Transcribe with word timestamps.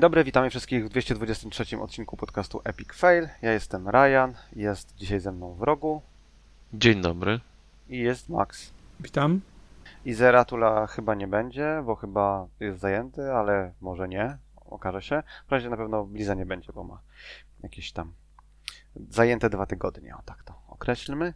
Dzień 0.00 0.02
dobry, 0.02 0.24
witamy 0.24 0.50
wszystkich 0.50 0.86
w 0.86 0.88
223 0.88 1.80
odcinku 1.80 2.16
podcastu 2.16 2.60
Epic 2.64 2.92
Fail. 2.92 3.28
Ja 3.42 3.52
jestem 3.52 3.88
Ryan, 3.88 4.34
jest 4.56 4.96
dzisiaj 4.96 5.20
ze 5.20 5.32
mną 5.32 5.54
w 5.54 5.62
rogu. 5.62 6.02
Dzień 6.72 7.02
dobry. 7.02 7.40
I 7.88 7.98
jest 7.98 8.28
Max. 8.28 8.70
Witam. 9.00 9.40
I 10.04 10.12
Zeratula 10.12 10.86
chyba 10.86 11.14
nie 11.14 11.28
będzie, 11.28 11.82
bo 11.86 11.96
chyba 11.96 12.46
jest 12.60 12.80
zajęty, 12.80 13.32
ale 13.32 13.72
może 13.80 14.08
nie, 14.08 14.36
okaże 14.56 15.02
się. 15.02 15.22
W 15.48 15.52
razie 15.52 15.70
na 15.70 15.76
pewno 15.76 16.04
Bliza 16.04 16.34
nie 16.34 16.46
będzie, 16.46 16.72
bo 16.72 16.84
ma 16.84 17.00
jakieś 17.62 17.92
tam 17.92 18.12
zajęte 19.10 19.50
dwa 19.50 19.66
tygodnie, 19.66 20.16
o 20.16 20.22
tak 20.22 20.42
to 20.42 20.54
określmy. 20.68 21.34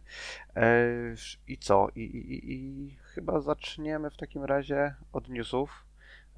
I 1.47 1.57
co? 1.57 1.87
I, 1.95 2.01
i, 2.01 2.53
i 2.53 2.89
chyba 3.01 3.41
zaczniemy 3.41 4.09
w 4.09 4.17
takim 4.17 4.43
razie 4.43 4.95
od 5.13 5.29
newsów. 5.29 5.84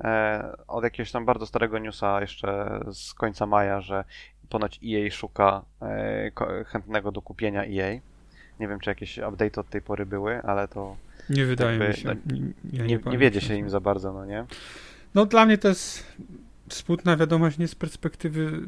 E, 0.03 0.58
od 0.67 0.84
jakiegoś 0.84 1.12
tam 1.12 1.26
bardzo 1.26 1.45
starego 1.45 1.80
newsa 1.80 2.22
jeszcze 2.22 2.80
z 2.94 3.14
końca 3.14 3.45
maja, 3.45 3.81
że 3.81 4.03
ponoć 4.50 4.80
EA 4.86 5.12
szuka 5.12 5.66
e, 5.81 6.31
chętnego 6.66 7.12
do 7.12 7.22
kupienia 7.22 7.64
EA. 7.64 8.00
Nie 8.59 8.68
wiem, 8.68 8.80
czy 8.80 8.90
jakieś 8.90 9.18
update 9.18 9.62
od 9.62 9.70
tej 9.70 9.81
pory 9.81 10.06
były, 10.06 10.42
ale 10.42 10.68
to. 10.68 10.98
Nie 11.30 11.45
wydaje 11.45 11.72
jakby, 11.72 11.88
mi 11.88 11.94
się. 11.94 12.08
No, 12.08 12.14
ja 12.73 12.86
nie, 12.86 12.98
nie, 12.98 13.12
nie 13.12 13.18
wiedzie 13.18 13.42
się 13.42 13.56
im 13.56 13.70
za 13.70 13.80
bardzo, 13.80 14.14
no 14.14 14.25
nie? 14.25 14.45
No 15.16 15.25
dla 15.25 15.45
mnie 15.45 15.58
to 15.58 15.68
jest 15.68 16.18
smutna 16.70 17.18
wiadomość 17.18 17.58
nie 17.58 17.68
z 17.68 17.75
perspektywy 17.75 18.68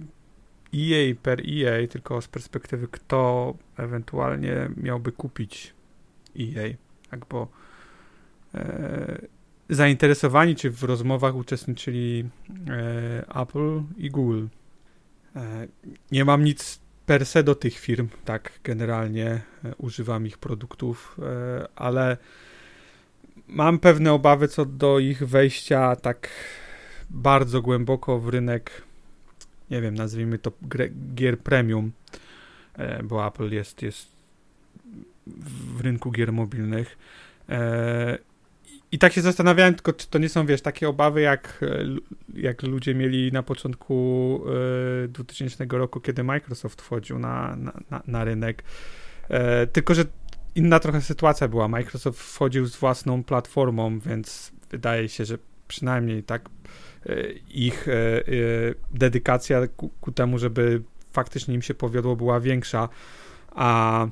EA 0.76 1.16
per 1.24 1.42
EA, 1.42 1.88
tylko 1.88 2.22
z 2.22 2.28
perspektywy 2.28 2.88
kto 2.88 3.54
ewentualnie 3.78 4.70
miałby 4.78 5.12
kupić 5.12 5.74
EA. 6.40 6.74
Tak, 7.12 7.26
bo 7.26 7.48
e, 8.56 9.22
zainteresowani, 9.70 10.56
czy 10.56 10.72
w 10.72 10.84
rozmowach 10.84 11.36
uczestniczyli 11.36 12.30
e, 12.70 13.42
Apple 13.42 13.82
i 13.98 14.10
Google. 14.10 14.46
E, 15.36 15.68
nie 16.12 16.26
mam 16.26 16.44
nic 16.44 16.80
per 17.06 17.26
se 17.26 17.44
do 17.44 17.56
tych 17.56 17.80
firm, 17.80 18.08
tak 18.26 18.60
generalnie 18.64 19.28
e, 19.28 19.42
używam 19.78 20.28
ich 20.28 20.38
produktów, 20.38 21.18
e, 21.20 21.68
ale 21.76 22.18
mam 23.48 23.80
pewne 23.80 24.14
obawy 24.14 24.48
co 24.48 24.66
do 24.66 25.00
ich 25.00 25.28
wejścia 25.28 25.96
tak 25.96 26.30
bardzo 27.10 27.62
głęboko 27.62 28.20
w 28.20 28.30
rynek, 28.30 28.82
nie 29.72 29.82
wiem, 29.82 29.96
nazwijmy 29.96 30.40
to 30.40 30.52
gier 31.16 31.40
premium, 31.40 31.92
e, 32.74 33.04
bo 33.04 33.28
Apple 33.28 33.50
jest, 33.50 33.82
jest 33.82 34.08
w 35.76 35.82
rynku 35.82 36.12
gier 36.12 36.34
mobilnych. 36.34 36.98
I 38.92 39.00
tak 39.00 39.14
się 39.14 39.22
zastanawiałem, 39.22 39.76
tylko 39.76 39.94
czy 39.94 40.08
to 40.08 40.20
nie 40.20 40.30
są, 40.30 40.46
wiesz, 40.46 40.62
takie 40.62 40.90
obawy, 40.90 41.22
jak, 41.22 41.60
e, 41.62 41.86
jak 42.34 42.64
ludzie 42.64 42.96
mieli 42.96 43.32
na 43.32 43.44
początku 43.44 44.42
y, 45.02 45.06
e, 45.06 45.08
2000 45.08 45.66
roku, 45.78 46.02
kiedy 46.02 46.24
Microsoft 46.24 46.82
wchodził 46.82 47.20
na, 47.20 47.56
na, 47.90 48.04
na, 48.08 48.24
rynek. 48.24 48.64
E, 49.30 49.68
tylko, 49.68 49.96
że 49.96 50.06
inna 50.56 50.80
trochę 50.80 51.02
sytuacja 51.02 51.48
była. 51.48 51.68
Microsoft 51.68 52.20
wchodził 52.20 52.66
z 52.66 52.76
własną 52.76 53.24
platformą, 53.24 54.00
więc 54.00 54.52
wydaje 54.70 55.10
się, 55.10 55.26
że 55.26 55.38
przynajmniej 55.68 56.24
tak 56.24 56.50
ich 57.50 57.88
dedykacja 58.92 59.68
ku, 59.68 59.90
ku 60.02 60.12
temu, 60.12 60.38
żeby 60.40 60.82
faktycznie 61.14 61.56
im 61.56 61.62
się 61.62 61.74
powiodło, 61.74 62.16
była 62.16 62.40
większa. 62.40 62.90
A 63.52 64.08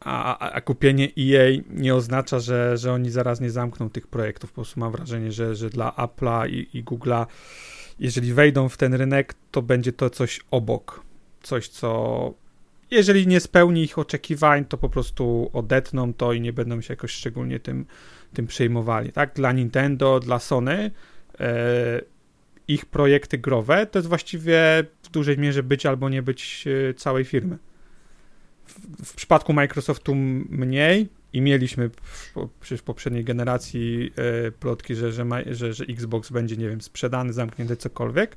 a, 0.00 0.38
a, 0.38 0.60
kupienie 0.60 1.08
EA 1.18 1.62
nie 1.70 1.94
oznacza, 1.94 2.38
że, 2.38 2.76
że 2.76 2.92
oni 2.92 3.10
zaraz 3.10 3.40
nie 3.40 3.50
zamkną 3.50 3.90
tych 3.90 4.06
projektów. 4.06 4.50
Po 4.50 4.54
prostu 4.54 4.80
mam 4.80 4.92
wrażenie, 4.92 5.32
że, 5.32 5.54
że 5.54 5.70
dla 5.70 5.90
Apple'a 5.90 6.48
i, 6.50 6.78
i 6.78 6.84
Google'a, 6.84 7.26
jeżeli 7.98 8.32
wejdą 8.32 8.68
w 8.68 8.76
ten 8.76 8.94
rynek, 8.94 9.34
to 9.50 9.62
będzie 9.62 9.92
to 9.92 10.10
coś 10.10 10.40
obok. 10.50 11.02
Coś, 11.42 11.68
co 11.68 12.34
jeżeli 12.90 13.26
nie 13.26 13.40
spełni 13.40 13.82
ich 13.82 13.98
oczekiwań, 13.98 14.64
to 14.64 14.78
po 14.78 14.88
prostu 14.88 15.50
odetną 15.52 16.14
to 16.14 16.32
i 16.32 16.40
nie 16.40 16.52
będą 16.52 16.80
się 16.80 16.92
jakoś 16.92 17.10
szczególnie 17.10 17.60
tym, 17.60 17.86
tym 18.34 18.46
przejmowali. 18.46 19.12
Tak? 19.12 19.34
Dla 19.34 19.52
Nintendo, 19.52 20.20
dla 20.20 20.38
Sony 20.38 20.90
e, 21.40 22.00
ich 22.68 22.86
projekty 22.86 23.38
growe 23.38 23.86
to 23.86 23.98
jest 23.98 24.08
właściwie 24.08 24.84
w 25.02 25.08
dużej 25.08 25.38
mierze 25.38 25.62
być 25.62 25.86
albo 25.86 26.08
nie 26.08 26.22
być 26.22 26.64
e, 26.90 26.94
całej 26.94 27.24
firmy 27.24 27.58
w 29.04 29.14
przypadku 29.14 29.52
Microsoftu 29.52 30.14
mniej 30.14 31.08
i 31.32 31.40
mieliśmy 31.40 31.88
w, 31.88 32.32
w 32.76 32.82
poprzedniej 32.82 33.24
generacji 33.24 34.12
e, 34.46 34.50
plotki, 34.50 34.94
że, 34.94 35.12
że, 35.12 35.24
że, 35.46 35.72
że 35.72 35.84
Xbox 35.84 36.30
będzie, 36.30 36.56
nie 36.56 36.68
wiem, 36.68 36.80
sprzedany, 36.80 37.32
zamknięty, 37.32 37.76
cokolwiek. 37.76 38.36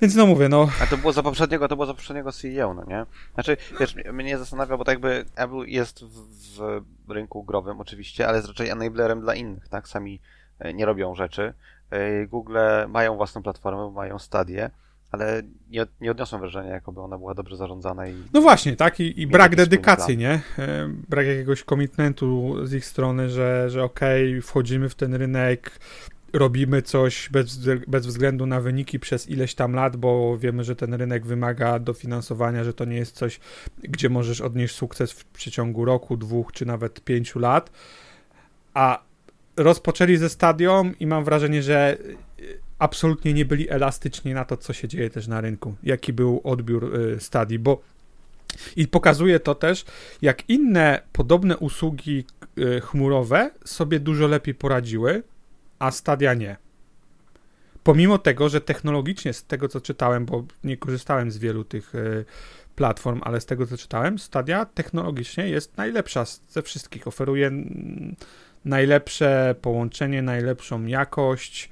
Więc 0.00 0.14
no 0.14 0.26
mówię, 0.26 0.48
no. 0.48 0.68
A 0.82 0.86
to 0.86 0.96
było 0.96 1.12
za 1.12 1.22
poprzedniego, 1.22 1.68
to 1.68 1.76
było 1.76 1.86
za 1.86 1.94
poprzedniego 1.94 2.32
CEO, 2.32 2.74
no 2.74 2.84
nie? 2.84 3.06
Znaczy, 3.34 3.56
wiesz, 3.80 3.94
mnie 4.12 4.38
zastanawia, 4.38 4.76
bo 4.76 4.84
tak 4.84 4.92
jakby 4.92 5.24
Apple 5.36 5.64
jest 5.66 6.04
w, 6.04 6.82
w 7.06 7.10
rynku 7.10 7.44
growym 7.44 7.80
oczywiście, 7.80 8.28
ale 8.28 8.36
jest 8.36 8.48
raczej 8.48 8.68
enablerem 8.68 9.20
dla 9.20 9.34
innych, 9.34 9.68
tak? 9.68 9.88
Sami 9.88 10.20
e, 10.58 10.74
nie 10.74 10.86
robią 10.86 11.14
rzeczy. 11.14 11.54
E, 11.90 12.26
Google 12.26 12.58
mają 12.88 13.16
własną 13.16 13.42
platformę, 13.42 13.90
mają 13.90 14.18
stadię 14.18 14.70
ale 15.12 15.42
nie, 15.70 15.86
nie 16.00 16.10
odniosłem 16.10 16.40
wrażenia, 16.40 16.70
jakoby 16.70 17.00
ona 17.00 17.18
była 17.18 17.34
dobrze 17.34 17.56
zarządzana. 17.56 18.08
I 18.08 18.14
no 18.32 18.40
właśnie, 18.40 18.76
tak, 18.76 19.00
i, 19.00 19.20
i 19.20 19.26
brak 19.26 19.56
dedykacji, 19.56 20.16
nie? 20.16 20.40
Brak 21.08 21.26
jakiegoś 21.26 21.62
komitmentu 21.62 22.56
z 22.66 22.72
ich 22.72 22.84
strony, 22.84 23.30
że, 23.30 23.70
że 23.70 23.84
okej, 23.84 24.30
okay, 24.30 24.42
wchodzimy 24.42 24.88
w 24.88 24.94
ten 24.94 25.14
rynek, 25.14 25.78
robimy 26.32 26.82
coś 26.82 27.28
bez, 27.28 27.58
bez 27.86 28.06
względu 28.06 28.46
na 28.46 28.60
wyniki 28.60 29.00
przez 29.00 29.28
ileś 29.28 29.54
tam 29.54 29.72
lat, 29.72 29.96
bo 29.96 30.38
wiemy, 30.38 30.64
że 30.64 30.76
ten 30.76 30.94
rynek 30.94 31.26
wymaga 31.26 31.78
dofinansowania, 31.78 32.64
że 32.64 32.74
to 32.74 32.84
nie 32.84 32.96
jest 32.96 33.16
coś, 33.16 33.40
gdzie 33.78 34.08
możesz 34.08 34.40
odnieść 34.40 34.74
sukces 34.74 35.12
w 35.12 35.24
przeciągu 35.24 35.84
roku, 35.84 36.16
dwóch 36.16 36.52
czy 36.52 36.66
nawet 36.66 37.04
pięciu 37.04 37.38
lat. 37.38 37.70
A 38.74 39.02
rozpoczęli 39.56 40.16
ze 40.16 40.28
stadium 40.28 40.98
i 40.98 41.06
mam 41.06 41.24
wrażenie, 41.24 41.62
że 41.62 41.96
absolutnie 42.78 43.32
nie 43.32 43.44
byli 43.44 43.70
elastyczni 43.70 44.34
na 44.34 44.44
to, 44.44 44.56
co 44.56 44.72
się 44.72 44.88
dzieje 44.88 45.10
też 45.10 45.26
na 45.26 45.40
rynku, 45.40 45.74
jaki 45.82 46.12
był 46.12 46.40
odbiór 46.44 46.96
y, 46.96 47.20
stadii, 47.20 47.58
bo 47.58 47.82
i 48.76 48.88
pokazuje 48.88 49.40
to 49.40 49.54
też, 49.54 49.84
jak 50.22 50.50
inne 50.50 51.02
podobne 51.12 51.56
usługi 51.56 52.24
y, 52.58 52.80
chmurowe 52.80 53.50
sobie 53.64 54.00
dużo 54.00 54.26
lepiej 54.26 54.54
poradziły, 54.54 55.22
a 55.78 55.90
stadia 55.90 56.34
nie. 56.34 56.56
Pomimo 57.82 58.18
tego, 58.18 58.48
że 58.48 58.60
technologicznie, 58.60 59.32
z 59.32 59.44
tego 59.44 59.68
co 59.68 59.80
czytałem, 59.80 60.26
bo 60.26 60.44
nie 60.64 60.76
korzystałem 60.76 61.30
z 61.30 61.38
wielu 61.38 61.64
tych 61.64 61.94
y, 61.94 62.24
platform, 62.76 63.20
ale 63.24 63.40
z 63.40 63.46
tego 63.46 63.66
co 63.66 63.76
czytałem, 63.76 64.18
Stadia 64.18 64.64
technologicznie 64.64 65.48
jest 65.48 65.76
najlepsza 65.76 66.24
ze 66.48 66.62
wszystkich. 66.62 67.06
Oferuje 67.08 67.50
najlepsze 68.64 69.54
połączenie, 69.62 70.22
najlepszą 70.22 70.86
jakość, 70.86 71.70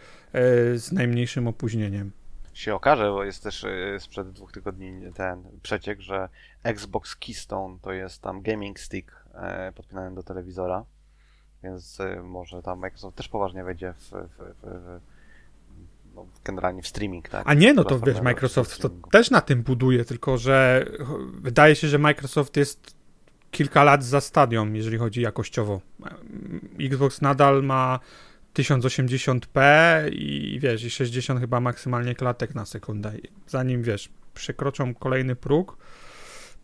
z 0.74 0.92
najmniejszym 0.92 1.48
opóźnieniem. 1.48 2.10
Się 2.54 2.74
okaże, 2.74 3.10
bo 3.10 3.24
jest 3.24 3.42
też 3.42 3.64
e, 3.64 4.00
sprzed 4.00 4.30
dwóch 4.32 4.52
tygodni 4.52 5.12
ten 5.14 5.42
przeciek, 5.62 6.00
że 6.00 6.28
Xbox 6.62 7.16
Keystone 7.16 7.78
to 7.82 7.92
jest 7.92 8.22
tam 8.22 8.42
gaming 8.42 8.80
stick 8.80 9.12
e, 9.34 9.72
podpinany 9.72 10.14
do 10.14 10.22
telewizora, 10.22 10.84
więc 11.62 11.98
może 12.22 12.62
tam 12.62 12.78
Microsoft 12.78 13.16
też 13.16 13.28
poważnie 13.28 13.64
wejdzie 13.64 13.92
w, 13.92 14.10
w, 14.10 14.54
w, 14.62 15.00
no, 16.14 16.26
generalnie 16.44 16.82
w 16.82 16.86
streaming, 16.86 17.28
tak? 17.28 17.42
A 17.46 17.54
nie, 17.54 17.74
no 17.74 17.84
to 17.84 18.00
wiesz, 18.00 18.20
Microsoft 18.20 18.80
to 18.80 18.88
też 18.88 19.30
na 19.30 19.40
tym 19.40 19.62
buduje, 19.62 20.04
tylko 20.04 20.38
że 20.38 20.86
wydaje 21.40 21.76
się, 21.76 21.88
że 21.88 21.98
Microsoft 21.98 22.56
jest 22.56 22.96
kilka 23.50 23.84
lat 23.84 24.04
za 24.04 24.20
stadią, 24.20 24.72
jeżeli 24.72 24.98
chodzi 24.98 25.20
jakościowo. 25.20 25.80
Xbox 26.80 27.20
nadal 27.20 27.62
ma 27.62 28.00
1080p 28.54 29.60
i 30.12 30.58
wiesz, 30.62 30.84
i 30.84 30.90
60 30.90 31.40
chyba 31.40 31.60
maksymalnie 31.60 32.14
klatek 32.14 32.54
na 32.54 32.66
sekundę. 32.66 33.12
Zanim 33.46 33.82
wiesz, 33.82 34.08
przekroczą 34.34 34.94
kolejny 34.94 35.36
próg, 35.36 35.76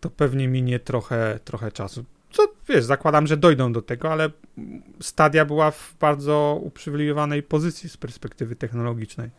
to 0.01 0.11
pewnie 0.11 0.49
minie 0.49 0.81
trochę, 0.81 1.41
trochę 1.45 1.73
czasu. 1.73 2.05
Co 2.31 2.43
wiesz, 2.69 2.85
zakładam, 2.85 3.27
że 3.27 3.37
dojdą 3.37 3.73
do 3.73 3.83
tego, 3.83 4.13
ale 4.13 4.31
Stadia 5.01 5.45
była 5.45 5.71
w 5.71 5.97
bardzo 6.01 6.61
uprzywilejowanej 6.63 7.43
pozycji 7.43 7.89
z 7.89 7.97
perspektywy 7.97 8.57
technologicznej. 8.57 9.31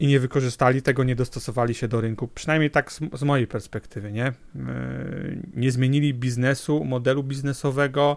I 0.00 0.06
nie 0.06 0.20
wykorzystali 0.20 0.82
tego, 0.82 1.04
nie 1.04 1.16
dostosowali 1.16 1.74
się 1.74 1.88
do 1.88 2.00
rynku. 2.00 2.28
Przynajmniej 2.28 2.70
tak 2.70 2.92
z, 2.92 3.00
z 3.12 3.22
mojej 3.22 3.46
perspektywy, 3.46 4.12
nie? 4.12 4.32
Yy, 4.54 4.62
nie 5.54 5.70
zmienili 5.70 6.14
biznesu, 6.14 6.84
modelu 6.84 7.22
biznesowego, 7.22 8.16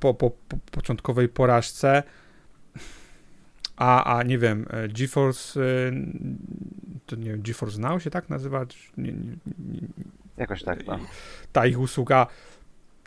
po, 0.00 0.14
po, 0.14 0.30
po 0.30 0.56
początkowej 0.70 1.28
porażce. 1.28 2.02
A, 3.76 4.18
a 4.18 4.22
nie 4.22 4.38
wiem, 4.38 4.66
e, 4.70 4.88
GeForce, 4.88 5.60
e, 5.60 5.92
to 7.06 7.16
nie 7.16 7.30
wiem, 7.30 7.42
GeForce 7.42 7.80
Now 7.80 8.02
się 8.02 8.10
tak 8.10 8.28
nazywa? 8.28 8.66
Nie, 8.96 9.12
nie, 9.12 9.36
nie, 9.58 9.80
Jakoś 10.36 10.62
tak, 10.62 10.86
no. 10.86 10.98
Ta 11.52 11.66
ich 11.66 11.80
usługa, 11.80 12.26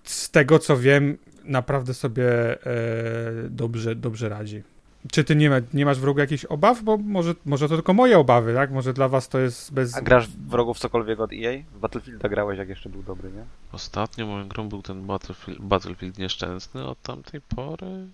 z 0.03 0.31
tego 0.31 0.59
co 0.59 0.77
wiem, 0.77 1.17
naprawdę 1.43 1.93
sobie 1.93 2.25
e, 2.65 3.49
dobrze, 3.49 3.95
dobrze 3.95 4.29
radzi. 4.29 4.63
Czy 5.11 5.23
ty 5.23 5.35
nie, 5.35 5.49
ma, 5.49 5.55
nie 5.73 5.85
masz 5.85 5.99
wrogu 5.99 6.19
jakichś 6.19 6.45
obaw? 6.45 6.83
Bo 6.83 6.97
może, 6.97 7.33
może 7.45 7.69
to 7.69 7.75
tylko 7.75 7.93
moje 7.93 8.19
obawy, 8.19 8.53
tak? 8.53 8.71
Może 8.71 8.93
dla 8.93 9.07
was 9.09 9.29
to 9.29 9.39
jest 9.39 9.73
bez... 9.73 9.97
A 9.97 10.01
grasz 10.01 10.27
w 10.27 10.49
wrogów 10.49 10.79
cokolwiek 10.79 11.19
od 11.19 11.31
EA? 11.33 11.63
W 11.73 11.79
Battlefielda 11.79 12.29
grałeś, 12.29 12.57
jak 12.59 12.69
jeszcze 12.69 12.89
był 12.89 13.03
dobry, 13.03 13.31
nie? 13.31 13.43
Ostatnio 13.71 14.25
moją 14.25 14.47
grą 14.47 14.69
był 14.69 14.81
ten 14.81 15.05
Battlefield, 15.05 15.59
Battlefield 15.61 16.17
nieszczęsny, 16.17 16.85
od 16.85 17.01
tamtej 17.01 17.41
pory 17.55 18.07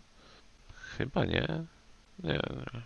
chyba 0.98 1.26
nie. 1.26 1.48
Nie, 2.24 2.34
nie. 2.34 2.82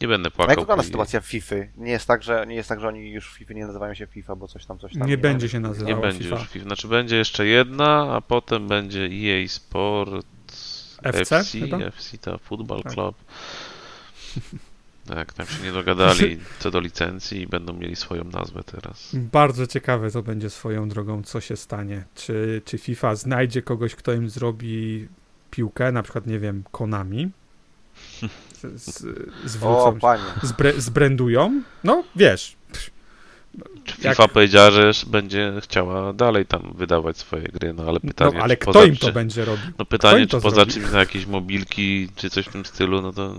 Nie 0.00 0.08
będę 0.08 0.28
A 0.28 0.30
płakał. 0.30 0.50
jak 0.50 0.60
wygląda 0.60 0.84
sytuacja 0.84 1.20
FIFA? 1.20 1.54
Nie 1.76 1.90
jest 1.90 2.06
tak, 2.06 2.22
że 2.22 2.46
nie 2.46 2.54
jest 2.54 2.68
tak, 2.68 2.80
że 2.80 2.88
oni 2.88 3.10
już 3.10 3.30
w 3.30 3.36
FIFA 3.38 3.54
nie 3.54 3.66
nazywają 3.66 3.94
się 3.94 4.06
FIFA, 4.06 4.36
bo 4.36 4.48
coś 4.48 4.66
tam, 4.66 4.78
coś 4.78 4.92
tam. 4.98 5.08
Nie 5.08 5.16
ma. 5.16 5.22
będzie 5.22 5.48
się 5.48 5.58
Nie 5.58 5.68
nazywało 5.68 6.00
będzie 6.02 6.24
FIFA. 6.24 6.36
już 6.38 6.48
FIFA. 6.48 6.64
Znaczy 6.66 6.88
będzie 6.88 7.16
jeszcze 7.16 7.46
jedna, 7.46 8.14
a 8.14 8.20
potem 8.20 8.68
będzie 8.68 9.00
EA 9.12 9.48
Sport 9.48 10.26
FC 11.02 11.36
FC, 11.36 11.60
chyba? 11.60 11.78
FC 11.78 12.18
to 12.18 12.38
Football 12.38 12.82
Tak. 12.82 12.92
Club. 12.92 13.16
Tak, 15.14 15.32
tam 15.32 15.46
się 15.46 15.62
nie 15.62 15.72
dogadali 15.72 16.38
co 16.60 16.70
do 16.70 16.80
licencji 16.80 17.40
i 17.42 17.46
będą 17.46 17.72
mieli 17.72 17.96
swoją 17.96 18.24
nazwę 18.24 18.64
teraz. 18.64 19.10
Bardzo 19.14 19.66
ciekawe 19.66 20.10
to 20.10 20.22
będzie 20.22 20.50
swoją 20.50 20.88
drogą, 20.88 21.22
co 21.22 21.40
się 21.40 21.56
stanie. 21.56 22.04
Czy, 22.14 22.62
czy 22.64 22.78
FIFA 22.78 23.14
znajdzie 23.14 23.62
kogoś, 23.62 23.94
kto 23.94 24.12
im 24.12 24.30
zrobi 24.30 25.08
piłkę, 25.50 25.92
na 25.92 26.02
przykład, 26.02 26.26
nie 26.26 26.38
wiem, 26.38 26.64
Konami. 26.72 27.30
Z, 28.58 28.76
z, 28.76 29.04
O, 29.04 29.48
zwrócą, 29.48 29.98
panie. 30.00 30.22
zbre, 30.42 30.80
zbrandują. 30.80 31.62
No, 31.84 32.04
wiesz. 32.16 32.56
Czy 33.84 33.94
Jak- 34.02 34.16
FIFA 34.16 34.28
powiedziała, 34.28 34.70
że 34.70 34.92
będzie 35.06 35.52
chciała 35.60 36.12
dalej 36.12 36.46
tam 36.46 36.72
wydawać 36.74 37.16
swoje 37.18 37.42
gry, 37.42 37.72
no 37.72 37.82
ale 37.82 38.00
pytanie, 38.00 38.32
No, 38.36 38.42
ale 38.42 38.56
czy 38.56 38.60
kto 38.60 38.72
poza, 38.72 38.84
im 38.84 38.96
to 38.96 39.06
czy, 39.06 39.12
będzie 39.12 39.44
robił? 39.44 39.64
No 39.78 39.84
pytanie, 39.84 40.26
czy 40.26 40.40
poza 40.40 40.56
zrobi? 40.56 40.72
czymś 40.72 40.92
na 40.92 40.98
jakieś 40.98 41.26
mobilki, 41.26 42.08
czy 42.16 42.30
coś 42.30 42.46
w 42.46 42.52
tym 42.52 42.64
stylu, 42.64 43.02
no 43.02 43.12
to 43.12 43.34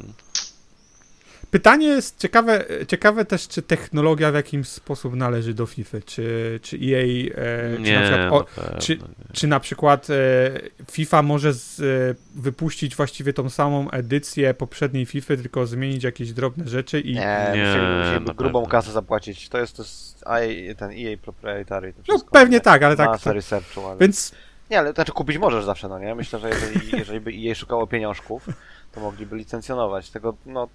Pytanie 1.52 1.88
jest 1.88 2.20
ciekawe, 2.20 2.66
ciekawe 2.88 3.26
też, 3.26 3.48
czy 3.48 3.62
technologia 3.62 4.32
w 4.32 4.36
jakiś 4.36 4.68
sposób 4.68 5.16
należy 5.16 5.54
do 5.54 5.66
FIFA, 5.66 5.98
czy, 6.06 6.60
czy 6.64 6.78
EA, 6.78 7.32
e, 7.36 7.76
czy 7.76 7.82
nie, 7.82 7.94
na 8.00 8.02
przykład, 8.02 8.30
no 8.30 8.64
o, 8.78 8.80
czy- 8.80 8.98
czy 9.34 9.48
na 9.48 9.60
przykład 9.60 10.08
e, 10.10 10.14
FIFA 10.92 11.22
może 11.22 11.54
z, 11.54 11.80
e, 11.80 12.16
wypuścić 12.42 12.96
właściwie 12.96 13.34
tą 13.34 13.50
samą 13.50 13.92
edycję 13.92 14.54
poprzedniej 14.54 15.06
FIFA, 15.06 15.36
tylko 15.36 15.66
zmienić 15.68 16.04
jakieś 16.04 16.34
drobne 16.34 16.68
rzeczy 16.68 17.00
i 17.02 17.14
Nie, 17.14 17.48
Nie, 17.56 18.00
musieliby, 18.04 18.34
grubą 18.34 18.60
pewno. 18.60 18.72
kasę 18.72 18.92
zapłacić. 18.92 19.50
To 19.50 19.58
jest, 19.58 19.76
to 19.78 19.84
jest 19.84 20.24
ten 20.78 20.90
EA 20.92 21.18
proprietary. 21.18 21.94
To 21.94 22.00
no 22.00 22.04
wszystko, 22.04 22.32
pewnie 22.32 22.58
nie? 22.58 22.62
tak, 22.62 22.84
ale 22.84 22.96
tak, 22.96 23.08
Masa 23.10 23.24
tak 23.24 23.34
researchu, 23.34 23.86
ale... 23.88 23.98
więc 24.00 24.32
Nie, 24.70 24.80
ale 24.80 24.94
znaczy 24.94 25.12
kupić 25.12 25.38
możesz 25.38 25.66
zawsze, 25.66 25.88
no 25.90 26.00
nie? 26.00 26.16
Myślę, 26.16 26.40
że 26.40 26.50
jeżeli, 26.50 26.98
jeżeli 26.98 27.20
by 27.20 27.32
EA 27.32 27.56
szukało 27.56 27.88
pieniążków, 27.88 28.48
to 28.92 29.02
mogliby 29.02 29.36
licencjonować. 29.36 30.10
Tego, 30.10 30.36
no, 30.46 30.68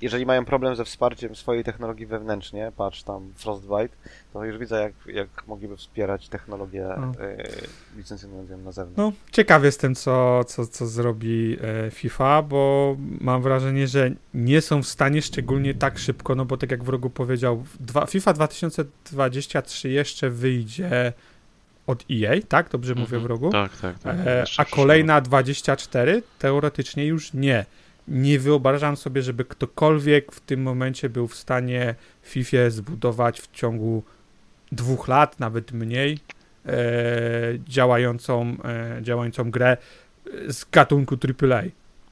jeżeli 0.00 0.26
mają 0.26 0.44
problem 0.44 0.76
ze 0.76 0.84
wsparciem 0.84 1.36
swojej 1.36 1.64
technologii 1.64 2.06
wewnętrznie, 2.06 2.72
patrz 2.76 3.02
tam 3.02 3.32
Frostbite, 3.36 3.96
to 4.32 4.44
już 4.44 4.58
widzę, 4.58 4.80
jak, 4.80 4.92
jak 5.16 5.46
mogliby 5.46 5.76
wspierać 5.76 6.28
technologię 6.28 6.88
No. 7.00 7.12
y, 7.24 7.96
licencjonując 7.96 8.50
ją 8.50 8.58
na 8.58 8.72
zewnątrz. 8.72 8.98
no, 8.98 9.12
ciekaw 9.32 9.64
jestem, 9.64 9.94
co, 9.94 10.44
co, 10.44 10.66
co 10.66 10.86
zrobi 10.86 11.56
e, 11.86 11.90
FIFA, 11.90 12.42
bo 12.42 12.96
mam 13.20 13.42
wrażenie, 13.42 13.86
że 13.86 14.10
nie 14.34 14.60
są 14.60 14.82
w 14.82 14.86
stanie 14.88 15.22
szczególnie 15.22 15.74
tak 15.74 15.98
szybko, 15.98 16.34
no 16.34 16.44
bo 16.44 16.56
tak 16.56 16.70
jak 16.70 16.84
wrogu 16.84 17.10
powiedział, 17.10 17.64
dwa, 17.80 18.06
FIFA 18.06 18.32
2023 18.32 19.88
jeszcze 19.88 20.30
wyjdzie 20.30 21.12
od 21.88 22.04
EA, 22.10 22.34
tak? 22.48 22.68
Dobrze 22.70 22.94
mówię 22.94 23.04
Mhm. 23.16 23.22
wrogu? 23.22 23.50
Tak, 23.50 23.76
tak, 23.76 23.98
tak. 23.98 24.16
E, 24.26 24.44
a 24.58 24.64
kolejna 24.64 25.20
24 25.20 26.22
teoretycznie 26.38 27.06
już 27.06 27.32
nie. 27.32 27.64
Nie 28.08 28.38
wyobrażam 28.38 28.96
sobie, 28.96 29.22
żeby 29.22 29.44
ktokolwiek 29.44 30.32
w 30.32 30.40
tym 30.40 30.62
momencie 30.62 31.08
był 31.08 31.28
w 31.28 31.34
stanie 31.36 31.94
FIFA 32.22 32.70
zbudować 32.70 33.40
w 33.40 33.50
ciągu 33.52 34.02
dwóch 34.72 35.08
lat, 35.08 35.40
nawet 35.40 35.72
mniej, 35.72 36.18
e, 36.66 36.72
działającą, 37.68 38.56
e, 38.64 39.02
działającą 39.02 39.50
grę 39.50 39.76
z 40.48 40.64
gatunku 40.72 41.16
AAA. 41.16 41.62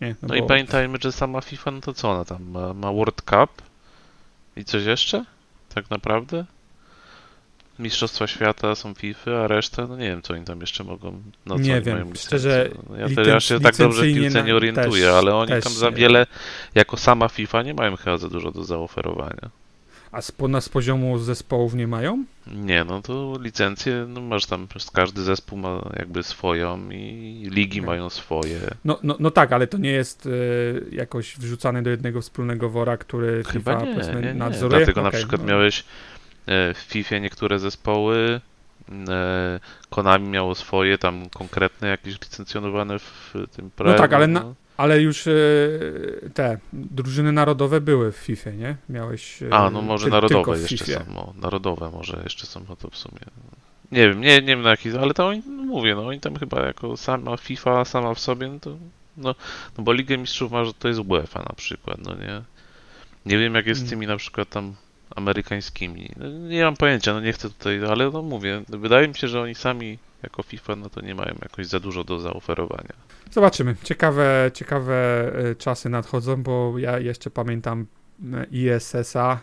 Nie, 0.00 0.14
No 0.22 0.28
bo- 0.28 0.34
i 0.34 0.42
pamiętajmy, 0.42 0.98
że 1.02 1.12
sama 1.12 1.40
FIFA, 1.40 1.70
no 1.70 1.80
to 1.80 1.92
co 1.94 2.10
ona 2.10 2.24
tam 2.24 2.50
ma? 2.50 2.74
Ma 2.74 2.92
World 2.92 3.22
Cup 3.22 3.62
i 4.56 4.64
coś 4.64 4.84
jeszcze? 4.84 5.24
Tak 5.74 5.90
naprawdę? 5.90 6.44
Mistrzostwa 7.78 8.26
świata 8.26 8.74
są 8.74 8.94
FIFA, 8.94 9.30
a 9.44 9.46
reszta, 9.46 9.86
no 9.86 9.96
nie 9.96 10.08
wiem, 10.08 10.22
co 10.22 10.34
oni 10.34 10.44
tam 10.44 10.60
jeszcze 10.60 10.84
mogą. 10.84 11.22
No, 11.46 11.54
co 11.54 11.60
Nie 11.60 11.80
wiem, 11.80 11.98
mają 11.98 12.14
szczerze. 12.14 12.70
No, 12.90 12.96
ja, 12.96 13.06
licen- 13.06 13.24
te, 13.24 13.30
ja 13.30 13.40
się 13.40 13.60
tak 13.60 13.76
dobrze 13.76 14.02
w 14.02 14.04
piłce 14.04 14.38
na- 14.40 14.46
nie 14.46 14.54
orientuję, 14.56 15.04
też- 15.06 15.14
ale 15.14 15.34
oni 15.34 15.48
też 15.48 15.64
tam 15.64 15.72
za 15.72 15.90
wiele, 15.90 16.26
jako 16.74 16.96
sama 16.96 17.28
FIFA, 17.28 17.62
nie 17.62 17.74
mają 17.74 17.96
chyba 17.96 18.18
za 18.18 18.28
dużo 18.28 18.50
do 18.52 18.64
zaoferowania. 18.64 19.50
A 20.12 20.22
z, 20.22 20.32
po- 20.32 20.60
z 20.60 20.68
poziomu 20.68 21.18
zespołów 21.18 21.74
nie 21.74 21.86
mają? 21.86 22.24
Nie, 22.46 22.84
no 22.84 23.02
to 23.02 23.38
licencje, 23.40 24.06
no 24.08 24.20
masz 24.20 24.46
tam, 24.46 24.66
każdy 24.92 25.22
zespół 25.22 25.58
ma 25.58 25.90
jakby 25.98 26.22
swoją 26.22 26.90
i 26.90 27.48
ligi 27.50 27.78
Tak. 27.78 27.86
mają 27.86 28.10
swoje. 28.10 28.58
No, 28.84 28.98
no, 29.02 29.16
no 29.20 29.30
tak, 29.30 29.52
ale 29.52 29.66
to 29.66 29.78
nie 29.78 29.90
jest 29.90 30.26
e, 30.26 30.30
jakoś 30.94 31.36
wrzucane 31.38 31.82
do 31.82 31.90
jednego 31.90 32.20
wspólnego 32.20 32.70
wora, 32.70 32.96
który 32.96 33.44
Chyba 33.44 33.80
FIFA 33.80 34.02
nie, 34.02 34.14
nie, 34.14 34.20
nie. 34.26 34.34
nadzoruje. 34.34 34.78
Dlatego 34.78 35.02
na 35.02 35.08
Okej, 35.08 35.20
przykład 35.20 35.40
no. 35.42 35.48
miałeś 35.48 35.84
w 36.46 36.78
FIFA 36.88 37.18
niektóre 37.18 37.58
zespoły, 37.58 38.40
e, 39.08 39.60
Konami 39.90 40.28
miało 40.28 40.54
swoje 40.54 40.98
tam 40.98 41.30
konkretne 41.30 41.88
jakieś 41.88 42.14
licencjonowane 42.14 42.98
w 42.98 43.34
tym 43.56 43.70
pre. 43.70 43.94
tak, 43.94 44.12
ale 44.12 44.26
na- 44.26 44.54
Ale 44.76 45.00
już 45.02 45.26
e, 45.26 45.30
te 46.34 46.58
drużyny 46.72 47.32
narodowe 47.32 47.80
były 47.80 48.12
w 48.12 48.16
FIFA, 48.16 48.50
nie? 48.50 48.76
Miałeś. 48.88 49.42
e, 49.42 49.54
A, 49.54 49.70
no 49.70 49.82
może 49.82 50.04
ty- 50.04 50.10
narodowe 50.10 50.58
jeszcze 50.58 50.76
FIFA. 50.84 51.04
są. 51.04 51.18
O, 51.18 51.34
narodowe 51.42 51.90
może 51.90 52.20
jeszcze 52.24 52.46
są, 52.46 52.60
no 52.68 52.76
to 52.76 52.90
w 52.90 52.96
sumie. 52.96 53.18
Nie 53.92 54.08
wiem, 54.08 54.20
nie, 54.20 54.34
nie 54.40 54.46
wiem 54.46 54.62
na 54.62 54.70
jaki, 54.70 54.90
ale 54.98 55.14
to 55.14 55.26
oni, 55.28 55.42
no 55.46 55.62
mówię, 55.62 55.94
no 55.94 56.06
oni 56.06 56.20
tam 56.20 56.36
chyba 56.36 56.66
jako 56.66 56.96
sama 56.96 57.36
FIFA 57.36 57.84
sama 57.84 58.14
w 58.14 58.20
sobie, 58.20 58.48
no 58.48 58.58
to, 58.60 58.76
no, 59.16 59.34
no 59.78 59.84
bo 59.84 59.92
Ligę 59.92 60.18
Mistrzów 60.18 60.52
ma, 60.52 60.64
że 60.64 60.74
to 60.74 60.88
jest 60.88 61.00
UEFA 61.00 61.40
na 61.42 61.54
przykład, 61.56 61.98
no 62.04 62.14
nie. 62.14 62.42
Nie 63.26 63.38
wiem 63.38 63.54
jak 63.54 63.66
jest 63.66 63.80
z 63.80 63.82
Mm. 63.84 63.90
tymi 63.90 64.06
na 64.06 64.16
przykład 64.16 64.48
tam 64.48 64.74
amerykańskimi. 65.16 66.10
No, 66.16 66.28
nie 66.28 66.64
mam 66.64 66.76
pojęcia, 66.76 67.12
no 67.12 67.20
nie 67.20 67.32
chcę 67.32 67.50
tutaj, 67.50 67.84
ale 67.84 68.10
no 68.10 68.22
mówię, 68.22 68.62
wydaje 68.68 69.08
mi 69.08 69.14
się, 69.14 69.28
że 69.28 69.40
oni 69.40 69.54
sami 69.54 69.98
jako 70.22 70.42
FIFA, 70.42 70.76
no 70.76 70.90
to 70.90 71.00
nie 71.00 71.14
mają 71.14 71.34
jakoś 71.42 71.66
za 71.66 71.80
dużo 71.80 72.04
do 72.04 72.20
zaoferowania. 72.20 72.92
Zobaczymy. 73.30 73.76
Ciekawe, 73.82 74.50
ciekawe 74.54 74.94
e, 75.34 75.54
czasy 75.54 75.88
nadchodzą, 75.88 76.42
bo 76.42 76.78
ja 76.78 76.98
jeszcze 76.98 77.30
pamiętam 77.30 77.86
e, 78.34 78.46
ISS-a, 78.50 79.40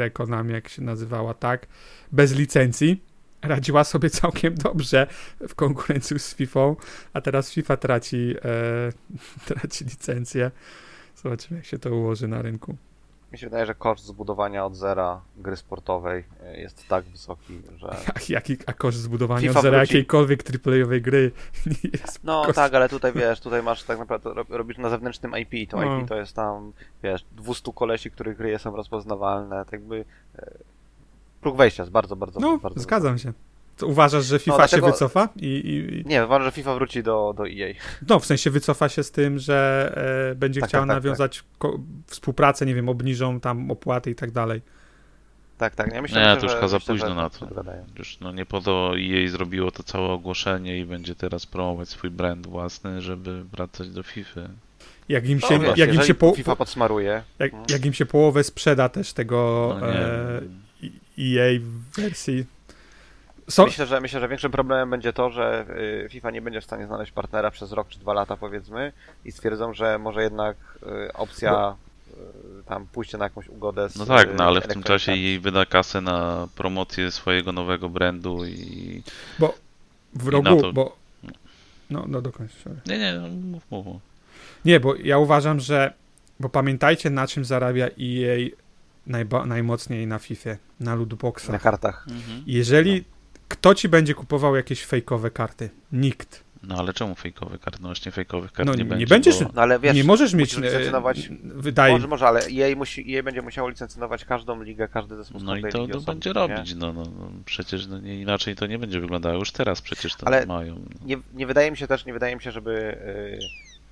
e, 0.00 0.10
Konami, 0.10 0.52
jak 0.52 0.68
się 0.68 0.82
nazywała, 0.82 1.34
tak, 1.34 1.66
bez 2.12 2.34
licencji. 2.34 3.02
Radziła 3.42 3.84
sobie 3.84 4.10
całkiem 4.10 4.54
dobrze 4.54 5.06
w 5.48 5.54
konkurencji 5.54 6.18
z 6.18 6.34
FIFA, 6.34 6.74
a 7.12 7.20
teraz 7.20 7.52
FIFA 7.52 7.76
traci, 7.76 8.34
e, 8.44 8.92
traci 9.54 9.84
licencję. 9.84 10.50
Zobaczymy, 11.22 11.56
jak 11.56 11.66
się 11.66 11.78
to 11.78 11.94
ułoży 11.94 12.28
na 12.28 12.42
rynku. 12.42 12.76
Mi 13.32 13.38
się 13.38 13.46
wydaje, 13.46 13.66
że 13.66 13.74
koszt 13.74 14.04
zbudowania 14.04 14.64
od 14.64 14.76
zera 14.76 15.20
gry 15.36 15.56
sportowej 15.56 16.24
y, 16.54 16.60
jest 16.60 16.88
tak 16.88 17.04
wysoki, 17.04 17.60
że... 17.76 17.86
Jak, 18.06 18.30
jaki, 18.30 18.56
a 18.66 18.72
koszt 18.72 18.98
zbudowania 18.98 19.40
FIFA 19.40 19.58
od 19.58 19.62
zera 19.62 19.78
wróci- 19.78 19.80
jakiejkolwiek 19.80 20.44
AAA-owej 20.66 21.02
gry 21.02 21.30
jest 21.92 22.24
No 22.24 22.42
Koszt- 22.44 22.54
tak, 22.54 22.74
ale 22.74 22.88
tutaj 22.88 23.12
wiesz, 23.12 23.40
tutaj 23.40 23.62
masz 23.62 23.82
tak 23.82 23.98
naprawdę, 23.98 24.30
rob- 24.30 24.50
robisz 24.50 24.78
na 24.78 24.88
zewnętrznym 24.88 25.32
IP, 25.38 25.70
to 25.70 25.80
No. 25.80 25.98
IP 26.00 26.08
to 26.08 26.16
jest 26.16 26.36
tam, 26.36 26.72
wiesz, 27.02 27.24
200 27.36 27.72
kolesi, 27.72 28.10
których 28.10 28.36
gry 28.36 28.58
są 28.58 28.76
rozpoznawalne, 28.76 29.64
tak 29.64 29.72
jakby 29.72 30.04
e, 30.38 30.50
próg 31.40 31.56
wejścia 31.56 31.82
jest 31.82 31.92
bardzo, 31.92 32.16
bardzo, 32.16 32.40
No, 32.40 32.58
bardzo 32.58 32.80
zgadzam 32.80 33.18
się. 33.18 33.32
To 33.78 33.86
uważasz, 33.86 34.24
że 34.24 34.38
FIFA 34.38 34.56
dlatego- 34.56 34.86
się 34.86 34.92
wycofa? 34.92 35.28
I, 35.36 35.46
i, 35.46 35.98
i- 36.00 36.04
Nie, 36.06 36.24
uważam, 36.24 36.44
że 36.44 36.52
FIFA 36.52 36.74
wróci 36.74 37.02
do, 37.02 37.34
do 37.36 37.48
EA. 37.48 37.74
No, 38.08 38.20
w 38.20 38.26
sensie 38.26 38.50
wycofa 38.50 38.88
się 38.88 39.02
z 39.02 39.10
tym, 39.10 39.38
że 39.38 39.92
e, 40.30 40.34
będzie 40.34 40.60
Tak, 40.60 40.68
chciała 40.70 40.86
tak, 40.86 40.96
tak, 40.96 41.04
nawiązać 41.04 41.44
ko- 41.58 41.78
współpracę, 42.06 42.66
nie 42.66 42.74
wiem, 42.74 42.88
obniżą 42.88 43.40
tam 43.40 43.70
opłaty 43.70 44.10
i 44.10 44.14
tak 44.14 44.30
dalej. 44.30 44.62
Tak, 45.58 45.74
tak, 45.74 45.92
nie 45.92 46.02
myślę, 46.02 46.20
Nie, 46.22 46.28
że, 46.30 46.36
to 46.36 46.42
już 46.42 46.52
że, 46.52 46.56
chyba 46.56 46.68
za 46.68 46.76
myślę, 46.76 46.94
późno 46.94 47.08
że 47.08 47.14
na 47.14 47.30
to. 47.30 47.46
Już 47.98 48.20
no 48.20 48.32
nie 48.32 48.46
po 48.46 48.60
to 48.60 48.92
EA 48.98 49.28
zrobiło 49.28 49.70
to 49.70 49.82
całe 49.82 50.08
ogłoszenie 50.08 50.78
i 50.78 50.84
będzie 50.84 51.14
teraz 51.14 51.46
promować 51.46 51.88
swój 51.88 52.10
brand 52.10 52.46
własny, 52.46 53.00
żeby 53.02 53.44
wracać 53.44 53.88
do 53.90 54.02
FIFA. 54.02 54.40
Jak 55.08 55.28
im 55.28 55.38
No, 55.42 55.48
się, 55.48 55.58
wiesz, 55.58 55.78
jak 55.78 55.94
im 55.94 56.02
się, 56.02 56.14
po, 56.14 56.34
FIFA 56.34 56.56
podsmaruje, 56.56 57.22
jak, 57.38 57.52
no. 57.52 57.62
jak 57.68 57.86
im 57.86 57.92
się 57.92 58.06
połowę 58.06 58.44
sprzeda 58.44 58.88
też 58.88 59.12
tego 59.12 59.76
No 59.80 59.88
e, 59.88 60.40
EA 61.18 61.60
wersji. 61.96 62.46
So, 63.50 63.64
Myślę, 63.64 63.86
że 63.86 64.00
myślę, 64.00 64.20
że 64.20 64.28
większym 64.28 64.50
problemem 64.52 64.90
będzie 64.90 65.12
to, 65.12 65.30
że 65.30 65.66
y, 66.04 66.08
FIFA 66.10 66.30
nie 66.30 66.42
będzie 66.42 66.60
w 66.60 66.64
stanie 66.64 66.86
znaleźć 66.86 67.12
partnera 67.12 67.50
przez 67.50 67.72
rok 67.72 67.88
czy 67.88 67.98
dwa 67.98 68.12
lata 68.12 68.36
powiedzmy 68.36 68.92
i 69.24 69.32
stwierdzą, 69.32 69.74
że 69.74 69.98
może 69.98 70.22
jednak 70.22 70.56
y, 71.06 71.12
opcja 71.12 71.74
y, 72.10 72.64
tam 72.66 72.86
pójście 72.86 73.18
na 73.18 73.24
jakąś 73.24 73.48
ugodę 73.48 73.88
z 73.88 73.96
No 73.96 74.06
tak, 74.06 74.28
no 74.38 74.44
ale 74.44 74.60
w 74.60 74.66
tym 74.66 74.82
czasie 74.82 75.16
jej 75.16 75.40
wyda 75.40 75.66
kasę 75.66 76.00
na 76.00 76.48
promocję 76.56 77.10
swojego 77.10 77.52
nowego 77.52 77.88
brandu 77.88 78.46
i... 78.46 79.02
w 80.14 80.24
na 80.24 80.30
rogu, 80.30 80.62
to- 80.62 80.72
bo... 80.72 80.96
No, 81.90 82.04
no 82.08 82.22
dokończ. 82.22 82.52
sorry. 82.64 82.76
Nie, 82.86 82.98
nie, 82.98 83.12
no, 83.12 83.28
mów, 83.28 83.62
mów. 83.70 83.86
mów. 83.86 84.02
Nie, 84.64 84.80
bo 84.80 84.94
ja 84.96 85.18
uważam, 85.18 85.60
że 85.60 85.92
bo 86.40 86.48
pamiętajcie 86.48 87.10
na 87.10 87.26
czym 87.26 87.44
zarabia 87.44 87.86
EA 87.86 88.48
najba, 89.06 89.46
najmocniej 89.46 90.06
na 90.06 90.18
FIFA, 90.18 90.50
na 90.80 90.94
lootboxach. 90.94 91.52
Na 91.52 91.58
kartach. 91.58 92.06
Mhm. 92.10 92.42
Jeżeli 92.46 93.04
kto 93.48 93.74
ci 93.74 93.88
będzie 93.88 94.14
kupował 94.14 94.56
jakieś 94.56 94.84
fejkowe 94.84 95.30
karty? 95.30 95.70
Nikt. 95.92 96.44
No 96.62 96.74
ale 96.78 96.92
czemu 96.92 97.14
fejkowe 97.14 97.58
karty? 97.58 97.78
No 97.82 97.88
właśnie 97.88 98.12
fejkowych 98.12 98.52
kart 98.52 98.66
No, 98.66 98.72
nie, 98.74 98.78
nie 98.78 98.84
będzie. 98.84 99.06
będziesz- 99.06 99.44
Bo... 99.44 99.50
No 99.54 99.62
ale 99.62 99.78
wiesz, 99.78 99.96
nie 99.96 100.04
możesz 100.04 100.34
mieć. 100.34 100.56
musisz 100.56 100.70
licencjonować- 100.72 101.18
e, 101.30 101.36
Wydaje 101.44 101.92
może, 101.94 102.08
może, 102.08 102.26
ale 102.28 102.40
EA, 102.40 102.76
musi, 102.76 103.16
EA 103.16 103.22
będzie 103.22 103.42
musiało 103.42 103.68
licencjonować 103.68 104.24
każdą 104.24 104.62
ligę, 104.62 104.88
każdy 104.88 105.16
zespół 105.16 105.40
No 105.44 105.56
i 105.56 105.62
to, 105.62 105.86
to 105.88 106.00
będzie 106.00 106.32
robić, 106.32 106.74
no, 106.74 106.92
no, 106.92 107.02
no 107.02 107.30
przecież 107.44 107.86
no, 107.86 107.98
nie, 107.98 108.20
inaczej 108.20 108.56
to 108.56 108.66
nie 108.66 108.78
będzie 108.78 109.00
wyglądało. 109.00 109.38
Już 109.38 109.52
teraz 109.52 109.80
przecież 109.82 110.14
to 110.16 110.26
Ale- 110.26 110.46
mają. 110.46 110.74
no. 110.74 111.06
Nie, 111.06 111.16
nie 111.34 111.46
wydaje 111.46 111.70
mi 111.70 111.76
się 111.76 111.86
też, 111.86 112.06
nie 112.06 112.12
wydaje 112.12 112.36
mi 112.36 112.42
się, 112.42 112.50
żeby 112.52 112.70
y, 112.72 113.38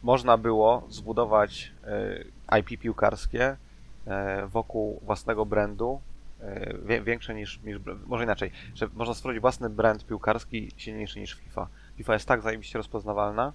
można 0.02 0.38
było 0.38 0.86
zbudować 0.90 1.72
y, 2.50 2.58
IP 2.60 2.80
piłkarskie 2.80 3.50
y, 4.06 4.10
wokół 4.48 5.00
własnego 5.04 5.46
brandu, 5.46 6.00
większe 7.04 7.34
niż, 7.34 7.60
niż, 7.62 7.78
może 8.06 8.24
inaczej, 8.24 8.50
że 8.74 8.88
można 8.94 9.14
stworzyć 9.14 9.40
własny 9.40 9.70
brand 9.70 10.06
piłkarski 10.06 10.70
silniejszy 10.76 11.20
niż 11.20 11.34
FIFA. 11.34 11.68
FIFA 11.96 12.12
jest 12.12 12.28
tak 12.28 12.42
zajebiście 12.42 12.78
rozpoznawalna, 12.78 13.52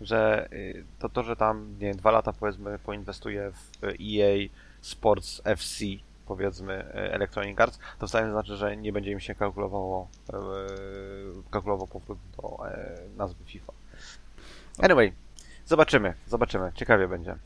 że 0.00 0.48
y, 0.52 0.84
to, 0.98 1.08
to, 1.08 1.22
że 1.22 1.36
tam, 1.36 1.74
nie 1.78 1.94
dwa 1.94 2.10
lata 2.10 2.32
powiedzmy 2.32 2.78
poinwestuje 2.78 3.52
w 3.52 3.84
EA 3.84 4.48
Sports 4.80 5.42
FC, 5.44 5.84
powiedzmy 6.26 6.84
y, 6.84 6.92
Electronic 6.94 7.60
Arts, 7.60 7.78
to 7.98 8.06
wcale 8.06 8.26
nie 8.26 8.32
znaczy, 8.32 8.56
że 8.56 8.76
nie 8.76 8.92
będzie 8.92 9.10
im 9.10 9.20
się 9.20 9.34
kalkulowało, 9.34 10.08
y, 10.28 10.32
kalkulował 11.50 11.86
powrót 11.86 12.18
do 12.36 12.68
e, 12.68 12.98
nazwy 13.16 13.44
FIFA. 13.44 13.72
Anyway, 14.78 15.12
zobaczymy, 15.66 16.14
zobaczymy, 16.26 16.72
ciekawie 16.74 17.08
będzie. 17.08 17.36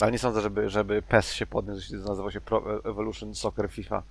Ale 0.00 0.12
nie 0.12 0.18
sądzę, 0.18 0.40
żeby, 0.40 0.70
żeby 0.70 1.02
PES 1.02 1.32
się 1.32 1.46
podniósł, 1.46 1.80
jeśli 1.80 1.96
nazywał 1.96 2.30
się 2.30 2.40
Pro 2.40 2.84
Evolution 2.84 3.34
Soccer 3.34 3.70
FIFA. 3.70 4.02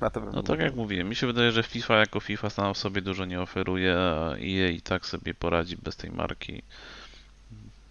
Na 0.00 0.10
to 0.10 0.20
No 0.20 0.42
tak 0.42 0.60
jak 0.60 0.74
mówiłem, 0.74 1.08
mi 1.08 1.16
się 1.16 1.26
wydaje, 1.26 1.52
że 1.52 1.62
FIFA 1.62 1.96
jako 1.96 2.20
FIFA 2.20 2.50
sama 2.50 2.74
w 2.74 2.78
sobie 2.78 3.02
dużo 3.02 3.24
nie 3.24 3.40
oferuje, 3.40 3.96
a 3.98 4.32
EA 4.32 4.68
i 4.68 4.80
tak 4.80 5.06
sobie 5.06 5.34
poradzi 5.34 5.76
bez 5.76 5.96
tej 5.96 6.10
marki. 6.10 6.62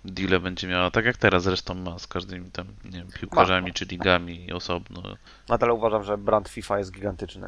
Deale 0.06 0.40
będzie 0.40 0.68
miała, 0.68 0.92
tak 0.92 1.06
jak 1.06 1.18
teraz 1.18 1.44
zresztą 1.44 1.74
ma 1.74 2.00
z 2.00 2.08
każdymi 2.08 2.52
tam, 2.52 2.68
nie 2.86 2.92
wiem, 2.92 3.08
piłkarzami 3.20 3.74
czy 3.74 3.86
ligami 3.86 4.52
osobno. 4.52 5.02
Nadal 5.50 5.72
uważam, 5.72 6.04
że 6.04 6.18
brand 6.18 6.50
FIFA 6.50 6.78
jest 6.78 6.92
gigantyczny. 6.92 7.48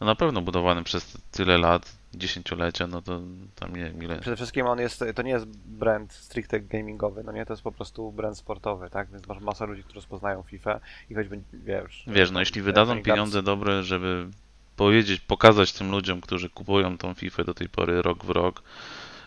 No 0.00 0.06
na 0.06 0.14
pewno 0.14 0.42
budowany 0.42 0.84
przez 0.84 1.18
tyle 1.30 1.58
lat, 1.58 1.96
dziesięciolecia, 2.14 2.86
no 2.86 3.02
to 3.02 3.20
tam 3.54 3.76
nie 3.76 3.84
wiem 3.84 4.02
ile. 4.02 4.18
Przede 4.18 4.36
wszystkim 4.36 4.66
on 4.66 4.78
jest, 4.78 5.04
to 5.14 5.22
nie 5.22 5.30
jest 5.30 5.46
brand 5.66 6.12
stricte 6.12 6.60
gamingowy, 6.60 7.24
no 7.24 7.32
nie, 7.32 7.46
to 7.46 7.52
jest 7.52 7.62
po 7.62 7.72
prostu 7.72 8.12
brand 8.12 8.38
sportowy, 8.38 8.90
tak? 8.90 9.10
Więc 9.10 9.26
masz 9.26 9.40
masę 9.40 9.66
ludzi, 9.66 9.82
którzy 9.82 9.96
rozpoznają 9.96 10.42
FIFA 10.42 10.80
i 11.10 11.14
choćby, 11.14 11.40
wiesz... 11.52 12.04
Wiesz, 12.06 12.30
no 12.30 12.40
jeśli 12.40 12.62
wydadzą 12.62 13.02
pieniądze 13.02 13.42
dobre, 13.42 13.82
żeby 13.82 14.28
powiedzieć, 14.76 15.20
pokazać 15.20 15.72
tym 15.72 15.90
ludziom, 15.90 16.20
którzy 16.20 16.50
kupują 16.50 16.98
tą 16.98 17.14
FIFA 17.14 17.44
do 17.44 17.54
tej 17.54 17.68
pory 17.68 18.02
rok 18.02 18.24
w 18.24 18.30
rok, 18.30 18.62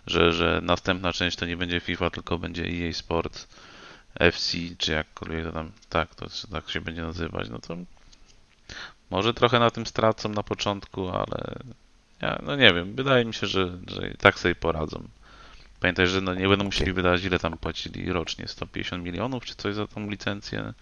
że, 0.07 0.31
że 0.31 0.59
następna 0.63 1.13
część 1.13 1.37
to 1.37 1.45
nie 1.45 1.57
będzie 1.57 1.79
FIFA, 1.79 2.09
tylko 2.09 2.37
będzie 2.37 2.63
EA 2.63 2.93
Sports 2.93 3.47
FC, 4.19 4.57
czy 4.77 4.91
jakkolwiek 4.91 5.45
to 5.45 5.51
tam, 5.51 5.71
tak, 5.89 6.15
to 6.15 6.25
tak 6.51 6.69
się 6.69 6.81
będzie 6.81 7.01
nazywać, 7.01 7.49
no 7.49 7.59
to 7.59 7.77
może 9.09 9.33
trochę 9.33 9.59
na 9.59 9.71
tym 9.71 9.85
stracą 9.85 10.29
na 10.29 10.43
początku, 10.43 11.09
ale 11.09 11.55
ja, 12.23 12.39
no 12.43 12.55
nie 12.55 12.73
wiem, 12.73 12.95
wydaje 12.95 13.25
mi 13.25 13.33
się, 13.33 13.47
że, 13.47 13.77
że 13.87 14.13
tak 14.17 14.39
sobie 14.39 14.55
poradzą. 14.55 15.03
Pamiętaj, 15.79 16.07
że 16.07 16.21
no 16.21 16.33
nie 16.35 16.47
będą 16.47 16.65
musieli 16.65 16.93
wydać, 16.93 17.23
ile 17.23 17.39
tam 17.39 17.57
płacili 17.57 18.11
rocznie, 18.13 18.47
150 18.47 19.03
milionów 19.03 19.45
czy 19.45 19.55
coś 19.55 19.75
za 19.75 19.87
tą 19.87 20.09
licencję. 20.09 20.73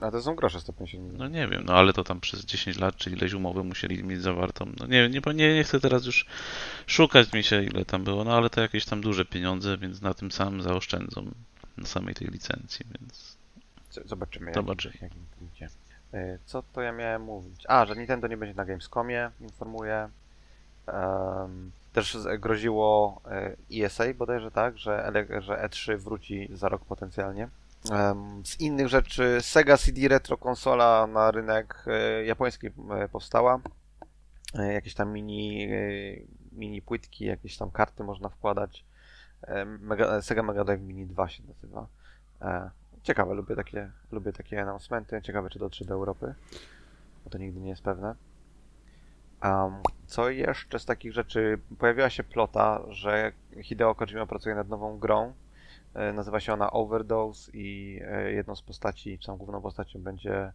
A 0.00 0.10
to 0.10 0.22
są 0.22 0.34
grosze 0.34 0.60
150 0.60 1.02
No 1.04 1.12
milionów. 1.12 1.34
nie 1.34 1.48
wiem, 1.48 1.64
no 1.66 1.74
ale 1.74 1.92
to 1.92 2.04
tam 2.04 2.20
przez 2.20 2.44
10 2.44 2.78
lat, 2.78 2.96
czy 2.96 3.10
ileś 3.10 3.32
umowy 3.32 3.64
musieli 3.64 4.04
mieć 4.04 4.20
zawartą. 4.22 4.72
No 4.80 4.86
nie, 4.86 5.08
nie, 5.08 5.20
nie, 5.34 5.54
nie 5.54 5.64
chcę 5.64 5.80
teraz 5.80 6.06
już 6.06 6.26
szukać 6.86 7.32
mi 7.32 7.42
się, 7.42 7.62
ile 7.62 7.84
tam 7.84 8.04
było, 8.04 8.24
no 8.24 8.36
ale 8.36 8.50
to 8.50 8.60
jakieś 8.60 8.84
tam 8.84 9.00
duże 9.00 9.24
pieniądze, 9.24 9.78
więc 9.78 10.00
na 10.02 10.14
tym 10.14 10.30
samym 10.30 10.62
zaoszczędzą 10.62 11.30
na 11.76 11.86
samej 11.86 12.14
tej 12.14 12.28
licencji, 12.28 12.86
więc 13.00 13.36
Zobaczymy, 14.04 14.46
jak, 14.46 14.54
Zobaczymy. 14.54 14.94
jak 15.00 15.12
im. 15.16 15.26
E, 16.14 16.38
Co 16.44 16.62
to 16.72 16.80
ja 16.80 16.92
miałem 16.92 17.22
mówić? 17.22 17.64
A, 17.68 17.86
że 17.86 17.96
Nintendo 17.96 18.26
nie 18.28 18.36
będzie 18.36 18.54
na 18.54 18.64
Gamescomie, 18.64 19.30
informuję. 19.40 20.08
Em, 20.86 21.72
też 21.92 22.18
groziło 22.38 23.20
e, 23.30 23.56
ESA 23.84 24.04
bodajże 24.14 24.50
tak, 24.50 24.78
że, 24.78 25.12
że 25.38 25.68
E3 25.68 25.96
wróci 25.98 26.48
za 26.52 26.68
rok 26.68 26.84
potencjalnie. 26.84 27.48
Z 28.44 28.60
innych 28.60 28.88
rzeczy 28.88 29.38
Sega 29.40 29.76
CD 29.76 30.08
Retro 30.08 30.36
konsola 30.36 31.06
na 31.06 31.30
rynek 31.30 31.84
e, 31.86 32.24
japoński 32.24 32.66
e, 32.66 33.08
powstała. 33.08 33.60
E, 34.58 34.72
Jakieś 34.72 34.94
tam 34.94 35.12
mini, 35.12 35.64
e, 35.64 35.76
mini 36.52 36.82
płytki, 36.82 37.24
jakieś 37.24 37.56
tam 37.56 37.70
karty 37.70 38.04
można 38.04 38.28
wkładać. 38.28 38.84
E, 39.42 39.64
Mega, 39.64 40.22
Sega 40.22 40.42
Mega 40.42 40.64
Drive 40.64 40.80
Mini 40.82 41.06
2 41.06 41.28
się 41.28 41.42
nazywa. 41.48 41.86
E, 42.42 42.70
Ciekawe, 43.02 43.34
lubię 43.34 43.56
takie, 43.56 43.90
lubię 44.12 44.32
takie 44.32 44.62
announcementy. 44.62 45.22
Ciekawe, 45.22 45.50
czy 45.50 45.58
dotrze 45.58 45.84
do 45.84 45.94
Europy. 45.94 46.34
Bo 47.24 47.30
to 47.30 47.38
nigdy 47.38 47.60
nie 47.60 47.68
jest 47.70 47.82
pewne. 47.82 48.14
Um, 49.44 49.82
co 50.06 50.30
jeszcze 50.30 50.78
z 50.78 50.84
takich 50.84 51.12
rzeczy? 51.12 51.58
Pojawiła 51.78 52.10
się 52.10 52.24
plota, 52.24 52.80
że 52.88 53.32
Hideo 53.62 53.94
Kojima 53.94 54.26
pracuje 54.26 54.54
nad 54.54 54.68
nową 54.68 54.98
grą. 54.98 55.34
E, 55.94 56.12
Nazywa 56.12 56.40
się 56.40 56.52
ona 56.52 56.70
Overdose 56.70 57.50
i 57.52 58.00
e, 58.04 58.32
jedną 58.32 58.56
z 58.56 58.62
postaci, 58.62 59.18
czy 59.18 59.26
tam 59.26 59.36
główną 59.36 59.62
postacią 59.62 60.02
będzie 60.02 60.52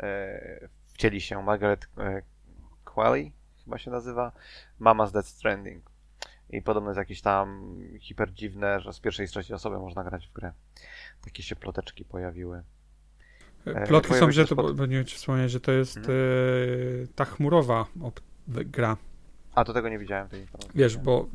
e, 0.00 0.68
wcieli 0.86 1.20
się 1.20 1.42
Margaret 1.42 1.88
e, 1.98 2.22
Qualley, 2.84 3.32
chyba 3.64 3.78
się 3.78 3.90
nazywa, 3.90 4.32
mama 4.78 5.06
z 5.06 5.12
Death 5.12 5.28
Stranding. 5.28 5.90
I 6.50 6.62
podobno 6.62 6.90
jest 6.90 6.98
jakieś 6.98 7.22
tam 7.22 7.78
hiper 8.00 8.32
dziwne, 8.32 8.80
że 8.80 8.92
z 8.92 9.00
pierwszej 9.00 9.26
i 9.26 9.28
trzeciej 9.28 9.56
osoby 9.56 9.78
można 9.78 10.04
grać 10.04 10.28
w 10.28 10.32
grę. 10.32 10.52
Takie 11.24 11.42
się 11.42 11.56
ploteczki 11.56 12.04
pojawiły. 12.04 12.62
E, 13.66 13.86
Plotki 13.86 14.14
są, 14.14 14.30
że 14.30 14.46
to, 14.46 14.54
spod- 14.54 14.88
nie 14.88 15.04
wspomniałeś, 15.04 15.52
że 15.52 15.60
to 15.60 15.72
jest 15.72 15.98
e, 15.98 16.02
ta 17.14 17.24
chmurowa 17.24 17.86
gra. 18.46 18.96
A, 19.54 19.64
to 19.64 19.72
tego 19.72 19.88
nie 19.88 19.98
widziałem, 19.98 20.28
tej 20.28 20.40
informacji. 20.40 20.70
Wiesz, 20.74 20.96
bo 20.96 21.28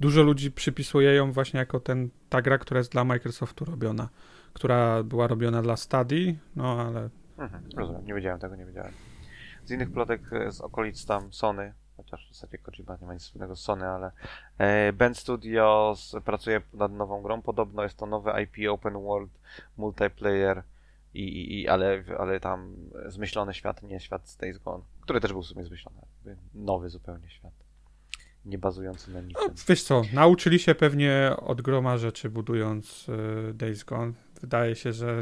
dużo 0.00 0.22
ludzi 0.22 0.52
przypisuje 0.52 1.14
ją 1.14 1.32
właśnie 1.32 1.60
jako 1.60 1.80
ten, 1.80 2.08
ta 2.28 2.42
gra, 2.42 2.58
która 2.58 2.78
jest 2.78 2.92
dla 2.92 3.04
Microsoftu 3.04 3.64
robiona, 3.64 4.08
która 4.52 5.02
była 5.02 5.26
robiona 5.26 5.62
dla 5.62 5.76
Study, 5.76 6.36
no 6.56 6.80
ale 6.80 7.08
Mhm, 7.38 7.64
rozumiem, 7.76 8.04
nie 8.06 8.14
wiedziałem 8.14 8.40
tego, 8.40 8.56
nie 8.56 8.64
wiedziałem. 8.66 8.92
Z 9.64 9.70
innych 9.70 9.92
plotek 9.92 10.20
e, 10.32 10.52
z 10.52 10.60
okolic 10.60 11.06
tam 11.06 11.32
Sony, 11.32 11.72
chociaż 11.96 12.26
w 12.30 12.34
zasadzie 12.34 12.58
Kojima 12.58 12.96
nie 13.00 13.06
ma 13.06 13.14
nic 13.14 13.22
wspólnego 13.22 13.56
z 13.56 13.60
Sony, 13.60 13.86
ale 13.88 14.12
Band 14.92 15.18
Studios 15.18 16.16
pracuje 16.24 16.60
nad 16.74 16.92
nową 16.92 17.22
grą. 17.22 17.42
Podobno 17.42 17.82
jest 17.82 17.96
to 17.96 18.06
nowy 18.06 18.30
IP 18.42 18.70
Open 18.70 18.92
World 18.94 19.30
Multiplayer, 19.76 20.62
i, 21.18 21.60
i, 21.60 21.68
ale, 21.68 22.04
ale 22.18 22.40
tam 22.40 22.76
zmyślony 23.06 23.54
świat, 23.54 23.82
nie 23.82 24.00
świat 24.00 24.28
z 24.28 24.36
Days 24.36 24.58
Gone, 24.58 24.84
który 25.00 25.20
też 25.20 25.32
był 25.32 25.42
w 25.42 25.46
sumie 25.46 25.64
zmyślony. 25.64 25.98
Nowy 26.54 26.88
zupełnie 26.88 27.30
świat. 27.30 27.52
Nie 28.44 28.58
bazujący 28.58 29.10
na 29.10 29.22
no, 29.22 29.28
niczym. 29.28 29.54
wiesz 29.68 29.82
co, 29.82 30.02
nauczyli 30.12 30.58
się 30.58 30.74
pewnie 30.74 31.32
od 31.38 31.62
groma 31.62 31.98
rzeczy 31.98 32.30
budując 32.30 33.06
e, 33.48 33.52
Days 33.54 33.84
Gone. 33.84 34.12
Wydaje 34.40 34.76
się, 34.76 34.92
że 34.92 35.20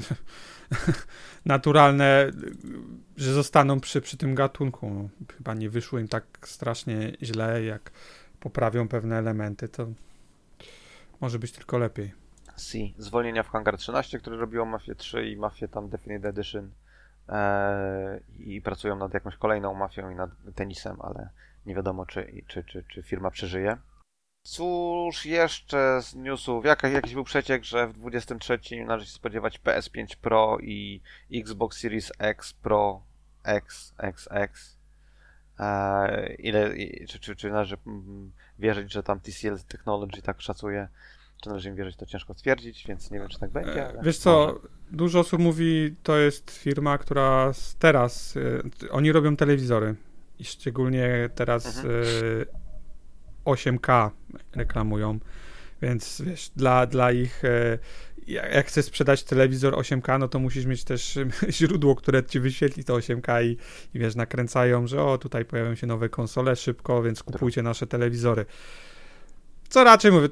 naturalne, 1.45 2.31
że 3.17 3.33
zostaną 3.33 3.81
przy, 3.81 4.01
przy 4.01 4.17
tym 4.17 4.35
gatunku. 4.35 4.91
No, 4.91 5.09
chyba 5.37 5.55
nie 5.55 5.71
wyszło 5.71 5.99
im 5.99 6.09
tak 6.09 6.25
strasznie 6.43 7.13
źle, 7.23 7.65
jak 7.65 7.91
poprawią 8.41 8.89
pewne 8.89 9.19
elementy, 9.19 9.69
to 9.69 9.87
może 11.21 11.39
być 11.39 11.53
tylko 11.53 11.79
lepiej. 11.79 12.24
Si, 12.57 12.95
zwolnienia 12.99 13.43
w 13.43 13.49
Hangar 13.49 13.77
13, 13.79 14.19
które 14.19 14.37
robiło 14.37 14.65
Mafię 14.65 14.95
3 14.95 15.29
i 15.29 15.37
Mafię 15.37 15.69
tam 15.69 15.89
Definite 15.89 16.29
Edition 16.29 16.71
eee, 17.29 18.21
i 18.39 18.63
pracują 18.63 18.97
nad 18.97 19.15
jakąś 19.15 19.37
kolejną 19.37 19.75
mafią 19.75 20.11
i 20.11 20.15
nad 20.15 20.31
tenisem, 20.55 20.97
ale 21.01 21.29
nie 21.67 21.75
wiadomo, 21.75 22.07
czy, 22.07 22.43
czy, 22.47 22.65
czy, 22.65 22.85
czy 22.89 23.03
firma 23.03 23.31
przeżyje. 23.31 23.77
Cóż 24.47 25.27
jeszcze 25.27 26.03
z 26.03 26.15
newsów? 26.15 26.65
Jaka, 26.65 26.89
jakiś 26.89 27.15
był 27.15 27.25
przeciek, 27.25 27.65
że 27.65 27.87
w 27.87 27.93
23 27.93 28.59
należy 28.87 29.07
się 29.07 29.13
spodziewać 29.13 29.61
PS5 29.61 30.17
Pro 30.17 30.59
i 30.61 31.01
Xbox 31.33 31.79
Series 31.81 32.13
X 32.19 32.53
Pro 32.53 33.03
X, 33.45 33.95
XX. 33.99 34.79
Eee, 35.59 36.37
ile, 36.39 36.77
i- 36.77 37.07
czy, 37.07 37.19
czy, 37.21 37.37
czy 37.37 37.51
należy 37.51 37.77
mm, 37.87 38.33
wierzyć, 38.59 38.93
że 38.93 39.03
tam 39.03 39.21
TCL 39.21 39.57
Technology 39.69 40.23
tak 40.23 40.41
szacuje? 40.41 40.89
Czy 41.43 41.49
należy 41.49 41.69
im 41.69 41.77
wierzyć, 41.77 41.97
to 41.97 42.07
ciężko 42.07 42.35
stwierdzić, 42.35 42.85
więc 42.89 43.11
nie 43.11 43.19
wiem, 43.19 43.29
czy 43.29 43.39
tak 43.39 43.51
będzie. 43.51 43.89
E, 43.89 44.03
Wiesz 44.03 44.19
co, 44.19 44.47
może. 44.47 44.69
dużo 44.93 45.21
osób 45.21 45.41
mówi, 45.41 45.95
to 46.03 46.17
jest 46.17 46.51
firma, 46.51 46.99
która 46.99 47.53
teraz, 47.79 48.35
e, 48.37 48.91
oni 48.91 49.13
robią 49.13 49.37
telewizory 49.37 49.95
i 50.39 50.45
szczególnie 50.45 51.31
teraz 51.35 51.79
Mhm. 51.79 51.95
e, 51.95 52.65
8K 53.45 54.11
reklamują 54.55 55.19
Więc 55.83 56.23
wiesz, 56.27 56.51
dla, 56.57 56.87
dla 56.87 57.13
ich. 57.13 57.45
E, 57.45 57.79
jak 58.27 58.67
chcesz 58.67 58.85
sprzedać 58.85 59.25
telewizor 59.25 59.75
8K, 59.75 60.19
no 60.21 60.29
to 60.29 60.39
musisz 60.39 60.67
mieć 60.67 60.85
też 60.85 61.19
źródło, 61.51 61.95
które 61.95 62.25
ci 62.25 62.41
wyświetli 62.41 62.85
to 62.85 62.95
8K 62.97 63.45
i, 63.45 63.57
i 63.95 63.99
wiesz, 63.99 64.15
nakręcają, 64.15 64.87
że 64.87 65.03
o, 65.03 65.19
tutaj 65.19 65.45
pojawią 65.45 65.75
się 65.75 65.87
nowe 65.87 66.09
konsole 66.09 66.57
szybko, 66.57 67.03
więc 67.03 67.23
kupujcie 67.23 67.63
nasze 67.63 67.87
telewizory. 67.87 68.47
Co 69.75 69.85
raczej 69.85 70.13
mówię, 70.13 70.29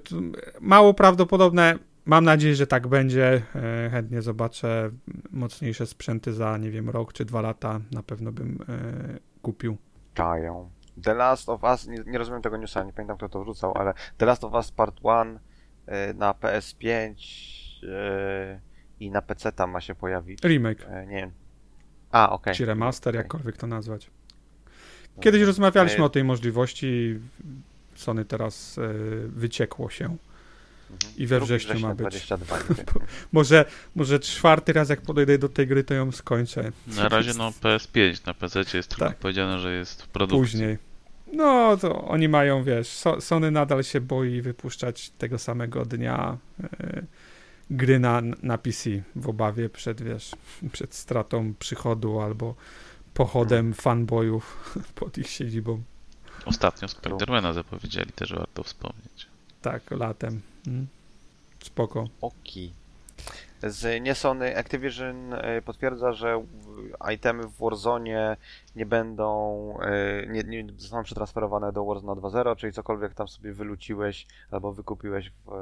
mało 0.60 0.94
prawdopodobne. 0.94 1.78
Mam 2.04 2.24
nadzieję, 2.24 2.54
że 2.54 2.66
tak 2.66 2.86
będzie. 2.86 3.42
E, 3.54 3.90
chętnie 3.90 4.22
zobaczę 4.22 4.90
mocniejsze 5.30 5.86
sprzęty 5.86 6.32
za, 6.32 6.58
nie 6.58 6.70
wiem, 6.70 6.90
rok 6.90 7.12
czy 7.12 7.24
dwa 7.24 7.40
lata. 7.40 7.80
Na 7.92 8.02
pewno 8.02 8.32
bym 8.32 8.58
e, 8.68 9.18
kupił. 9.42 9.76
Czają. 10.14 10.70
The 11.02 11.14
Last 11.14 11.48
of 11.48 11.62
Us, 11.62 11.86
nie, 11.86 12.02
nie, 12.06 12.18
rozumiem 12.18 12.42
tego 12.42 12.56
newsa, 12.56 12.84
nie 12.84 12.92
pamiętam 12.92 13.16
kto 13.16 13.28
to 13.28 13.42
wrzucał, 13.42 13.72
ale 13.74 13.94
The 14.16 14.26
Last 14.26 14.44
of 14.44 14.52
Us 14.52 14.70
Part 14.70 15.00
1 15.04 15.36
y, 16.10 16.14
na 16.14 16.32
PS5 16.32 17.14
y, 17.84 18.60
i 19.00 19.10
na 19.10 19.22
PC 19.22 19.52
tam 19.52 19.70
ma 19.70 19.80
się 19.80 19.94
pojawić. 19.94 20.42
Remake. 20.44 20.86
Nie 21.06 21.16
wiem. 21.16 21.32
A, 22.10 22.24
okej. 22.26 22.36
Okay. 22.36 22.54
Czy 22.54 22.66
remaster, 22.66 23.10
okay. 23.10 23.22
jakkolwiek 23.22 23.56
to 23.56 23.66
nazwać. 23.66 24.10
Kiedyś 25.20 25.42
rozmawialiśmy 25.42 26.04
o 26.04 26.08
tej 26.08 26.24
możliwości. 26.24 27.20
Sony 27.94 28.24
teraz 28.24 28.80
wyciekło 29.26 29.90
się. 29.90 30.04
Mhm. 30.92 31.12
I 31.16 31.26
we 31.26 31.40
wrześniu 31.40 31.80
ma 31.80 31.94
być. 31.94 32.26
22, 32.26 32.58
może, 33.32 33.64
może 33.94 34.20
czwarty 34.20 34.72
raz, 34.72 34.88
jak 34.88 35.00
podejdę 35.00 35.38
do 35.38 35.48
tej 35.48 35.66
gry, 35.66 35.84
to 35.84 35.94
ją 35.94 36.12
skończę. 36.12 36.72
Na 36.86 37.08
razie 37.08 37.34
no 37.38 37.50
PS5, 37.50 38.26
na 38.26 38.34
PC 38.34 38.60
jest 38.74 38.88
tylko 38.88 39.06
tak. 39.06 39.16
powiedziane, 39.16 39.58
że 39.58 39.74
jest 39.74 40.02
w 40.02 40.08
produkcji. 40.08 40.40
Później. 40.40 40.78
No, 41.32 41.76
to 41.76 42.04
oni 42.04 42.28
mają, 42.28 42.64
wiesz, 42.64 42.88
so, 42.88 43.20
Sony 43.20 43.50
nadal 43.50 43.84
się 43.84 44.00
boi 44.00 44.40
wypuszczać 44.40 45.10
tego 45.10 45.38
samego 45.38 45.84
dnia 45.84 46.38
e, 46.62 47.02
gry 47.70 47.98
na, 47.98 48.22
na 48.42 48.58
PC 48.58 48.90
w 49.16 49.28
obawie 49.28 49.68
przed, 49.68 50.02
wiesz, 50.02 50.30
przed 50.72 50.94
stratą 50.94 51.54
przychodu 51.58 52.20
albo 52.20 52.54
pochodem 53.14 53.58
hmm. 53.58 53.74
fanboyów 53.74 54.74
pod 54.94 55.18
ich 55.18 55.28
siedzibą. 55.30 55.82
Ostatnio 56.46 56.88
Spidermana 56.88 57.52
zapowiedzieli, 57.52 58.12
też 58.12 58.32
warto 58.34 58.62
wspomnieć. 58.62 59.26
Tak, 59.62 59.90
latem. 59.90 60.40
Hmm. 60.64 60.86
Spoko. 61.64 62.08
Oki. 62.20 62.72
Z 63.62 64.02
nie 64.02 64.14
Sony 64.14 64.56
Activision 64.56 65.34
e, 65.34 65.62
potwierdza, 65.62 66.12
że 66.12 66.44
itemy 67.14 67.42
w 67.42 67.58
Warzone 67.58 68.36
nie 68.76 68.86
będą, 68.86 69.78
e, 69.80 70.26
nie, 70.26 70.42
nie 70.42 70.72
zostaną 70.76 71.02
przetransferowane 71.02 71.72
do 71.72 71.84
Warzone 71.84 72.20
2.0, 72.20 72.56
czyli 72.56 72.72
cokolwiek 72.72 73.14
tam 73.14 73.28
sobie 73.28 73.52
wyluciłeś 73.52 74.26
albo 74.50 74.72
wykupiłeś 74.72 75.30
w 75.30 75.52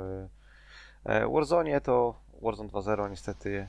e, 1.04 1.28
Warzone, 1.28 1.80
to 1.80 2.14
Warzone 2.42 2.68
2.0 2.68 3.10
niestety 3.10 3.68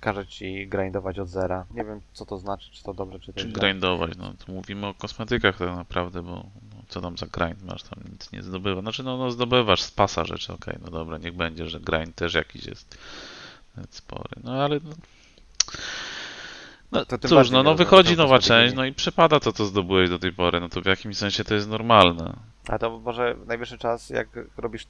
każe 0.00 0.26
ci 0.26 0.68
grindować 0.68 1.18
od 1.18 1.28
zera. 1.28 1.66
Nie 1.74 1.84
wiem, 1.84 2.00
co 2.12 2.26
to 2.26 2.38
znaczy, 2.38 2.70
czy 2.70 2.82
to 2.82 2.94
dobrze, 2.94 3.20
czy 3.20 3.32
to 3.32 3.40
Czy 3.40 3.48
grindować, 3.48 4.16
no 4.16 4.34
to 4.46 4.52
mówimy 4.52 4.86
o 4.86 4.94
kosmetykach 4.94 5.58
tak 5.58 5.76
naprawdę, 5.76 6.22
bo 6.22 6.46
co 6.88 7.00
tam 7.00 7.18
za 7.18 7.26
grind 7.26 7.62
masz, 7.62 7.82
tam 7.82 7.98
nic 8.12 8.32
nie 8.32 8.42
zdobywa. 8.42 8.80
Znaczy, 8.80 9.02
no, 9.02 9.16
no 9.16 9.30
zdobywasz 9.30 9.82
z 9.82 9.90
pasa 9.90 10.24
rzeczy, 10.24 10.52
okej, 10.52 10.74
okay, 10.74 10.84
no 10.84 10.98
dobra, 10.98 11.18
niech 11.18 11.36
będzie, 11.36 11.68
że 11.68 11.80
grind 11.80 12.14
też 12.14 12.34
jakiś 12.34 12.66
jest 12.66 12.98
spory, 13.90 14.30
no 14.44 14.52
ale... 14.52 14.80
No, 14.84 14.90
no 16.92 17.04
to 17.04 17.28
cóż, 17.28 17.50
no, 17.50 17.62
no 17.62 17.74
wychodzi 17.74 18.16
nowa 18.16 18.38
część, 18.38 18.74
no 18.74 18.84
i 18.84 18.92
przepada 18.92 19.40
to, 19.40 19.52
co 19.52 19.64
zdobyłeś 19.64 20.10
do 20.10 20.18
tej 20.18 20.32
pory, 20.32 20.60
no 20.60 20.68
to 20.68 20.80
w 20.80 20.86
jakimś 20.86 21.16
sensie 21.16 21.44
to 21.44 21.54
jest 21.54 21.68
normalne. 21.68 22.36
A 22.68 22.78
to 22.78 22.98
może 22.98 23.36
najwyższy 23.46 23.78
czas, 23.78 24.10
jak 24.10 24.28
robisz 24.56 24.86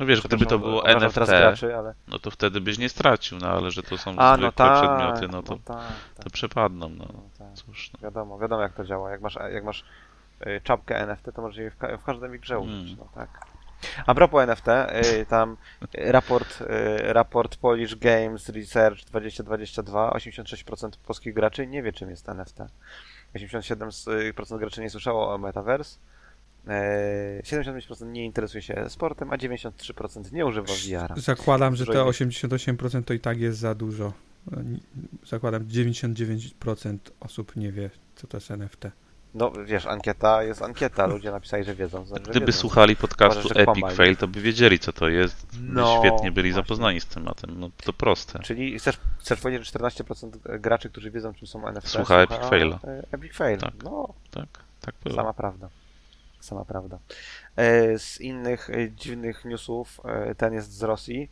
no 0.00 0.06
wiesz, 0.06 0.20
gdyby 0.20 0.46
to 0.46 0.58
było 0.58 0.86
NFT, 0.86 1.16
graczy, 1.16 1.76
ale... 1.76 1.94
no 2.08 2.18
to 2.18 2.30
wtedy 2.30 2.60
byś 2.60 2.78
nie 2.78 2.88
stracił, 2.88 3.38
no 3.38 3.48
ale 3.48 3.70
że 3.70 3.82
to 3.82 3.98
są 3.98 4.10
A, 4.16 4.32
zwykłe 4.32 4.46
no 4.46 4.52
tak, 4.52 4.82
przedmioty, 4.82 5.28
no 5.28 5.42
to, 5.42 5.52
no 5.52 5.60
tak, 5.64 5.86
tak. 6.16 6.24
to 6.24 6.30
przepadną, 6.30 6.88
no, 6.88 7.04
no 7.12 7.22
tak. 7.38 7.54
cóż. 7.54 7.90
No. 7.92 7.98
Wiadomo, 8.02 8.38
wiadomo 8.38 8.62
jak 8.62 8.72
to 8.72 8.84
działa. 8.84 9.10
Jak 9.10 9.20
masz, 9.20 9.38
jak 9.52 9.64
masz 9.64 9.84
Y, 10.46 10.60
czapkę 10.64 10.98
NFT, 10.98 11.32
to 11.34 11.42
możesz 11.42 11.58
je 11.58 11.70
w, 11.70 11.76
ka 11.76 11.96
w 11.96 12.04
każdym 12.04 12.38
grze 12.38 12.58
użyć. 12.58 12.86
Mm. 12.86 12.96
No, 12.98 13.08
tak. 13.14 13.28
A 14.06 14.14
propos 14.14 14.42
NFT, 14.42 14.68
y, 14.68 15.26
tam 15.26 15.56
raport, 15.92 16.60
y, 16.60 16.66
raport 17.12 17.56
Polish 17.56 17.96
Games 17.96 18.48
Research 18.48 19.04
2022, 19.04 20.10
86% 20.10 20.90
polskich 21.06 21.34
graczy 21.34 21.66
nie 21.66 21.82
wie 21.82 21.92
czym 21.92 22.10
jest 22.10 22.28
NFT. 22.28 22.58
87% 23.34 24.58
graczy 24.58 24.80
nie 24.80 24.90
słyszało 24.90 25.34
o 25.34 25.38
Metaverse, 25.38 25.98
75% 26.66 28.06
nie 28.06 28.24
interesuje 28.24 28.62
się 28.62 28.84
sportem, 28.88 29.32
a 29.32 29.36
93% 29.36 30.32
nie 30.32 30.46
używa 30.46 30.72
VR. 30.72 31.20
Zakładam, 31.20 31.76
że 31.76 31.86
te 31.86 31.92
88% 31.92 33.04
to 33.04 33.14
i 33.14 33.20
tak 33.20 33.40
jest 33.40 33.58
za 33.58 33.74
dużo. 33.74 34.12
Zakładam, 35.26 35.64
99% 35.64 36.98
osób 37.20 37.56
nie 37.56 37.72
wie, 37.72 37.90
co 38.16 38.26
to 38.26 38.36
jest 38.36 38.50
NFT. 38.50 38.86
No 39.34 39.52
wiesz, 39.64 39.86
ankieta 39.86 40.42
jest 40.42 40.62
ankieta, 40.62 41.06
ludzie 41.06 41.30
napisali, 41.30 41.64
że 41.64 41.74
wiedzą. 41.74 42.04
Że 42.04 42.14
Gdyby 42.14 42.46
wiedzą. 42.46 42.58
słuchali 42.58 42.96
podcastu 42.96 43.48
Epic 43.48 43.64
kłamali. 43.64 43.96
Fail, 43.96 44.16
to 44.16 44.28
by 44.28 44.40
wiedzieli, 44.40 44.78
co 44.78 44.92
to 44.92 45.08
jest. 45.08 45.46
No, 45.62 46.00
Świetnie 46.00 46.32
byli 46.32 46.50
właśnie. 46.50 46.62
zapoznani 46.64 47.00
z 47.00 47.06
tematem. 47.06 47.60
No 47.60 47.70
to 47.84 47.92
proste. 47.92 48.38
Czyli 48.38 48.78
chcesz, 48.78 48.98
chcesz 49.18 49.40
powiedzieć, 49.40 49.72
że 49.72 49.78
14% 49.78 50.60
graczy, 50.60 50.90
którzy 50.90 51.10
wiedzą, 51.10 51.34
czym 51.34 51.46
są 51.46 51.66
NFT, 51.68 51.88
słucha, 51.88 52.04
słucha 52.04 52.22
Epic 52.22 52.48
Faila. 52.48 52.78
E, 52.84 53.02
Epic 53.12 53.32
Fail. 53.34 53.58
Tak, 53.58 53.74
no, 53.84 54.14
tak, 54.30 54.48
tak 54.80 54.94
było. 55.04 55.16
Sama 55.16 55.32
prawda. 55.32 55.68
Sama 56.40 56.64
prawda. 56.64 56.98
E, 57.56 57.98
z 57.98 58.20
innych 58.20 58.70
e, 58.70 58.90
dziwnych 58.90 59.44
newsów, 59.44 60.00
ten 60.36 60.54
jest 60.54 60.72
z 60.72 60.82
Rosji 60.82 61.30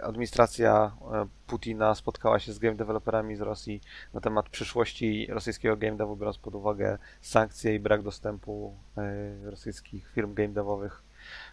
administracja 0.00 0.92
e, 1.12 1.26
Putina 1.46 1.94
spotkała 1.94 2.38
się 2.38 2.52
z 2.52 2.58
game 2.58 2.74
developerami 2.74 3.36
z 3.36 3.40
Rosji 3.40 3.80
na 4.14 4.20
temat 4.20 4.48
przyszłości 4.48 5.26
rosyjskiego 5.30 5.76
game 5.76 5.96
devu, 5.96 6.16
biorąc 6.16 6.38
pod 6.38 6.54
uwagę 6.54 6.98
sankcje 7.20 7.74
i 7.74 7.78
brak 7.78 8.02
dostępu 8.02 8.74
e, 8.96 9.50
rosyjskich 9.50 10.10
firm 10.14 10.34
game 10.34 10.48
devowych 10.48 11.02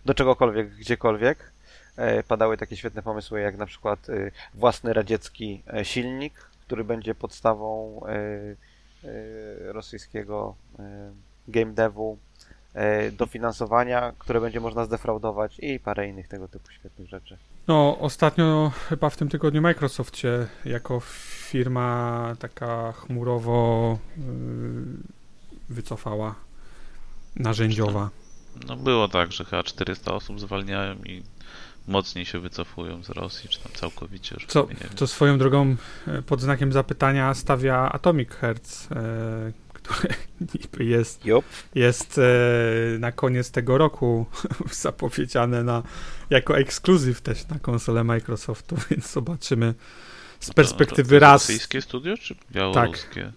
do 0.05 0.13
czegokolwiek, 0.13 0.75
gdziekolwiek. 0.75 1.51
E, 1.97 2.23
padały 2.23 2.57
takie 2.57 2.77
świetne 2.77 3.01
pomysły, 3.01 3.41
jak 3.41 3.57
na 3.57 3.65
przykład 3.65 4.07
własny 4.53 4.93
radziecki 4.93 5.63
silnik, 5.83 6.33
który 6.33 6.83
będzie 6.83 7.15
podstawą 7.15 8.01
rosyjskiego 9.59 10.55
game 11.47 11.73
devu, 11.73 12.17
dofinansowania, 13.17 14.13
które 14.19 14.41
będzie 14.41 14.59
można 14.59 14.85
zdefraudować 14.85 15.59
i 15.59 15.79
parę 15.79 16.07
innych 16.07 16.27
tego 16.27 16.47
typu 16.47 16.71
świetnych 16.71 17.09
rzeczy. 17.09 17.37
No, 17.67 17.97
ostatnio 17.99 18.71
chyba 18.89 19.09
w 19.09 19.17
tym 19.17 19.29
tygodniu 19.29 19.61
Microsoft 19.61 20.17
się 20.17 20.47
jako 20.65 20.99
firma 21.49 22.35
taka 22.39 22.91
chmurowo 22.91 23.97
yy, 24.17 24.23
wycofała, 25.69 26.35
narzędziowa. 27.35 28.09
No 28.67 28.75
było 28.75 29.07
tak, 29.07 29.31
że 29.31 29.45
chyba 29.45 29.63
400 29.63 30.13
osób 30.13 30.39
zwalniają 30.39 30.95
i 30.95 31.23
mocniej 31.87 32.25
się 32.25 32.39
wycofują 32.39 33.03
z 33.03 33.09
Rosji, 33.09 33.49
czy 33.49 33.59
tam 33.59 33.71
całkowicie 33.71 34.35
już. 34.35 34.45
Co, 34.45 34.67
co 34.95 35.07
swoją 35.07 35.37
drogą 35.37 35.75
e, 36.07 36.21
pod 36.21 36.41
znakiem 36.41 36.71
zapytania 36.71 37.33
stawia 37.33 37.91
Atomic 37.91 38.29
Hertz, 38.29 38.87
które 39.85 40.13
niby 40.53 40.85
jest, 40.85 41.21
jest 41.75 42.17
e, 42.17 42.99
na 42.99 43.11
koniec 43.11 43.51
tego 43.51 43.77
roku 43.77 44.25
zapowiedziane 44.71 45.63
na, 45.63 45.83
jako 46.29 46.57
ekskluzyw 46.57 47.21
też 47.21 47.47
na 47.47 47.59
konsolę 47.59 48.03
Microsoftu, 48.03 48.75
więc 48.89 49.11
zobaczymy 49.11 49.73
z 50.39 50.53
perspektywy 50.53 51.19
raz. 51.19 51.41
Rosyjskie 51.41 51.81
studio 51.81 52.17
czy 52.17 52.35
białoruskie? 52.51 53.23
Tak. 53.23 53.33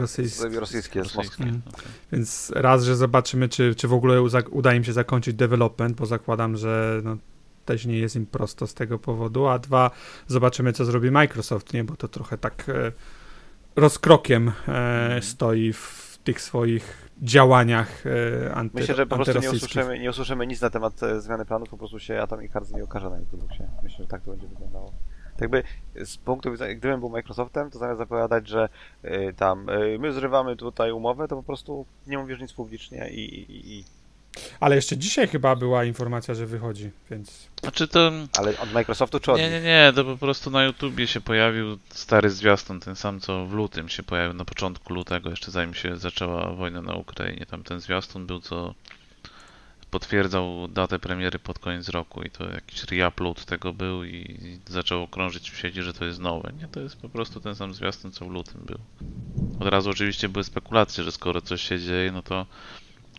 Rosyjskie. 0.00 0.60
Rosyjskie, 0.60 1.02
rosyjskie. 1.02 1.42
Mm. 1.44 1.62
Okay. 1.68 1.84
Więc 2.12 2.52
raz, 2.54 2.84
że 2.84 2.96
zobaczymy, 2.96 3.48
czy, 3.48 3.74
czy 3.74 3.88
w 3.88 3.92
ogóle 3.92 4.22
uda 4.50 4.74
im 4.74 4.84
się 4.84 4.92
zakończyć 4.92 5.34
development, 5.34 5.96
bo 5.96 6.06
zakładam, 6.06 6.56
że 6.56 7.00
no, 7.04 7.16
też 7.64 7.86
nie 7.86 7.98
jest 7.98 8.16
im 8.16 8.26
prosto 8.26 8.66
z 8.66 8.74
tego 8.74 8.98
powodu, 8.98 9.46
a 9.46 9.58
dwa, 9.58 9.90
zobaczymy, 10.26 10.72
co 10.72 10.84
zrobi 10.84 11.10
Microsoft, 11.10 11.72
nie, 11.72 11.84
bo 11.84 11.96
to 11.96 12.08
trochę 12.08 12.38
tak 12.38 12.68
e, 12.68 12.92
rozkrokiem 13.76 14.48
e, 14.48 14.52
mhm. 14.70 15.22
stoi 15.22 15.72
w 15.72 16.18
tych 16.24 16.40
swoich 16.40 17.08
działaniach 17.22 18.04
e, 18.06 18.54
anty, 18.54 18.80
Myślę, 18.80 18.94
że 18.94 19.06
po 19.06 19.16
prostu 19.16 19.38
nie 19.38 19.50
usłyszymy, 19.50 19.98
nie 19.98 20.10
usłyszymy 20.10 20.46
nic 20.46 20.60
na 20.60 20.70
temat 20.70 21.02
e, 21.02 21.20
zmiany 21.20 21.44
planów, 21.44 21.68
po 21.68 21.78
prostu 21.78 21.98
się 21.98 22.20
Atomic 22.20 22.52
Hearts 22.52 22.72
nie 22.72 22.84
okaże 22.84 23.10
na 23.10 23.16
Xboxie. 23.16 23.68
Myślę, 23.82 24.04
że 24.04 24.06
tak 24.06 24.22
to 24.22 24.30
będzie 24.30 24.46
wyglądało. 24.46 24.92
Tak 25.32 25.40
jakby 25.40 25.62
z 26.04 26.16
punktu 26.16 26.52
widzenia, 26.52 26.74
gdybym 26.74 27.00
był 27.00 27.08
Microsoftem, 27.08 27.70
to 27.70 27.78
zamiast 27.78 27.98
zapowiadać, 27.98 28.48
że 28.48 28.68
y, 29.04 29.34
tam 29.36 29.68
y, 29.68 29.98
my 29.98 30.12
zrywamy 30.12 30.56
tutaj 30.56 30.92
umowę, 30.92 31.28
to 31.28 31.36
po 31.36 31.42
prostu 31.42 31.86
nie 32.06 32.18
mówisz 32.18 32.40
nic 32.40 32.52
publicznie 32.52 33.10
i, 33.10 33.20
i, 33.20 33.78
i 33.78 33.84
ale 34.60 34.76
jeszcze 34.76 34.96
dzisiaj 34.96 35.28
chyba 35.28 35.56
była 35.56 35.84
informacja, 35.84 36.34
że 36.34 36.46
wychodzi, 36.46 36.90
więc. 37.10 37.48
Znaczy 37.60 37.88
to. 37.88 38.12
Ale 38.38 38.58
od 38.58 38.72
Microsoftu 38.72 39.20
czy 39.20 39.32
od 39.32 39.38
Nie, 39.38 39.50
nie, 39.50 39.60
nie, 39.60 39.92
to 39.94 40.04
po 40.04 40.16
prostu 40.16 40.50
na 40.50 40.64
YouTubie 40.64 41.06
się 41.06 41.20
pojawił 41.20 41.78
stary 41.90 42.30
zwiastun, 42.30 42.80
ten 42.80 42.96
sam 42.96 43.20
co 43.20 43.46
w 43.46 43.52
lutym 43.52 43.88
się 43.88 44.02
pojawił, 44.02 44.34
na 44.34 44.44
początku 44.44 44.94
lutego, 44.94 45.30
jeszcze 45.30 45.50
zanim 45.50 45.74
się 45.74 45.96
zaczęła 45.96 46.52
wojna 46.52 46.82
na 46.82 46.94
Ukrainie. 46.94 47.46
Tam 47.46 47.62
ten 47.62 47.80
zwiastun 47.80 48.26
był, 48.26 48.40
co 48.40 48.74
potwierdzał 49.92 50.68
datę 50.68 50.98
premiery 50.98 51.38
pod 51.38 51.58
koniec 51.58 51.88
roku 51.88 52.22
i 52.22 52.30
to 52.30 52.50
jakiś 52.50 52.84
reupload 52.84 53.44
tego 53.44 53.72
był 53.72 54.04
i 54.04 54.38
zaczęło 54.68 55.08
krążyć 55.08 55.50
w 55.50 55.58
sieci, 55.58 55.82
że 55.82 55.92
to 55.94 56.04
jest 56.04 56.20
nowe. 56.20 56.52
Nie, 56.60 56.68
to 56.68 56.80
jest 56.80 56.96
po 56.96 57.08
prostu 57.08 57.40
ten 57.40 57.54
sam 57.54 57.74
zwiastun, 57.74 58.12
co 58.12 58.24
w 58.24 58.30
lutym 58.30 58.60
był. 58.66 58.78
Od 59.60 59.68
razu 59.68 59.90
oczywiście 59.90 60.28
były 60.28 60.44
spekulacje, 60.44 61.04
że 61.04 61.12
skoro 61.12 61.40
coś 61.40 61.62
się 61.62 61.78
dzieje, 61.78 62.12
no 62.12 62.22
to 62.22 62.46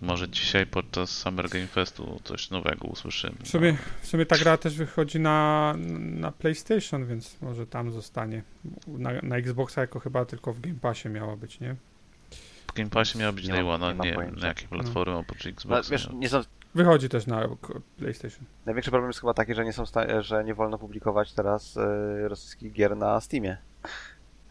może 0.03 0.29
dzisiaj 0.29 0.65
podczas 0.65 1.09
Summer 1.09 1.49
Game 1.49 1.67
Festu 1.67 2.19
coś 2.23 2.49
nowego 2.49 2.87
usłyszymy. 2.87 3.35
W 3.43 3.47
sumie, 3.47 3.77
w 4.01 4.07
sumie 4.07 4.25
ta 4.25 4.37
gra 4.37 4.57
też 4.57 4.75
wychodzi 4.75 5.19
na, 5.19 5.73
na 5.99 6.31
PlayStation, 6.31 7.05
więc 7.05 7.41
może 7.41 7.67
tam 7.67 7.91
zostanie. 7.91 8.43
Na, 8.87 9.09
na 9.23 9.37
Xboxa 9.37 9.81
jako 9.81 9.99
chyba 9.99 10.25
tylko 10.25 10.53
w 10.53 10.59
Game 10.59 10.79
Passie 10.81 11.09
miała 11.09 11.35
być, 11.35 11.59
nie? 11.59 11.75
W 12.67 12.73
Game 12.75 12.89
Passie 12.89 13.17
miała 13.17 13.31
być 13.31 13.47
Nie 13.47 13.53
Day 13.53 13.67
One, 13.69 13.95
nie 13.95 14.11
nie 14.11 14.31
na 14.41 14.47
jakiej 14.47 14.67
platformie 14.67 15.15
oprócz 15.15 15.45
No, 15.45 15.49
Xboxa. 15.51 15.91
wiesz, 15.91 16.09
nie 16.13 16.29
są, 16.29 16.41
Wychodzi 16.75 17.09
też 17.09 17.27
na 17.27 17.49
PlayStation. 17.97 18.45
największy 18.65 18.91
problem 18.91 19.09
jest 19.09 19.19
chyba 19.19 19.33
taki, 19.33 19.53
że 19.55 19.65
nie 19.65 19.73
są 19.73 19.83
że 20.19 20.43
nie 20.43 20.55
wolno 20.55 20.77
publikować 20.77 21.33
teraz 21.33 21.77
y, 21.77 22.27
rosyjskich 22.27 22.73
gier 22.73 22.97
na 22.97 23.21
Steamie. 23.21 23.57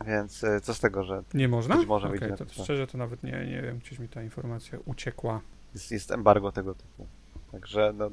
Więc 0.07 0.45
y, 0.45 0.61
co 0.61 0.75
z 0.75 0.81
tego, 0.81 1.05
że 1.05 1.23
Nie 1.35 1.49
można? 1.49 1.77
Być 1.77 1.87
może 1.87 2.09
wyjdzie 2.09 2.29
to 2.29 2.47
to. 2.47 2.65
szczerze 2.65 2.87
to 2.87 2.99
nawet 2.99 3.23
nie, 3.23 3.47
nie 3.47 3.63
wiem, 3.63 3.79
gdzieś 3.79 3.99
mi 3.99 4.09
ta 4.09 4.23
informacja 4.23 4.79
uciekła. 4.85 5.41
jest, 5.75 5.91
jest 5.91 6.11
embargo 6.11 6.53
tego 6.53 6.75
typu. 6.75 7.07
Także 7.53 7.93
no, 7.97 8.11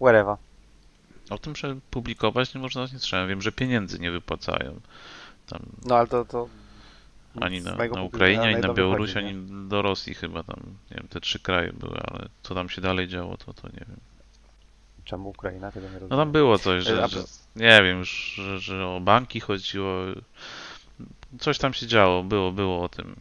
wherever. 0.00 0.36
O 1.30 1.38
tym, 1.38 1.56
że 1.56 1.76
publikować 1.90 2.54
nie 2.54 2.60
można 2.60 2.82
nie 2.82 2.98
trzeba. 2.98 3.26
Wiem, 3.26 3.42
że 3.42 3.52
pieniędzy 3.52 3.98
nie 3.98 4.10
wypłacają. 4.10 4.80
Tam 5.46 5.60
No 5.84 5.96
ale 5.96 6.06
to, 6.06 6.24
to 6.24 6.48
ani 7.40 7.62
na, 7.62 7.76
na 7.76 8.02
Ukrainie, 8.02 8.42
ani 8.42 8.60
na 8.60 8.74
Białorusi, 8.74 9.18
ani 9.18 9.68
do 9.68 9.82
Rosji 9.82 10.14
chyba 10.14 10.42
tam, 10.42 10.56
nie 10.90 10.96
wiem, 10.96 11.08
te 11.08 11.20
trzy 11.20 11.38
kraje 11.38 11.72
były, 11.72 11.98
ale 12.10 12.28
co 12.42 12.54
tam 12.54 12.68
się 12.68 12.80
dalej 12.80 13.08
działo, 13.08 13.36
to, 13.36 13.52
to 13.52 13.68
nie 13.68 13.84
wiem. 13.88 13.96
Czemu 15.04 15.28
Ukraina? 15.28 15.72
Tego 15.72 15.86
nie 15.86 15.92
rozumiem. 15.92 16.10
No 16.10 16.16
tam 16.16 16.32
było 16.32 16.58
coś, 16.58 16.80
E, 16.80 16.82
że, 16.82 17.08
że 17.08 17.24
nie 17.56 17.82
wiem 17.82 17.98
już, 17.98 18.10
że, 18.34 18.58
że 18.58 18.86
o 18.86 19.00
banki 19.00 19.40
chodziło. 19.40 20.00
Coś 21.40 21.58
tam 21.58 21.72
się 21.72 21.86
działo, 21.86 22.22
było, 22.22 22.52
było 22.52 22.82
o 22.82 22.88
tym. 22.88 23.16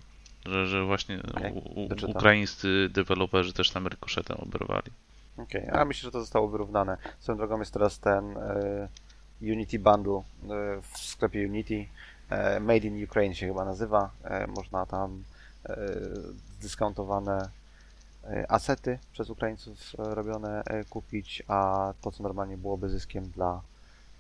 Że, 0.45 0.67
że 0.67 0.85
właśnie 0.85 1.19
Okej, 1.37 1.51
u, 1.53 2.09
ukraińscy 2.11 2.89
deweloperzy 2.89 3.53
też 3.53 3.71
tam 3.71 3.87
rykoszetem 3.87 4.37
oberwali. 4.37 4.91
Okej, 5.37 5.69
a 5.69 5.85
myślę, 5.85 6.07
że 6.07 6.11
to 6.11 6.19
zostało 6.19 6.47
wyrównane. 6.47 6.97
Swoją 7.19 7.37
drogą 7.37 7.59
jest 7.59 7.73
teraz 7.73 7.99
ten 7.99 8.37
e, 8.37 8.87
Unity 9.41 9.79
Bundle 9.79 10.13
e, 10.17 10.23
w 10.81 10.97
sklepie 10.97 11.47
Unity. 11.47 11.85
E, 12.29 12.59
Made 12.59 12.87
in 12.87 13.03
Ukraine 13.03 13.35
się 13.35 13.47
chyba 13.47 13.65
nazywa. 13.65 14.09
Można 14.47 14.85
tam 14.85 15.23
e, 15.65 15.77
zdyskontowane 16.59 17.49
e, 18.23 18.51
asety 18.51 18.99
przez 19.11 19.29
Ukraińców 19.29 19.77
robione 19.97 20.63
kupić, 20.89 21.43
a 21.47 21.93
to, 22.01 22.11
co 22.11 22.23
normalnie 22.23 22.57
byłoby 22.57 22.89
zyskiem 22.89 23.29
dla, 23.29 23.61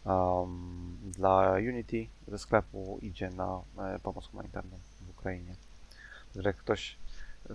um, 0.05 0.97
dla 1.03 1.51
Unity 1.51 2.07
ze 2.27 2.39
sklepu, 2.39 2.99
idzie 3.01 3.29
na 3.29 3.61
e, 3.77 3.99
pomoc 3.99 4.27
humanitarną 4.27 4.77
w 5.01 5.09
Ukrainie. 5.09 5.55
Także 6.33 6.49
jak 6.49 6.57
ktoś 6.57 6.95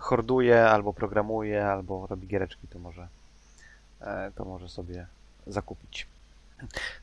horduje, 0.00 0.64
albo 0.64 0.92
programuje, 0.92 1.66
albo 1.66 2.06
robi 2.06 2.26
giereczki, 2.26 2.68
to 2.68 2.78
może 2.78 3.09
e, 4.00 4.32
to 4.35 4.44
może 4.44 4.68
sobie 4.68 5.06
zakupić. 5.46 6.06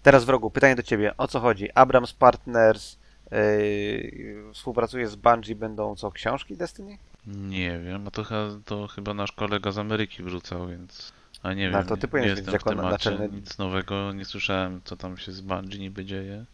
Teraz 0.04 0.26
wrogu, 0.26 0.50
pytanie 0.50 0.76
do 0.76 0.84
Ciebie. 0.84 1.18
O 1.18 1.28
co 1.28 1.40
chodzi? 1.40 1.72
Abrams 1.72 2.14
Partners 2.14 2.98
yy, 3.32 4.54
współpracuje 4.54 5.08
z 5.08 5.16
Bungie, 5.16 5.56
będą 5.56 5.96
co, 5.96 6.12
książki 6.12 6.58
Destiny? 6.58 6.98
Nie 7.28 7.80
wiem, 7.80 8.08
a 8.08 8.12
to, 8.12 8.24
to 8.66 8.88
chyba 8.88 9.14
nasz 9.14 9.32
kolega 9.32 9.72
z 9.72 9.78
Ameryki 9.78 10.24
wrzucał, 10.24 10.68
więc. 10.68 11.14
A 11.44 11.54
nie 11.54 11.70
No, 11.70 11.78
wiem, 11.78 11.88
to 11.88 11.98
ty 11.98 12.08
nie, 12.08 12.12
powinieneś 12.12 12.38
jestem 12.38 12.46
wiedzieć, 12.46 12.64
w 12.64 12.66
jako 12.68 12.82
temacie, 12.82 13.12
naczelny- 13.12 13.34
nic 13.34 13.58
nowego 13.58 14.14
nie 14.14 14.26
słyszałem, 14.26 14.82
co 14.84 14.96
tam 14.96 15.18
się 15.18 15.32
z 15.32 15.42
Bungie 15.42 15.80
niby 15.80 16.06
dzieje. 16.06 16.46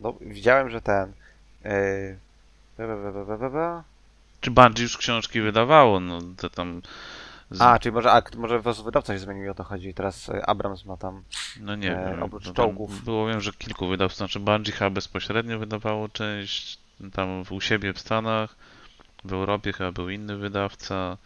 No, 0.00 0.14
widziałem, 0.20 0.70
że 0.70 0.80
ten... 0.80 1.12
Yy. 1.64 2.18
Czy 4.40 4.50
Bungie 4.50 4.82
już 4.82 4.96
książki 4.96 5.40
wydawało, 5.40 6.00
no 6.00 6.20
to 6.36 6.50
tam... 6.50 6.82
Z, 7.50 7.60
A, 7.60 7.78
czyli 7.78 7.92
może, 7.92 8.12
a, 8.12 8.22
może 8.36 8.60
wydawca 8.84 9.12
się 9.12 9.18
zmienił 9.18 9.44
i 9.44 9.48
o 9.48 9.54
to 9.54 9.64
chodzi. 9.64 9.94
Teraz 9.94 10.28
e, 10.28 10.46
Abrams 10.46 10.84
ma 10.84 10.96
tam... 10.96 11.22
no 11.60 11.76
nie 11.76 11.98
e, 11.98 12.10
wiem, 12.10 12.22
oprócz 12.22 12.46
no 12.46 12.52
czołgów. 12.54 13.04
Było, 13.04 13.26
wiem, 13.26 13.40
że 13.40 13.52
kilku 13.52 13.86
wydawców, 13.86 14.18
znaczy 14.18 14.40
Bungie 14.40 14.72
chyba 14.72 14.90
bezpośrednio 14.90 15.58
wydawało 15.58 16.08
część, 16.08 16.78
tam 17.12 17.42
u 17.50 17.60
siebie 17.60 17.92
w 17.92 17.98
Stanach, 17.98 18.56
w 19.24 19.32
Europie 19.32 19.72
chyba 19.72 19.92
był 19.92 20.08
inny 20.10 20.36
wydawca. 20.36 21.16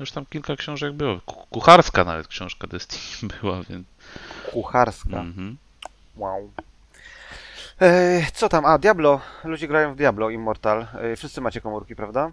Już 0.00 0.12
tam 0.12 0.26
kilka 0.26 0.56
książek 0.56 0.92
było. 0.92 1.20
Ku- 1.26 1.46
Kucharska 1.50 2.04
nawet 2.04 2.28
książka 2.28 2.66
Destiny 2.66 3.32
była, 3.42 3.62
więc... 3.62 3.86
Kucharska. 4.52 5.20
Mhm. 5.20 5.56
Wow. 6.16 6.50
E, 7.80 8.22
co 8.34 8.48
tam? 8.48 8.64
A, 8.64 8.78
Diablo. 8.78 9.20
Ludzie 9.44 9.68
grają 9.68 9.94
w 9.94 9.96
Diablo 9.96 10.30
Immortal. 10.30 10.86
E, 10.94 11.16
wszyscy 11.16 11.40
macie 11.40 11.60
komórki, 11.60 11.96
prawda? 11.96 12.32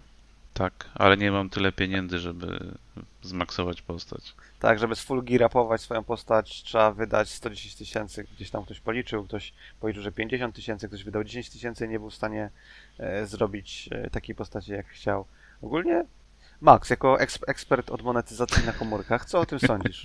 Tak, 0.54 0.72
ale 0.94 1.16
nie 1.16 1.30
mam 1.32 1.50
tyle 1.50 1.72
pieniędzy, 1.72 2.18
żeby 2.18 2.74
zmaksować 3.22 3.82
postać. 3.82 4.34
Tak, 4.60 4.78
żeby 4.78 4.96
z 4.96 5.00
full 5.00 5.24
gear 5.24 5.40
rapować 5.40 5.80
swoją 5.80 6.04
postać, 6.04 6.62
trzeba 6.62 6.92
wydać 6.92 7.30
110 7.30 7.74
tysięcy. 7.74 8.26
Gdzieś 8.36 8.50
tam 8.50 8.64
ktoś 8.64 8.80
policzył, 8.80 9.24
ktoś 9.24 9.52
policzył, 9.80 10.02
że 10.02 10.12
50 10.12 10.54
tysięcy, 10.54 10.88
ktoś 10.88 11.04
wydał 11.04 11.24
10 11.24 11.50
tysięcy 11.50 11.86
i 11.86 11.88
nie 11.88 11.98
był 11.98 12.10
w 12.10 12.14
stanie 12.14 12.50
e, 12.98 13.26
zrobić 13.26 13.88
takiej 14.12 14.34
postaci, 14.34 14.72
jak 14.72 14.86
chciał. 14.86 15.24
Ogólnie, 15.62 16.04
Max, 16.60 16.90
jako 16.90 17.16
eks- 17.16 17.42
ekspert 17.46 17.90
od 17.90 18.02
monetyzacji 18.02 18.66
na 18.66 18.72
komórkach, 18.72 19.24
co 19.24 19.40
o 19.40 19.46
tym 19.46 19.60
sądzisz? 19.60 20.02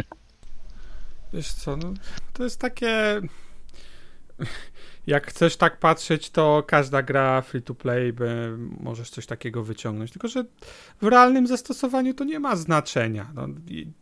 Wiesz 1.34 1.54
co, 1.54 1.78
no, 1.78 1.94
to 2.34 2.44
jest 2.44 2.60
takie... 2.60 3.22
Jak 5.08 5.28
chcesz 5.28 5.58
tak 5.58 5.80
patrzeć, 5.80 6.30
to 6.30 6.64
każda 6.68 7.02
gra 7.02 7.42
free 7.42 7.62
to 7.62 7.76
play 7.76 8.14
by, 8.14 8.56
możesz 8.80 9.10
coś 9.10 9.26
takiego 9.26 9.64
wyciągnąć. 9.64 10.12
Tylko, 10.12 10.28
że 10.28 10.46
w 11.02 11.08
realnym 11.08 11.48
zastosowaniu 11.48 12.14
to 12.14 12.24
nie 12.24 12.40
ma 12.40 12.56
znaczenia. 12.56 13.32
No, 13.34 13.48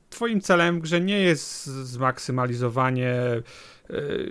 twoim 0.09 0.41
celem 0.41 0.79
w 0.79 0.81
grze 0.81 1.01
nie 1.01 1.19
jest 1.19 1.65
zmaksymalizowanie, 1.65 3.15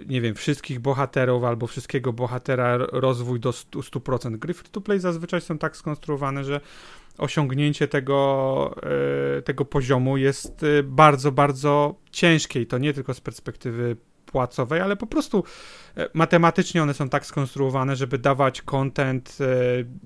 nie 0.07 0.21
wiem, 0.21 0.35
wszystkich 0.35 0.81
bohaterów 0.81 1.45
albo 1.45 1.67
wszystkiego 1.67 2.13
bohatera, 2.13 2.77
rozwój 2.77 3.41
do 3.41 3.51
100%. 3.51 4.01
100%. 4.01 4.37
Gry 4.37 4.55
free 4.55 4.71
to 4.71 4.81
play 4.81 5.01
zazwyczaj 5.01 5.41
są 5.41 5.59
tak 5.59 5.77
skonstruowane, 5.77 6.45
że 6.45 6.61
osiągnięcie 7.19 7.89
tego, 7.89 8.75
e, 9.39 9.43
tego 9.43 9.65
poziomu 9.65 10.17
jest 10.17 10.63
e, 10.63 10.83
bardzo, 10.83 11.33
bardzo 11.33 11.95
ciężkie 12.11 12.61
i 12.61 12.67
to 12.67 12.79
nie 12.79 12.95
tylko 12.95 13.15
z 13.15 13.21
perspektywy 13.21 13.97
płacowej, 14.27 14.81
ale 14.81 14.97
po 14.97 15.07
prostu 15.07 15.45
e, 15.97 16.09
matematycznie 16.15 16.83
one 16.83 16.95
są 16.95 17.09
tak 17.09 17.27
skonstruowane, 17.27 17.97
żeby 17.97 18.19
dawać 18.19 18.63
content, 18.63 19.39
e, 19.41 19.45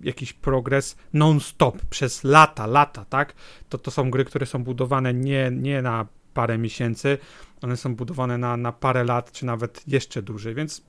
jakiś 0.03 0.33
progres 0.33 0.97
non-stop 1.13 1.83
przez 1.91 2.25
lata, 2.25 2.67
lata, 2.67 3.05
tak? 3.05 3.35
To, 3.69 3.79
to 3.79 3.91
są 3.91 4.11
gry, 4.11 4.25
które 4.25 4.47
są 4.47 4.65
budowane 4.65 5.15
nie, 5.15 5.51
nie 5.53 5.83
na 5.83 6.07
parę 6.35 6.59
miesięcy, 6.59 7.19
one 7.63 7.77
są 7.77 7.97
budowane 7.97 8.39
na, 8.39 8.57
na 8.57 8.73
parę 8.73 9.05
lat, 9.05 9.33
czy 9.33 9.47
nawet 9.47 9.83
jeszcze 9.87 10.23
dłużej, 10.23 10.55
więc 10.55 10.83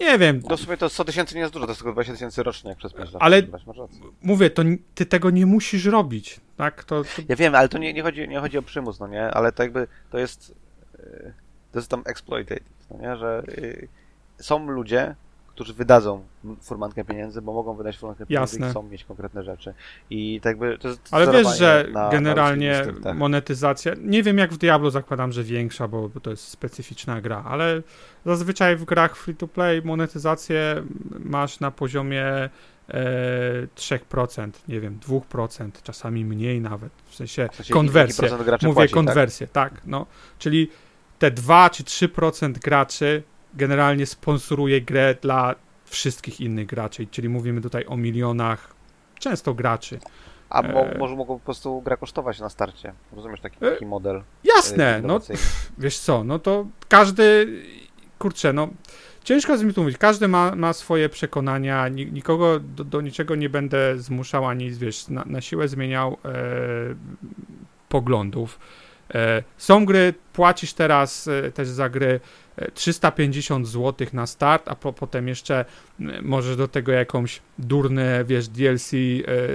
nie 0.00 0.18
wiem, 0.18 0.42
No 0.48 0.56
w 0.56 0.60
sumie 0.60 0.76
to 0.76 0.88
100 0.88 1.04
tysięcy 1.04 1.34
nie 1.34 1.40
jest 1.40 1.52
dużo, 1.52 1.66
to 1.66 1.70
jest 1.70 1.80
tylko 1.80 1.92
20 1.92 2.12
tysięcy 2.14 2.42
rocznie, 2.42 2.68
jak 2.70 2.78
przez 2.78 2.92
5 2.92 3.12
lat. 3.12 3.22
Ale- 3.22 3.42
mówię, 4.22 4.50
to 4.50 4.62
ty 4.94 5.06
tego 5.06 5.30
nie 5.30 5.46
musisz 5.46 5.84
robić, 5.84 6.40
tak? 6.56 6.84
To, 6.84 7.04
to 7.04 7.22
Ja 7.28 7.36
wiem, 7.36 7.54
ale 7.54 7.68
to 7.68 7.78
nie, 7.78 7.92
nie, 7.92 8.02
chodzi, 8.02 8.28
nie 8.28 8.40
chodzi 8.40 8.58
o 8.58 8.62
przymus, 8.62 9.00
no 9.00 9.06
nie? 9.08 9.30
Ale 9.30 9.52
to 9.52 9.62
jakby, 9.62 9.86
to 10.10 10.18
jest, 10.18 10.54
e, 10.98 11.32
to 11.72 11.78
jest 11.78 11.90
tam 11.90 12.02
exploitated, 12.06 12.64
no 12.90 12.98
nie? 12.98 13.16
Że 13.16 13.42
y, 13.48 13.88
są 14.38 14.66
ludzie, 14.66 15.14
którzy 15.54 15.74
wydadzą 15.74 16.24
furmankę 16.60 17.04
pieniędzy, 17.04 17.42
bo 17.42 17.52
mogą 17.52 17.74
wydać 17.74 17.98
furmankę 17.98 18.26
pieniędzy 18.26 18.54
Jasne. 18.56 18.66
i 18.66 18.70
chcą 18.70 18.82
mieć 18.82 19.04
konkretne 19.04 19.42
rzeczy. 19.44 19.74
I 20.10 20.40
tak 20.42 20.50
jakby 20.50 20.78
to 20.78 20.88
jest 20.88 21.08
Ale 21.10 21.32
wiesz, 21.32 21.58
że 21.58 21.86
na- 21.92 22.02
na 22.04 22.10
generalnie 22.10 22.68
ludzkich 22.68 22.86
instynktach. 22.86 23.16
monetyzacja, 23.16 23.92
nie 24.00 24.22
wiem 24.22 24.38
jak 24.38 24.52
w 24.52 24.56
Diablo 24.56 24.90
zakładam, 24.90 25.32
że 25.32 25.42
większa, 25.42 25.88
bo, 25.88 26.08
bo 26.08 26.20
to 26.20 26.30
jest 26.30 26.48
specyficzna 26.48 27.20
gra, 27.20 27.44
ale 27.46 27.82
zazwyczaj 28.26 28.76
w 28.76 28.84
grach 28.84 29.16
free 29.16 29.36
to 29.36 29.48
play 29.48 29.82
monetyzację 29.82 30.82
masz 31.24 31.60
na 31.60 31.70
poziomie 31.70 32.24
e, 32.88 33.66
3%, 33.76 34.50
nie 34.68 34.80
wiem, 34.80 34.98
2%, 35.08 35.70
czasami 35.82 36.24
mniej 36.24 36.60
nawet, 36.60 36.92
w 37.06 37.14
sensie 37.14 37.48
W 37.52 37.56
sensie 37.56 37.74
konwersję. 37.74 38.28
Mówię 38.62 38.88
płaci, 38.88 39.46
tak? 39.46 39.72
tak? 39.72 39.80
no. 39.86 40.06
Czyli 40.38 40.70
te 41.18 41.30
2 41.30 41.70
czy 41.70 41.84
3% 41.84 42.52
graczy 42.58 43.22
generalnie 43.56 44.06
sponsoruje 44.06 44.80
grę 44.80 45.14
dla 45.22 45.54
wszystkich 45.84 46.40
innych 46.40 46.66
graczy, 46.66 47.06
czyli 47.10 47.28
mówimy 47.28 47.60
tutaj 47.60 47.84
o 47.86 47.96
milionach 47.96 48.74
często 49.18 49.54
graczy. 49.54 49.98
A 50.50 50.62
mo, 50.62 50.80
E. 50.80 50.98
może 50.98 51.16
mogą 51.16 51.38
po 51.38 51.44
prostu 51.44 51.80
gra 51.82 51.96
kosztować 51.96 52.40
na 52.40 52.48
starcie. 52.48 52.92
Rozumiesz 53.12 53.40
taki, 53.40 53.56
E, 53.66 53.70
taki 53.70 53.86
model? 53.86 54.22
Jasne, 54.44 54.88
e, 54.88 54.92
no 54.92 55.04
innowacyjny. 55.04 55.40
wiesz 55.78 55.98
co, 55.98 56.24
no 56.24 56.38
to 56.38 56.66
każdy, 56.88 57.46
kurczę, 58.18 58.52
no 58.52 58.68
ciężko 59.24 59.52
jest 59.52 59.64
mi 59.64 59.74
tu 59.74 59.82
mówić, 59.82 59.98
każdy 59.98 60.28
ma, 60.28 60.54
ma 60.54 60.72
swoje 60.72 61.08
przekonania, 61.08 61.88
ni- 61.88 62.12
nikogo 62.12 62.60
do, 62.60 62.84
do 62.84 63.00
niczego 63.00 63.34
nie 63.34 63.48
będę 63.48 63.98
zmuszał 63.98 64.46
ani, 64.46 64.70
wiesz, 64.70 65.08
na, 65.08 65.24
na 65.26 65.40
siłę 65.40 65.68
zmieniał 65.68 66.16
e, 66.24 66.28
poglądów. 67.88 68.58
E, 69.14 69.42
są 69.58 69.84
gry, 69.84 70.14
płacisz 70.32 70.72
teraz 70.74 71.28
e, 71.28 71.50
też 71.52 71.68
za 71.68 71.88
gry 71.88 72.20
350 72.74 73.68
zł 73.68 74.06
na 74.12 74.26
start, 74.26 74.68
a 74.68 74.74
po, 74.74 74.92
potem 74.92 75.28
jeszcze 75.28 75.64
możesz 76.22 76.56
do 76.56 76.68
tego 76.68 76.92
jakąś 76.92 77.42
durne, 77.58 78.24
wiesz, 78.24 78.48
DLC 78.48 78.92
e, 78.94 78.98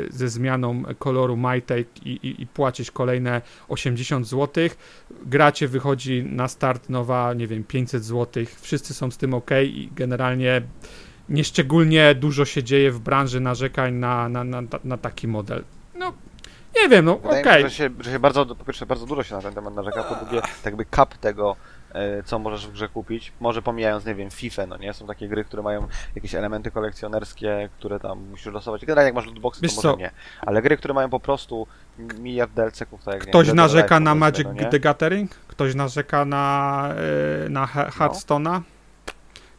ze 0.10 0.30
zmianą 0.30 0.84
koloru 1.00 1.38
MyTake 1.38 1.90
i, 2.06 2.10
i, 2.10 2.42
i 2.42 2.48
płacisz 2.48 2.92
kolejne 2.92 3.42
80 3.68 4.28
zł. 4.28 4.70
Gracie 5.26 5.68
wychodzi 5.68 6.24
na 6.24 6.48
start 6.48 6.90
nowa, 6.90 7.34
nie 7.34 7.48
wiem, 7.48 7.64
500 7.64 8.06
zł. 8.06 8.44
Wszyscy 8.62 8.94
są 8.94 9.12
z 9.12 9.18
tym 9.18 9.34
ok 9.34 9.52
i 9.64 9.90
generalnie 9.96 10.62
nieszczególnie 11.30 12.16
dużo 12.16 12.46
się 12.46 12.64
dzieje 12.64 12.92
w 12.92 13.00
branży 13.00 13.40
narzekań 13.40 13.94
na, 13.94 14.30
na, 14.30 14.44
na, 14.44 14.62
na 14.84 14.98
taki 14.98 15.28
model. 15.28 15.64
No, 15.96 16.14
nie 16.76 16.90
wiem, 16.90 17.06
no 17.06 17.14
okej. 17.14 17.64
się, 17.64 17.70
że 17.70 17.90
że 18.00 18.12
się 18.12 18.20
bardzo, 18.20 18.46
po 18.46 18.66
pierwsze, 18.66 18.86
bardzo 18.86 19.06
dużo 19.06 19.24
się 19.24 19.36
na 19.36 19.42
ten 19.42 19.54
temat 19.54 19.76
narzeka, 19.76 20.04
po 20.04 20.16
drugie, 20.16 20.42
tak 20.42 20.66
jakby 20.66 20.86
kap 20.86 21.18
tego, 21.18 21.56
co 22.26 22.40
możesz 22.40 22.68
w 22.68 22.72
grze 22.72 22.90
kupić, 22.90 23.32
może 23.40 23.62
pomijając, 23.62 24.06
nie 24.06 24.16
wiem, 24.16 24.32
FIFA, 24.32 24.66
no 24.66 24.78
nie? 24.78 24.94
Są 24.94 25.08
takie 25.08 25.28
gry, 25.28 25.44
które 25.44 25.64
mają 25.64 25.88
jakieś 26.16 26.36
elementy 26.36 26.72
kolekcjonerskie, 26.72 27.70
które 27.78 28.00
tam 28.00 28.20
musisz 28.30 28.54
losować. 28.54 28.82
Generalnie 28.86 29.06
jak 29.08 29.16
masz 29.16 29.26
lootboxy, 29.26 29.62
Wiesz 29.62 29.76
to 29.76 29.82
może 29.82 29.94
co? 29.94 30.00
nie. 30.00 30.12
Ale 30.42 30.62
gry, 30.62 30.78
które 30.78 30.94
mają 30.94 31.10
po 31.10 31.20
prostu 31.20 31.68
miliard 32.20 32.52
DLC-ków, 32.54 33.04
tak 33.04 33.14
jak 33.14 33.24
nie 33.26 33.30
Ktoś 33.30 33.48
wiem, 33.48 33.56
narzeka 33.56 34.00
na 34.00 34.16
Magic 34.16 34.46
no 34.46 34.54
nie? 34.54 34.66
the 34.66 34.80
Gathering? 34.80 35.32
Ktoś 35.36 35.76
narzeka 35.76 36.26
na, 36.26 36.90
e, 37.46 37.50
na 37.50 37.66
He- 37.66 37.90
Hearthstone'a? 37.92 38.62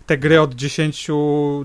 Te 0.07 0.19
gry 0.19 0.40
od 0.40 0.55
10 0.55 1.09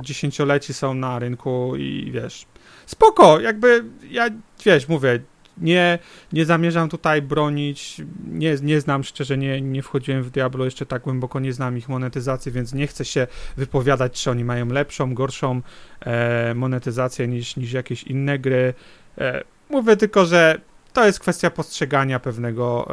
dziesięcioleci 0.02 0.74
są 0.74 0.94
na 0.94 1.20
rynku 1.20 1.76
i 1.76 2.12
wiesz, 2.12 2.46
spoko, 2.86 3.40
jakby 3.40 3.84
ja, 4.10 4.26
wiesz, 4.66 4.88
mówię, 4.88 5.20
nie, 5.58 6.00
nie 6.34 6.46
zamierzam 6.46 6.90
tutaj 6.90 7.22
bronić, 7.22 8.02
nie, 8.28 8.56
nie 8.62 8.82
znam, 8.82 9.04
szczerze 9.04 9.38
nie, 9.38 9.62
nie 9.62 9.82
wchodziłem 9.82 10.24
w 10.24 10.30
Diablo 10.30 10.66
jeszcze 10.66 10.86
tak 10.86 11.02
głęboko, 11.02 11.40
nie 11.40 11.54
znam 11.54 11.78
ich 11.78 11.90
monetyzacji, 11.90 12.52
więc 12.52 12.74
nie 12.74 12.88
chcę 12.88 13.06
się 13.06 13.28
wypowiadać, 13.58 14.24
czy 14.24 14.32
oni 14.32 14.44
mają 14.44 14.68
lepszą, 14.68 15.14
gorszą 15.14 15.62
e, 16.00 16.54
monetyzację 16.56 17.28
niż, 17.28 17.56
niż 17.56 17.72
jakieś 17.72 18.04
inne 18.04 18.40
gry. 18.40 18.74
E, 19.18 19.44
mówię 19.70 19.98
tylko, 19.98 20.26
że 20.26 20.62
to 20.94 21.06
jest 21.06 21.20
kwestia 21.20 21.50
postrzegania 21.50 22.20
pewnego 22.20 22.88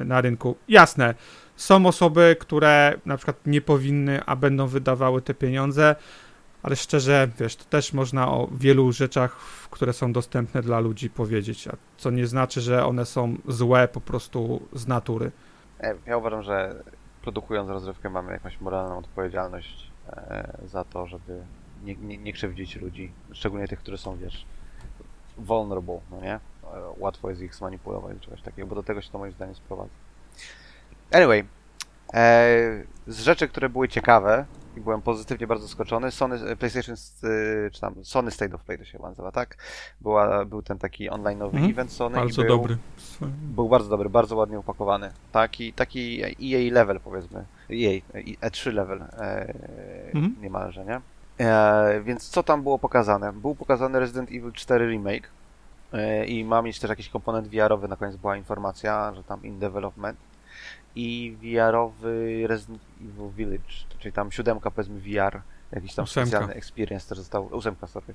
e, 0.00 0.04
na 0.04 0.20
rynku. 0.20 0.56
Jasne, 0.68 1.14
są 1.56 1.86
osoby, 1.86 2.36
które 2.40 2.98
na 3.06 3.16
przykład 3.16 3.36
nie 3.46 3.60
powinny, 3.60 4.24
a 4.26 4.36
będą 4.36 4.66
wydawały 4.66 5.22
te 5.22 5.34
pieniądze, 5.34 5.96
ale 6.62 6.76
szczerze, 6.76 7.28
wiesz, 7.38 7.56
to 7.56 7.64
też 7.64 7.92
można 7.92 8.28
o 8.28 8.48
wielu 8.52 8.92
rzeczach, 8.92 9.36
które 9.70 9.92
są 9.92 10.12
dostępne 10.12 10.62
dla 10.62 10.80
ludzi 10.80 11.10
powiedzieć, 11.10 11.68
a 11.68 11.72
co 11.96 12.10
nie 12.10 12.26
znaczy, 12.26 12.60
że 12.60 12.86
one 12.86 13.06
są 13.06 13.36
złe 13.48 13.88
po 13.88 14.00
prostu 14.00 14.62
z 14.72 14.86
natury. 14.86 15.32
E, 15.80 15.94
Ja 16.06 16.16
uważam, 16.16 16.42
że 16.42 16.82
produkując 17.22 17.70
rozrywkę 17.70 18.10
mamy 18.10 18.32
jakąś 18.32 18.60
moralną 18.60 18.98
odpowiedzialność 18.98 19.90
e, 20.12 20.58
za 20.66 20.84
to, 20.84 21.06
żeby 21.06 21.42
nie, 21.84 21.94
nie, 21.96 22.18
nie 22.18 22.32
krzywdzić 22.32 22.76
ludzi, 22.76 23.12
szczególnie 23.32 23.68
tych, 23.68 23.78
którzy 23.78 23.98
są, 23.98 24.16
wiesz, 24.16 24.44
vulnerable, 25.38 26.00
no 26.10 26.20
nie? 26.20 26.34
E, 26.34 26.40
Łatwo 26.98 27.30
jest 27.30 27.42
ich 27.42 27.54
zmanipulować 27.54 28.18
czegoś 28.20 28.42
takiego, 28.42 28.68
bo 28.68 28.74
do 28.74 28.82
tego 28.82 29.02
się 29.02 29.10
to 29.10 29.18
moim 29.18 29.32
zdaniem 29.32 29.54
sprowadza. 29.54 29.90
Anyway, 31.12 31.44
z 33.06 33.20
rzeczy, 33.20 33.48
które 33.48 33.68
były 33.68 33.88
ciekawe 33.88 34.44
i 34.76 34.80
byłem 34.80 35.02
pozytywnie 35.02 35.46
bardzo 35.46 35.66
zaskoczony, 35.66 36.10
Sony, 36.10 36.36
e, 36.36 36.56
PlayStation, 36.56 36.94
e, 36.94 37.70
czy 37.70 37.80
tam 37.80 37.94
Sony 38.04 38.30
State 38.30 38.54
of 38.54 38.64
Play 38.64 38.78
to 38.78 38.84
się 38.84 38.92
chyba 38.92 39.08
nazywa, 39.08 39.32
tak? 39.32 39.56
Była, 40.00 40.44
był 40.44 40.62
ten 40.62 40.78
taki 40.78 41.10
online'owy 41.10 41.44
Mhm. 41.54 41.70
event 41.70 41.92
Sony 41.92 42.16
Bardzo 42.18 42.42
i 42.42 42.46
był, 42.46 42.56
dobry. 42.56 42.78
był 43.42 43.68
bardzo 43.68 43.88
dobry, 43.88 44.10
bardzo 44.10 44.36
ładnie 44.36 44.58
upakowany. 44.58 45.12
Taki, 45.32 45.72
taki 45.72 46.22
EA 46.22 46.72
level 46.74 47.00
powiedzmy. 47.00 47.44
EA, 47.70 48.00
E3 48.50 48.72
level 48.72 49.02
e, 49.02 49.52
Mhm. 50.14 50.36
niemalże, 50.42 50.84
nie? 50.84 51.00
E, 51.46 52.00
więc 52.04 52.28
co 52.28 52.42
tam 52.42 52.62
było 52.62 52.78
pokazane? 52.78 53.32
Był 53.32 53.54
pokazany 53.54 54.00
Resident 54.00 54.28
Evil 54.30 54.52
4 54.52 54.86
Remake 54.90 55.28
e, 55.92 56.24
i 56.26 56.44
ma 56.44 56.62
mieć 56.62 56.78
też 56.80 56.90
jakiś 56.90 57.08
komponent 57.08 57.48
VR-owy, 57.48 57.88
na 57.88 57.96
koniec 57.96 58.16
była 58.16 58.36
informacja, 58.36 59.14
że 59.14 59.24
tam 59.24 59.42
in 59.42 59.58
development 59.58 60.18
i 60.96 61.36
VR-owy 61.42 62.44
Resident 62.46 62.82
Evil 63.00 63.30
Village, 63.36 63.72
czyli 63.98 64.12
tam 64.12 64.32
siódemka 64.32 64.70
powiedzmy 64.70 65.00
VR, 65.00 65.40
jakiś 65.72 65.94
tam 65.94 66.04
Ósemka. 66.04 66.26
specjalny 66.26 66.54
experience 66.54 67.08
też 67.08 67.18
został, 67.18 67.46
ósemka 67.46 67.86
sorry. 67.86 68.14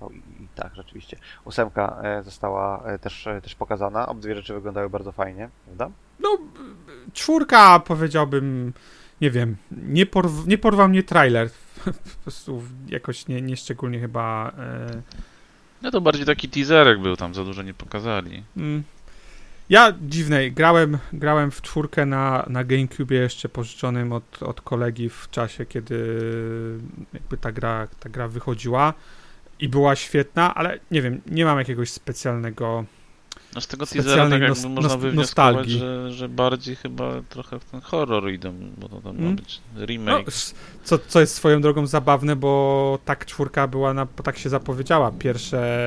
O, 0.00 0.10
i, 0.10 0.16
I 0.16 0.48
tak, 0.54 0.74
rzeczywiście. 0.74 1.16
Ósemka 1.44 2.00
e, 2.02 2.22
została 2.22 2.82
e, 2.84 2.98
też, 2.98 3.26
e, 3.26 3.40
też 3.40 3.54
pokazana. 3.54 4.06
Obydwie 4.06 4.34
rzeczy 4.34 4.54
wyglądały 4.54 4.90
bardzo 4.90 5.12
fajnie, 5.12 5.48
prawda? 5.64 5.90
No, 6.20 6.38
czwórka 7.12 7.80
powiedziałbym, 7.80 8.72
nie 9.20 9.30
wiem, 9.30 9.56
nie, 9.70 10.06
porw, 10.06 10.46
nie 10.46 10.58
porwał 10.58 10.88
mnie 10.88 11.02
trailer. 11.02 11.50
Po 11.84 12.22
prostu 12.22 12.62
jakoś 12.88 13.28
nie, 13.28 13.42
nie 13.42 13.56
szczególnie 13.56 14.00
chyba. 14.00 14.52
E, 14.58 15.02
No 15.82 15.90
to 15.90 16.00
bardziej 16.00 16.26
taki 16.26 16.48
teaserek 16.48 17.00
był, 17.00 17.16
tam 17.16 17.34
za 17.34 17.44
dużo 17.44 17.62
nie 17.62 17.74
pokazali. 17.74 18.44
mm. 18.56 18.82
Ja 19.70 19.92
dziwnej, 20.02 20.52
grałem, 20.52 20.98
grałem 21.12 21.50
w 21.50 21.62
czwórkę 21.62 22.06
na, 22.06 22.44
na 22.50 22.64
GameCube 22.64 23.14
jeszcze 23.14 23.48
pożyczonym 23.48 24.12
od, 24.12 24.42
od 24.42 24.60
kolegi 24.60 25.08
w 25.08 25.28
czasie, 25.30 25.66
kiedy 25.66 26.18
jakby 27.14 27.36
ta 27.36 27.52
gra, 27.52 27.88
ta 28.00 28.08
gra 28.08 28.28
wychodziła 28.28 28.94
i 29.60 29.68
była 29.68 29.96
świetna, 29.96 30.54
ale 30.54 30.78
nie 30.90 31.02
wiem, 31.02 31.20
nie 31.26 31.44
mam 31.44 31.58
jakiegoś 31.58 31.90
specjalnego 31.90 32.84
No 33.54 33.60
z 33.60 33.66
tego 33.66 33.86
teasera 33.86 34.28
tak 34.30 34.40
jakby 34.42 34.68
można 34.68 34.96
wywnioskować, 34.96 35.68
że, 35.68 36.12
że 36.12 36.28
bardziej 36.28 36.76
chyba 36.76 37.12
trochę 37.28 37.60
w 37.60 37.64
ten 37.64 37.80
horror 37.80 38.30
idą, 38.30 38.52
bo 38.78 38.88
to 38.88 39.00
tam 39.00 39.16
ma 39.16 39.22
Mm. 39.22 39.36
być 39.36 39.60
No, 39.76 39.86
remake. 39.86 40.28
s- 40.28 40.54
co, 40.84 40.98
co 40.98 41.20
jest 41.20 41.34
swoją 41.34 41.60
drogą 41.60 41.86
zabawne, 41.86 42.36
bo 42.36 42.98
tak 43.04 43.26
czwórka 43.26 43.66
była, 43.66 43.94
na, 43.94 44.06
tak 44.06 44.38
się 44.38 44.48
zapowiedziała. 44.48 45.12
Pierwsze, 45.18 45.78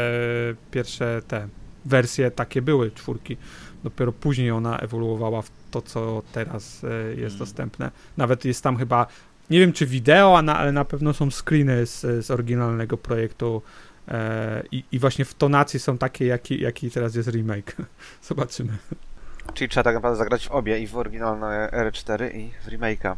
pierwsze 0.71 1.21
te 1.27 1.47
wersje 1.85 2.31
takie 2.31 2.61
były, 2.61 2.91
czwórki. 2.91 3.37
Dopiero 3.83 4.11
później 4.11 4.51
ona 4.51 4.77
ewoluowała 4.77 5.41
w 5.41 5.51
to, 5.71 5.81
co 5.81 6.21
teraz 6.33 6.83
e, 6.83 6.87
jest 7.09 7.35
Mm. 7.35 7.39
dostępne. 7.39 7.91
Nawet 8.17 8.45
jest 8.45 8.63
tam 8.63 8.77
chyba, 8.77 9.05
nie 9.49 9.59
wiem 9.59 9.73
czy 9.73 9.85
wideo, 9.85 10.37
ale 10.37 10.71
na 10.71 10.85
pewno 10.85 11.13
są 11.13 11.31
screeny 11.31 11.85
z, 11.85 12.25
z 12.25 12.31
oryginalnego 12.31 12.97
projektu. 12.97 13.61
E, 14.07 14.63
i, 14.71 14.83
I 14.91 14.99
właśnie 14.99 15.25
w 15.25 15.33
tonacji 15.33 15.79
są 15.79 15.97
takie, 15.97 16.25
jaki, 16.25 16.61
jaki 16.61 16.91
teraz 16.91 17.15
jest 17.15 17.29
remake. 17.29 17.75
Zobaczymy. 18.29 18.77
Czyli 19.53 19.69
trzeba 19.69 19.83
tak 19.83 19.95
naprawdę 19.95 20.17
zagrać 20.17 20.47
w 20.47 20.51
obie, 20.51 20.79
i 20.79 20.87
w 20.87 20.97
oryginalne 20.97 21.69
R4 21.73 22.35
i 22.35 22.51
w 22.65 22.67
remake'a, 22.67 23.15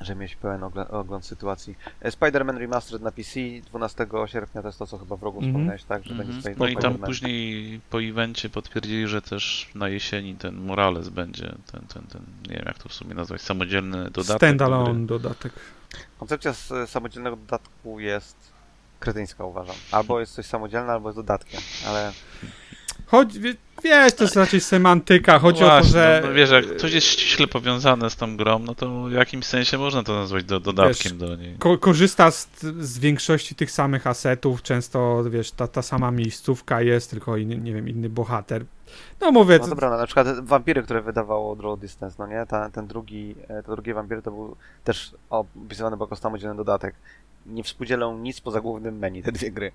żeby 0.00 0.20
mieć 0.20 0.36
pełen 0.36 0.60
ogląd 0.90 1.26
sytuacji. 1.26 1.76
E, 2.00 2.10
Spider-Man 2.10 2.58
Remastered 2.58 3.02
na 3.02 3.12
PC 3.12 3.40
12 3.66 4.06
sierpnia, 4.26 4.62
to 4.62 4.68
jest 4.68 4.78
to, 4.78 4.86
co 4.86 4.98
chyba 4.98 5.16
w 5.16 5.22
rogu 5.22 5.38
Mhm. 5.38 5.52
wspomniałeś, 5.54 5.84
tak? 5.84 6.04
Że 6.04 6.14
będzie 6.14 6.32
Spider- 6.32 6.58
No 6.58 6.66
i 6.68 6.76
tam 6.76 6.94
Spider-Man. 6.94 7.06
później 7.06 7.80
po 7.90 8.02
evencie 8.02 8.50
potwierdzili, 8.50 9.06
że 9.08 9.22
też 9.22 9.70
na 9.74 9.88
jesieni 9.88 10.34
ten 10.34 10.54
Morales 10.56 11.08
będzie, 11.08 11.54
ten, 11.72 11.80
ten, 11.94 12.02
ten, 12.02 12.22
nie 12.48 12.56
wiem 12.56 12.64
jak 12.66 12.78
to 12.78 12.88
w 12.88 12.94
sumie 12.94 13.14
nazwać, 13.14 13.40
samodzielny 13.40 13.96
dodatek. 14.04 14.26
do 14.26 14.36
Standalone 14.36 15.06
dodatek. 15.06 15.52
Koncepcja 16.18 16.52
z 16.52 16.90
samodzielnego 16.90 17.36
dodatku 17.36 18.00
jest 18.00 18.36
kretyńska, 19.00 19.44
uważam. 19.44 19.76
Albo 19.92 20.20
jest 20.20 20.34
coś 20.34 20.46
samodzielne, 20.46 20.92
albo 20.92 21.08
jest 21.08 21.18
dodatkiem, 21.18 21.60
ale 21.86 22.12
Chodź, 23.06 23.38
wie, 23.38 23.54
wiesz, 23.84 24.12
to 24.14 24.24
jest 24.24 24.36
raczej 24.36 24.60
semantyka. 24.60 25.38
Chodzi 25.38 25.64
o 25.64 25.66
to, 25.68 25.72
Właśnie, 25.72 25.90
że. 25.90 26.22
no, 26.24 26.32
wiesz, 26.32 26.50
jak 26.50 26.76
coś 26.76 26.92
jest 26.92 27.06
ściśle 27.06 27.46
powiązane 27.46 28.10
z 28.10 28.16
tą 28.16 28.36
grą, 28.36 28.58
no 28.58 28.74
to 28.74 29.02
w 29.04 29.12
jakimś 29.12 29.44
sensie 29.46 29.78
można 29.78 30.02
to 30.02 30.14
nazwać 30.14 30.44
do, 30.44 30.60
dodatkiem 30.60 31.18
do 31.18 31.36
niej. 31.36 31.56
ko- 31.58 31.78
korzysta 31.78 32.30
z, 32.30 32.48
z 32.80 32.98
większości 32.98 33.54
tych 33.54 33.70
samych 33.70 34.06
asetów, 34.06 34.62
często, 34.62 35.24
wiesz, 35.30 35.50
ta, 35.50 35.68
ta 35.68 35.82
sama 35.82 36.10
miejscówka 36.10 36.82
jest, 36.82 37.10
tylko 37.10 37.36
inny, 37.36 37.58
nie 37.58 37.74
wiem, 37.74 37.88
inny 37.88 38.08
bohater. 38.08 38.64
No 39.20 39.32
mówię, 39.32 39.58
No 39.62 39.68
dobra, 39.68 39.90
no, 39.90 39.96
na 39.98 40.06
przykład 40.06 40.40
wampiry, 40.46 40.82
które 40.82 41.02
wydawało 41.02 41.56
Draw 41.56 41.78
Distance, 41.80 42.16
no 42.18 42.26
nie? 42.26 42.46
Ta, 42.48 42.70
ten 42.70 42.86
drugi, 42.86 43.34
e, 43.48 43.62
te 43.62 43.72
drugie 43.72 43.94
wampiry 43.94 44.22
to 44.22 44.30
był 44.30 44.56
też 44.84 45.14
opisywany 45.30 45.96
jako 46.00 46.16
samodzielny 46.16 46.56
dodatek. 46.56 46.94
Nie 47.46 47.62
współdzielą 47.64 48.18
nic 48.18 48.40
poza 48.40 48.60
głównym 48.60 48.98
menu, 48.98 49.22
te 49.22 49.32
dwie 49.32 49.50
gry. 49.50 49.72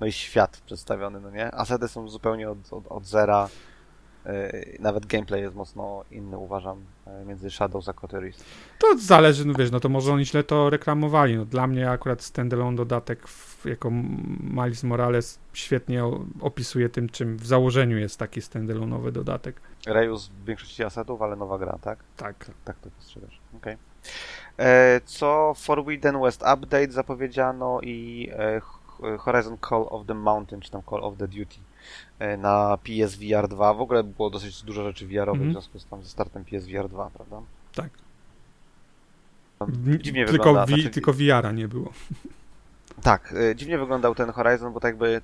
No 0.00 0.06
i 0.06 0.12
świat 0.12 0.60
przedstawiony, 0.66 1.20
no 1.20 1.30
nie? 1.30 1.54
Asety 1.54 1.88
są 1.88 2.08
zupełnie 2.08 2.50
od, 2.50 2.58
od, 2.72 2.86
od 2.88 3.06
zera. 3.06 3.48
E, 4.26 4.52
Nawet 4.80 5.06
gameplay 5.06 5.40
jest 5.40 5.54
mocno 5.56 6.04
inny, 6.10 6.38
uważam, 6.38 6.84
e, 7.06 7.24
między 7.24 7.50
Shadows 7.50 7.88
a 7.88 7.92
Coteries. 7.92 8.44
to 8.78 8.86
zależy, 8.98 9.44
no 9.46 9.54
wiesz, 9.58 9.70
no 9.70 9.80
to 9.80 9.88
może 9.88 10.12
oni 10.12 10.26
źle 10.26 10.44
to 10.44 10.70
reklamowali. 10.70 11.36
No, 11.36 11.44
dla 11.44 11.66
mnie 11.66 11.90
akurat 11.90 12.22
standalone 12.22 12.76
dodatek 12.76 13.28
w, 13.28 13.64
jako 13.66 13.90
Miles 14.40 14.84
Morales 14.84 15.38
świetnie 15.52 16.04
opisuje 16.40 16.88
tym, 16.88 17.08
czym 17.08 17.36
w 17.36 17.46
założeniu 17.46 17.98
jest 17.98 18.18
taki 18.18 18.40
standalone'owy 18.40 19.10
dodatek. 19.10 19.60
Reus 19.86 20.28
w 20.28 20.44
większości 20.44 20.84
asetów, 20.84 21.22
ale 21.22 21.36
nowa 21.36 21.58
gra, 21.58 21.78
tak? 21.82 21.98
Tak. 22.16 22.50
Tak 22.64 22.76
to 22.78 22.90
postrzegasz. 22.90 23.40
Okej. 23.56 23.76
E, 24.58 25.00
Co 25.04 25.54
Forbidden 25.56 26.20
West 26.22 26.42
Update 26.54 26.92
zapowiedziano 26.92 27.80
i 27.82 28.28
e, 28.32 28.60
Horizon 29.18 29.56
Call 29.68 29.86
of 29.90 30.06
the 30.06 30.14
Mountain, 30.14 30.60
czy 30.62 30.70
tam 30.70 30.82
Call 30.90 31.04
of 31.04 31.16
the 31.18 31.28
Duty 31.28 31.56
e, 32.18 32.36
na 32.36 32.78
PSVR 32.84 33.48
2. 33.48 33.74
W 33.74 33.80
ogóle 33.80 34.04
było 34.04 34.30
dosyć 34.30 34.62
dużo 34.62 34.82
rzeczy 34.84 35.06
VR-owych 35.06 35.28
Mhm. 35.42 35.48
w 35.50 35.52
związku 35.52 35.78
z, 35.78 35.86
tam, 35.86 36.02
ze 36.02 36.08
startem 36.08 36.44
PSVR 36.44 36.88
2, 36.88 37.10
prawda? 37.10 37.40
Tak. 37.74 37.90
Dziwnie 39.98 40.26
tylko, 40.26 40.44
wygląda. 40.44 40.66
wi- 40.66 40.74
znaczy- 40.74 40.90
tylko 40.90 41.12
VR-a 41.12 41.52
nie 41.52 41.68
było. 41.68 41.92
Tak, 43.02 43.32
y, 43.32 43.56
dziwnie 43.56 43.78
wyglądał 43.78 44.14
ten 44.14 44.30
Horizon, 44.32 44.72
bo 44.72 44.80
tak 44.80 44.88
jakby 44.88 45.20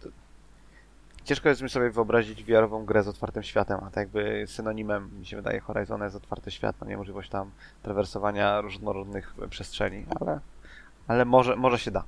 ciężko 1.24 1.48
jest 1.48 1.62
mi 1.62 1.68
sobie 1.70 1.90
wyobrazić 1.90 2.44
VR-ową 2.44 2.84
grę 2.84 3.02
z 3.02 3.08
otwartym 3.08 3.42
światem, 3.42 3.76
a 3.82 3.90
tak 3.90 3.96
jakby 3.96 4.44
synonimem 4.46 5.10
mi 5.18 5.26
się 5.26 5.36
wydaje 5.36 5.60
Horizon 5.60 6.02
jest 6.02 6.16
otwarty 6.16 6.50
świat, 6.50 6.76
no 6.80 6.86
nie 6.86 6.96
możliwość 6.96 7.30
tam 7.30 7.50
trawersowania 7.82 8.60
różnorodnych 8.60 9.34
przestrzeni, 9.50 10.06
ale, 10.20 10.40
ale 11.08 11.24
może, 11.24 11.56
może 11.56 11.78
się 11.78 11.90
da. 11.90 12.04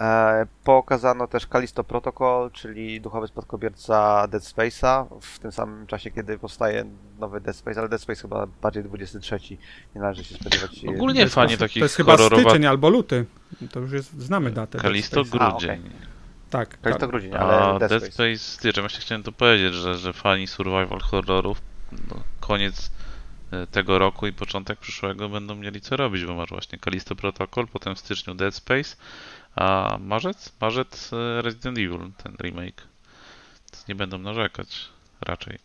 E, 0.00 0.46
pokazano 0.64 1.26
też 1.26 1.46
Callisto 1.46 1.84
Protocol, 1.84 2.50
czyli 2.50 3.00
duchowy 3.00 3.26
spadkobierca 3.26 4.28
Dead 4.28 4.42
Space'a 4.42 5.06
w 5.20 5.38
tym 5.38 5.52
samym 5.52 5.86
czasie, 5.86 6.10
kiedy 6.10 6.38
powstaje 6.38 6.84
nowy 7.18 7.40
Dead 7.40 7.56
Space, 7.56 7.80
ale 7.80 7.88
Dead 7.88 8.02
Space 8.02 8.22
chyba 8.22 8.46
bardziej 8.62 8.84
23, 8.84 9.38
nie 9.94 10.00
należy 10.00 10.24
się 10.24 10.34
spodziewać. 10.34 10.84
Ogólnie 10.88 11.28
fajnie 11.28 11.52
jest- 11.52 11.60
takich 11.60 11.80
To 11.80 11.84
jest 11.84 11.96
chyba 11.96 12.12
horrorowa... 12.12 12.42
styczeń 12.42 12.66
albo 12.66 12.88
luty. 12.90 13.24
To 13.72 13.80
już 13.80 13.92
jest, 13.92 14.20
znamy 14.20 14.50
datę. 14.50 14.72
Dead 14.72 14.82
Kalisto 14.82 15.24
Space. 15.24 15.44
A, 15.44 15.50
grudzień. 15.50 15.90
Tak, 16.50 16.78
Callisto 16.82 17.00
tak. 17.00 17.10
grudzień, 17.10 17.34
ale 17.34 17.54
A 17.58 17.78
Dead 17.78 17.90
Dead 17.90 18.02
Space. 18.02 18.12
Space, 18.38 18.68
wiesz, 18.68 18.80
właśnie 18.80 19.00
chciałem 19.00 19.22
to 19.22 19.32
powiedzieć, 19.32 19.74
że, 19.74 19.94
że 19.94 20.12
fani 20.12 20.46
survival 20.46 21.00
horrorów 21.00 21.62
no, 21.92 22.16
koniec 22.40 22.90
e, 23.52 23.66
tego 23.66 23.98
roku 23.98 24.26
i 24.26 24.32
początek 24.32 24.78
przyszłego 24.78 25.28
będą 25.28 25.54
mieli 25.54 25.80
co 25.80 25.96
robić, 25.96 26.24
bo 26.24 26.34
masz 26.34 26.50
właśnie 26.50 26.78
Callisto 26.78 27.16
Protocol, 27.16 27.66
potem 27.66 27.94
w 27.94 27.98
styczniu 27.98 28.34
Dead 28.34 28.54
Space, 28.54 28.96
a 29.56 29.98
marzec? 30.00 30.52
Marzec 30.60 31.10
e, 31.12 31.42
Resident 31.42 31.78
Evil, 31.78 32.10
ten 32.22 32.36
remake. 32.42 32.82
Więc 33.72 33.88
nie 33.88 33.94
będą 33.94 34.18
narzekać 34.18 34.88
raczej. 35.20 35.58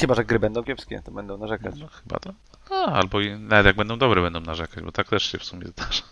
Chyba, 0.00 0.14
że 0.14 0.24
gry 0.24 0.38
będą 0.38 0.64
kiepskie, 0.64 1.02
to 1.04 1.10
będą 1.12 1.38
narzekać. 1.38 1.74
No, 1.80 1.86
chyba 1.86 2.18
to. 2.18 2.32
A, 2.70 2.74
albo 2.92 3.20
i, 3.20 3.30
nawet 3.38 3.66
jak 3.66 3.76
będą 3.76 3.98
dobre, 3.98 4.22
będą 4.22 4.40
narzekać, 4.40 4.84
bo 4.84 4.92
tak 4.92 5.08
też 5.08 5.22
się 5.32 5.38
w 5.38 5.44
sumie 5.44 5.66
zdarza. 5.66 6.02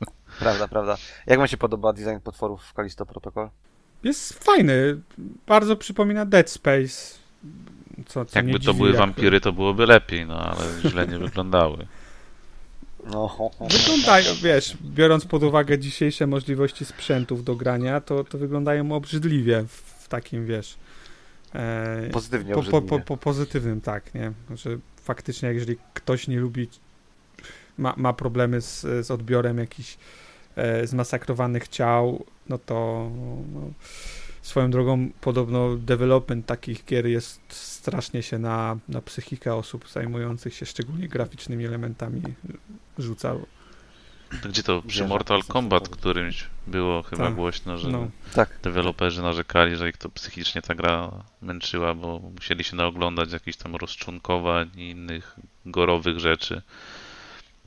Prawda, 0.40 0.68
prawda. 0.68 0.96
Jak 1.26 1.38
wam 1.38 1.48
się 1.48 1.56
podoba 1.56 1.92
design 1.92 2.18
potworów 2.24 2.62
w 2.62 2.72
Callisto 2.72 3.06
Protocol? 3.06 3.48
Jest 4.04 4.44
fajny. 4.44 5.00
Bardzo 5.46 5.76
przypomina 5.76 6.26
Dead 6.26 6.50
Space. 6.50 7.18
Co, 8.06 8.24
co 8.24 8.38
Jakby 8.38 8.52
to 8.52 8.58
dziwi, 8.58 8.74
były 8.74 8.88
jak- 8.88 8.98
wampiry, 8.98 9.40
to 9.40 9.52
byłoby 9.52 9.86
lepiej, 9.86 10.26
no 10.26 10.38
ale 10.40 10.90
źle 10.90 11.06
nie 11.06 11.18
wyglądały. 11.18 11.86
No, 13.06 13.28
ho, 13.28 13.50
ho. 13.58 13.66
Wyglądają, 13.70 14.34
wiesz, 14.42 14.76
biorąc 14.82 15.24
pod 15.24 15.42
uwagę 15.42 15.78
dzisiejsze 15.78 16.26
możliwości 16.26 16.84
sprzętów 16.84 17.44
do 17.44 17.56
grania, 17.56 18.00
to, 18.00 18.24
to 18.24 18.38
wyglądają 18.38 18.92
obrzydliwie 18.92 19.64
w, 19.68 20.08
takim, 20.08 20.46
wiesz... 20.46 20.76
E, 21.54 22.10
pozytywnie 22.12 22.54
po, 22.54 22.62
po, 22.62 22.82
po, 22.82 23.00
po 23.00 23.16
pozytywnym, 23.16 23.80
tak, 23.80 24.14
nie? 24.14 24.32
Że 24.54 24.78
faktycznie, 25.02 25.52
jeżeli 25.52 25.76
ktoś 25.94 26.28
nie 26.28 26.40
lubi, 26.40 26.68
ma, 27.78 27.94
ma 27.96 28.12
problemy 28.12 28.60
z, 28.60 28.80
z 28.80 29.10
odbiorem 29.10 29.58
jakichś 29.58 29.98
e, 30.56 30.86
zmasakrowanych 30.86 31.68
ciał, 31.68 32.24
no 32.48 32.58
to 32.58 33.10
no, 33.54 33.60
swoją 34.42 34.70
drogą 34.70 35.10
podobno 35.20 35.76
development 35.76 36.46
takich 36.46 36.84
gier 36.84 37.06
jest 37.06 37.40
strasznie 37.48 38.22
się 38.22 38.38
na, 38.38 38.76
na 38.88 39.02
psychikę 39.02 39.54
osób 39.54 39.88
zajmujących 39.88 40.54
się 40.54 40.66
szczególnie 40.66 41.08
graficznymi 41.08 41.66
elementami 41.66 42.22
rzuca. 43.02 43.34
Gdzie 44.48 44.62
to 44.62 44.80
przy 44.82 44.88
Wierzę, 44.88 45.08
Mortal 45.08 45.42
Kombat 45.44 45.88
którymś 45.88 46.44
było 46.66 47.02
chyba 47.02 47.24
Tak. 47.24 47.34
głośno, 47.34 47.78
że 47.78 47.88
No. 47.88 48.10
Tak. 48.34 48.58
deweloperzy 48.62 49.22
narzekali, 49.22 49.76
że 49.76 49.88
ich 49.88 49.96
to 49.96 50.08
psychicznie 50.08 50.62
ta 50.62 50.74
gra 50.74 51.10
męczyła, 51.42 51.94
bo 51.94 52.18
musieli 52.18 52.64
się 52.64 52.76
naoglądać 52.76 53.32
jakichś 53.32 53.56
tam 53.58 53.76
rozczłonkowań 53.76 54.70
i 54.76 54.90
innych 54.90 55.36
gorowych 55.66 56.18
rzeczy, 56.18 56.62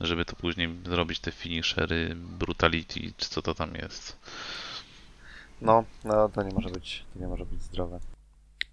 żeby 0.00 0.24
to 0.24 0.36
później 0.36 0.68
zrobić 0.86 1.20
te 1.20 1.30
finishery, 1.32 2.14
brutality, 2.16 3.00
czy 3.16 3.28
co 3.28 3.42
to 3.42 3.54
tam 3.54 3.74
jest. 3.74 4.16
No, 5.60 5.84
no, 6.04 6.28
to 6.28 6.42
nie 6.42 6.54
może 6.54 6.68
być, 6.70 7.04
to 7.14 7.20
nie 7.20 7.26
może 7.28 7.46
być 7.46 7.62
zdrowe. 7.62 8.00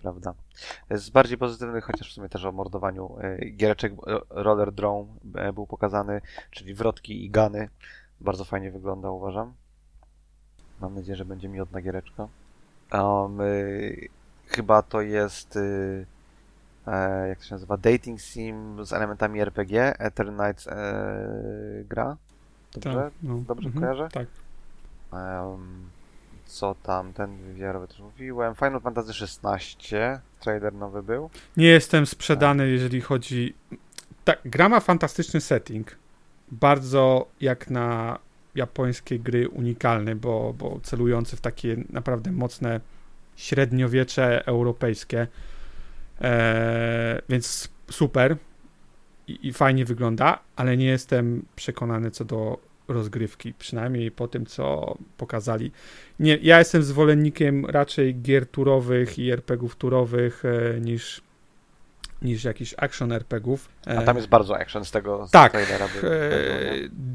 Prawda. 0.01 0.33
Z 0.89 1.09
bardziej 1.09 1.37
pozytywnych, 1.37 1.83
chociaż 1.83 2.09
w 2.09 2.13
sumie 2.13 2.29
też 2.29 2.45
o 2.45 2.51
mordowaniu 2.51 3.17
e, 3.19 3.45
giereczek 3.45 3.93
e, 3.93 4.19
Roller 4.29 4.71
Drone 4.71 5.07
e, 5.35 5.53
był 5.53 5.67
pokazany, 5.67 6.21
czyli 6.51 6.73
wrotki 6.73 7.25
i 7.25 7.29
gany. 7.29 7.69
Bardzo 8.21 8.45
fajnie 8.45 8.71
wygląda, 8.71 9.09
uważam. 9.09 9.53
Mam 10.81 10.95
nadzieję, 10.95 11.15
że 11.15 11.25
będzie 11.25 11.49
miodna 11.49 11.81
giereczka. 11.81 12.27
Um, 12.93 13.37
chyba 14.47 14.81
to 14.81 15.01
jest 15.01 15.59
jak 17.29 17.39
to 17.39 17.45
się 17.45 17.55
nazywa? 17.55 17.77
Dating 17.77 18.21
sim 18.21 18.85
z 18.85 18.93
elementami 18.93 19.41
RPG. 19.41 19.93
Eternights 19.99 20.67
e, 20.67 20.73
gra. 21.89 22.17
Dobrze? 22.73 22.93
Tak, 22.93 23.13
no. 23.23 23.37
Dobrze 23.47 23.67
Mhm, 23.67 23.83
kojarzę? 23.83 24.09
Tak. 24.09 24.27
Em, 25.13 25.89
co 26.51 26.75
tam, 26.83 27.13
ten 27.13 27.37
wywiarowy 27.37 27.87
też 27.87 27.99
mówiłem. 27.99 28.55
Final 28.55 28.81
Fantasy 28.81 29.11
XVI, 29.23 29.85
trailer 30.39 30.73
nowy 30.73 31.03
był. 31.03 31.29
Nie 31.57 31.67
jestem 31.67 32.05
sprzedany, 32.05 32.69
jeżeli 32.69 33.01
chodzi. 33.01 33.53
Tak, 34.23 34.39
gra 34.45 34.69
ma 34.69 34.79
fantastyczny 34.79 35.41
setting. 35.41 35.95
Bardzo 36.51 37.27
jak 37.41 37.69
na 37.69 38.19
japońskie 38.55 39.19
gry 39.19 39.49
unikalny, 39.49 40.15
bo, 40.15 40.53
bo 40.57 40.79
celujący 40.83 41.35
w 41.35 41.41
takie 41.41 41.77
naprawdę 41.89 42.31
mocne 42.31 42.79
średniowiecze 43.35 44.45
europejskie. 44.45 45.27
Eee, 46.21 47.21
więc 47.29 47.69
super 47.91 48.37
I, 49.27 49.47
i 49.47 49.53
fajnie 49.53 49.85
wygląda, 49.85 50.39
ale 50.55 50.77
nie 50.77 50.85
jestem 50.85 51.45
przekonany 51.55 52.11
co 52.11 52.25
do 52.25 52.70
rozgrywki, 52.91 53.53
przynajmniej 53.53 54.11
po 54.11 54.27
tym, 54.27 54.45
co 54.45 54.95
pokazali. 55.17 55.71
Nie, 56.19 56.37
ja 56.41 56.59
jestem 56.59 56.83
zwolennikiem 56.83 57.65
raczej 57.65 58.15
gier 58.21 58.45
turowych 58.47 59.19
i 59.19 59.31
RPGów 59.31 59.75
turowych 59.75 60.43
e, 60.45 60.79
niż, 60.79 61.21
niż 62.21 62.43
jakichś 62.43 62.73
action 62.77 63.11
RPGów. 63.11 63.69
A 63.85 63.89
E, 63.89 64.05
tam 64.05 64.15
jest 64.15 64.29
bardzo 64.29 64.57
action 64.59 64.85
z 64.85 64.91
tego 64.91 65.27
z 65.27 65.31
tak. 65.31 65.51
trailera. 65.51 65.87
By, 65.87 66.09
e, 66.09 66.19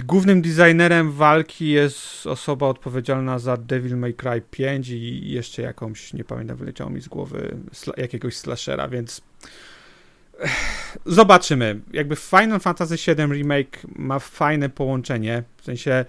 głównym 0.07 0.43
designerem 0.43 1.13
walki 1.13 1.69
jest 1.69 2.27
osoba 2.27 2.67
odpowiedzialna 2.67 3.39
za 3.39 3.57
Devil 3.57 3.97
May 3.97 4.15
Cry 4.15 4.43
5 4.51 4.89
i 4.89 5.31
jeszcze 5.31 5.63
jakąś, 5.63 6.13
nie 6.13 6.25
pamiętam, 6.25 6.57
wyleciało 6.57 6.91
mi 6.91 7.01
z 7.01 7.09
głowy 7.09 7.57
sla, 7.73 7.95
jakiegoś 7.97 8.37
slashera, 8.37 8.89
więc 8.89 9.23
zobaczymy. 11.07 11.81
Jakby 11.93 12.17
Final 12.17 12.61
Fantasy 12.61 12.97
VII 12.97 13.27
Remake 13.27 13.81
ma 13.97 14.19
fajne 14.19 14.69
połączenie, 14.69 15.43
w 15.57 15.65
sensie 15.65 16.05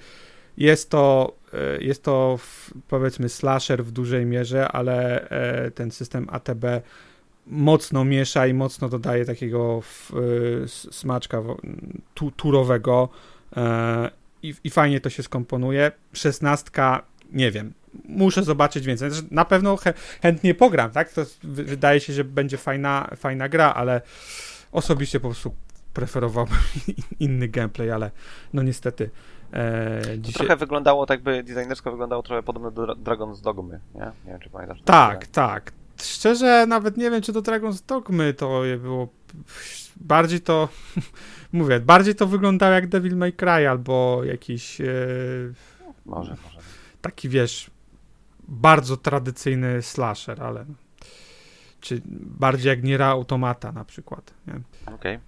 jest 0.57 0.89
to, 0.89 1.35
e, 1.53 1.83
jest 1.83 2.03
to 2.03 2.39
powiedzmy 2.87 3.29
slasher 3.29 3.83
w 3.83 3.91
dużej 3.91 4.25
mierze, 4.25 4.67
ale 4.67 5.29
e, 5.29 5.71
ten 5.71 5.91
system 5.91 6.27
ATB 6.31 6.65
mocno 7.47 8.05
miesza 8.05 8.47
i 8.47 8.53
mocno 8.53 8.89
dodaje 8.89 9.25
takiego 9.25 9.81
e, 10.63 10.67
smaczka 10.91 11.43
turowego 12.35 13.09
i, 14.43 14.53
i 14.63 14.69
fajnie 14.69 15.01
to 15.01 15.09
się 15.09 15.23
skomponuje. 15.23 15.91
Szesnastka, 16.13 17.03
nie 17.31 17.51
wiem, 17.51 17.73
muszę 18.05 18.43
zobaczyć 18.43 18.85
więcej. 18.85 19.11
Znaczy, 19.11 19.27
na 19.31 19.45
pewno 19.45 19.77
chę, 19.77 19.93
chętnie 20.21 20.55
pogram, 20.55 20.91
tak? 20.91 21.13
To 21.13 21.21
wy- 21.43 21.63
wydaje 21.63 21.99
się, 21.99 22.13
że 22.13 22.23
będzie 22.23 22.57
fajna, 22.57 23.09
fajna 23.15 23.49
gra, 23.49 23.73
ale 23.73 24.01
osobiście 24.71 25.19
po 25.19 25.27
prostu 25.27 25.55
preferowałbym 25.93 26.57
inny 27.19 27.47
gameplay, 27.47 27.91
ale 27.91 28.11
no 28.53 28.63
niestety 28.63 29.09
e, 29.51 30.01
To 30.01 30.17
dzisiaj... 30.17 30.33
trochę 30.33 30.55
wyglądało 30.55 31.05
tak 31.05 31.21
by 31.23 31.43
designersko 31.43 31.91
wyglądało 31.91 32.23
trochę 32.23 32.43
podobne 32.43 32.71
do 32.71 32.83
Dra- 32.85 32.95
Dragon's 33.03 33.41
Dogmy, 33.41 33.79
nie? 33.95 34.01
Nie 34.25 34.31
wiem, 34.31 34.39
czy 34.39 34.49
pamiętasz. 34.49 34.81
Tak, 34.85 35.27
tak. 35.27 35.71
Szczerze, 36.01 36.65
nawet 36.67 36.97
nie 36.97 37.11
wiem, 37.11 37.21
czy 37.21 37.33
do 37.33 37.41
Dragon's 37.41 37.83
Dogmy 37.87 38.33
to 38.33 38.61
było. 38.81 39.07
Bardziej 39.95 40.41
to. 40.41 40.69
Mówię, 41.51 41.79
bardziej 41.79 42.15
to 42.15 42.27
wyglądało 42.27 42.73
jak 42.73 42.87
Devil 42.87 43.15
May 43.17 43.33
Cry 43.33 43.49
albo 43.69 44.21
jakiś 44.23 44.81
e, 44.81 44.85
Może, 46.05 46.35
może. 46.45 46.56
Taki 47.07 47.29
wiesz, 47.29 47.71
bardzo 48.47 48.97
tradycyjny 48.97 49.81
slasher, 49.81 50.43
ale. 50.43 50.65
Czy 51.79 52.01
bardziej 52.39 52.69
jak 52.69 52.83
Niera 52.83 53.07
Automata 53.07 53.71
na 53.71 53.85
przykład. 53.85 54.33
Okej. 54.95 55.19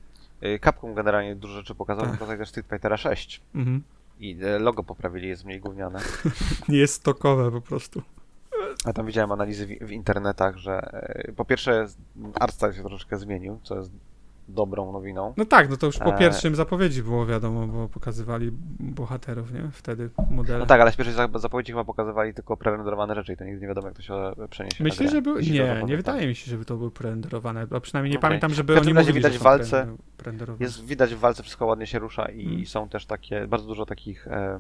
Y, 0.44 0.60
Capcom 0.64 0.94
generalnie 0.94 1.36
dużo 1.36 1.54
rzeczy 1.54 1.76
pokazał, 1.76 2.04
Tak. 2.06 2.14
pokazał 2.14 2.38
też 2.38 2.50
Street 2.50 2.68
Fightera 2.70 2.98
6 2.98 3.42
Mhm. 3.56 3.84
i 4.20 4.38
e, 4.44 4.60
logo 4.60 4.84
poprawili, 4.84 5.28
jest 5.28 5.46
mniej 5.46 5.60
gówniane. 5.60 6.00
Nie 6.70 6.78
jest 6.86 6.94
stokowe 6.94 7.52
po 7.52 7.62
prostu. 7.62 8.02
A 8.86 8.94
tam 8.94 9.06
widziałem 9.06 9.32
analizy 9.32 9.68
w, 9.68 9.70
w 9.88 9.92
internetach, 9.92 10.58
że 10.58 10.74
e, 10.94 11.32
po 11.32 11.46
pierwsze 11.46 11.86
art 12.40 12.54
style 12.56 12.74
się 12.74 12.82
troszeczkę 12.84 13.18
zmienił, 13.18 13.60
co 13.64 13.76
jest 13.76 13.92
dobrą 14.50 14.92
nowiną. 14.92 15.34
No 15.38 15.46
tak, 15.46 15.70
no 15.70 15.78
to 15.78 15.86
już 15.86 15.98
po 15.98 16.16
E. 16.16 16.18
pierwszym 16.18 16.56
zapowiedzi 16.56 17.04
było 17.04 17.26
wiadomo, 17.26 17.68
bo 17.68 17.88
pokazywali 17.90 18.52
bohaterów, 18.80 19.54
nie? 19.54 19.70
Wtedy 19.72 20.10
modele. 20.32 20.60
No 20.60 20.66
tak, 20.66 20.82
ale 20.82 20.92
w 20.92 20.98
pierwszej 20.98 21.16
zap- 21.16 21.40
zapowiedzi 21.40 21.72
chyba 21.72 21.84
pokazywali 21.84 22.34
tylko 22.34 22.58
prerenderowane 22.58 23.16
rzeczy 23.16 23.34
i 23.34 23.38
to 23.38 23.44
nigdy 23.44 23.62
nie 23.62 23.68
wiadomo, 23.68 23.88
jak 23.88 23.96
to 23.98 24.02
się 24.04 24.14
przeniesie 24.50 24.84
Myślę, 24.84 25.10
że 25.10 25.22
był. 25.22 25.40
Nie, 25.40 25.84
nie 25.86 25.98
wydaje 25.98 26.28
mi 26.28 26.36
się, 26.36 26.52
żeby 26.52 26.66
to 26.66 26.78
były 26.78 26.92
prerenderowane. 26.92 27.68
A 27.72 27.80
przynajmniej 27.80 28.12
nie 28.12 28.18
Okej. 28.18 28.28
pamiętam, 28.30 28.54
żeby 28.54 28.80
oni 28.80 28.94
mówili, 28.94 29.14
widać 29.14 29.34
że 29.34 29.40
walce-. 29.40 29.96
Jest 30.60 30.86
widać 30.86 31.16
w 31.16 31.20
walce 31.20 31.44
wszystko 31.44 31.66
ładnie 31.66 31.88
się 31.88 32.00
rusza 32.00 32.26
i 32.26 32.66
są 32.66 32.90
też 32.90 33.06
takie, 33.06 33.48
bardzo 33.48 33.68
dużo 33.68 33.86
takich 33.86 34.28
e, 34.28 34.60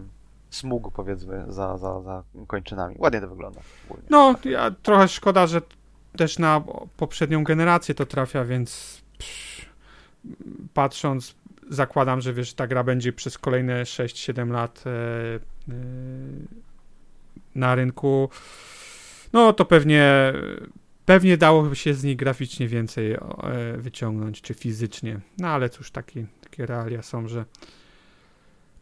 smug 0.49 0.91
powiedzmy 0.93 1.45
za, 1.47 1.77
za, 1.77 2.01
za 2.01 2.23
kończynami. 2.47 2.95
Ładnie 2.99 3.21
to 3.21 3.27
wygląda. 3.27 3.59
ogólnie. 3.89 4.07
No, 4.09 4.35
ja, 4.45 4.71
trochę 4.83 5.07
szkoda, 5.07 5.47
że 5.47 5.61
też 6.17 6.39
na 6.39 6.61
poprzednią 6.97 7.43
generację 7.43 7.95
to 7.95 8.05
trafia, 8.05 8.45
więc 8.45 9.01
psz, 9.17 9.58
patrząc, 10.73 11.35
zakładam, 11.69 12.21
że 12.21 12.33
wiesz, 12.33 12.53
ta 12.53 12.67
gra 12.67 12.83
będzie 12.83 13.13
przez 13.13 13.37
kolejne 13.37 13.83
6-7 13.83 14.51
lat 14.51 14.83
e, 14.85 14.89
e, 14.89 15.39
na 17.55 17.75
rynku. 17.75 18.29
No 19.33 19.53
to 19.53 19.65
pewnie 19.65 20.33
pewnie 21.09 21.37
dałoby 21.37 21.75
się 21.75 21.93
z 21.93 22.03
niej 22.03 22.15
graficznie 22.15 22.67
więcej 22.67 23.13
e, 23.13 23.19
wyciągnąć, 23.77 24.41
czy 24.41 24.53
fizycznie. 24.53 25.19
No 25.37 25.47
ale 25.47 25.69
cóż, 25.69 25.91
taki, 25.91 26.25
takie 26.41 26.65
realia 26.65 27.01
są, 27.01 27.27
że 27.27 27.45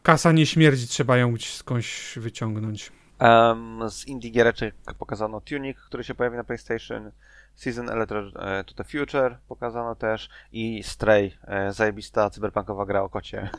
kasa 0.02 0.32
nie 0.32 0.46
śmierdzi, 0.46 0.86
trzeba 0.86 1.16
ją 1.16 1.34
skądś 1.38 2.18
wyciągnąć. 2.18 2.92
Em, 3.18 3.90
z 3.90 4.06
indie 4.06 4.30
giereczek 4.30 4.74
pokazano 4.98 5.40
Tunic, 5.40 5.76
który 5.78 6.04
się 6.04 6.14
pojawi 6.14 6.36
na 6.36 6.44
PlayStation, 6.44 7.10
Season 7.58 7.90
Electro 7.90 8.20
e, 8.20 8.64
to 8.64 8.74
the 8.74 8.84
Future 8.84 9.38
pokazano 9.48 9.94
też 9.94 10.28
i 10.52 10.82
Stray, 10.82 11.32
e, 11.44 11.72
zajebista 11.72 12.30
cyberpunkowa 12.30 12.86
gra 12.86 13.02
o 13.02 13.08
kocie. 13.08 13.48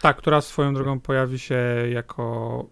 Tak, 0.00 0.16
która 0.16 0.40
swoją 0.40 0.74
drogą 0.74 1.00
pojawi 1.00 1.38
się 1.38 1.58
jako 1.90 2.64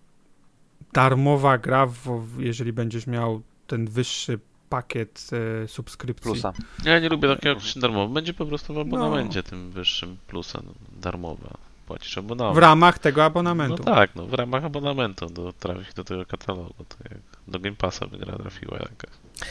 darmowa 0.92 1.58
gra, 1.58 1.86
w, 1.86 2.34
jeżeli 2.38 2.72
będziesz 2.72 3.06
miał 3.06 3.42
ten 3.66 3.86
wyższy 3.86 4.38
pakiet 4.68 5.30
e, 5.64 5.68
subskrypcji. 5.68 6.30
Plusa. 6.32 6.52
Ja 6.84 6.98
nie 6.98 7.08
lubię 7.08 7.28
takiego 7.28 7.48
jak 7.48 7.58
darmowe. 7.76 8.14
Będzie 8.14 8.34
po 8.34 8.46
prostu 8.46 8.74
w 8.74 8.78
abonamencie 8.78 9.38
No. 9.44 9.50
tym 9.50 9.70
wyższym 9.70 10.16
plusem 10.26 10.62
darmowa. 11.02 11.50
Płacisz 11.86 12.18
abonament. 12.18 12.56
W 12.56 12.58
ramach 12.58 12.98
tego 12.98 13.24
abonamentu. 13.24 13.82
No 13.86 13.94
tak, 13.94 14.14
no 14.14 14.26
w 14.26 14.34
ramach 14.34 14.64
abonamentu 14.64 15.26
do, 15.26 15.52
trafić 15.52 15.94
do 15.94 16.04
tego 16.04 16.26
katalogu. 16.26 16.84
To 16.88 16.96
jak 17.10 17.18
do 17.48 17.58
Game 17.60 17.76
Passa 17.76 18.06
by 18.06 18.18
gra 18.18 18.36
trafiła 18.36 18.78
jakaś. 18.78 19.10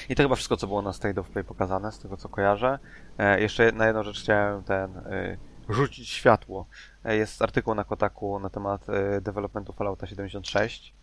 I 0.10 0.16
to 0.16 0.24
chyba 0.24 0.36
wszystko, 0.36 0.58
co 0.58 0.68
było 0.68 0.82
na 0.82 0.94
State 0.94 1.22
of 1.22 1.30
Play 1.30 1.44
pokazane, 1.44 1.92
z 1.92 2.00
tego 2.00 2.18
co 2.18 2.30
kojarzę. 2.30 2.80
E, 3.18 3.42
jeszcze 3.42 3.72
na 3.72 3.88
jedną 3.88 4.04
rzecz 4.04 4.22
chciałem 4.22 4.64
ten 4.64 4.98
e, 4.98 5.38
rzucić 5.70 6.10
światło. 6.10 6.66
E, 7.06 7.16
jest 7.16 7.42
artykuł 7.42 7.76
na 7.76 7.84
Kotaku 7.84 8.40
na 8.40 8.50
temat 8.50 8.90
e, 8.90 9.22
developmentu 9.22 9.74
Fallouta 9.74 10.08
76 10.08 10.94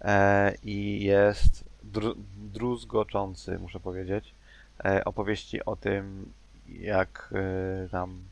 e, 0.00 0.54
i 0.62 1.04
jest 1.04 1.64
dru, 1.82 2.14
druzgoczący, 2.36 3.58
muszę 3.58 3.80
powiedzieć, 3.80 4.34
e, 4.84 5.04
opowieści 5.04 5.64
o 5.64 5.76
tym, 5.76 6.32
jak 6.68 7.34
tam 7.90 8.22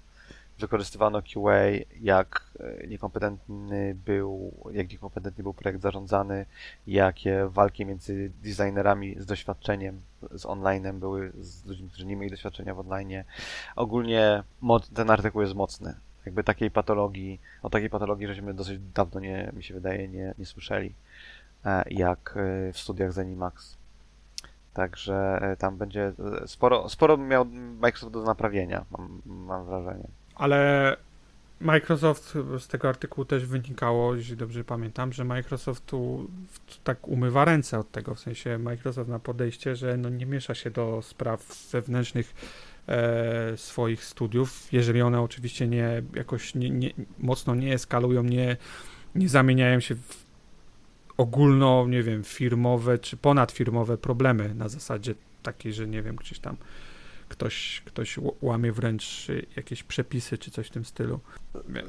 wykorzystywano 0.59 1.23
QA, 1.23 1.85
jak 2.01 2.51
e, 2.61 2.87
niekompetentny 2.87 3.95
był, 3.95 4.53
jak 4.73 4.91
niekompetentnie 4.91 5.43
był 5.43 5.55
projekt 5.55 5.83
zarządzany, 5.83 6.47
jakie 6.87 7.49
walki 7.49 7.87
między 7.87 8.33
designerami 8.43 9.17
z 9.19 9.27
doświadczeniem, 9.27 10.01
z 10.31 10.47
onlinem 10.47 11.01
były, 11.01 11.33
z 11.41 11.67
ludźmi, 11.67 11.89
którzy 11.89 12.07
nie 12.07 12.17
mieli 12.17 12.31
doświadczenia 12.31 12.75
w 12.75 12.81
online. 12.81 13.25
Ogólnie 13.77 14.43
ten 14.95 15.11
artykuł 15.11 15.43
jest 15.43 15.55
mocny. 15.55 15.95
Jakby 16.27 16.45
takiej 16.45 16.71
patologii, 16.71 17.41
o 17.63 17.71
takiej 17.71 17.91
patologii 17.91 18.27
żeśmy 18.27 18.55
dosyć 18.55 18.81
dawno 18.95 19.21
nie, 19.21 19.53
mi 19.57 19.63
się 19.63 19.75
wydaje, 19.75 20.09
nie, 20.09 20.35
nie 20.39 20.47
słyszeli, 20.47 20.95
e, 21.65 21.85
jak 21.91 22.35
e, 22.37 22.73
w 22.73 22.79
studiach 22.79 23.13
Zenimax. 23.13 23.77
Także 24.75 25.41
tam 25.59 25.77
będzie 25.77 26.13
sporo, 26.47 26.89
sporo 26.89 27.17
miał 27.17 27.45
Microsoft 27.81 28.13
do 28.13 28.23
naprawienia, 28.23 28.85
mam, 28.91 29.23
mam 29.27 29.65
wrażenie. 29.65 30.09
Ale 30.37 30.97
Microsoft, 31.61 32.35
z 32.59 32.69
tego 32.69 32.89
artykułu 32.89 33.25
też 33.25 33.47
wynikało, 33.47 34.15
jeśli 34.15 34.37
dobrze 34.37 34.65
pamiętam, 34.65 35.13
że 35.13 35.25
Microsoft 35.25 35.87
tu 35.87 36.31
tak 36.85 37.09
umywa 37.09 37.45
ręce 37.45 37.79
od 37.79 37.91
tego, 37.91 38.15
w 38.15 38.21
sensie 38.21 38.59
Microsoft 38.59 39.11
ma 39.11 39.19
podejście, 39.19 39.77
że 39.77 39.97
no 39.97 40.09
nie 40.09 40.27
miesza 40.27 40.55
się 40.55 40.71
do 40.71 41.03
spraw 41.03 41.69
wewnętrznych 41.73 42.35
e, 42.89 43.57
swoich 43.57 44.05
studiów, 44.05 44.73
jeżeli 44.73 45.03
one 45.03 45.21
oczywiście 45.21 45.69
nie 45.69 46.03
jakoś 46.15 46.55
nie, 46.55 46.71
nie, 46.71 46.91
mocno 47.19 47.55
nie 47.55 47.75
eskalują, 47.75 48.23
nie, 48.23 48.57
nie 49.15 49.29
zamieniają 49.29 49.81
się 49.81 49.95
w 49.95 50.27
ogólno, 51.17 51.87
nie 51.89 52.03
wiem, 52.03 52.25
firmowe 52.25 52.99
czy 52.99 53.17
ponadfirmowe 53.17 53.99
problemy 53.99 54.55
na 54.55 54.69
zasadzie 54.69 55.15
takiej, 55.43 55.73
że 55.73 55.87
nie 55.87 56.03
wiem, 56.03 56.17
gdzieś 56.17 56.39
tam 56.39 56.57
ktoś, 57.29 57.83
ktoś 57.85 58.19
łamie 58.43 58.73
wręcz 58.73 59.29
y, 59.31 59.47
jakieś 59.57 59.83
przepisy 59.83 60.39
czy 60.39 60.51
coś 60.51 60.67
w 60.67 60.71
tym 60.71 60.85
stylu. 60.85 61.21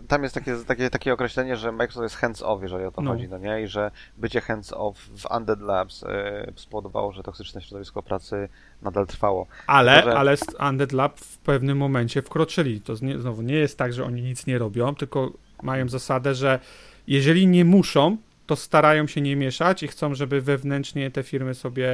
Tam 0.07 0.23
jest 0.23 0.35
takie, 0.35 0.55
takie, 0.67 0.89
takie 0.89 1.13
określenie, 1.13 1.55
że 1.57 1.71
Microsoft 1.71 2.03
jest 2.03 2.15
hands-off, 2.23 2.61
jeżeli 2.61 2.85
o 2.85 2.91
to 2.91 3.01
No. 3.01 3.11
chodzi, 3.11 3.27
no 3.29 3.37
nie? 3.37 3.61
I 3.61 3.67
że 3.67 3.91
bycie 4.17 4.39
hands-off 4.41 4.93
w 5.17 5.31
Undead 5.37 5.61
Labs 5.61 6.03
e, 6.03 6.51
spowodowało, 6.55 7.11
że 7.11 7.23
toksyczne 7.23 7.61
środowisko 7.61 8.03
pracy 8.03 8.49
nadal 8.81 9.07
trwało. 9.07 9.47
Ale, 9.67 9.95
Może- 9.95 10.17
ale 10.17 10.37
z 10.37 10.45
Undead 10.69 10.91
Lab 10.91 11.19
w 11.19 11.37
pewnym 11.37 11.77
momencie 11.77 12.21
wkroczyli. 12.21 12.81
To 12.81 12.93
nie, 13.01 13.19
znowu 13.19 13.41
nie 13.41 13.55
jest 13.55 13.77
tak, 13.77 13.93
że 13.93 14.05
oni 14.05 14.21
nic 14.21 14.47
nie 14.47 14.57
robią, 14.57 14.95
tylko 14.95 15.33
mają 15.63 15.89
zasadę, 15.89 16.35
że 16.35 16.59
jeżeli 17.07 17.47
nie 17.47 17.65
muszą, 17.65 18.17
to 18.45 18.55
starają 18.55 19.07
się 19.07 19.21
nie 19.21 19.35
mieszać 19.35 19.83
i 19.83 19.87
chcą, 19.87 20.15
żeby 20.15 20.41
wewnętrznie 20.41 21.11
te 21.11 21.23
firmy 21.23 21.53
sobie 21.53 21.89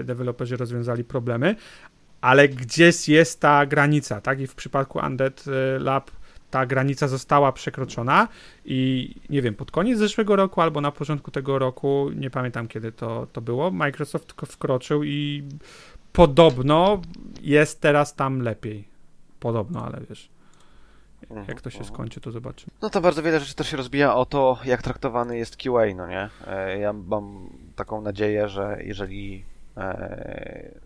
e, 0.00 0.04
deweloperzy 0.04 0.56
rozwiązali 0.56 1.04
problemy, 1.04 1.56
ale 2.24 2.48
gdzieś 2.48 3.08
jest 3.08 3.40
ta 3.40 3.66
granica, 3.66 4.20
tak? 4.20 4.40
I 4.40 4.46
w 4.46 4.54
przypadku 4.54 4.98
Undead 5.06 5.44
e, 5.48 5.78
Lab 5.78 6.10
ta 6.50 6.66
granica 6.66 7.08
została 7.08 7.52
przekroczona 7.52 8.28
i 8.64 9.10
nie 9.30 9.42
wiem, 9.42 9.54
pod 9.54 9.70
koniec 9.70 9.98
zeszłego 9.98 10.36
roku 10.36 10.60
albo 10.60 10.80
na 10.80 10.92
początku 10.92 11.30
tego 11.30 11.58
roku, 11.58 12.10
nie 12.16 12.30
pamiętam 12.30 12.68
kiedy 12.68 12.92
to, 12.92 13.26
to 13.32 13.40
było, 13.40 13.70
Microsoft 13.70 14.32
wkroczył 14.46 15.04
i 15.04 15.42
podobno 16.12 17.00
jest 17.42 17.80
teraz 17.80 18.14
tam 18.14 18.40
lepiej. 18.40 18.84
Podobno, 19.40 19.84
ale 19.86 20.00
wiesz, 20.08 20.28
jak 21.48 21.60
to 21.60 21.70
się 21.70 21.78
Mhm. 21.78 21.94
skończy, 21.94 22.20
to 22.20 22.30
zobaczymy. 22.30 22.70
No 22.82 22.90
to 22.90 23.00
bardzo 23.00 23.22
wiele 23.22 23.40
rzeczy 23.40 23.54
też 23.54 23.68
się 23.70 23.76
rozbija 23.76 24.14
o 24.14 24.26
to, 24.26 24.58
jak 24.64 24.82
traktowany 24.82 25.38
jest 25.38 25.56
QA, 25.56 25.94
no 25.96 26.06
nie? 26.06 26.28
E, 26.46 26.78
Ja 26.78 26.92
mam 26.92 27.50
taką 27.76 28.00
nadzieję, 28.00 28.48
że 28.48 28.78
jeżeli 28.84 29.44
e, 29.76 30.83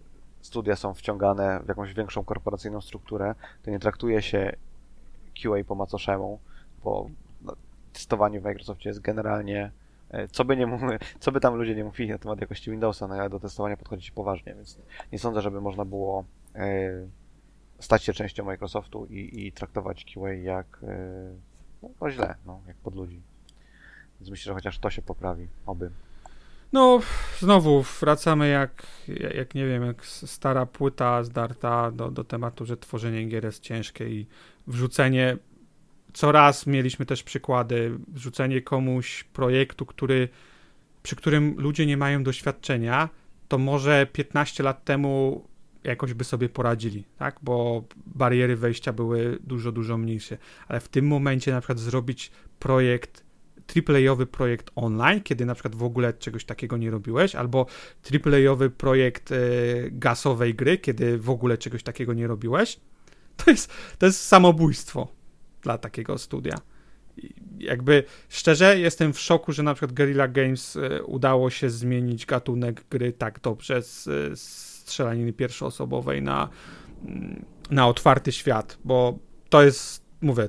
studia 0.49 0.77
są 0.77 0.95
wciągane 0.95 1.61
w 1.65 1.69
jakąś 1.69 1.95
większą 1.95 2.25
korporacyjną 2.25 2.81
strukturę, 2.81 3.35
to 3.63 3.71
nie 3.71 3.79
traktuje 3.79 4.23
się 4.23 4.57
QA 5.43 5.65
po 5.67 5.75
macoszemu, 5.75 6.39
bo 6.85 7.11
no, 7.43 7.57
testowanie 7.93 8.41
w 8.41 8.45
Microsoftie 8.45 8.89
jest 8.89 9.01
generalnie, 9.01 9.71
e, 10.11 10.29
co 10.29 10.45
by, 10.45 10.57
nie 10.57 10.79
co 11.21 11.33
by 11.33 11.41
tam 11.41 11.55
ludzie 11.55 11.75
nie 11.75 11.85
mówili 11.85 12.11
na 12.11 12.19
temat 12.19 12.41
jakości 12.41 12.71
Windowsa, 12.71 13.09
no 13.09 13.15
ale 13.15 13.31
do 13.31 13.41
testowania 13.41 13.77
podchodzi 13.77 14.07
się 14.07 14.13
poważnie, 14.13 14.55
więc 14.55 14.79
nie 15.13 15.19
sądzę, 15.19 15.43
żeby 15.43 15.61
można 15.61 15.85
było 15.85 16.25
e, 16.55 16.91
stać 17.79 18.05
się 18.05 18.13
częścią 18.13 18.45
Microsoftu 18.45 19.07
i, 19.07 19.47
i 19.47 19.53
traktować 19.53 20.05
QA 20.05 20.33
jak 20.33 20.81
e, 20.83 21.89
no 22.01 22.11
źle, 22.11 22.35
no, 22.47 22.61
jak 22.67 22.77
pod 22.77 22.95
ludzi. 22.95 23.23
Więc 24.21 24.31
myślę, 24.31 24.51
że 24.51 24.55
chociaż 24.55 24.79
to 24.79 24.91
się 24.91 25.03
poprawi, 25.03 25.49
oby. 25.67 25.91
No, 26.73 27.01
znowu 27.39 27.85
wracamy 28.01 28.49
jak, 28.49 28.87
jak 29.35 29.55
nie 29.55 29.67
wiem, 29.67 29.85
jak 29.85 30.07
stara 30.07 30.67
płyta 30.67 31.25
zdarta 31.25 31.91
do, 31.91 32.11
do 32.11 32.25
tematu, 32.25 32.67
że 32.67 32.77
tworzenie 32.77 33.25
gier 33.25 33.45
jest 33.45 33.63
ciężkie 33.63 34.09
i 34.09 34.27
wrzucenie, 34.67 35.37
co 36.13 36.33
raz 36.33 36.67
mieliśmy 36.67 37.07
też 37.07 37.23
przykłady, 37.23 37.99
wrzucenie 38.09 38.63
komuś 38.63 39.25
projektu, 39.25 39.87
który, 39.87 40.29
przy 41.03 41.17
którym 41.17 41.55
ludzie 41.59 41.87
nie 41.87 41.97
mają 41.97 42.23
doświadczenia, 42.23 43.09
to 43.49 43.59
może 43.59 44.07
15 44.13 44.63
lat 44.63 44.85
temu 44.85 45.45
jakoś 45.85 46.15
by 46.15 46.25
sobie 46.25 46.49
poradzili, 46.49 47.05
tak? 47.19 47.39
Bo 47.43 47.85
bariery 48.07 48.57
wejścia 48.57 48.93
były 48.93 49.39
dużo, 49.45 49.73
dużo 49.73 49.99
mniejsze. 49.99 50.39
Ale 50.69 50.81
w 50.81 50.89
tym 50.89 51.07
momencie 51.07 51.53
na 51.53 51.61
przykład 51.61 51.79
zrobić 51.79 52.31
projekt 52.59 53.25
AAA-owy 53.77 54.27
projekt 54.27 54.71
online, 54.75 55.21
kiedy 55.23 55.47
na 55.47 55.55
przykład 55.55 55.75
w 55.75 55.83
ogóle 55.83 56.13
czegoś 56.13 56.45
takiego 56.45 56.77
nie 56.77 56.91
robiłeś, 56.91 57.35
albo 57.35 57.67
AAA-owy 58.13 58.71
projekt 58.71 59.33
e, 59.33 59.37
gasowej 59.91 60.55
gry, 60.55 60.79
kiedy 60.79 61.19
w 61.19 61.31
ogóle 61.31 61.59
czegoś 61.59 61.83
takiego 61.83 62.15
nie 62.15 62.27
robiłeś, 62.27 62.81
to 63.37 63.51
jest, 63.51 63.73
to 63.99 64.07
jest 64.07 64.27
samobójstwo 64.27 65.09
dla 65.63 65.79
takiego 65.79 66.19
studia. 66.19 66.55
I 67.17 67.35
jakby 67.59 68.05
szczerze 68.29 68.79
jestem 68.79 69.13
w 69.13 69.21
szoku, 69.21 69.53
że 69.53 69.63
na 69.63 69.75
przykład 69.75 69.93
Guerrilla 69.93 70.29
Games 70.29 70.77
e, 70.77 71.03
udało 71.03 71.51
się 71.51 71.71
zmienić 71.71 72.27
gatunek 72.27 72.85
gry 72.91 73.13
tak 73.13 73.41
dobrze 73.41 73.83
z, 73.83 74.05
z 74.41 74.79
strzelaniny 74.89 75.33
pierwszoosobowej 75.33 76.23
na, 76.23 76.49
na 77.71 77.89
otwarty 77.89 78.33
świat, 78.33 78.79
bo 78.85 79.19
to 79.49 79.63
jest, 79.63 80.05
mówię, 80.21 80.49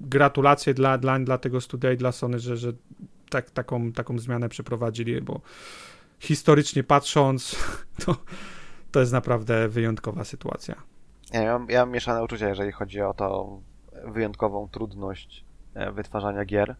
gratulacje 0.00 0.74
dla, 0.74 0.98
dla, 0.98 1.18
dla 1.18 1.38
tego 1.38 1.60
studia 1.60 1.92
i 1.92 1.96
dla 1.96 2.12
Sony, 2.12 2.38
że, 2.38 2.56
że 2.56 2.72
tak, 3.30 3.50
taką, 3.50 3.92
taką 3.92 4.18
zmianę 4.18 4.48
przeprowadzili, 4.48 5.22
bo 5.22 5.40
historycznie 6.18 6.84
patrząc, 6.84 7.56
to, 8.04 8.16
to 8.92 9.00
jest 9.00 9.12
naprawdę 9.12 9.68
wyjątkowa 9.68 10.24
sytuacja. 10.24 10.74
Ja 11.32 11.58
mam, 11.58 11.70
ja 11.70 11.80
mam 11.80 11.90
mieszane 11.90 12.24
uczucia, 12.24 12.48
jeżeli 12.48 12.72
chodzi 12.72 13.00
o 13.00 13.14
tą 13.14 13.62
wyjątkową 14.04 14.68
trudność 14.68 15.44
e, 15.74 15.92
wytwarzania 15.92 16.44
gier. 16.44 16.76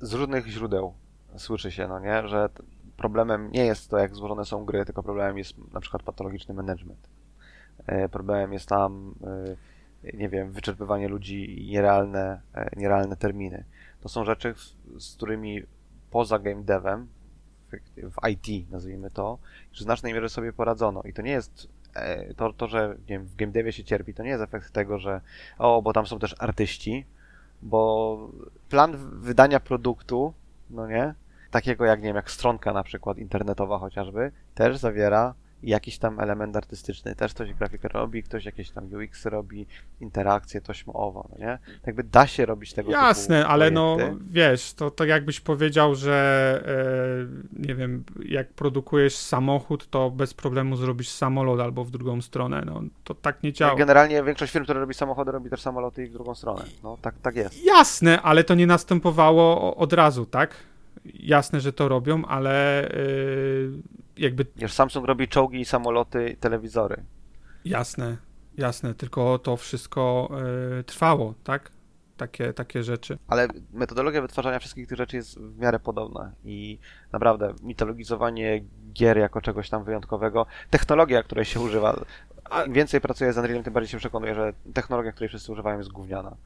Z 0.00 0.12
różnych 0.12 0.46
źródeł 0.46 0.94
słyszy 1.36 1.72
się, 1.72 1.88
no 1.88 2.00
nie, 2.00 2.28
że 2.28 2.48
problemem 2.96 3.50
nie 3.50 3.66
jest 3.66 3.90
to, 3.90 3.98
jak 3.98 4.14
złożone 4.14 4.44
są 4.44 4.64
gry, 4.64 4.84
tylko 4.84 5.02
problemem 5.02 5.38
jest 5.38 5.72
na 5.72 5.80
przykład 5.80 6.02
patologiczny 6.02 6.54
management. 6.54 7.08
E, 7.86 8.08
problemem 8.08 8.52
jest 8.52 8.68
tam, 8.68 9.14
e, 9.24 9.56
nie 10.14 10.28
wiem, 10.28 10.52
wyczerpywanie 10.52 11.08
ludzi 11.08 11.62
i 11.62 11.70
nierealne, 11.70 12.40
nierealne 12.76 13.16
terminy. 13.16 13.64
To 14.00 14.08
są 14.08 14.24
rzeczy, 14.24 14.54
z 14.98 15.16
którymi 15.16 15.62
poza 16.10 16.38
game 16.38 16.62
devem, 16.62 17.08
w 17.96 18.28
IT 18.28 18.70
nazwijmy 18.70 19.10
to, 19.10 19.38
w 19.72 19.78
znacznej 19.78 20.14
mierze 20.14 20.28
sobie 20.28 20.52
poradzono. 20.52 21.02
I 21.02 21.12
to 21.12 21.22
nie 21.22 21.30
jest 21.30 21.68
E, 21.94 22.34
to, 22.34 22.52
to 22.52 22.68
że 22.68 22.96
nie 22.98 23.18
wiem, 23.18 23.24
w 23.24 23.36
game 23.36 23.52
devie 23.52 23.72
się 23.72 23.84
cierpi, 23.84 24.14
to 24.14 24.22
nie 24.22 24.30
jest 24.30 24.42
efekt 24.42 24.70
tego, 24.70 24.98
że 24.98 25.20
o, 25.58 25.82
bo 25.82 25.92
tam 25.92 26.06
są 26.06 26.18
też 26.18 26.34
artyści, 26.38 27.04
bo 27.62 28.30
plan 28.68 28.96
wydania 29.20 29.60
produktu, 29.60 30.32
no 30.70 30.86
nie, 30.86 31.14
takiego 31.50 31.84
jak, 31.84 32.00
nie 32.00 32.06
wiem, 32.06 32.16
jak 32.16 32.30
stronka 32.30 32.72
na 32.72 32.82
przykład 32.82 33.18
internetowa 33.18 33.78
chociażby, 33.78 34.32
też 34.54 34.76
zawiera 34.76 35.34
jakiś 35.62 35.98
tam 35.98 36.20
element 36.20 36.56
artystyczny. 36.56 37.14
Też 37.14 37.34
ktoś 37.34 37.52
grafikę 37.54 37.88
robi, 37.88 38.22
ktoś 38.22 38.44
jakieś 38.44 38.70
tam 38.70 38.84
UX 38.94 39.26
robi, 39.26 39.66
interakcje 40.00 40.60
tośmoowo, 40.60 41.28
no 41.32 41.38
nie? 41.38 41.58
Tak 41.64 41.86
jakby 41.86 42.02
da 42.02 42.26
się 42.26 42.46
robić 42.46 42.72
tego 42.72 42.90
Jasne, 42.90 43.46
ale 43.46 43.70
no 43.70 43.96
wiesz, 44.30 44.72
to 44.72 44.90
tak 44.90 45.08
jakbyś 45.08 45.40
powiedział, 45.40 45.94
że 45.94 46.62
e, 47.58 47.68
nie 47.68 47.74
wiem, 47.74 48.04
jak 48.24 48.48
produkujesz 48.52 49.16
samochód, 49.16 49.90
to 49.90 50.10
bez 50.10 50.34
problemu 50.34 50.76
zrobisz 50.76 51.08
samolot 51.08 51.60
albo 51.60 51.84
w 51.84 51.90
drugą 51.90 52.22
stronę, 52.22 52.62
no 52.66 52.82
to 53.04 53.14
tak 53.14 53.42
nie 53.42 53.52
działa. 53.52 53.74
Generalnie 53.74 54.22
większość 54.22 54.52
firm, 54.52 54.64
które 54.64 54.80
robi 54.80 54.94
samochody, 54.94 55.32
robi 55.32 55.50
też 55.50 55.60
samoloty 55.60 56.04
i 56.04 56.08
w 56.08 56.12
drugą 56.12 56.34
stronę. 56.34 56.64
No 56.82 56.98
tak, 57.02 57.14
tak 57.22 57.36
jest. 57.36 57.64
Jasne, 57.64 58.22
ale 58.22 58.44
to 58.44 58.54
nie 58.54 58.66
następowało 58.66 59.76
od 59.76 59.92
razu, 59.92 60.26
tak? 60.26 60.54
Jasne, 61.04 61.60
że 61.60 61.72
to 61.72 61.88
robią, 61.88 62.24
ale 62.24 62.88
yy, 62.94 63.99
jakby... 64.20 64.46
Wiesz, 64.56 64.72
Samsung 64.72 65.06
robi 65.06 65.28
czołgi, 65.28 65.64
samoloty, 65.64 66.36
telewizory. 66.40 67.04
Jasne, 67.64 68.16
jasne, 68.56 68.94
tylko 68.94 69.38
to 69.38 69.56
wszystko 69.56 70.30
yy, 70.76 70.84
trwało, 70.84 71.34
tak? 71.44 71.70
Takie, 72.16 72.52
takie 72.52 72.82
rzeczy. 72.82 73.18
Ale 73.28 73.48
metodologia 73.72 74.22
wytwarzania 74.22 74.58
wszystkich 74.58 74.86
tych 74.88 74.98
rzeczy 74.98 75.16
jest 75.16 75.38
w 75.38 75.58
miarę 75.58 75.78
podobna 75.78 76.32
i 76.44 76.78
naprawdę 77.12 77.54
mitologizowanie 77.62 78.64
gier 78.92 79.18
jako 79.18 79.40
czegoś 79.40 79.70
tam 79.70 79.84
wyjątkowego, 79.84 80.46
technologia, 80.70 81.22
której 81.22 81.44
się 81.44 81.60
używa, 81.60 82.04
im 82.66 82.72
więcej 82.72 83.00
pracuję 83.00 83.32
z 83.32 83.38
Unrealem, 83.38 83.62
tym 83.62 83.72
bardziej 83.72 83.90
się 83.90 83.98
przekonuję, 83.98 84.34
że 84.34 84.52
technologia, 84.74 85.12
której 85.12 85.28
wszyscy 85.28 85.52
używają 85.52 85.78
jest 85.78 85.92
gówniana. 85.92 86.36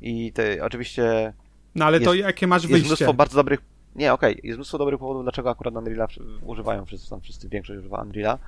I 0.00 0.32
te, 0.32 0.64
oczywiście... 0.64 1.32
No 1.74 1.84
ale 1.84 1.96
jest, 1.96 2.04
to 2.04 2.14
jakie 2.14 2.46
masz 2.46 2.62
wyjście? 2.62 2.76
Jest 2.76 2.86
mnóstwo 2.86 3.14
bardzo 3.14 3.36
dobrych 3.36 3.60
nie, 3.96 4.12
okej, 4.12 4.32
okay. 4.32 4.46
jest 4.46 4.56
mnóstwo 4.56 4.78
dobrych 4.78 5.00
powodów, 5.00 5.22
dlaczego 5.22 5.50
akurat 5.50 5.74
Unreal'a 5.74 6.06
używają 6.42 6.84
wszyscy, 6.84 7.10
tam 7.10 7.20
wszyscy, 7.20 7.48
większość 7.48 7.78
używa 7.78 8.04
Unreal'a, 8.04 8.38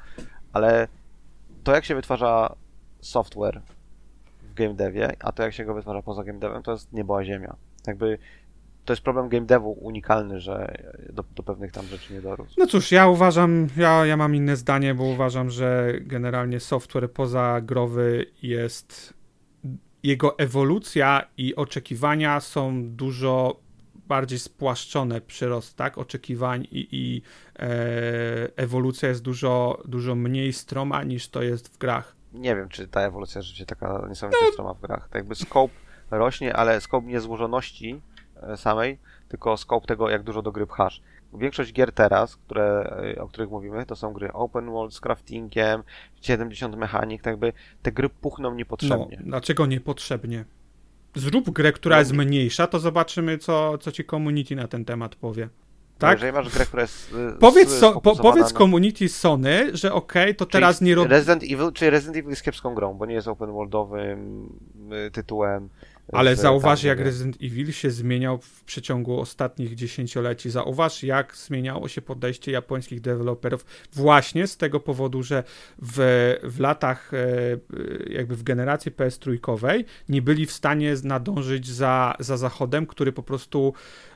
ale 0.52 0.88
to 1.64 1.74
jak 1.74 1.84
się 1.84 1.94
wytwarza 1.94 2.56
software 3.00 3.62
w 4.42 4.54
game 4.54 4.74
devie, 4.74 5.16
a 5.20 5.32
to 5.32 5.42
jak 5.42 5.52
się 5.52 5.64
go 5.64 5.74
wytwarza 5.74 6.02
poza 6.02 6.24
game 6.24 6.38
devem, 6.38 6.62
to 6.62 6.72
jest 6.72 6.92
niebo 6.92 7.18
a 7.18 7.24
ziemia. 7.24 7.56
Jakby 7.86 8.18
to 8.84 8.92
jest 8.92 9.02
problem 9.02 9.28
game 9.28 9.46
devu 9.46 9.72
unikalny, 9.72 10.40
że 10.40 10.74
do, 11.12 11.24
do, 11.34 11.42
pewnych 11.42 11.72
tam 11.72 11.86
rzeczy 11.86 12.12
nie 12.12 12.20
dorósł. 12.20 12.54
No 12.58 12.66
cóż, 12.66 12.92
ja 12.92 13.08
uważam, 13.08 13.66
ja, 13.76 14.06
ja 14.06 14.16
mam 14.16 14.34
inne 14.34 14.56
zdanie, 14.56 14.94
bo 14.94 15.04
uważam, 15.04 15.50
że 15.50 15.92
generalnie 16.00 16.60
software 16.60 17.12
pozagrowy 17.12 18.26
jest 18.42 19.14
jego 20.02 20.38
ewolucja 20.38 21.28
i 21.36 21.56
oczekiwania 21.56 22.40
są 22.40 22.90
dużo 22.90 23.60
bardziej 24.08 24.38
spłaszczone 24.38 25.20
przyrost 25.20 25.76
tak, 25.76 25.98
oczekiwań 25.98 26.66
i, 26.70 26.88
i 26.92 27.22
e, 27.58 27.68
ewolucja 28.56 29.08
jest 29.08 29.22
dużo, 29.22 29.82
dużo 29.84 30.14
mniej 30.14 30.52
stroma 30.52 31.02
niż 31.02 31.28
to 31.28 31.42
jest 31.42 31.74
w 31.74 31.78
grach. 31.78 32.16
Nie 32.32 32.56
wiem, 32.56 32.68
czy 32.68 32.88
ta 32.88 33.00
ewolucja 33.00 33.42
rzeczywiście 33.42 33.66
taka 33.66 34.06
niesamowicie 34.08 34.44
no. 34.46 34.52
stroma 34.52 34.74
w 34.74 34.80
grach. 34.80 35.08
Tak 35.08 35.14
jakby 35.14 35.34
scope 35.34 35.74
rośnie, 36.10 36.56
ale 36.56 36.80
scope 36.80 37.06
nie 37.06 37.20
złożoności 37.20 38.00
e, 38.42 38.56
samej, 38.56 38.98
tylko 39.28 39.56
scope 39.56 39.86
tego, 39.86 40.10
jak 40.10 40.22
dużo 40.22 40.42
do 40.42 40.52
gry 40.52 40.66
pchasz. 40.66 41.02
Większość 41.34 41.72
gier 41.72 41.92
teraz, 41.92 42.36
które, 42.36 42.96
e, 43.16 43.22
o 43.22 43.28
których 43.28 43.50
mówimy, 43.50 43.86
to 43.86 43.96
są 43.96 44.12
gry 44.12 44.32
open 44.32 44.70
world 44.70 44.94
z 44.94 45.00
craftingiem, 45.00 45.82
70 46.20 46.76
mechanik, 46.76 47.22
tak 47.22 47.32
jakby 47.32 47.52
te 47.82 47.92
gry 47.92 48.08
puchną 48.08 48.54
niepotrzebnie. 48.54 49.16
No, 49.20 49.26
dlaczego 49.26 49.66
niepotrzebnie? 49.66 50.44
Zrób 51.18 51.50
grę, 51.50 51.72
która 51.72 51.98
jest 51.98 52.12
mniejsza, 52.12 52.66
to 52.66 52.78
zobaczymy, 52.78 53.38
co, 53.38 53.78
co 53.78 53.92
ci 53.92 54.04
community 54.04 54.56
na 54.56 54.68
ten 54.68 54.84
temat 54.84 55.14
powie. 55.14 55.48
Tak? 55.98 56.12
Jeżeli 56.12 56.32
masz 56.32 56.48
grę, 56.48 56.66
która 56.66 56.82
jest. 56.82 57.12
Y, 57.12 57.38
powiedz, 57.40 57.68
so, 57.68 58.00
po, 58.00 58.16
powiedz 58.16 58.52
na... 58.52 58.58
community 58.58 59.08
Sony, 59.08 59.76
że 59.76 59.92
okej, 59.92 60.22
okay, 60.22 60.34
to 60.34 60.46
Czyli 60.46 60.52
teraz 60.52 60.80
nie 60.80 60.94
robi. 60.94 61.10
Resident 61.10 61.42
Evil, 61.42 61.72
czy 61.74 61.90
Resident 61.90 62.16
Evil 62.16 62.30
jest 62.30 62.42
kiepską 62.42 62.74
grą, 62.74 62.94
bo 62.94 63.06
nie 63.06 63.14
jest 63.14 63.28
open 63.28 63.52
worldowym 63.52 64.48
y, 65.06 65.10
tytułem. 65.10 65.68
Ale 66.12 66.36
zauważ, 66.36 66.82
jak 66.82 67.00
Resident 67.00 67.36
Evil 67.42 67.72
się 67.72 67.90
zmieniał 67.90 68.38
w 68.38 68.64
przeciągu 68.64 69.20
ostatnich 69.20 69.74
dziesięcioleci. 69.74 70.50
Zauważ, 70.50 71.02
jak 71.02 71.36
zmieniało 71.36 71.88
się 71.88 72.02
podejście 72.02 72.52
japońskich 72.52 73.00
deweloperów 73.00 73.66
właśnie 73.92 74.46
z 74.46 74.56
tego 74.56 74.80
powodu, 74.80 75.22
że 75.22 75.44
w, 75.82 76.36
w 76.42 76.60
latach, 76.60 77.14
e, 77.14 77.18
jakby 78.10 78.36
w 78.36 78.42
generacji 78.42 78.90
PS 78.90 79.18
trójkowej 79.18 79.84
nie 80.08 80.22
byli 80.22 80.46
w 80.46 80.52
stanie 80.52 80.94
nadążyć 81.04 81.66
za, 81.66 82.14
za 82.18 82.36
zachodem, 82.36 82.86
który 82.86 83.12
po 83.12 83.22
prostu 83.22 83.72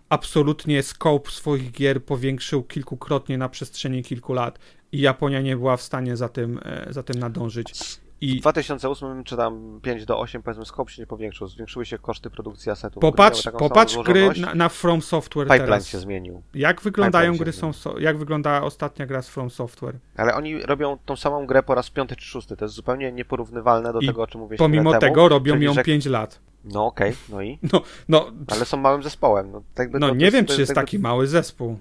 absolutnie 0.08 0.82
scope 0.82 1.30
swoich 1.30 1.72
gier 1.72 2.04
powiększył 2.04 2.62
kilkukrotnie 2.62 3.38
na 3.38 3.48
przestrzeni 3.48 4.02
kilku 4.02 4.32
lat 4.32 4.58
i 4.92 5.00
Japonia 5.00 5.40
nie 5.40 5.56
była 5.56 5.76
w 5.76 5.82
stanie 5.82 6.16
za 6.16 6.28
tym, 6.28 6.60
e, 6.64 6.86
za 6.90 7.02
tym 7.02 7.20
nadążyć. 7.20 8.01
I... 8.22 8.38
W 8.38 8.40
2008 8.40 9.24
czy 9.24 9.36
tam 9.36 9.80
5 9.82 10.04
do 10.04 10.20
8 10.20 10.42
powiedzmy 10.42 10.64
scope 10.64 10.90
się 10.90 11.02
nie 11.02 11.06
powiększył, 11.06 11.46
zwiększyły 11.46 11.86
się 11.86 11.98
koszty 11.98 12.30
produkcji 12.30 12.70
asetów. 12.72 13.00
Popatrz, 13.00 13.48
popatrz 13.58 13.98
gry 13.98 14.30
na, 14.40 14.54
na, 14.54 14.68
From 14.68 15.02
Software 15.02 15.46
Pipeline 15.46 15.66
teraz. 15.66 15.86
się 15.86 15.98
zmienił. 15.98 16.42
Jak 16.54 16.82
wyglądają 16.82 17.32
Pipeline 17.32 17.52
gry 17.52 17.72
są, 17.72 17.98
jak 17.98 18.18
wygląda 18.18 18.62
ostatnia 18.62 19.06
gra 19.06 19.22
z 19.22 19.28
From 19.28 19.50
Software? 19.50 19.98
Ale 20.16 20.34
oni 20.34 20.62
robią 20.62 20.98
tą 21.04 21.16
samą 21.16 21.46
grę 21.46 21.62
po 21.62 21.74
raz 21.74 21.90
piąty 21.90 22.16
czy 22.16 22.24
szósty, 22.24 22.56
to 22.56 22.64
jest 22.64 22.74
zupełnie 22.74 23.12
nieporównywalne 23.12 23.92
do 23.92 24.00
I 24.00 24.06
tego, 24.06 24.22
o 24.22 24.26
czym 24.26 24.40
mówię 24.40 24.56
pomimo 24.56 24.92
tego 24.92 25.14
temu, 25.14 25.28
robią 25.28 25.60
ją 25.60 25.74
że... 25.74 25.82
5 25.82 26.06
lat. 26.06 26.40
No 26.64 26.86
okej, 26.86 27.10
okay, 27.10 27.22
no 27.28 27.42
i? 27.42 27.58
No, 27.72 27.82
no, 28.08 28.32
Ale 28.48 28.64
są 28.64 28.76
małym 28.76 29.02
zespołem. 29.02 29.52
No, 29.52 29.62
tak 29.74 29.90
no 29.92 30.14
nie 30.14 30.30
wiem, 30.30 30.46
czy 30.46 30.60
jest 30.60 30.74
taki 30.74 30.98
mały 30.98 31.26
zespół, 31.26 31.78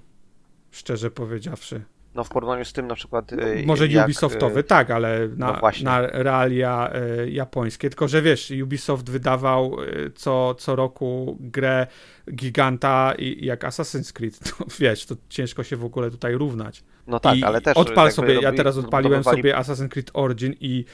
szczerze 0.70 1.10
powiedziawszy. 1.10 1.84
No 2.14 2.24
w 2.24 2.28
porównaniu 2.28 2.64
z 2.64 2.72
tym 2.72 2.86
na 2.86 2.94
przykład... 2.94 3.30
No, 3.30 3.38
może 3.66 3.86
jak, 3.86 4.06
Ubisoftowy, 4.06 4.60
y, 4.60 4.64
tak, 4.64 4.90
ale 4.90 5.28
na, 5.36 5.60
no 5.62 5.70
na 5.82 6.00
realia 6.00 6.90
y, 7.24 7.30
japońskie. 7.30 7.90
Tylko, 7.90 8.08
że 8.08 8.22
wiesz, 8.22 8.52
Ubisoft 8.62 9.10
wydawał 9.10 9.82
y, 9.82 10.10
co, 10.14 10.54
co 10.54 10.76
roku 10.76 11.36
grę 11.40 11.86
giganta 12.34 13.14
jak 13.36 13.64
Assassin's 13.64 14.12
Creed. 14.12 14.38
To, 14.38 14.64
wiesz, 14.80 15.06
to 15.06 15.14
ciężko 15.28 15.64
się 15.64 15.76
w 15.76 15.84
ogóle 15.84 16.10
tutaj 16.10 16.34
równać. 16.34 16.84
No 17.06 17.20
tak, 17.20 17.36
I 17.36 17.44
ale 17.44 17.60
też... 17.60 17.76
Odpal 17.76 18.12
sobie, 18.12 18.40
ja 18.40 18.52
teraz 18.52 18.76
odpaliłem 18.76 19.24
sobie 19.24 19.54
Assassin's 19.54 19.88
Creed 19.88 20.10
Origin 20.14 20.54
i, 20.60 20.84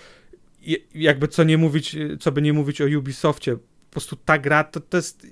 i 0.61 0.87
jakby 0.95 1.29
co 1.29 1.45
nie 1.45 1.59
mówić, 1.59 1.97
co 2.21 2.33
by 2.33 2.43
nie 2.43 2.53
mówić 2.53 2.81
o 2.81 2.85
Ubisoftie, 2.99 3.57
po 3.57 3.91
prostu 3.91 4.17
ta 4.17 4.39
gra 4.39 4.65
to, 4.65 4.81
to 4.81 4.97
jest 4.97 5.27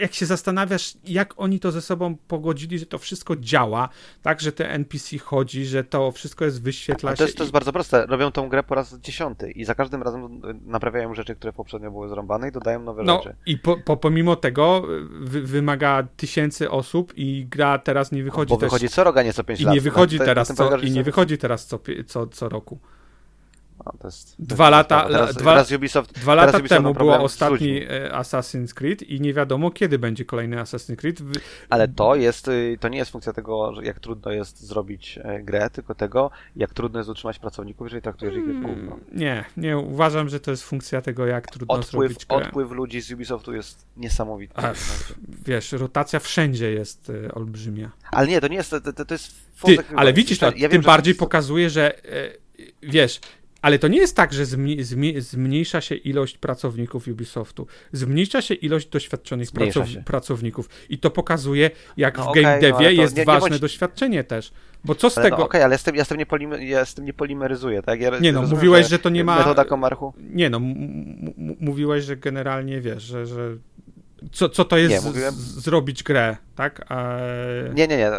jak 0.00 0.14
się 0.14 0.26
zastanawiasz, 0.26 0.94
jak 1.04 1.34
oni 1.36 1.60
to 1.60 1.72
ze 1.72 1.80
sobą 1.80 2.16
pogodzili, 2.28 2.78
że 2.78 2.86
to 2.86 2.98
wszystko 2.98 3.36
działa, 3.36 3.88
tak, 4.22 4.40
że 4.40 4.52
te 4.52 4.70
NPC 4.70 5.18
chodzi, 5.18 5.66
że 5.66 5.84
to 5.84 6.12
wszystko 6.12 6.44
jest 6.44 6.62
wyświetla 6.62 7.16
to 7.16 7.24
jest, 7.24 7.36
to 7.36 7.42
jest 7.42 7.52
bardzo 7.52 7.72
proste. 7.72 8.06
Robią 8.06 8.32
tą 8.32 8.48
grę 8.48 8.62
po 8.62 8.74
raz 8.74 8.98
dziesiąty 8.98 9.50
i 9.50 9.64
za 9.64 9.74
każdym 9.74 10.02
razem 10.02 10.40
naprawiają 10.66 11.14
rzeczy, 11.14 11.34
które 11.34 11.52
poprzednio 11.52 11.90
były 11.90 12.08
zrąbane 12.08 12.48
i 12.48 12.52
dodają 12.52 12.82
nowe 12.82 13.02
no, 13.02 13.22
rzeczy. 13.22 13.36
i 13.46 13.58
po, 13.58 13.76
po, 13.76 13.96
pomimo 13.96 14.36
tego 14.36 14.82
wy, 15.20 15.42
wymaga 15.42 16.02
tysięcy 16.16 16.70
osób 16.70 17.12
i 17.16 17.46
gra 17.50 17.78
teraz 17.78 18.12
nie 18.12 18.24
wychodzi 18.24 18.50
Bo 18.50 18.56
też... 18.56 18.66
wychodzi 18.66 18.88
co 18.88 19.04
rok, 19.04 19.16
a 19.16 19.22
nie 19.22 19.32
co 19.32 19.44
5 19.44 19.60
lat. 19.60 19.72
I 19.72 19.74
nie 19.74 19.80
wychodzi 19.80 20.18
teraz 20.18 20.54
co, 20.54 20.76
i 20.76 20.90
nie 20.90 21.02
wychodzi 21.02 21.38
teraz 21.38 21.66
co, 21.66 21.80
co, 22.06 22.26
co 22.26 22.48
roku. 22.48 22.78
No, 23.86 23.92
to 24.00 24.08
jest, 24.08 24.36
to 24.36 24.42
Dwa 24.42 24.70
lata- 24.70 25.06
teraz, 25.08 25.34
dwa- 25.36 25.50
teraz 25.50 25.72
Ubisoft, 25.72 26.12
Dwa 26.14 26.34
lata 26.34 26.52
teraz 26.52 26.68
temu 26.68 26.94
było 26.94 27.20
ostatni 27.20 27.82
e, 27.82 28.10
Assassin's 28.12 28.74
Creed 28.74 29.02
i 29.02 29.20
nie 29.20 29.34
wiadomo 29.34 29.70
kiedy 29.70 29.98
będzie 29.98 30.24
kolejny 30.24 30.56
Assassin's 30.56 30.96
Creed. 30.96 31.18
Ale 31.70 31.88
to 31.88 32.14
jest, 32.14 32.48
y, 32.48 32.76
to 32.80 32.88
nie 32.88 32.98
jest 32.98 33.10
funkcja 33.10 33.32
tego, 33.32 33.72
jak 33.82 34.00
trudno 34.00 34.32
jest 34.32 34.60
zrobić 34.66 35.18
e, 35.24 35.42
grę, 35.42 35.70
tylko 35.70 35.94
tego, 35.94 36.30
jak 36.56 36.74
trudno 36.74 36.98
jest 37.00 37.10
utrzymać 37.10 37.38
pracowników, 37.38 37.86
jeżeli 37.86 38.02
traktujesz 38.02 38.34
ich 38.34 38.60
gówno. 38.62 38.98
Nie, 39.12 39.44
nie 39.56 39.78
uważam, 39.78 40.28
że 40.28 40.40
to 40.40 40.50
jest 40.50 40.62
funkcja 40.62 41.00
tego, 41.02 41.26
jak 41.26 41.46
trudno 41.50 41.74
Odpływ, 41.74 41.90
zrobić 41.90 42.26
grę. 42.26 42.36
odpływ 42.38 42.70
ludzi 42.70 43.00
z 43.00 43.10
Ubisoftu 43.12 43.54
jest 43.54 43.86
niesamowity. 43.96 44.54
A, 44.56 44.72
Wiesz, 45.46 45.72
rotacja 45.72 46.18
wszędzie 46.20 46.70
jest 46.72 47.12
e, 47.26 47.34
olbrzymia. 47.34 47.90
Ale 48.10 48.26
nie, 48.26 48.40
to 48.40 48.48
nie 48.48 48.56
jest, 48.56 48.70
to, 48.70 48.80
to, 48.80 49.04
to 49.04 49.14
jest... 49.14 49.34
Ty, 49.64 49.76
ale 49.96 50.12
widzisz, 50.12 50.38
to 50.38 50.46
ja 50.46 50.52
wiem, 50.52 50.70
tym 50.70 50.82
że 50.82 50.86
bardziej 50.86 51.10
jest- 51.10 51.20
pokazuje, 51.20 51.70
że 51.70 52.04
e, 52.04 52.30
wiesz, 52.82 53.20
ale 53.62 53.78
to 53.78 53.88
nie 53.88 53.98
jest 53.98 54.16
tak, 54.16 54.32
że 54.32 54.44
zmniejsza 55.20 55.80
się 55.80 55.94
ilość 55.94 56.38
pracowników 56.38 57.08
Ubisoftu. 57.08 57.66
Zmniejsza 57.92 58.42
się 58.42 58.54
ilość 58.54 58.88
doświadczonych 58.88 59.52
pracow, 59.52 59.88
się. 59.88 60.02
pracowników. 60.02 60.68
I 60.88 60.98
to 60.98 61.10
pokazuje, 61.10 61.70
jak 61.96 62.18
No 62.18 62.24
w 62.24 62.28
okej, 62.28 62.42
game 62.42 62.54
no 62.56 62.60
devie 62.60 62.96
to 62.96 63.02
jest 63.02 63.14
nie- 63.16 63.20
nie 63.22 63.26
ważne 63.26 63.48
bądź- 63.48 63.60
doświadczenie 63.60 64.24
też. 64.24 64.52
Bo 64.84 64.94
co 64.94 65.10
z 65.10 65.18
Ale 65.18 65.26
tego... 65.26 65.36
No, 65.38 65.44
Okej, 65.44 65.62
ale 65.62 65.74
ja 65.74 65.78
z 65.78 65.82
tym, 65.82 65.96
ja 65.96 66.04
z 66.04 66.08
tym 66.08 66.18
nie, 66.18 66.26
polimy, 66.26 66.64
ja 66.64 66.84
z 66.84 66.94
tym 66.94 67.04
nie 67.04 67.12
polimeryzuję, 67.12 67.82
tak? 67.82 68.00
Ja 68.00 68.18
Nie 68.18 68.32
no, 68.32 68.40
rozumiem, 68.40 68.58
mówiłeś, 68.60 68.88
że 68.88 68.98
to 68.98 69.08
nie 69.08 69.24
ma- 69.24 69.38
Metoda 69.38 69.64
komarchu? 69.64 70.12
Nie 70.18 70.50
no, 70.50 70.60
mówiłeś, 71.60 72.04
że 72.04 72.16
generalnie 72.16 72.80
wiesz, 72.80 73.02
że, 73.02 73.26
że 73.26 73.56
co, 74.32 74.48
co 74.48 74.64
to 74.64 74.76
jest 74.78 74.94
Nie, 74.94 75.00
mówiłem- 75.10 75.34
zrobić 75.34 76.02
grę, 76.02 76.36
tak? 76.56 76.84
A... 76.92 77.18
Nie, 77.74 77.88
nie, 77.88 77.96
nie. 77.96 78.10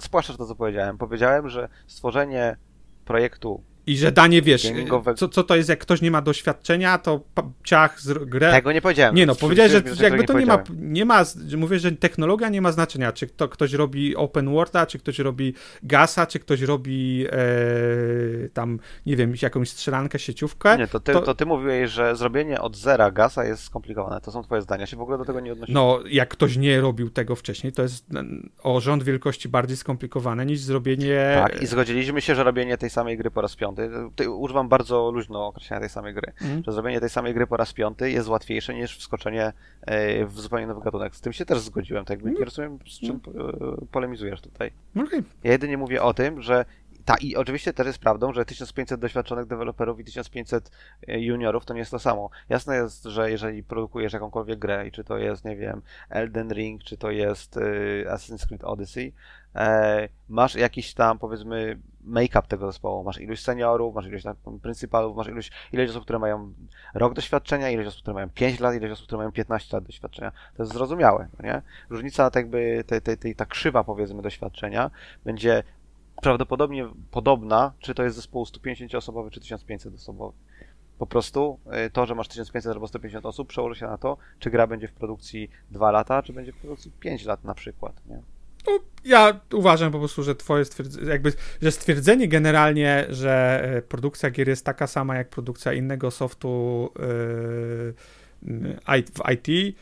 Spłaszczasz 0.00 0.36
to, 0.36 0.46
co 0.46 0.54
powiedziałem. 0.54 0.98
Powiedziałem, 0.98 1.48
że 1.48 1.68
stworzenie 1.86 2.56
projektu 3.04 3.62
I 3.90 3.96
że 3.96 4.12
danie, 4.12 4.42
wiesz, 4.42 4.64
Gamingowe- 4.64 5.14
co, 5.14 5.28
co 5.28 5.42
to 5.42 5.56
jest, 5.56 5.68
jak 5.68 5.78
ktoś 5.78 6.02
nie 6.02 6.10
ma 6.10 6.22
doświadczenia, 6.22 6.98
to 6.98 7.20
ciach, 7.64 8.00
zr- 8.00 8.26
grę... 8.26 8.52
Tego 8.52 8.72
nie 8.72 8.82
powiedziałem. 8.82 9.14
Nie 9.14 9.26
no, 9.26 9.34
powiedziałeś, 9.34 9.72
że, 9.72 9.82
jakby 10.04 10.24
to 10.24 10.38
nie 10.38 10.46
ma, 10.46 10.58
powiedziałem. 10.58 10.92
nie 10.92 11.04
ma, 11.04 11.24
mówię, 11.56 11.78
że 11.78 11.92
technologia 11.92 12.48
nie 12.48 12.60
ma 12.60 12.72
znaczenia, 12.72 13.12
czy 13.12 13.26
to 13.26 13.48
ktoś 13.48 13.72
robi 13.72 14.16
open 14.16 14.52
worlda, 14.52 14.86
czy 14.86 14.98
ktoś 14.98 15.18
robi 15.18 15.54
gasa, 15.82 16.26
czy 16.26 16.38
ktoś 16.38 16.60
robi 16.60 17.26
e, 17.32 18.48
tam, 18.48 18.78
nie 19.06 19.16
wiem, 19.16 19.34
jakąś 19.42 19.70
strzelankę, 19.70 20.18
sieciówkę. 20.18 20.78
Nie, 20.78 20.86
to 20.86 21.00
ty, 21.00 21.12
to- 21.12 21.20
to... 21.20 21.34
ty 21.34 21.46
mówiłeś, 21.46 21.90
że 21.90 22.16
zrobienie 22.16 22.60
od 22.60 22.76
zera 22.76 23.10
gasa 23.10 23.44
jest 23.44 23.62
skomplikowane. 23.62 24.20
To 24.20 24.32
są 24.32 24.42
twoje 24.42 24.62
zdania. 24.62 24.86
Się 24.86 24.96
w 24.96 25.00
ogóle 25.00 25.18
do 25.18 25.24
tego 25.24 25.40
nie 25.40 25.52
odnosiłem. 25.52 25.74
No, 25.74 26.00
jak 26.10 26.28
ktoś 26.28 26.56
nie 26.56 26.80
robił 26.80 27.10
tego 27.10 27.36
wcześniej, 27.36 27.72
to 27.72 27.82
jest 27.82 28.06
o 28.62 28.80
rząd 28.80 29.02
wielkości 29.02 29.48
bardziej 29.48 29.76
skomplikowane 29.76 30.46
niż 30.46 30.60
zrobienie... 30.60 31.42
Tak, 31.46 31.62
i 31.62 31.66
zgodziliśmy 31.66 32.20
się, 32.20 32.34
że 32.34 32.44
robienie 32.44 32.78
tej 32.78 32.90
samej 32.90 33.16
gry 33.16 33.30
po 33.30 33.40
raz 33.40 33.56
piąty, 33.56 33.79
tutaj 33.88 34.26
używam 34.26 34.68
bardzo 34.68 35.10
luźno 35.10 35.46
określenia 35.46 35.80
tej 35.80 35.88
samej 35.88 36.14
gry, 36.14 36.32
Mhm. 36.42 36.62
że 36.66 36.72
zrobienie 36.72 37.00
tej 37.00 37.10
samej 37.10 37.34
gry 37.34 37.46
po 37.46 37.56
raz 37.56 37.72
piąty 37.72 38.10
jest 38.10 38.28
łatwiejsze 38.28 38.74
niż 38.74 38.98
wskoczenie 38.98 39.52
e, 39.82 40.26
w 40.26 40.40
zupełnie 40.40 40.66
nowy 40.66 40.80
gatunek. 40.80 41.16
Z 41.16 41.20
tym 41.20 41.32
się 41.32 41.44
też 41.46 41.58
zgodziłem, 41.60 42.04
tak 42.04 42.18
jakby 42.18 42.38
nie 42.38 42.44
rozumiem, 42.44 42.78
z 42.86 42.98
czym 43.00 43.16
e, 43.16 43.86
polemizujesz 43.92 44.40
tutaj. 44.40 44.70
Okej. 45.06 45.22
Ja 45.44 45.52
jedynie 45.52 45.78
mówię 45.78 46.02
o 46.02 46.14
tym, 46.14 46.42
że 46.42 46.64
ta, 47.10 47.16
i 47.16 47.36
oczywiście 47.36 47.72
też 47.72 47.86
jest 47.86 47.98
prawdą, 47.98 48.32
że 48.32 48.44
1500 48.44 49.00
doświadczonych 49.00 49.46
deweloperów 49.46 50.00
i 50.00 50.04
1500 50.04 50.70
juniorów 51.08 51.64
to 51.64 51.74
nie 51.74 51.80
jest 51.80 51.90
to 51.90 51.98
samo. 51.98 52.30
Jasne 52.48 52.76
jest, 52.76 53.04
że 53.04 53.30
jeżeli 53.30 53.62
produkujesz 53.62 54.12
jakąkolwiek 54.12 54.58
grę 54.58 54.88
i 54.88 54.92
czy 54.92 55.04
to 55.04 55.18
jest, 55.18 55.44
nie 55.44 55.56
wiem, 55.56 55.82
Elden 56.10 56.52
Ring, 56.52 56.82
czy 56.84 56.96
to 56.96 57.10
jest 57.10 57.56
y, 57.56 58.06
Assassin's 58.08 58.46
Creed 58.46 58.64
Odyssey, 58.64 59.12
e, 59.54 60.08
masz 60.28 60.54
jakiś 60.54 60.94
tam, 60.94 61.18
powiedzmy, 61.18 61.78
make-up 62.04 62.48
tego 62.48 62.66
zespołu. 62.66 63.04
Masz 63.04 63.20
ilość 63.20 63.44
seniorów, 63.44 63.94
masz 63.94 64.06
tam 64.44 64.60
pryncypalów, 64.60 65.16
masz 65.16 65.28
ilość, 65.28 65.52
ilość 65.72 65.90
osób, 65.90 66.04
które 66.04 66.18
mają 66.18 66.52
rok 66.94 67.14
doświadczenia, 67.14 67.70
ilość 67.70 67.88
osób, 67.88 68.02
które 68.02 68.14
mają 68.14 68.30
5 68.30 68.60
lat, 68.60 68.74
ilość 68.74 68.92
osób, 68.92 69.06
które 69.06 69.18
mają 69.18 69.32
15 69.32 69.76
lat 69.76 69.84
doświadczenia. 69.84 70.32
To 70.56 70.62
jest 70.62 70.72
zrozumiałe, 70.72 71.28
no 71.38 71.48
nie? 71.48 71.62
Różnica 71.90 72.30
tak 72.30 72.44
jakby, 72.44 72.84
tej, 72.86 73.02
tej, 73.02 73.18
tej, 73.18 73.34
ta 73.34 73.46
krzywa, 73.46 73.84
powiedzmy, 73.84 74.22
doświadczenia 74.22 74.90
będzie 75.24 75.62
prawdopodobnie 76.22 76.88
podobna, 77.10 77.72
czy 77.78 77.94
to 77.94 78.02
jest 78.02 78.16
zespół 78.16 78.44
150-osobowy, 78.44 79.30
czy 79.30 79.40
1500-osobowy. 79.40 80.32
Po 80.98 81.06
prostu 81.06 81.58
y, 81.86 81.90
to, 81.90 82.06
że 82.06 82.14
masz 82.14 82.28
1500 82.28 82.72
albo 82.72 82.88
150 82.88 83.26
osób, 83.26 83.48
przełoży 83.48 83.80
się 83.80 83.86
na 83.86 83.98
to, 83.98 84.16
czy 84.38 84.50
gra 84.50 84.66
będzie 84.66 84.88
w 84.88 84.92
produkcji 84.92 85.50
2 85.70 85.90
lata, 85.90 86.22
czy 86.22 86.32
będzie 86.32 86.52
w 86.52 86.56
produkcji 86.56 86.90
5 87.00 87.24
lat 87.24 87.44
na 87.44 87.54
przykład. 87.54 88.06
Nie? 88.06 88.22
No, 88.66 88.78
ja 89.04 89.40
uważam 89.52 89.92
po 89.92 89.98
prostu, 89.98 90.22
że 90.22 90.34
twoje 90.34 90.64
stwierdzenie, 90.64 91.10
jakby, 91.10 91.32
że 91.62 91.72
stwierdzenie 91.72 92.28
generalnie, 92.28 93.06
że 93.08 93.62
e, 93.62 93.82
produkcja 93.82 94.30
gier 94.30 94.48
jest 94.48 94.64
taka 94.64 94.86
sama 94.86 95.16
jak 95.16 95.28
produkcja 95.28 95.72
innego 95.72 96.10
softu 96.10 96.88
e, 96.96 97.02
w 98.88 99.32
IT 99.32 99.76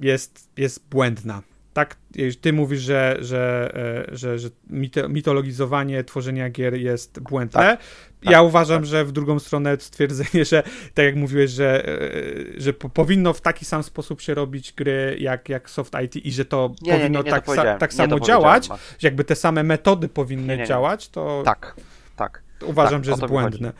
jest, 0.00 0.48
jest 0.56 0.88
błędna. 0.88 1.42
Tak, 1.80 1.96
ty 2.40 2.52
mówisz, 2.52 2.80
że, 2.80 3.16
że, 3.20 3.72
e, 4.10 4.16
że, 4.16 4.38
że 4.38 4.48
mito, 4.70 5.08
mitologizowanie 5.08 6.04
tworzenia 6.04 6.50
gier 6.50 6.74
jest 6.74 7.20
błędne. 7.20 7.60
Tak, 7.60 7.80
ja 8.22 8.30
tak, 8.30 8.44
uważam, 8.44 8.78
tak. 8.78 8.86
że 8.86 9.04
w 9.04 9.12
drugą 9.12 9.38
stronę 9.38 9.76
stwierdzenie, 9.80 10.44
że 10.44 10.62
tak 10.94 11.04
jak 11.04 11.16
mówiłeś, 11.16 11.50
że, 11.50 11.88
e, 11.88 12.60
że 12.60 12.72
po, 12.72 12.88
powinno 12.88 13.32
w 13.32 13.40
taki 13.40 13.64
sam 13.64 13.82
sposób 13.82 14.20
się 14.20 14.34
robić 14.34 14.72
gry 14.72 15.16
jak, 15.20 15.48
jak 15.48 15.70
soft 15.70 15.94
IT 16.04 16.16
i 16.16 16.32
że 16.32 16.44
to 16.44 16.74
Nie, 16.82 16.92
nie, 16.92 16.92
nie, 16.92 16.98
powinno 16.98 17.22
nie 17.22 17.30
tak, 17.30 17.46
sa, 17.46 17.78
tak 17.78 17.94
samo 17.94 18.20
działać, 18.20 18.68
Max. 18.68 18.82
że 18.98 19.08
jakby 19.08 19.24
te 19.24 19.36
same 19.36 19.62
metody 19.62 20.08
powinny 20.08 20.66
działać, 20.66 21.08
to 21.08 21.42
Tak, 21.44 21.76
tak. 22.16 22.42
uważam, 22.66 23.00
tak, 23.00 23.04
że 23.04 23.10
jest 23.10 23.26
błędne. 23.26 23.72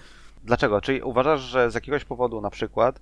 Dlaczego? 0.45 0.81
Czyli 0.81 1.03
uważasz, 1.03 1.41
że 1.41 1.71
z 1.71 1.75
jakiegoś 1.75 2.05
powodu 2.05 2.41
na 2.41 2.51
przykład 2.51 3.01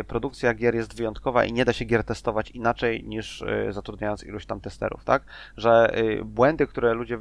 y, 0.00 0.04
produkcja 0.04 0.54
gier 0.54 0.74
jest 0.74 0.96
wyjątkowa 0.96 1.44
i 1.44 1.52
nie 1.52 1.64
da 1.64 1.72
się 1.72 1.84
gier 1.84 2.04
testować 2.04 2.50
inaczej 2.50 3.04
niż 3.04 3.42
y, 3.42 3.72
zatrudniając 3.72 4.24
iluś 4.24 4.46
tam 4.46 4.60
testerów, 4.60 5.04
tak? 5.04 5.22
Że 5.56 5.98
y, 5.98 6.24
błędy, 6.24 6.66
które 6.66 6.94
ludzie, 6.94 7.18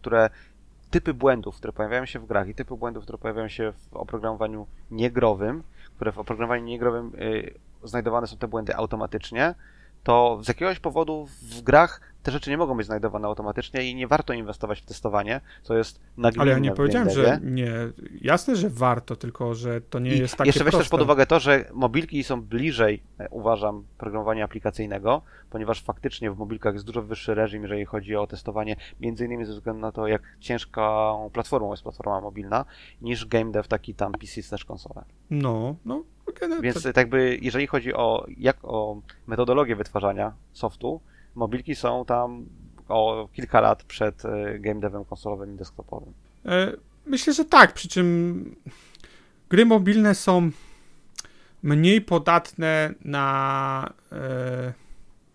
które 0.00 0.30
typy 0.90 1.14
błędów, 1.14 1.56
które 1.56 1.72
pojawiają 1.72 2.06
się 2.06 2.18
w 2.18 2.26
grach 2.26 2.48
i 2.48 2.54
typy 2.54 2.76
błędów, 2.76 3.02
które 3.02 3.18
pojawiają 3.18 3.48
się 3.48 3.72
w 3.72 3.96
oprogramowaniu 3.96 4.66
niegrowym, 4.90 5.62
które 5.96 6.12
w 6.12 6.18
oprogramowaniu 6.18 6.64
niegrowym 6.64 7.12
znajdowane 7.84 8.26
są 8.26 8.36
te 8.36 8.48
błędy 8.48 8.76
automatycznie, 8.76 9.54
to 10.02 10.38
z 10.42 10.48
jakiegoś 10.48 10.78
powodu 10.78 11.26
w 11.42 11.62
grach 11.62 12.00
te 12.28 12.32
rzeczy 12.32 12.50
nie 12.50 12.58
mogą 12.58 12.76
być 12.76 12.86
znajdowane 12.86 13.28
automatycznie 13.28 13.90
i 13.90 13.94
nie 13.94 14.06
warto 14.06 14.32
inwestować 14.32 14.80
w 14.80 14.84
testowanie, 14.84 15.40
co 15.62 15.76
jest 15.76 16.00
nagminne 16.16 16.42
Ale 16.42 16.52
ja 16.52 16.58
nie 16.58 16.72
powiedziałem, 16.72 17.10
że 17.10 17.40
nie. 17.42 17.72
Jasne, 18.20 18.56
że 18.56 18.70
warto, 18.70 19.16
tylko 19.16 19.54
że 19.54 19.80
to 19.80 19.98
nie 19.98 20.14
I 20.14 20.18
jest 20.18 20.36
takie 20.36 20.48
jeszcze 20.48 20.64
weź 20.64 20.72
proste. 20.72 20.84
też 20.84 20.90
pod 20.90 21.02
uwagę 21.02 21.26
to, 21.26 21.40
że 21.40 21.64
mobilki 21.72 22.24
są 22.24 22.42
bliżej, 22.42 23.02
e, 23.18 23.28
uważam, 23.30 23.84
programowania 23.98 24.44
aplikacyjnego, 24.44 25.22
ponieważ 25.50 25.82
faktycznie 25.82 26.30
w 26.30 26.38
mobilkach 26.38 26.74
jest 26.74 26.86
dużo 26.86 27.02
wyższy 27.02 27.34
reżim, 27.34 27.62
jeżeli 27.62 27.84
chodzi 27.84 28.16
o 28.16 28.26
testowanie, 28.26 28.76
między 29.00 29.24
innymi 29.24 29.44
ze 29.44 29.52
względu 29.52 29.80
na 29.80 29.92
to, 29.92 30.06
jak 30.06 30.22
ciężką 30.40 31.30
platformą 31.32 31.70
jest 31.70 31.82
platforma 31.82 32.20
mobilna, 32.20 32.64
niż 33.02 33.26
game 33.26 33.52
dev 33.52 33.68
taki 33.68 33.94
tam 33.94 34.12
PC 34.12 34.50
też 34.50 34.64
konsolę. 34.64 35.04
No, 35.30 35.76
no. 35.84 36.02
no 36.48 36.60
Więc 36.60 36.76
to, 36.76 36.82
tak 36.82 36.96
jakby, 36.96 37.38
jeżeli 37.42 37.66
chodzi 37.66 37.94
o, 37.94 38.26
jak, 38.38 38.56
o 38.62 39.00
metodologię 39.26 39.76
wytwarzania 39.76 40.32
softu, 40.52 41.00
mobilki 41.38 41.74
są 41.74 42.04
tam 42.04 42.46
o 42.88 43.28
kilka 43.32 43.60
lat 43.60 43.82
przed 43.82 44.24
e, 44.24 44.58
game 44.58 44.80
devem 44.80 45.04
konsolowym 45.04 45.54
i 45.54 45.56
desktopowym. 45.56 46.12
e, 46.46 46.72
myślę, 47.06 47.32
że 47.32 47.44
tak, 47.44 47.72
przy 47.74 47.88
czym 47.88 48.56
gry 49.48 49.66
mobilne 49.66 50.14
są 50.14 50.50
mniej 51.62 52.00
podatne 52.00 52.94
na 53.04 53.92
e, 54.12 54.72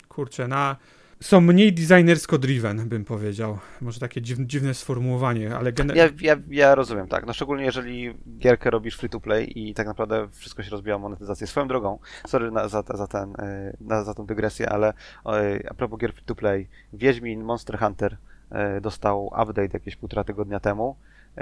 kurczę, 0.10 0.48
na 0.48 0.76
są 1.24 1.42
mniej 1.42 1.74
designersko 1.74 2.38
driven, 2.38 2.90
bym 2.90 3.06
powiedział. 3.06 3.58
Może 3.82 4.00
takie 4.00 4.22
dziw, 4.22 4.40
dziwne 4.40 4.74
sformułowanie, 4.74 5.56
ale 5.56 5.74
generalnie 5.74 6.18
Ja, 6.22 6.36
ja, 6.36 6.42
ja 6.50 6.76
rozumiem, 6.76 7.08
tak. 7.08 7.26
No 7.26 7.34
szczególnie 7.34 7.66
jeżeli 7.66 8.14
gierkę 8.40 8.70
robisz 8.70 8.98
free 8.98 9.10
to 9.10 9.20
play 9.20 9.60
i 9.60 9.74
tak 9.74 9.88
naprawdę 9.88 10.28
wszystko 10.32 10.64
się 10.64 10.70
rozbija 10.70 10.96
o 10.96 11.00
monetyzację. 11.00 11.48
Swoją 11.48 11.68
drogą, 11.68 12.00
sorry 12.28 12.52
na, 12.52 12.68
za, 12.68 12.84
za, 12.94 13.08
ten, 13.08 13.36
e, 13.40 13.78
na, 13.82 14.04
za 14.04 14.14
tą 14.14 14.26
dygresję, 14.26 14.70
ale 14.70 14.94
e, 15.26 15.70
a 15.70 15.74
propos 15.74 16.00
gier 16.00 16.14
free 16.14 16.26
to 16.26 16.36
play, 16.36 16.68
Wiedźmin 16.94 17.44
Monster 17.44 17.80
Hunter 17.80 18.18
e, 18.52 18.82
dostał 18.82 19.26
update 19.26 19.70
jakieś 19.74 19.96
półtora 19.96 20.24
tygodnia 20.24 20.60
temu. 20.60 20.96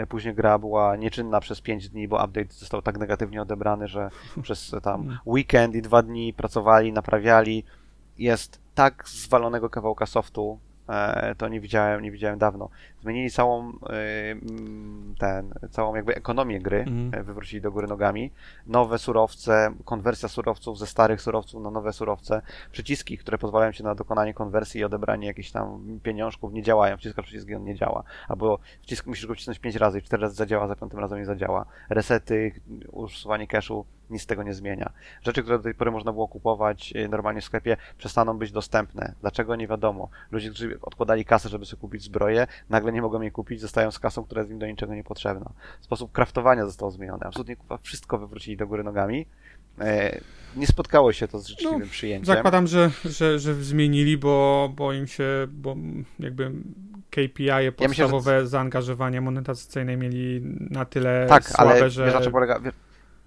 Później 0.09 0.35
gra 0.35 0.59
była 0.59 0.95
nieczynna 0.95 1.39
przez 1.39 1.61
5 1.61 1.89
dni, 1.89 2.07
bo 2.07 2.25
update 2.25 2.53
został 2.53 2.81
tak 2.81 2.97
negatywnie 2.97 3.41
odebrany, 3.41 3.87
że 3.87 4.09
przez 4.43 4.75
tam 4.83 5.19
weekend 5.25 5.75
i 5.75 5.81
dwa 5.81 6.01
dni 6.01 6.33
pracowali, 6.33 6.93
naprawiali. 6.93 7.63
Jest 8.21 8.61
tak 8.75 9.03
zwalonego 9.09 9.69
kawałka 9.69 10.05
softu 10.05 10.59
e, 10.89 11.35
to 11.37 11.47
nie 11.47 11.61
widziałem, 11.61 12.01
nie 12.01 12.11
widziałem 12.11 12.39
dawno. 12.39 12.69
Zmienili 13.01 13.31
całą 13.31 13.69
e, 13.69 13.71
mm, 14.31 15.15
ten, 15.19 15.53
całą 15.71 15.95
jakby 15.95 16.15
ekonomię 16.15 16.59
gry, 16.59 16.79
Mhm. 16.79 17.13
e, 17.13 17.23
wywrócili 17.23 17.61
do 17.61 17.71
góry 17.71 17.87
nogami. 17.87 18.31
Nowe 18.67 18.97
surowce, 18.99 19.71
konwersja 19.85 20.29
surowców 20.29 20.79
ze 20.79 20.87
starych 20.87 21.21
surowców 21.21 21.63
na 21.63 21.71
nowe 21.71 21.93
surowce. 21.93 22.41
Przyciski, 22.71 23.17
które 23.17 23.37
pozwalają 23.37 23.71
ci 23.71 23.83
na 23.83 23.95
dokonanie 23.95 24.33
konwersji 24.33 24.81
i 24.81 24.83
odebranie 24.83 25.27
jakichś 25.27 25.51
tam 25.51 25.99
pieniążków 26.03 26.53
nie 26.53 26.63
działają. 26.63 26.97
Wciskasz 26.97 27.25
przycisk 27.25 27.47
i 27.49 27.55
on 27.55 27.63
nie 27.63 27.75
działa. 27.75 28.03
Albo 28.27 28.59
wcisk 28.81 29.07
musisz 29.07 29.25
go 29.27 29.33
wcisnąć 29.33 29.59
5 29.59 29.75
razy 29.75 29.99
i 29.99 30.01
4 30.01 30.21
razy 30.21 30.35
zadziała, 30.35 30.67
za 30.67 30.75
piątym 30.75 30.99
razem 30.99 31.19
nie 31.19 31.25
zadziała. 31.25 31.65
Resety, 31.89 32.51
usuwanie 32.91 33.47
cache'u, 33.47 33.83
nic 34.11 34.21
z 34.21 34.25
tego 34.25 34.43
nie 34.43 34.53
zmienia. 34.53 34.91
Rzeczy, 35.21 35.41
które 35.43 35.57
do 35.57 35.63
tej 35.63 35.73
pory 35.73 35.91
można 35.91 36.13
było 36.13 36.27
kupować 36.27 36.93
e, 36.95 37.07
normalnie 37.07 37.41
w 37.41 37.45
sklepie, 37.45 37.77
przestaną 37.97 38.37
być 38.37 38.51
dostępne. 38.51 39.13
Dlaczego? 39.21 39.55
Nie 39.55 39.67
wiadomo. 39.67 40.09
Ludzie, 40.31 40.49
którzy 40.49 40.79
odkładali 40.81 41.25
kasę, 41.25 41.49
żeby 41.49 41.65
sobie 41.65 41.81
kupić 41.81 42.03
zbroję, 42.03 42.47
nagle 42.69 42.91
nie 42.91 43.01
mogą 43.01 43.21
jej 43.21 43.31
kupić, 43.31 43.61
zostają 43.61 43.91
z 43.91 43.99
kasą, 43.99 44.23
która 44.23 44.41
jest 44.41 44.51
im 44.51 44.59
do 44.59 44.67
niczego 44.67 44.95
niepotrzebna. 44.95 45.51
Sposób 45.81 46.11
kraftowania 46.11 46.65
został 46.65 46.91
zmieniony. 46.91 47.23
Absolutnie 47.25 47.55
kurwa, 47.55 47.77
wszystko 47.77 48.17
wywrócili 48.17 48.57
do 48.57 48.67
góry 48.67 48.83
nogami. 48.83 49.25
E, 49.79 50.19
nie 50.55 50.67
spotkało 50.67 51.13
się 51.13 51.27
to 51.27 51.39
z 51.39 51.47
życzliwym 51.47 51.79
No, 51.79 51.85
przyjęciem. 51.85 52.35
Zakładam, 52.35 52.67
że, 52.67 52.91
że, 53.05 53.39
że 53.39 53.53
zmienili, 53.53 54.17
bo, 54.17 54.69
bo 54.75 54.93
im 54.93 55.07
się, 55.07 55.47
bo 55.51 55.75
jakby 56.19 56.51
KPI 57.09 57.49
-e 57.49 57.71
podstawowe 57.71 58.47
zaangażowania 58.47 59.21
monetyzacyjne 59.21 59.97
mieli 59.97 60.41
na 60.69 60.85
tyle 60.85 61.25
tak, 61.29 61.49
słabe, 61.49 61.71
ale 61.71 61.89
że... 61.89 62.05
wiesz 62.05 62.13
na 62.13 62.21
czym 62.21 62.31
polega... 62.31 62.59
Wiesz, 62.59 62.73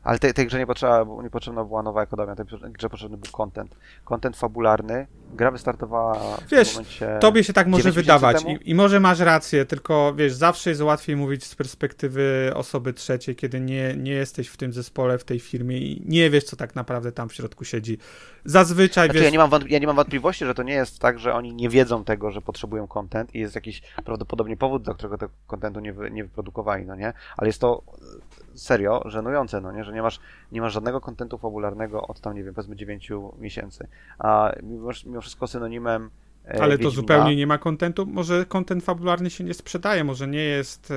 ale 0.04 0.18
tej, 0.18 0.34
tej 0.34 0.46
grze 0.46 0.58
nie 0.58 0.66
potrzeba, 0.66 1.04
bo- 1.04 1.22
nie 1.22 1.30
potrzebna 1.30 1.64
była 1.64 1.82
nowa 1.82 2.02
ekonomia, 2.02 2.34
tej 2.34 2.46
grze 2.62 2.90
potrzebny 2.90 3.16
był 3.16 3.32
content. 3.32 3.76
Content 4.04 4.36
fabularny. 4.36 5.06
Gra 5.34 5.50
wystartowała 5.50 6.36
w 6.36 6.50
Wiesz, 6.50 6.72
momencie... 6.72 7.18
Tobie 7.20 7.44
się 7.44 7.52
tak 7.52 7.66
może 7.66 7.82
9 7.82 7.96
miesięcy 7.96 8.12
wydawać? 8.12 8.44
I, 8.64 8.70
i 8.70 8.74
może 8.74 9.00
masz 9.00 9.20
rację, 9.20 9.64
tylko 9.64 10.14
wiesz, 10.14 10.32
zawsze 10.34 10.70
jest 10.70 10.82
łatwiej 10.82 11.16
mówić 11.16 11.44
z 11.44 11.54
perspektywy 11.54 12.52
osoby 12.54 12.92
trzeciej, 12.92 13.36
kiedy 13.36 13.60
nie, 13.60 13.94
nie 13.96 14.12
jesteś 14.12 14.48
w 14.48 14.56
tym 14.56 14.72
zespole, 14.72 15.18
w 15.18 15.24
tej 15.24 15.40
firmie 15.40 15.78
i 15.78 16.02
nie 16.06 16.30
wiesz, 16.30 16.44
co 16.44 16.56
tak 16.56 16.74
naprawdę 16.74 17.12
tam 17.12 17.28
w 17.28 17.34
środku 17.34 17.64
siedzi. 17.64 17.98
Zazwyczaj, 18.44 19.06
Znaczy, 19.06 19.18
wiesz, 19.18 19.24
ja, 19.24 19.30
nie 19.30 19.38
mam 19.38 19.50
ja 19.68 19.78
nie 19.78 19.86
mam 19.86 19.96
wątpliwości, 19.96 20.44
że 20.44 20.54
to 20.54 20.62
nie 20.62 20.72
jest 20.72 20.98
tak, 20.98 21.18
że 21.18 21.34
oni 21.34 21.54
nie 21.54 21.68
wiedzą 21.68 22.04
tego, 22.04 22.30
że 22.30 22.40
potrzebują 22.40 22.86
content 22.86 23.34
i 23.34 23.38
jest 23.38 23.54
jakiś 23.54 23.82
prawdopodobnie 24.04 24.56
powód, 24.56 24.82
dla 24.82 24.94
którego 24.94 25.18
tego 25.18 25.32
contentu 25.46 25.80
nie, 25.80 25.92
wy, 25.92 26.10
nie 26.10 26.24
wyprodukowali, 26.24 26.86
no 26.86 26.94
nie? 26.94 27.12
Ale 27.36 27.48
jest 27.48 27.60
to 27.60 27.82
e, 28.54 28.58
serio 28.58 29.02
żenujące, 29.06 29.60
no 29.60 29.72
nie? 29.72 29.84
Że 29.84 29.92
nie 29.92 30.02
masz, 30.02 30.20
nie 30.52 30.60
masz 30.60 30.72
żadnego 30.72 31.00
contentu 31.00 31.38
fabularnego 31.38 32.06
od 32.06 32.20
tam, 32.20 32.34
nie 32.34 32.44
wiem, 32.44 32.54
powiedzmy 32.54 32.76
9 32.76 33.10
miesięcy. 33.38 33.86
A 34.18 34.52
mimo, 34.62 34.90
mimo 35.06 35.22
wszystko 35.24 35.46
synonimem 35.46 36.10
ale 36.60 36.78
to 36.78 36.90
zupełnie 36.90 37.36
nie 37.36 37.46
ma 37.46 37.58
kontentu. 37.58 38.06
Może 38.06 38.44
kontent 38.46 38.84
fabularny 38.84 39.30
się 39.30 39.44
nie 39.44 39.54
sprzedaje, 39.54 40.04
może 40.04 40.28
nie 40.28 40.42
jest 40.42 40.90
e, 40.90 40.94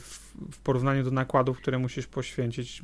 w, 0.00 0.28
porównaniu 0.64 1.04
do 1.04 1.10
nakładów, 1.10 1.58
które 1.58 1.78
musisz 1.78 2.06
poświęcić. 2.06 2.82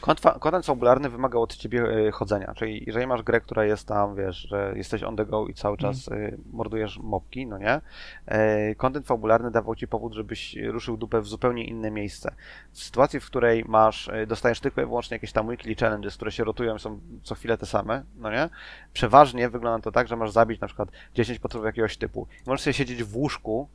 Kont- 0.00 0.38
Content 0.38 0.66
fabularny 0.66 1.08
wymaga 1.08 1.38
od 1.38 1.56
ciebie 1.56 1.82
e, 1.82 2.10
chodzenia, 2.10 2.54
czyli 2.56 2.84
jeżeli 2.86 3.06
masz 3.06 3.22
grę, 3.22 3.40
która 3.40 3.64
jest 3.64 3.88
tam, 3.88 4.16
wiesz, 4.16 4.36
że 4.36 4.72
jesteś 4.76 5.02
on 5.02 5.16
the 5.16 5.26
go 5.26 5.46
i 5.46 5.54
cały 5.54 5.76
czas 5.76 6.08
e, 6.08 6.36
mordujesz 6.52 6.98
mopki, 6.98 7.46
no 7.46 7.58
nie? 7.58 7.80
E, 8.26 8.74
Content 8.74 9.06
fabularny 9.06 9.50
dawał 9.50 9.74
ci 9.74 9.88
powód, 9.88 10.12
żebyś 10.12 10.56
ruszył 10.56 10.96
dupę 10.96 11.20
w 11.20 11.26
zupełnie 11.26 11.64
inne 11.64 11.90
miejsce. 11.90 12.34
W 12.72 12.82
sytuacji, 12.82 13.20
w 13.20 13.26
której 13.26 13.64
masz, 13.68 14.08
e, 14.08 14.26
dostajesz 14.26 14.60
tylko 14.60 14.82
i 14.82 14.84
wyłącznie 14.84 15.14
jakieś 15.14 15.32
tam 15.32 15.48
weekly 15.48 15.74
challenges, 15.74 16.16
które 16.16 16.32
się 16.32 16.44
rotują 16.44 16.78
są 16.78 17.00
co 17.22 17.34
chwilę 17.34 17.58
te 17.58 17.66
same, 17.66 18.02
no 18.16 18.30
nie? 18.30 18.48
Przeważnie 18.92 19.48
wygląda 19.48 19.84
to 19.84 19.92
tak, 19.92 20.08
że 20.08 20.16
masz 20.16 20.30
zabić 20.30 20.60
na 20.60 20.66
przykład 20.66 20.88
10 21.14 21.38
jakiegoś 21.64 21.96
typu. 21.96 22.26
Możesz 22.46 22.60
sobie 22.60 22.74
siedzieć 22.74 23.04
w 23.04 23.16
łóżku, 23.16 23.68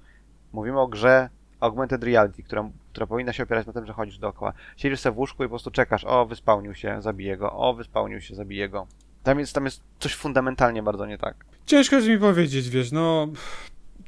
mówimy 0.54 0.80
o 0.80 0.88
grze 0.88 1.30
augmented 1.60 2.04
reality, 2.04 2.44
która, 2.44 2.70
która 2.92 3.08
powinna 3.08 3.34
się 3.34 3.44
opierać 3.44 3.68
na 3.68 3.74
tym, 3.74 3.86
że 3.86 3.94
chodzisz 3.94 4.18
dookoła. 4.18 4.54
Siedzisz 4.78 5.00
sobie 5.00 5.16
w 5.16 5.18
łóżku 5.18 5.44
i 5.44 5.46
po 5.46 5.50
prostu 5.50 5.72
czekasz, 5.72 6.06
o, 6.06 6.26
wyspełnił 6.26 6.76
się, 6.76 7.02
zabiję 7.02 7.38
go, 7.38 7.52
o, 7.52 7.74
wyspełnił 7.74 8.22
się, 8.22 8.36
zabiję 8.36 8.70
go. 8.70 8.88
Tam 9.24 9.40
jest, 9.40 9.54
tam 9.54 9.66
jest 9.66 9.82
coś 10.00 10.16
fundamentalnie 10.16 10.84
bardzo 10.84 11.06
nie 11.06 11.18
tak. 11.18 11.46
Ciężko 11.66 11.96
jest 11.96 12.08
mi 12.08 12.18
powiedzieć, 12.18 12.70
wiesz, 12.70 12.92
no 12.92 13.28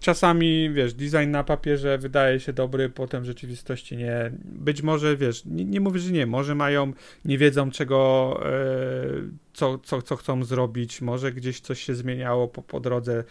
czasami, 0.02 0.70
wiesz, 0.74 0.94
design 0.94 1.32
na 1.32 1.44
papierze 1.44 1.98
wydaje 1.98 2.40
się 2.40 2.54
dobry, 2.54 2.90
potem 2.90 3.24
w 3.24 3.26
rzeczywistości 3.26 3.98
nie. 3.98 4.32
Być 4.44 4.82
może, 4.82 5.18
wiesz, 5.18 5.46
nie, 5.46 5.66
nie 5.66 5.80
mówię, 5.82 6.00
że 6.00 6.12
nie, 6.12 6.26
może 6.26 6.56
mają, 6.56 6.94
nie 7.26 7.38
wiedzą 7.38 7.72
czego, 7.72 8.40
e, 8.46 8.52
co, 9.54 9.78
co, 9.78 10.02
co 10.02 10.16
chcą 10.16 10.44
zrobić, 10.44 11.02
może 11.02 11.32
gdzieś 11.32 11.60
coś 11.60 11.84
się 11.84 11.96
zmieniało 11.96 12.48
po, 12.48 12.62
po 12.62 12.80
drodze 12.80 13.24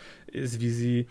z 0.45 0.57
wizji 0.57 1.07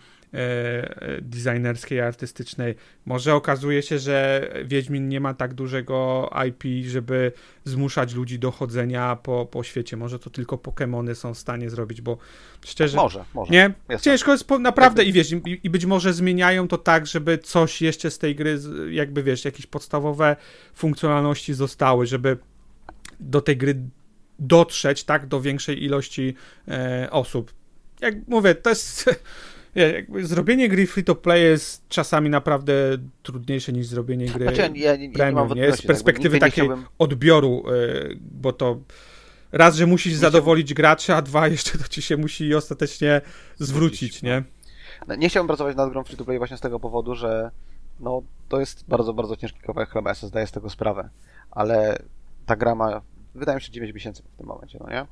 designerskiej, 1.20 2.00
artystycznej. 2.00 2.74
Może 3.06 3.34
okazuje 3.34 3.82
się, 3.82 3.98
że 3.98 4.48
Wiedźmin 4.64 5.08
nie 5.08 5.20
ma 5.20 5.34
tak 5.34 5.54
dużego 5.54 6.30
IP, 6.48 6.88
żeby 6.88 7.32
zmuszać 7.64 8.14
ludzi 8.14 8.38
do 8.38 8.50
chodzenia 8.50 9.16
po, 9.16 9.46
po 9.46 9.62
świecie. 9.62 9.96
Może 9.96 10.18
to 10.18 10.30
tylko 10.30 10.56
Pokémony 10.56 11.14
są 11.14 11.34
w 11.34 11.38
stanie 11.38 11.70
zrobić, 11.70 12.00
bo 12.00 12.18
szczerze... 12.66 12.96
Może, 12.96 13.24
może. 13.34 13.52
Nie, 13.52 13.72
Jest 13.88 14.04
ciężko 14.04 14.32
jest 14.32 14.44
po, 14.44 14.58
naprawdę 14.58 15.04
i 15.04 15.12
wiesz, 15.12 15.32
i, 15.32 15.60
i 15.62 15.70
być 15.70 15.86
może 15.86 16.12
zmieniają 16.12 16.68
to 16.68 16.78
tak, 16.78 17.06
żeby 17.06 17.38
coś 17.38 17.82
jeszcze 17.82 18.10
z 18.10 18.18
tej 18.18 18.36
gry, 18.36 18.58
jakby 18.90 19.22
wiesz, 19.22 19.44
jakieś 19.44 19.66
podstawowe 19.66 20.36
funkcjonalności 20.74 21.54
zostały, 21.54 22.06
żeby 22.06 22.38
do 23.20 23.40
tej 23.40 23.56
gry 23.56 23.74
dotrzeć, 24.38 25.04
tak, 25.04 25.26
do 25.26 25.40
większej 25.40 25.84
ilości 25.84 26.34
e, 26.68 27.08
osób. 27.10 27.52
Jak 28.00 28.14
mówię, 28.28 28.54
to 28.54 28.70
jest, 28.70 29.10
zrobienie 30.22 30.68
gry 30.68 30.86
free 30.86 31.04
to 31.04 31.14
play 31.14 31.42
jest 31.42 31.88
czasami 31.88 32.30
naprawdę 32.30 32.72
trudniejsze 33.22 33.72
niż 33.72 33.86
zrobienie 33.86 34.26
gry 34.26 34.44
Znaczy, 34.44 34.60
ja, 34.60 34.68
nie- 34.68 34.98
nie, 34.98 35.08
nie 35.08 35.14
premium, 35.14 35.34
mam 35.34 35.44
nie? 35.44 35.48
wątpliwości. 35.48 35.84
Z 35.84 35.86
perspektywy 35.86 36.36
jakby 36.36 36.46
nigdy 36.46 36.50
takiej 36.50 36.68
nie 36.68 36.74
chciałbym, 36.74 36.94
odbioru, 36.98 37.64
e, 37.68 37.72
bo 38.20 38.52
to 38.52 38.78
raz, 39.52 39.76
że 39.76 39.86
musisz 39.86 40.14
zadowolić 40.14 40.74
gracza, 40.74 41.16
a 41.16 41.22
dwa, 41.22 41.48
jeszcze 41.56 41.78
to 41.78 41.88
ci 41.88 42.02
się 42.02 42.16
musi 42.16 42.54
ostatecznie 42.54 43.20
zwrócić, 43.58 44.22
nie? 44.22 44.42
no, 45.08 45.14
nie 45.14 45.28
chciałbym 45.28 45.46
pracować 45.46 45.76
nad 45.76 45.90
grą 45.90 46.04
free 46.04 46.16
to 46.16 46.24
play 46.24 46.38
właśnie 46.38 46.56
z 46.56 46.60
tego 46.60 46.80
powodu, 46.80 47.14
że 47.14 47.50
no, 48.00 48.22
to 48.48 48.60
jest 48.60 48.84
bardzo, 48.88 49.12
bardzo 49.14 49.36
ciężki 49.36 49.60
kawałek 49.60 49.90
chleba, 49.90 50.10
ja 50.10 50.14
sobie 50.14 50.28
zdaję 50.28 50.46
z 50.46 50.52
tego 50.52 50.70
sprawę. 50.70 51.08
Ale 51.50 52.02
ta 52.46 52.56
gra 52.56 52.74
ma, 52.74 53.02
wydaje 53.34 53.56
mi 53.56 53.62
się, 53.62 53.72
9 53.72 53.94
miesięcy 53.94 54.22
w 54.34 54.36
tym 54.38 54.46
momencie, 54.46 54.78
no 54.80 54.90
nie? 54.90 55.06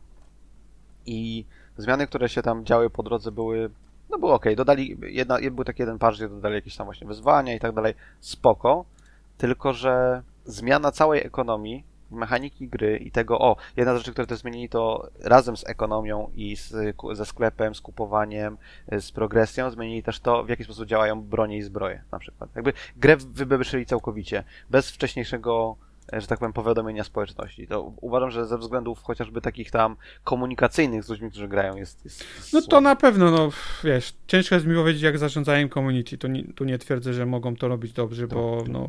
I 1.07 1.45
zmiany, 1.77 2.07
które 2.07 2.29
się 2.29 2.43
tam 2.43 2.65
działy 2.65 2.91
po 2.91 3.03
drodze 3.03 3.33
były, 3.33 3.71
no 4.11 4.19
było 4.19 4.35
ok. 4.35 4.45
Dodali, 4.57 4.97
jedna, 5.03 5.39
był 5.51 5.65
taki 5.65 5.83
jeden 5.83 5.99
patch, 5.99 6.17
gdzie 6.17 6.29
dodali 6.29 6.55
jakieś 6.55 6.77
tam 6.77 6.85
właśnie 6.85 7.07
wyzwania 7.07 7.55
i 7.55 7.61
tak 7.61 7.75
dalej. 7.75 7.95
Spoko. 8.21 8.85
Tylko, 9.39 9.73
że 9.73 10.23
zmiana 10.45 10.93
całej 10.93 11.27
ekonomii, 11.27 11.85
mechaniki 12.11 12.69
gry 12.69 12.97
i 12.97 13.11
tego, 13.11 13.39
o, 13.39 13.57
jedna 13.77 13.95
z 13.95 13.99
rzeczy, 13.99 14.13
które 14.13 14.27
to 14.27 14.37
zmienili, 14.37 14.69
to 14.69 15.11
razem 15.21 15.57
z 15.57 15.69
ekonomią 15.69 16.31
i 16.35 16.57
z, 16.57 16.75
ze 17.13 17.27
sklepem, 17.27 17.75
z 17.75 17.81
kupowaniem, 17.81 18.59
z 19.01 19.13
progresją, 19.13 19.71
zmienili 19.71 20.03
też 20.03 20.21
to, 20.21 20.45
w 20.45 20.49
jaki 20.49 20.65
sposób 20.65 20.87
działają 20.87 21.23
bronie 21.23 21.57
i 21.57 21.63
zbroje, 21.63 22.03
na 22.13 22.19
przykład. 22.19 22.51
Jakby 22.57 22.73
grę 22.97 23.17
wybebyszyli 23.17 23.87
całkowicie, 23.87 24.45
bez 24.71 24.91
wcześniejszego 24.91 25.77
że 26.13 26.27
tak 26.27 26.39
powiem, 26.39 26.53
powiadomienia 26.53 27.05
społeczności. 27.05 27.67
To 27.67 27.93
uważam, 28.01 28.31
że 28.31 28.47
ze 28.47 28.59
względów 28.59 29.03
chociażby 29.03 29.41
takich 29.41 29.71
tam 29.71 29.97
komunikacyjnych 30.25 31.05
z 31.05 31.09
ludźmi, 31.09 31.31
którzy 31.31 31.49
grają, 31.49 31.77
jest. 31.77 32.05
jest 32.05 32.25
No 32.53 32.63
to 32.63 32.81
na 32.81 32.97
pewno, 32.97 33.31
no 33.31 33.51
wiesz, 33.85 34.15
ciężko 34.27 34.55
jest 34.55 34.67
mi 34.67 34.75
powiedzieć, 34.75 35.03
jak 35.03 35.19
zarządzają 35.19 35.69
community. 35.69 36.19
To 36.19 36.29
nie, 36.29 36.45
tu 36.45 36.65
nie 36.65 36.79
twierdzę, 36.79 37.13
że 37.15 37.27
mogą 37.27 37.57
to 37.57 37.69
robić 37.69 37.93
dobrze, 37.93 38.27
bo 38.27 38.65
no, 38.69 38.89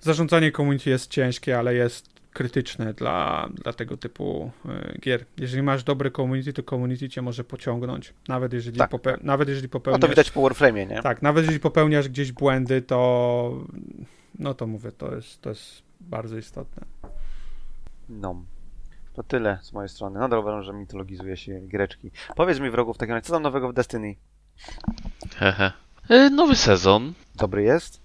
zarządzanie 0.00 0.52
community 0.52 0.90
jest 0.90 1.10
ciężkie, 1.10 1.58
ale 1.58 1.74
jest 1.74 2.16
krytyczne 2.32 2.94
dla, 2.94 3.48
dla 3.54 3.72
tego 3.72 3.96
typu 3.96 4.50
y, 4.94 4.98
gier. 5.00 5.24
Jeżeli 5.38 5.62
masz 5.62 5.84
dobre 5.84 6.10
community, 6.10 6.52
to 6.52 6.62
community 6.62 7.08
cię 7.08 7.22
może 7.22 7.44
pociągnąć. 7.44 8.14
Nawet 8.28 8.52
jeżeli, 8.52 8.78
Tak, 8.78 8.90
pope- 8.90 9.12
tak. 9.12 9.22
nawet 9.24 9.48
jeżeli 9.48 9.68
No 9.68 9.72
popełniasz... 9.72 10.00
to 10.00 10.08
widać 10.08 10.30
po 10.30 10.40
Warframe'ie, 10.40 10.88
nie? 10.88 11.02
Tak, 11.02 11.22
nawet 11.22 11.44
jeżeli 11.44 11.60
popełniasz 11.60 12.08
gdzieś 12.08 12.32
błędy, 12.32 12.82
to 12.82 13.64
no 14.38 14.54
to 14.54 14.66
mówię, 14.66 14.92
to 14.92 15.14
jest, 15.14 15.42
to 15.42 15.48
jest 15.48 15.85
bardzo 16.00 16.38
istotne. 16.38 16.86
No. 18.08 18.44
To 19.14 19.22
tyle 19.22 19.58
z 19.62 19.72
mojej 19.72 19.88
strony. 19.88 20.20
Nadal 20.20 20.38
uważam, 20.40 20.62
że 20.62 20.72
mitologizuje 20.72 21.36
się 21.36 21.60
greczki. 21.60 22.10
Powiedz 22.36 22.60
mi 22.60 22.70
wrogów 22.70 22.96
w 22.96 22.98
takim 22.98 23.14
razie, 23.14 23.26
co 23.26 23.32
tam 23.32 23.42
nowego 23.42 23.68
w 23.68 23.72
Destiny? 23.72 24.14
Hehe. 25.36 25.72
E, 26.08 26.30
Nowy 26.30 26.56
sezon. 26.56 27.12
Dobry 27.34 27.62
jest? 27.62 28.00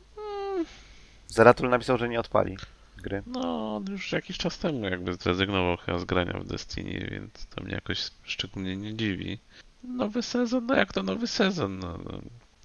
Zeratul 1.27 1.69
napisał, 1.69 1.97
że 1.97 2.09
nie 2.09 2.19
odpali 2.19 2.57
gry. 2.97 3.23
No, 3.27 3.75
on 3.75 3.85
już 3.91 4.11
jakiś 4.11 4.37
czas 4.37 4.59
temu 4.59 4.85
jakby 4.85 5.13
zrezygnował 5.13 5.77
chyba 5.77 5.99
z 5.99 6.05
grania 6.05 6.39
w 6.39 6.47
Destiny, 6.47 7.07
więc 7.11 7.45
to 7.45 7.63
mnie 7.63 7.73
jakoś 7.73 8.11
szczególnie 8.23 8.77
nie 8.77 8.95
dziwi. 8.95 9.39
Nowy 9.83 10.21
sezon, 10.21 10.65
no 10.65 10.75
jak 10.75 10.93
to 10.93 11.03
nowy 11.03 11.27
sezon? 11.27 11.79
No, 11.79 11.97
no, 12.05 12.21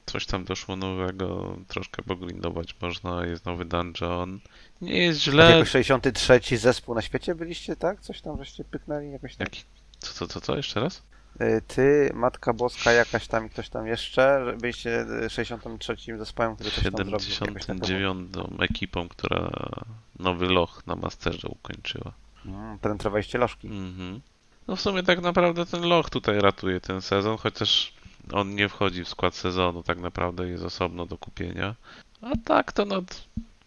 coś 0.07 0.26
tam 0.26 0.44
doszło 0.44 0.76
nowego, 0.76 1.57
troszkę 1.68 2.02
pogrindować 2.02 2.76
można, 2.80 3.26
jest 3.26 3.46
nowy 3.46 3.64
dungeon. 3.64 4.40
Nie 4.80 4.98
jest 4.98 5.24
Tak 5.24 5.32
źle. 5.34 5.50
jako 5.50 5.64
63 5.64 6.59
zespół 6.59 6.94
na 6.94 7.02
świecie 7.02 7.34
byliście, 7.34 7.76
tak? 7.76 8.00
Coś 8.00 8.20
tam 8.20 8.38
żeście 8.38 8.64
pyknęli 8.64 9.11
jakoś 9.11 9.36
tak? 9.36 9.48
Jaki? 9.54 9.64
Co, 9.98 10.12
co, 10.12 10.26
co, 10.26 10.40
co? 10.40 10.57
Jeszcze 10.57 10.80
raz? 10.80 11.02
y, 11.40 11.62
ty, 11.68 12.11
Matka 12.14 12.52
Boska, 12.52 12.92
jakaś 12.92 13.26
tam 13.28 13.46
i 13.46 13.50
ktoś 13.50 13.68
tam 13.68 13.86
jeszcze, 13.86 14.54
byliście 14.61 15.07
y, 15.26 15.30
63 15.30 15.96
zespołem, 16.18 16.54
który 16.54 16.70
coś 16.70 16.84
tam 16.84 16.92
zrobił. 16.92 17.12
jakoś 17.12 17.36
tak 17.38 17.48
na 17.68 17.74
komu- 17.74 17.86
79 17.86 18.61
ekipą, 18.70 19.09
która 19.09 19.50
nowy 20.18 20.46
loch 20.46 20.82
na 20.86 20.96
Masterze 20.96 21.48
ukończyła. 21.48 22.12
Mm, 22.46 22.78
penetrowaliście 22.78 23.38
lożki. 23.38 23.68
Mhm. 23.68 24.20
No 24.68 24.76
w 24.76 24.80
sumie 24.80 25.02
tak 25.02 25.22
naprawdę 25.22 25.66
ten 25.66 25.82
loch 25.82 26.11
tutaj 26.11 26.40
ratuje 26.40 26.80
ten 26.80 27.00
sezon, 27.02 27.36
chociaż 27.38 27.92
on 28.33 28.55
nie 28.55 28.68
wchodzi 28.68 29.05
w 29.05 29.09
skład 29.09 29.35
sezonu, 29.35 29.83
tak 29.83 29.99
naprawdę 29.99 30.49
jest 30.49 30.64
osobno 30.64 31.07
do 31.07 31.18
kupienia. 31.18 31.74
A 32.22 32.31
tak 32.45 32.72
to 32.72 32.85
no, 32.85 33.03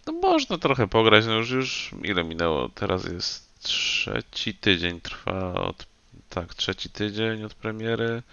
no 0.08 0.14
można 0.14 0.58
trochę 0.58 0.88
pograć, 0.88 1.26
no 1.26 1.34
już, 1.34 1.50
już 1.50 1.92
ile 2.04 2.24
minęło? 2.24 2.70
Teraz 2.70 3.06
jest 3.06 3.50
trzeci 3.60 4.54
tydzień 4.54 5.02
trwa 5.02 5.54
od, 5.54 5.88
tak, 6.30 6.56
trzeci 6.56 6.90
tydzień 6.90 7.44
od 7.44 7.54
premiery. 7.54 8.24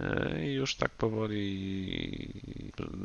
E, 0.00 0.46
I 0.46 0.52
już 0.52 0.74
tak 0.74 0.90
powoli 0.90 2.32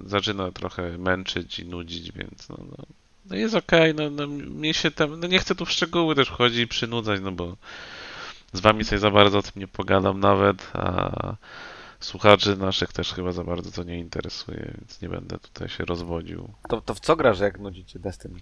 zaczyna 0.05 0.51
trochę 0.51 0.97
męczyć 0.97 1.59
i 1.59 1.65
nudzić, 1.65 2.11
więc 2.11 2.49
no, 2.49 2.57
no, 2.59 2.85
no 3.25 3.35
jest 3.35 3.55
okej, 3.55 3.95
no, 3.95 4.09
no 4.09 4.27
mnie 4.27 4.73
się 4.73 4.91
tam, 4.91 5.19
no 5.19 5.27
nie 5.27 5.39
chcę 5.39 5.55
tu 5.55 5.65
w 5.65 5.71
szczegóły 5.71 6.15
też 6.15 6.27
wchodzić 6.27 6.59
i 6.59 6.67
przynudzać, 6.67 7.21
no 7.23 7.31
bo 7.31 7.57
z 8.53 8.59
wami 8.59 8.85
sobie 8.85 8.99
za 8.99 9.11
bardzo 9.11 9.37
o 9.37 9.41
tym 9.41 9.53
nie 9.55 9.67
pogadam 9.67 10.19
nawet, 10.19 10.71
a 10.73 11.35
słuchaczy 11.99 12.57
naszych 12.57 12.93
też 12.93 13.13
chyba 13.13 13.31
za 13.31 13.43
bardzo 13.43 13.71
to 13.71 13.83
nie 13.83 13.99
interesuje, 13.99 14.73
więc 14.77 15.01
nie 15.01 15.09
będę 15.09 15.39
tutaj 15.39 15.69
się 15.69 15.85
rozwodził. 15.85 16.49
To, 16.69 16.81
to 16.81 16.93
w 16.93 16.99
co 16.99 17.15
grasz, 17.15 17.39
jak 17.39 17.59
nudzicie 17.59 17.99
Destiny? 17.99 18.39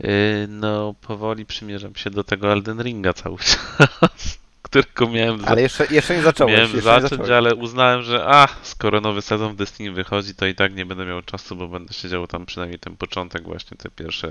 Yy, 0.00 0.08
no, 0.48 0.94
powoli 1.00 1.46
przymierzam 1.46 1.94
się 1.94 2.10
do 2.10 2.24
tego 2.24 2.52
Elden 2.52 2.82
Ringa 2.82 3.12
cały 3.12 3.36
czas, 3.48 4.38
którego 4.62 5.08
miałem, 5.08 5.40
za- 5.40 5.46
Ale 5.46 5.62
jeszcze, 5.62 5.86
jeszcze 5.90 6.16
nie 6.16 6.22
zacząłeś. 6.22 6.52
miałem 6.52 6.66
jeszcze 6.70 6.82
zacząć, 6.82 7.10
zacząłeś. 7.10 7.30
ale 7.30 7.54
uznałem, 7.54 8.02
że 8.02 8.24
a, 8.26 8.48
skoro 8.62 9.00
nowy 9.00 9.22
sezon 9.22 9.52
w 9.52 9.56
Destiny 9.56 9.92
wychodzi, 9.92 10.34
to 10.34 10.46
i 10.46 10.54
tak 10.54 10.74
nie 10.74 10.86
będę 10.86 11.04
miał 11.06 11.22
czasu, 11.22 11.56
bo 11.56 11.68
będę 11.68 11.94
siedział 11.94 12.26
tam 12.26 12.46
przynajmniej 12.46 12.78
ten 12.78 12.96
początek, 12.96 13.42
właśnie 13.42 13.76
te 13.76 13.90
pierwsze 13.90 14.30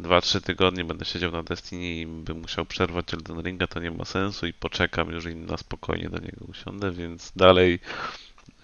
2-3 0.00 0.40
tygodnie 0.40 0.84
będę 0.84 1.04
siedział 1.04 1.32
na 1.32 1.42
Destiny 1.42 1.84
i 1.84 2.06
bym 2.06 2.40
musiał 2.40 2.66
przerwać 2.66 3.14
Elden 3.14 3.42
Ringa, 3.42 3.66
to 3.66 3.80
nie 3.80 3.90
ma 3.90 4.04
sensu 4.04 4.46
i 4.46 4.52
poczekam 4.52 5.10
już 5.10 5.26
i 5.26 5.36
na 5.36 5.56
spokojnie 5.56 6.08
do 6.08 6.18
niego 6.18 6.44
usiądę, 6.48 6.90
więc 6.90 7.32
dalej 7.36 7.80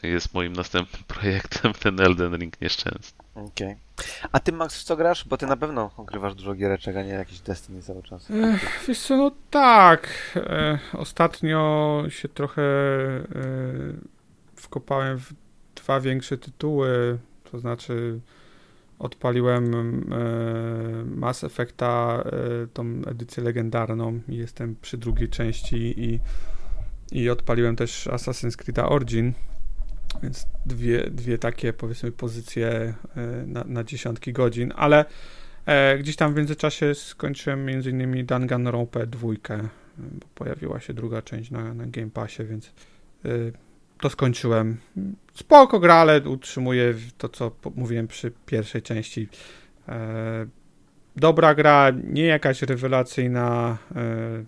jest 0.02 0.34
moim 0.34 0.52
następnym 0.52 1.02
projektem 1.18 1.72
ten 1.72 2.00
Elden 2.00 2.36
Ring 2.36 2.60
nieszczęsny. 2.60 3.24
Okej. 3.34 3.76
A 4.32 4.40
ty, 4.40 4.52
Max, 4.52 4.84
co 4.84 4.96
grasz? 4.96 5.24
Bo 5.24 5.36
ty 5.36 5.46
na 5.46 5.56
pewno 5.56 5.90
ogrywasz 5.96 6.34
dużo 6.34 6.54
giereczek, 6.54 6.96
a 6.96 7.02
nie 7.02 7.08
jakiś 7.08 7.40
Destiny 7.40 7.82
cały 7.82 8.02
czas. 8.02 8.30
Ech, 8.30 8.84
wiesz 8.88 9.00
co, 9.00 9.16
no 9.16 9.30
tak. 9.50 10.08
E, 10.36 10.78
ostatnio 10.92 12.04
się 12.08 12.28
trochę 12.28 12.62
e, 12.62 13.24
wkopałem 14.56 15.18
w 15.18 15.32
dwa 15.74 16.00
większe 16.00 16.38
tytuły, 16.38 17.18
to 17.50 17.58
znaczy 17.58 18.20
odpaliłem 19.02 19.74
e, 19.74 21.04
Mass 21.04 21.44
Effecta, 21.44 22.24
e, 22.26 22.66
tą 22.66 23.02
edycję 23.06 23.42
legendarną 23.42 24.20
jestem 24.28 24.76
przy 24.82 24.98
drugiej 24.98 25.28
części 25.28 26.04
i, 26.04 26.20
i 27.12 27.30
odpaliłem 27.30 27.76
też 27.76 28.06
Assassin's 28.06 28.56
Creed 28.56 28.78
Origin, 28.78 29.32
więc 30.22 30.46
dwie, 30.66 31.10
dwie 31.10 31.38
takie 31.38 31.72
powiedzmy 31.72 32.12
pozycje 32.12 32.94
e, 33.16 33.46
na, 33.46 33.64
na 33.64 33.84
dziesiątki 33.84 34.32
godzin, 34.32 34.72
ale 34.76 35.04
E, 35.66 35.98
gdzieś 35.98 36.16
tam 36.16 36.34
w 36.34 36.36
międzyczasie 36.36 36.94
skończyłem 36.94 37.68
m.in. 37.68 38.26
Danganronpa 38.26 39.06
2, 39.06 39.28
e, 39.28 39.62
bo 39.98 40.26
pojawiła 40.34 40.80
się 40.80 40.94
druga 40.94 41.22
część 41.22 41.50
na, 41.50 41.74
na 41.74 41.86
Game 41.86 42.10
Passie, 42.10 42.44
więc 42.44 42.72
to 44.02 44.10
skończyłem. 44.10 44.76
Spoko 45.34 45.80
gra, 45.80 45.94
ale 45.94 46.20
utrzymuję 46.20 46.94
to, 47.18 47.28
co 47.28 47.50
mówiłem 47.74 48.08
przy 48.08 48.32
pierwszej 48.46 48.82
części. 48.82 49.28
E, 49.88 50.46
dobra 51.16 51.54
gra, 51.54 51.92
nie 52.04 52.24
jakaś 52.24 52.62
rewelacyjna. 52.62 53.78
E, 53.96 54.44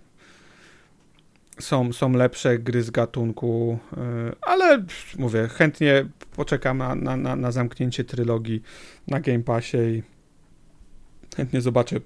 są, 1.60 1.92
są 1.92 2.12
lepsze 2.12 2.58
gry 2.58 2.82
z 2.82 2.90
gatunku, 2.90 3.78
e, 3.96 4.32
ale 4.40 4.84
mówię, 5.18 5.48
chętnie 5.48 6.06
poczekam 6.36 6.78
na, 6.78 6.94
na, 6.94 7.16
na, 7.16 7.36
na 7.36 7.52
zamknięcie 7.52 8.04
trylogii 8.04 8.62
na 9.06 9.20
Game 9.20 9.42
Passie 9.42 9.76
i 9.76 10.02
chętnie 11.36 11.60
zobaczę, 11.60 11.96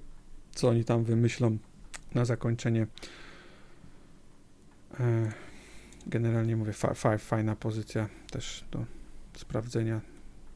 co 0.51 0.69
oni 0.69 0.85
tam 0.85 1.03
wymyślą 1.03 1.57
na 2.15 2.25
zakończenie. 2.25 2.87
E, 4.99 5.48
Generalnie 6.07 6.55
mówię, 6.55 6.73
fa, 6.73 6.93
fa, 6.93 7.17
fajna 7.17 7.55
pozycja 7.55 8.09
też 8.31 8.65
do 8.71 8.85
sprawdzenia 9.33 10.01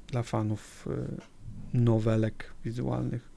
dla 0.08 0.24
fanów 0.24 0.88
e, 0.88 1.78
nowelek 1.78 2.54
wizualnych. 2.66 3.30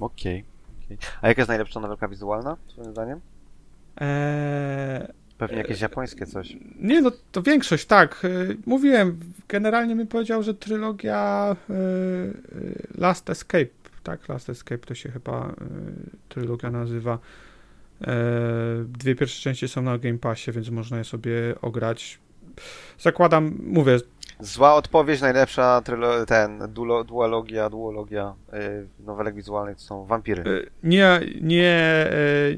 Okej. 0.00 0.44
okej. 0.84 0.98
A 1.22 1.28
jaka 1.28 1.40
jest 1.40 1.48
najlepsza 1.48 1.80
nowelka 1.80 2.08
wizualna, 2.08 2.56
twoim 2.68 2.90
zdaniem? 2.90 3.20
Eee, 3.96 5.06
Pewnie 5.40 5.58
jakieś 5.58 5.80
japońskie 5.80 6.26
coś. 6.26 6.56
Nie, 6.80 7.02
no 7.02 7.10
to 7.32 7.42
większość, 7.42 7.86
tak. 7.86 8.22
E, 8.24 8.28
Mówiłem, 8.66 9.20
generalnie 9.48 9.94
mi 9.94 10.06
powiedział, 10.06 10.42
że 10.42 10.54
trylogia 10.54 11.56
e, 11.70 11.74
e, 11.74 11.76
Last 12.98 13.30
Escape, 13.30 13.66
tak? 14.02 14.28
Last 14.28 14.50
Escape 14.50 14.78
to 14.78 14.94
się 14.94 15.10
chyba 15.10 15.48
e, 15.48 15.54
trylogia 16.28 16.70
nazywa. 16.70 17.18
E, 18.06 18.14
Dwie 18.84 19.14
pierwsze 19.14 19.42
części 19.42 19.68
są 19.68 19.82
na 19.82 19.98
Game 19.98 20.18
Passie, 20.18 20.52
więc 20.52 20.70
można 20.70 20.98
je 20.98 21.04
sobie 21.04 21.32
ograć. 21.62 22.18
Zakładam, 22.98 23.58
mówię, 23.66 23.98
Zła 24.40 24.74
odpowiedź, 24.74 25.20
najlepsza 25.20 25.82
trylo- 25.84 26.26
ten, 26.26 26.58
duologia, 27.06 27.70
duologia 27.70 28.34
yy, 28.52 28.58
nowelek 29.06 29.34
wizualnych 29.34 29.76
to 29.76 29.82
są 29.82 30.04
wampiry. 30.04 30.42
e, 30.42 30.70
nie, 30.88 31.20
nie, 31.40 31.74
e, 31.76 32.10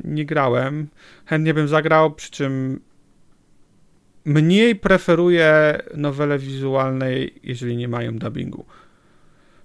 nie 0.05 0.25
grałem. 0.25 0.89
Chętnie 1.27 1.55
bym 1.55 1.69
zagrał, 1.69 2.11
przy 2.11 2.31
czym 2.31 2.81
mniej 4.25 4.77
preferuję 4.77 5.79
nowele 5.95 6.39
wizualnej, 6.39 7.35
jeżeli 7.43 7.77
nie 7.77 7.89
mają 7.89 8.19
dubbingu. 8.19 8.65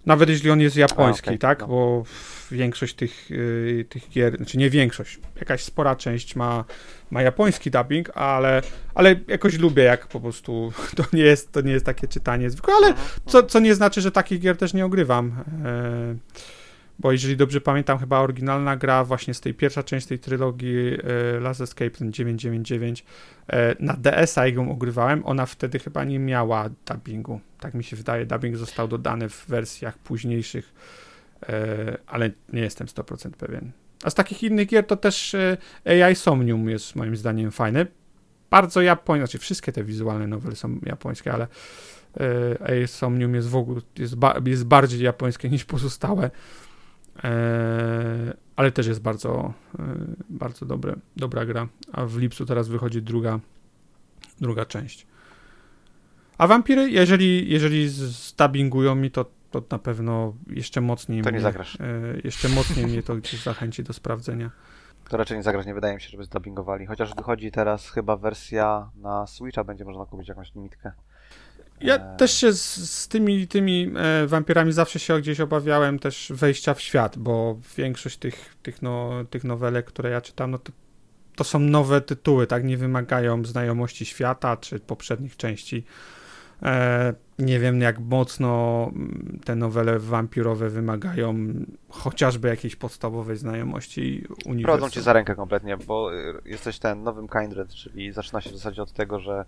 Nawet 0.07 0.29
jeśli 0.29 0.51
on 0.51 0.61
jest 0.61 0.75
japoński, 0.75 1.27
A, 1.27 1.29
okej, 1.29 1.39
tak? 1.39 1.59
no. 1.59 1.67
Bo 1.67 2.03
większość 2.51 2.95
tych, 2.95 3.31
y, 3.31 3.85
tych 3.89 4.09
gier, 4.09 4.37
znaczy 4.37 4.57
nie 4.57 4.69
większość, 4.69 5.19
jakaś 5.35 5.63
spora 5.63 5.95
część 5.95 6.35
ma, 6.35 6.65
ma 7.11 7.21
japoński 7.21 7.71
dubbing, 7.71 8.17
ale, 8.17 8.61
ale 8.95 9.15
jakoś 9.27 9.59
lubię, 9.59 9.83
jak 9.83 10.07
po 10.07 10.19
prostu 10.19 10.73
to 10.97 11.03
nie 11.13 11.23
jest, 11.23 11.51
to 11.51 11.61
nie 11.61 11.71
jest 11.71 11.85
takie 11.85 12.07
czytanie 12.07 12.49
zwykłe, 12.49 12.73
ale 12.73 12.93
co, 13.25 13.43
co 13.43 13.59
nie 13.59 13.75
znaczy, 13.75 14.01
że 14.01 14.11
takich 14.11 14.39
gier 14.39 14.57
też 14.57 14.73
nie 14.73 14.85
ogrywam. 14.85 15.43
E, 15.65 16.15
bo 16.99 17.11
jeżeli 17.11 17.37
dobrze 17.37 17.61
pamiętam, 17.61 17.99
chyba 17.99 18.19
oryginalna 18.19 18.77
gra 18.77 19.03
właśnie 19.03 19.33
z 19.33 19.41
tej 19.41 19.53
pierwsza 19.53 19.83
część 19.83 20.07
tej 20.07 20.19
trylogii 20.19 20.97
e, 21.35 21.39
Last 21.39 21.61
Escape, 21.61 21.91
ten 21.91 22.13
999, 22.13 23.05
e, 23.47 23.75
na 23.79 23.93
DS-a 23.93 24.47
ją 24.47 24.71
ogrywałem, 24.71 25.25
ona 25.25 25.45
wtedy 25.45 25.79
chyba 25.79 26.03
nie 26.03 26.19
miała 26.19 26.69
dubbingu. 26.85 27.39
Tak 27.59 27.73
mi 27.73 27.83
się 27.83 27.95
wydaje, 27.95 28.25
dubbing 28.25 28.55
został 28.55 28.87
dodany 28.87 29.29
w 29.29 29.45
wersjach 29.47 29.97
późniejszych, 29.97 30.73
e, 31.49 31.97
ale 32.07 32.31
nie 32.53 32.61
jestem 32.61 32.87
100% 32.87 33.29
pewien. 33.31 33.71
A 34.03 34.09
z 34.09 34.15
takich 34.15 34.43
innych 34.43 34.67
gier 34.67 34.85
to 34.85 34.97
też 34.97 35.35
AI 35.85 36.15
Somnium 36.15 36.69
jest 36.69 36.95
moim 36.95 37.15
zdaniem 37.15 37.51
fajny. 37.51 37.87
Bardzo 38.49 38.81
japońskie, 38.81 39.27
znaczy 39.27 39.37
wszystkie 39.37 39.71
te 39.71 39.83
wizualne 39.83 40.27
nowele 40.27 40.55
są 40.55 40.79
japońskie, 40.85 41.33
ale 41.33 41.47
AI 42.65 42.87
Somnium 42.87 43.35
jest 43.35 43.49
w 43.49 43.55
ogóle 43.55 43.81
jest, 43.97 44.15
ba, 44.15 44.35
jest 44.45 44.65
bardziej 44.65 45.01
japońskie 45.01 45.49
niż 45.49 45.65
pozostałe. 45.65 46.29
E, 47.23 48.33
ale 48.55 48.71
też 48.71 48.87
jest 48.87 49.01
bardzo, 49.01 49.53
e, 49.79 49.83
bardzo 50.29 50.65
dobre, 50.65 50.95
dobra 51.15 51.45
gra. 51.45 51.67
A 51.91 52.05
w 52.05 52.17
lipcu 52.17 52.45
teraz 52.45 52.67
wychodzi 52.67 53.01
druga, 53.01 53.39
druga 54.41 54.65
część. 54.65 55.07
A 56.37 56.47
wampiry, 56.47 56.89
jeżeli, 56.91 57.49
jeżeli 57.49 57.89
zdabingują 57.89 58.95
mi, 58.95 59.11
to, 59.11 59.25
to 59.51 59.63
na 59.71 59.79
pewno 59.79 60.33
jeszcze 60.49 60.81
mocniej 60.81 61.21
To 61.21 61.29
nie 61.29 61.33
mnie, 61.33 61.41
zagrasz. 61.41 61.75
e, 61.81 61.81
jeszcze 62.23 62.49
mocniej 62.49 62.85
mnie 62.87 63.03
to 63.03 63.15
gdzieś 63.15 63.43
zachęci 63.43 63.83
do 63.83 63.93
sprawdzenia. 63.93 64.51
To 65.09 65.17
raczej 65.17 65.37
nie 65.37 65.43
zagrać, 65.43 65.65
nie 65.65 65.73
wydaje 65.73 65.95
mi 65.95 66.01
się, 66.01 66.09
żeby 66.09 66.23
zdubbingowali. 66.23 66.85
Chociaż 66.85 67.15
wychodzi 67.15 67.51
teraz 67.51 67.89
chyba 67.89 68.17
wersja 68.17 68.89
na 68.95 69.27
Switcha, 69.27 69.63
będzie 69.63 69.85
można 69.85 70.05
kupić 70.05 70.27
jakąś 70.27 70.55
limitkę. 70.55 70.91
Ja 71.81 71.95
E, 71.95 72.17
też 72.17 72.31
się 72.31 72.53
z, 72.53 72.91
z 72.91 73.07
tymi, 73.07 73.47
tymi 73.47 73.91
e, 73.97 74.27
wampirami 74.27 74.71
zawsze 74.71 74.99
się 74.99 75.19
gdzieś 75.19 75.39
obawiałem 75.39 75.99
też 75.99 76.31
wejścia 76.35 76.73
w 76.73 76.81
świat, 76.81 77.17
bo 77.17 77.59
większość 77.77 78.17
tych, 78.17 78.55
tych, 78.63 78.81
no, 78.81 79.11
tych 79.29 79.43
nowelek, 79.43 79.85
które 79.85 80.09
ja 80.09 80.21
czytam, 80.21 80.51
no 80.51 80.57
to, 80.57 80.71
to 81.35 81.43
są 81.43 81.59
nowe 81.59 82.01
tytuły, 82.01 82.47
tak? 82.47 82.63
Nie 82.63 82.77
wymagają 82.77 83.45
znajomości 83.45 84.05
świata 84.05 84.57
czy 84.57 84.79
poprzednich 84.79 85.37
części. 85.37 85.83
E, 86.63 87.13
nie 87.39 87.59
wiem, 87.59 87.81
jak 87.81 87.99
mocno 87.99 88.83
mm, 88.95 89.39
te 89.45 89.55
nowele 89.55 89.99
wampirowe 89.99 90.69
wymagają 90.69 91.35
chociażby 91.89 92.47
jakiejś 92.47 92.75
podstawowej 92.75 93.37
znajomości 93.37 94.23
Prowadzą 94.27 94.49
uniwersum. 94.51 94.89
cię 94.89 95.01
za 95.01 95.13
rękę 95.13 95.35
kompletnie, 95.35 95.77
bo 95.77 96.15
y, 96.15 96.41
jesteś 96.45 96.79
ten 96.79 97.03
nowym 97.03 97.27
Kindred, 97.27 97.69
czyli 97.73 98.11
zaczyna 98.11 98.41
się 98.41 98.49
w 98.49 98.53
zasadzie 98.53 98.81
od 98.81 98.93
tego, 98.93 99.19
że 99.19 99.45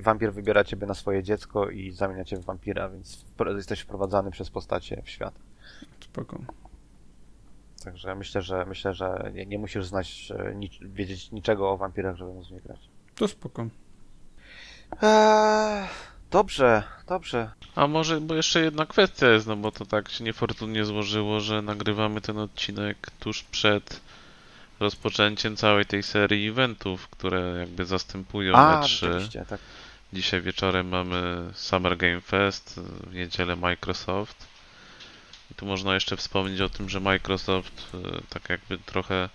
wampir 0.00 0.32
wybiera 0.32 0.64
ciebie 0.64 0.86
na 0.86 0.94
swoje 0.94 1.22
dziecko 1.22 1.70
i 1.70 1.92
zamienia 1.92 2.24
cię 2.24 2.36
w 2.36 2.44
wampira, 2.44 2.88
więc 2.88 3.24
jesteś 3.56 3.80
wprowadzany 3.80 4.30
przez 4.30 4.50
postacie 4.50 5.02
w 5.04 5.10
świat. 5.10 5.34
Spoko. 6.00 6.38
Także 7.84 8.14
myślę, 8.14 8.42
że 8.42 8.66
myślę, 8.66 8.94
że 8.94 9.30
nie, 9.34 9.46
nie 9.46 9.58
musisz 9.58 9.86
znać, 9.86 10.32
e, 10.38 10.54
nic, 10.54 10.72
wiedzieć 10.80 11.32
niczego 11.32 11.70
o 11.70 11.76
wampirach, 11.76 12.16
żeby 12.16 12.32
móc 12.32 12.48
w 12.48 12.50
nie 12.50 12.60
grać. 12.60 12.80
To 13.14 13.28
spoko. 13.28 13.66
Eee, 15.02 15.88
dobrze, 16.30 16.82
dobrze. 17.06 17.50
A 17.74 17.86
może, 17.86 18.20
bo 18.20 18.34
jeszcze 18.34 18.60
jedna 18.60 18.86
kwestia 18.86 19.28
jest, 19.28 19.46
no 19.46 19.56
bo 19.56 19.72
to 19.72 19.86
tak 19.86 20.08
się 20.08 20.24
niefortunnie 20.24 20.84
złożyło, 20.84 21.40
że 21.40 21.62
nagrywamy 21.62 22.20
ten 22.20 22.38
odcinek 22.38 23.10
tuż 23.10 23.42
przed 23.42 24.00
rozpoczęciem 24.80 25.56
całej 25.56 25.86
tej 25.86 26.02
serii 26.02 26.48
eventów, 26.48 27.08
które 27.08 27.56
jakby 27.58 27.86
zastępują 27.86 28.54
A, 28.54 28.80
E3. 28.80 28.86
rzeczywiście, 28.86 29.44
tak. 29.48 29.60
Dzisiaj 30.12 30.42
wieczorem 30.42 30.88
mamy 30.88 31.50
Summer 31.54 31.96
Game 31.96 32.20
Fest, 32.20 32.80
w 33.06 33.14
niedzielę 33.14 33.56
Microsoft. 33.56 34.46
I 35.50 35.54
tu 35.54 35.66
można 35.66 35.94
jeszcze 35.94 36.16
wspomnieć 36.16 36.60
o 36.60 36.68
tym, 36.68 36.88
że 36.88 37.00
Microsoft 37.00 37.88
e, 37.94 38.20
tak 38.28 38.48
jakby 38.48 38.78
trochę 38.78 39.28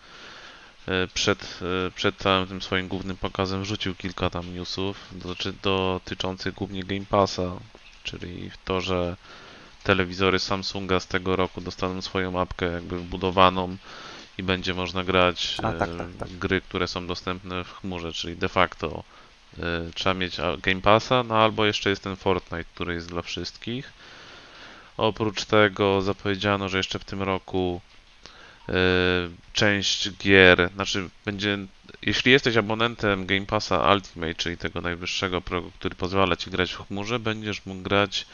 e, 0.87 1.07
przed, 1.13 1.59
e, 1.87 1.91
przed 1.91 2.17
całym 2.17 2.47
tym 2.47 2.61
swoim 2.61 2.87
głównym 2.87 3.17
pokazem 3.17 3.65
rzucił 3.65 3.95
kilka 3.95 4.29
tam 4.29 4.53
newsów 4.53 5.09
dotyczących 5.63 6.53
głównie 6.53 6.83
Game 6.83 7.05
Passa, 7.09 7.51
czyli 8.03 8.51
to, 8.65 8.81
że 8.81 9.15
telewizory 9.83 10.39
Samsunga 10.39 10.99
z 10.99 11.07
tego 11.07 11.35
roku 11.35 11.61
dostaną 11.61 12.01
swoją 12.01 12.39
apkę 12.39 12.65
jakby 12.65 12.99
wbudowaną 12.99 13.77
i 14.37 14.43
będzie 14.43 14.73
można 14.73 15.03
grać 15.03 15.57
A, 15.57 15.71
tak, 15.71 15.97
tak, 15.97 16.07
tak. 16.19 16.29
gry, 16.29 16.61
które 16.61 16.87
są 16.87 17.07
dostępne 17.07 17.63
w 17.63 17.73
chmurze, 17.73 18.13
czyli 18.13 18.37
de 18.37 18.49
facto 18.49 19.03
e, 19.59 19.61
trzeba 19.95 20.13
mieć 20.13 20.37
Game 20.61 20.81
Passa, 20.81 21.23
no 21.23 21.37
albo 21.37 21.65
jeszcze 21.65 21.89
jest 21.89 22.03
ten 22.03 22.15
Fortnite, 22.15 22.63
który 22.63 22.93
jest 22.93 23.09
dla 23.09 23.21
wszystkich. 23.21 23.93
Oprócz 24.97 25.45
tego 25.45 26.01
zapowiedziano, 26.01 26.69
że 26.69 26.77
jeszcze 26.77 26.99
w 26.99 27.05
tym 27.05 27.21
roku 27.21 27.81
e, 28.69 28.73
część 29.53 30.11
gier, 30.11 30.69
znaczy 30.75 31.09
będzie, 31.25 31.57
jeśli 32.01 32.31
jesteś 32.31 32.57
abonentem 32.57 33.25
Game 33.25 33.45
Passa 33.45 33.93
Ultimate, 33.93 34.35
czyli 34.35 34.57
tego 34.57 34.81
najwyższego 34.81 35.41
progu, 35.41 35.71
który 35.71 35.95
pozwala 35.95 36.35
ci 36.35 36.51
grać 36.51 36.71
w 36.73 36.87
chmurze, 36.87 37.19
będziesz 37.19 37.65
mógł 37.65 37.81
grać 37.81 38.25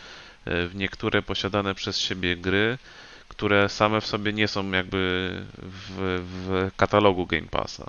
e, 0.46 0.68
w 0.68 0.76
niektóre 0.76 1.22
posiadane 1.22 1.76
przez 1.76 2.00
siebie 2.00 2.38
gry, 2.38 2.78
które 3.42 3.70
same 3.70 4.02
w 4.02 4.06
sobie 4.06 4.34
nie 4.34 4.48
są 4.48 4.72
jakby 4.72 5.32
w, 5.58 6.24
w 6.36 6.72
katalogu 6.78 7.26
Game 7.26 7.48
Passa. 7.48 7.86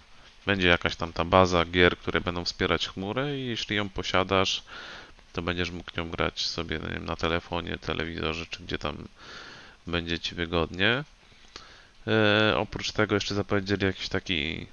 Będzie 0.46 0.68
jakaś 0.68 0.96
tam 0.96 1.12
ta 1.12 1.24
baza 1.24 1.64
gier, 1.64 1.98
które 1.98 2.20
będą 2.20 2.44
wspierać 2.44 2.88
chmurę 2.88 3.38
i 3.38 3.46
jeśli 3.46 3.76
ją 3.76 3.88
posiadasz, 3.88 4.62
to 5.32 5.42
będziesz 5.42 5.70
mógł 5.70 5.90
nią 5.96 6.10
grać 6.10 6.46
sobie 6.46 6.78
nie 6.78 6.88
wiem, 6.88 7.04
na 7.04 7.16
telefonie, 7.16 7.78
telewizorze, 7.78 8.46
czy 8.50 8.62
gdzie 8.62 8.78
tam 8.78 8.96
będzie 9.86 10.18
ci 10.18 10.34
wygodnie. 10.34 11.04
E, 12.06 12.54
oprócz 12.56 12.92
tego 12.92 13.14
jeszcze 13.14 13.34
zapowiedzieli 13.34 13.86
jakiś 13.86 14.08
taki, 14.08 14.66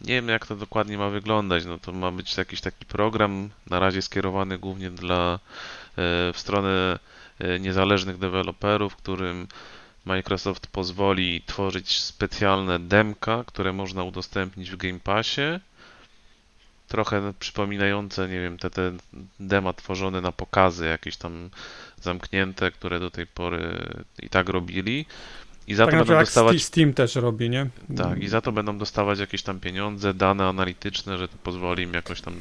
nie 0.00 0.14
wiem 0.14 0.28
jak 0.28 0.46
to 0.46 0.56
dokładnie 0.56 0.98
ma 0.98 1.08
wyglądać, 1.08 1.64
no 1.64 1.78
to 1.78 1.92
ma 1.92 2.10
być 2.10 2.36
jakiś 2.36 2.60
taki 2.60 2.84
program, 2.84 3.50
na 3.70 3.78
razie 3.78 4.02
skierowany 4.02 4.58
głównie 4.58 4.90
dla, 4.90 5.34
e, 5.34 5.38
w 6.32 6.34
stronę 6.36 6.98
e, 7.38 7.60
niezależnych 7.60 8.18
deweloperów, 8.18 8.96
którym 8.96 9.48
Microsoft 10.04 10.66
pozwoli 10.66 11.42
tworzyć 11.46 12.00
specjalne 12.00 12.78
demka, 12.78 13.44
które 13.46 13.72
można 13.72 14.02
udostępnić 14.02 14.70
w 14.70 14.76
Game 14.76 15.00
Passie. 15.00 15.60
Trochę 16.88 17.32
przypominające, 17.38 18.28
nie 18.28 18.40
wiem, 18.40 18.58
te, 18.58 18.70
te 18.70 18.92
dema 19.40 19.72
tworzone 19.72 20.20
na 20.20 20.32
pokazy, 20.32 20.86
jakieś 20.86 21.16
tam 21.16 21.50
zamknięte, 22.00 22.70
które 22.70 23.00
do 23.00 23.10
tej 23.10 23.26
pory 23.26 23.78
i 24.22 24.28
tak 24.28 24.48
robili. 24.48 25.06
I 25.66 25.74
za 25.74 25.84
Tak 25.86 25.94
to 25.94 25.98
będą 26.04 26.20
dostawać. 26.20 26.56
Steam- 26.56 26.60
Steam 26.66 26.94
też 26.94 27.14
robi, 27.14 27.50
nie? 27.50 27.66
Tak, 27.96 28.18
i 28.22 28.28
za 28.28 28.40
to 28.40 28.52
będą 28.52 28.78
dostawać 28.78 29.18
jakieś 29.18 29.42
tam 29.42 29.60
pieniądze, 29.60 30.14
dane 30.14 30.46
analityczne, 30.48 31.18
że 31.18 31.28
to 31.28 31.34
pozwoli 31.42 31.82
im 31.82 31.94
jakoś 31.94 32.20
tam 32.20 32.34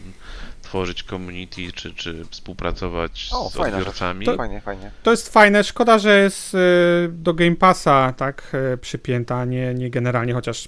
tworzyć 0.62 1.04
community, 1.04 1.72
czy, 1.72 1.94
czy 1.96 2.26
współpracować 2.32 3.30
O, 3.34 3.50
z 3.50 3.54
fajna 3.56 3.78
rzecz. 3.78 3.88
odbiorcami. 3.88 4.26
To- 4.26 4.38
Fajnie, 4.38 4.62
fajnie. 4.62 4.92
To 5.04 5.12
jest 5.12 5.34
fajne, 5.34 5.64
szkoda, 5.64 6.00
że 6.00 6.20
jest 6.20 6.54
y, 6.56 6.58
do 7.12 7.34
Game 7.34 7.56
Passa 7.56 8.14
tak 8.18 8.52
y, 8.74 8.78
przypięta, 8.78 9.46
nie, 9.46 9.74
nie 9.74 9.90
generalnie, 9.90 10.34
chociaż 10.34 10.68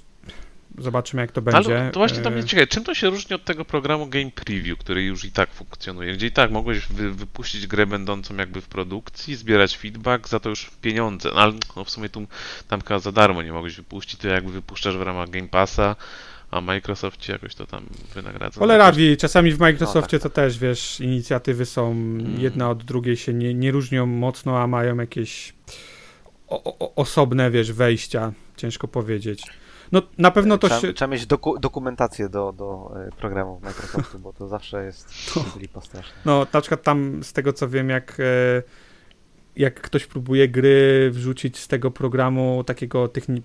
zobaczymy 0.77 1.21
jak 1.21 1.31
to 1.31 1.41
będzie. 1.41 1.81
Ale 1.81 1.91
to 1.91 1.99
właśnie 1.99 2.27
Y, 2.27 2.31
mnie 2.31 2.43
ciekawe, 2.43 2.67
czym 2.67 2.83
to 2.83 2.93
się 2.93 3.09
różni 3.09 3.35
od 3.35 3.45
tego 3.45 3.65
programu 3.65 4.07
Game 4.07 4.31
Preview, 4.31 4.79
który 4.79 5.03
już 5.03 5.25
i 5.25 5.31
tak 5.31 5.53
funkcjonuje, 5.53 6.13
gdzie 6.13 6.27
i 6.27 6.31
tak 6.31 6.51
mogłeś 6.51 6.87
wy, 6.87 7.11
wypuścić 7.11 7.67
grę 7.67 7.85
będącą 7.85 8.35
jakby 8.35 8.61
w 8.61 8.67
produkcji, 8.67 9.35
zbierać 9.35 9.77
feedback, 9.77 10.27
za 10.27 10.39
to 10.39 10.49
już 10.49 10.71
pieniądze, 10.81 11.29
no, 11.35 11.41
ale 11.41 11.53
no 11.75 11.83
w 11.83 11.89
sumie 11.89 12.09
tu 12.09 12.27
tam 12.67 12.81
za 12.99 13.11
darmo 13.11 13.43
nie 13.43 13.51
mogłeś 13.53 13.75
wypuścić, 13.75 14.19
to 14.19 14.27
jakby 14.27 14.51
wypuszczasz 14.51 14.97
w 14.97 15.01
ramach 15.01 15.29
Game 15.29 15.47
Passa, 15.47 15.95
a 16.51 16.61
Microsoft 16.61 17.19
ci 17.19 17.31
jakoś 17.31 17.55
to 17.55 17.67
tam 17.67 17.85
wynagradza. 18.15 18.59
Cholera 18.59 18.85
Jakoś- 18.85 18.97
wie, 18.97 19.17
czasami 19.17 19.51
w 19.51 19.59
Microsoftie 19.59 20.17
No, 20.17 20.21
tak. 20.23 20.31
to 20.31 20.35
też, 20.35 20.59
wiesz, 20.59 20.99
inicjatywy 20.99 21.65
są 21.65 21.91
Mm. 21.91 22.39
jedna 22.41 22.69
od 22.69 22.83
drugiej 22.83 23.17
się 23.17 23.33
nie, 23.33 23.53
nie 23.53 23.71
różnią 23.71 24.05
mocno, 24.05 24.59
a 24.59 24.67
mają 24.67 24.97
jakieś 24.97 25.53
o, 26.47 26.63
o, 26.79 26.95
osobne, 26.95 27.51
wiesz, 27.51 27.71
wejścia, 27.71 28.33
ciężko 28.57 28.87
powiedzieć. 28.87 29.43
No 29.93 30.01
na 30.17 30.31
pewno 30.31 30.57
to 30.57 30.67
trzeba, 30.67 30.81
się... 30.81 30.93
trzeba 30.93 31.11
mieć 31.11 31.25
doku, 31.25 31.59
dokumentację 31.59 32.29
do, 32.29 32.53
do 32.57 32.93
e, 33.07 33.09
programów 33.11 33.63
Microsoftu, 33.63 34.19
bo 34.19 34.33
to 34.33 34.47
zawsze 34.47 34.85
jest 34.85 35.13
No. 35.35 35.45
lipa 35.59 35.81
straszna. 35.81 36.13
No, 36.25 36.47
na 36.53 36.61
przykład 36.61 36.83
tam 36.83 37.23
z 37.23 37.33
tego 37.33 37.53
co 37.53 37.69
wiem, 37.69 37.89
jak, 37.89 38.17
e, 38.19 38.23
jak 39.55 39.81
ktoś 39.81 40.05
próbuje 40.05 40.49
gry 40.49 41.09
wrzucić 41.11 41.57
z 41.57 41.67
tego 41.67 41.91
programu 41.91 42.63
takiego 42.63 43.07
tych 43.07 43.29
ni- 43.29 43.41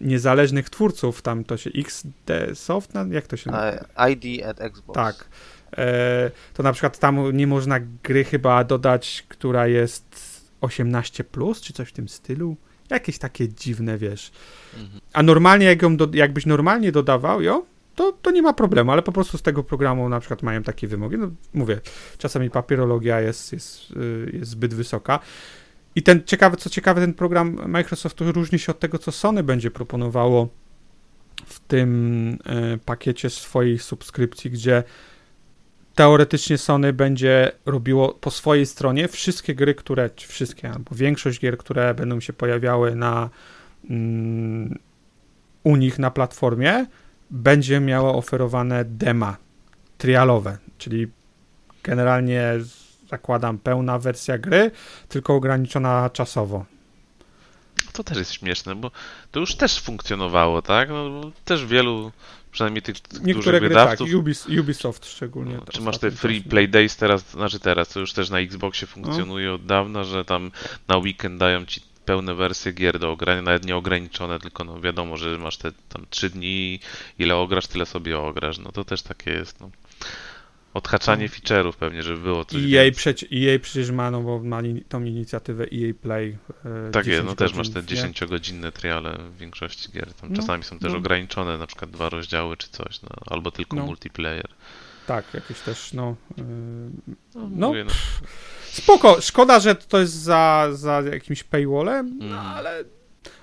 niezależnych 0.00 0.70
twórców, 0.70 1.22
tam 1.22 1.44
to 1.44 1.56
się 1.56 1.70
XD 1.76 2.30
Soft, 2.54 2.90
jak 3.10 3.26
to 3.26 3.36
się 3.36 3.50
nazywa? 3.50 4.08
ID 4.08 4.44
at 4.46 4.60
Xbox. 4.60 4.94
Tak. 4.94 5.28
E, 5.76 6.30
to 6.54 6.62
na 6.62 6.72
przykład 6.72 6.98
tam 6.98 7.36
nie 7.36 7.46
można 7.46 7.80
gry 8.02 8.24
chyba 8.24 8.64
dodać, 8.64 9.24
która 9.28 9.66
jest 9.66 10.06
18, 10.60 11.24
plus, 11.24 11.60
czy 11.60 11.72
coś 11.72 11.88
w 11.88 11.92
tym 11.92 12.08
stylu. 12.08 12.56
Jakieś 12.92 13.18
takie 13.18 13.48
dziwne, 13.48 13.98
wiesz. 13.98 14.32
Mhm. 14.74 15.00
A 15.12 15.22
normalnie, 15.22 15.66
jak 15.66 15.82
ją 15.82 15.96
do, 15.96 16.08
jakbyś 16.12 16.46
normalnie 16.46 16.92
dodawał 16.92 17.42
ją, 17.42 17.62
to, 17.94 18.12
to 18.22 18.30
nie 18.30 18.42
ma 18.42 18.52
problemu, 18.52 18.92
ale 18.92 19.02
po 19.02 19.12
prostu 19.12 19.38
z 19.38 19.42
tego 19.42 19.64
programu 19.64 20.08
na 20.08 20.20
przykład 20.20 20.42
mają 20.42 20.62
takie 20.62 20.86
wymogi. 20.88 21.18
No, 21.18 21.30
mówię, 21.54 21.80
czasami 22.18 22.50
papierologia 22.50 23.20
jest, 23.20 23.52
jest, 23.52 23.90
y, 23.90 24.30
jest 24.32 24.50
zbyt 24.50 24.74
wysoka. 24.74 25.20
I 25.94 26.02
ten 26.02 26.22
ciekawy, 26.24 26.56
co 26.56 26.70
ciekawe, 26.70 27.00
ten 27.00 27.14
program 27.14 27.60
Microsoftu 27.66 28.32
różni 28.32 28.58
się 28.58 28.72
od 28.72 28.78
tego, 28.78 28.98
co 28.98 29.12
Sony 29.12 29.42
będzie 29.42 29.70
proponowało 29.70 30.48
w 31.46 31.60
tym 31.60 32.38
e, 32.46 32.78
pakiecie 32.78 33.30
swojej 33.30 33.78
subskrypcji, 33.78 34.50
gdzie 34.50 34.82
teoretycznie 35.94 36.58
Sony 36.58 36.92
będzie 36.92 37.52
robiło 37.66 38.14
po 38.14 38.30
swojej 38.30 38.66
stronie 38.66 39.08
wszystkie 39.08 39.54
gry, 39.54 39.74
które, 39.74 40.10
wszystkie, 40.16 40.70
albo 40.70 40.94
większość 40.94 41.40
gier, 41.40 41.58
które 41.58 41.94
będą 41.94 42.20
się 42.20 42.32
pojawiały 42.32 42.94
na 42.94 43.30
mm, 43.90 44.78
u 45.64 45.76
nich 45.76 45.98
na 45.98 46.10
platformie, 46.10 46.86
będzie 47.30 47.80
miało 47.80 48.14
oferowane 48.14 48.84
dema 48.84 49.36
trialowe, 49.98 50.58
czyli 50.78 51.08
generalnie 51.82 52.52
zakładam 53.08 53.58
pełna 53.58 53.98
wersja 53.98 54.38
gry, 54.38 54.70
tylko 55.08 55.34
ograniczona 55.34 56.10
czasowo. 56.10 56.64
To 57.92 58.04
też 58.04 58.18
jest 58.18 58.32
śmieszne, 58.32 58.74
bo 58.74 58.90
to 59.30 59.40
już 59.40 59.56
też 59.56 59.80
funkcjonowało, 59.80 60.62
tak? 60.62 60.88
No, 60.88 61.30
też 61.44 61.66
wielu, 61.66 62.12
przynajmniej 62.52 62.82
tych 62.82 62.96
Niektóre 63.12 63.32
dużych 63.34 63.60
gry 63.60 63.70
tak, 63.74 63.90
wydawców, 63.90 64.14
Ubis, 64.14 64.46
Ubisoft 64.60 65.06
szczególnie. 65.06 65.54
No, 65.54 65.64
czy 65.72 65.80
masz 65.80 65.98
te 65.98 66.10
free 66.10 66.42
play 66.42 66.68
days 66.68 66.96
teraz, 66.96 67.30
znaczy 67.30 67.60
teraz, 67.60 67.88
to 67.88 68.00
już 68.00 68.12
też 68.12 68.30
na 68.30 68.38
Xboxie 68.38 68.88
No. 68.88 68.94
funkcjonuje 68.94 69.52
od 69.52 69.66
dawna, 69.66 70.04
że 70.04 70.24
tam 70.24 70.50
na 70.88 70.96
weekend 70.96 71.38
dają 71.38 71.66
ci 71.66 71.80
pełne 72.04 72.34
wersje 72.34 72.72
gier 72.72 72.98
do 72.98 73.10
ogrania, 73.10 73.42
nawet 73.42 73.64
nie 73.64 73.76
ograniczone, 73.76 74.38
tylko 74.38 74.64
no 74.64 74.80
wiadomo, 74.80 75.16
że 75.16 75.38
masz 75.38 75.56
te 75.56 75.72
tam 75.88 76.06
3 76.10 76.30
dni, 76.30 76.80
ile 77.18 77.36
ograsz, 77.36 77.66
tyle 77.66 77.86
sobie 77.86 78.18
ograsz. 78.18 78.58
No 78.58 78.72
to 78.72 78.84
też 78.84 79.02
takie 79.02 79.30
jest, 79.30 79.60
no. 79.60 79.70
Odhaczanie 80.74 81.28
feature'ów 81.28 81.72
pewnie, 81.72 82.02
żeby 82.02 82.20
było 82.20 82.44
coś 82.44 82.62
EA, 82.62 82.66
więcej. 82.68 82.92
przeci- 82.92 83.26
EA 83.48 83.58
przecież 83.58 83.90
ma, 83.90 84.10
no 84.10 84.20
bo 84.20 84.38
ma 84.42 84.60
li- 84.60 84.84
tą 84.88 85.04
inicjatywę 85.04 85.64
EA 85.64 85.94
Play. 86.02 86.38
E, 86.64 86.90
Tak 86.90 87.06
jest, 87.06 87.20
10 87.20 87.26
no 87.28 87.34
też 87.36 87.54
masz 87.54 87.68
te 87.70 87.80
nie? 87.80 87.86
10-godzinne 87.86 88.72
triale 88.72 89.18
w 89.18 89.36
większości 89.38 89.92
gier. 89.92 90.14
Tam 90.14 90.30
No, 90.30 90.36
czasami 90.36 90.64
są 90.64 90.78
też 90.78 90.92
no. 90.92 90.98
ograniczone, 90.98 91.58
na 91.58 91.66
przykład 91.66 91.90
dwa 91.90 92.08
rozdziały 92.08 92.56
czy 92.56 92.68
coś, 92.68 93.02
no, 93.02 93.08
albo 93.26 93.50
tylko 93.50 93.76
No. 93.76 93.86
multiplayer. 93.86 94.48
Tak, 95.06 95.34
jakieś 95.34 95.60
też, 95.60 95.92
no... 95.92 96.16
Yy, 96.36 96.44
No, 97.34 97.68
mówię, 97.68 97.84
no. 97.84 97.90
spoko, 98.70 99.20
szkoda, 99.20 99.60
że 99.60 99.74
to 99.74 100.00
jest 100.00 100.12
za, 100.14 100.68
za 100.72 101.00
jakimś 101.12 101.42
paywallem, 101.44 102.18
no 102.18 102.24
Mm. 102.26 102.38
ale... 102.38 102.84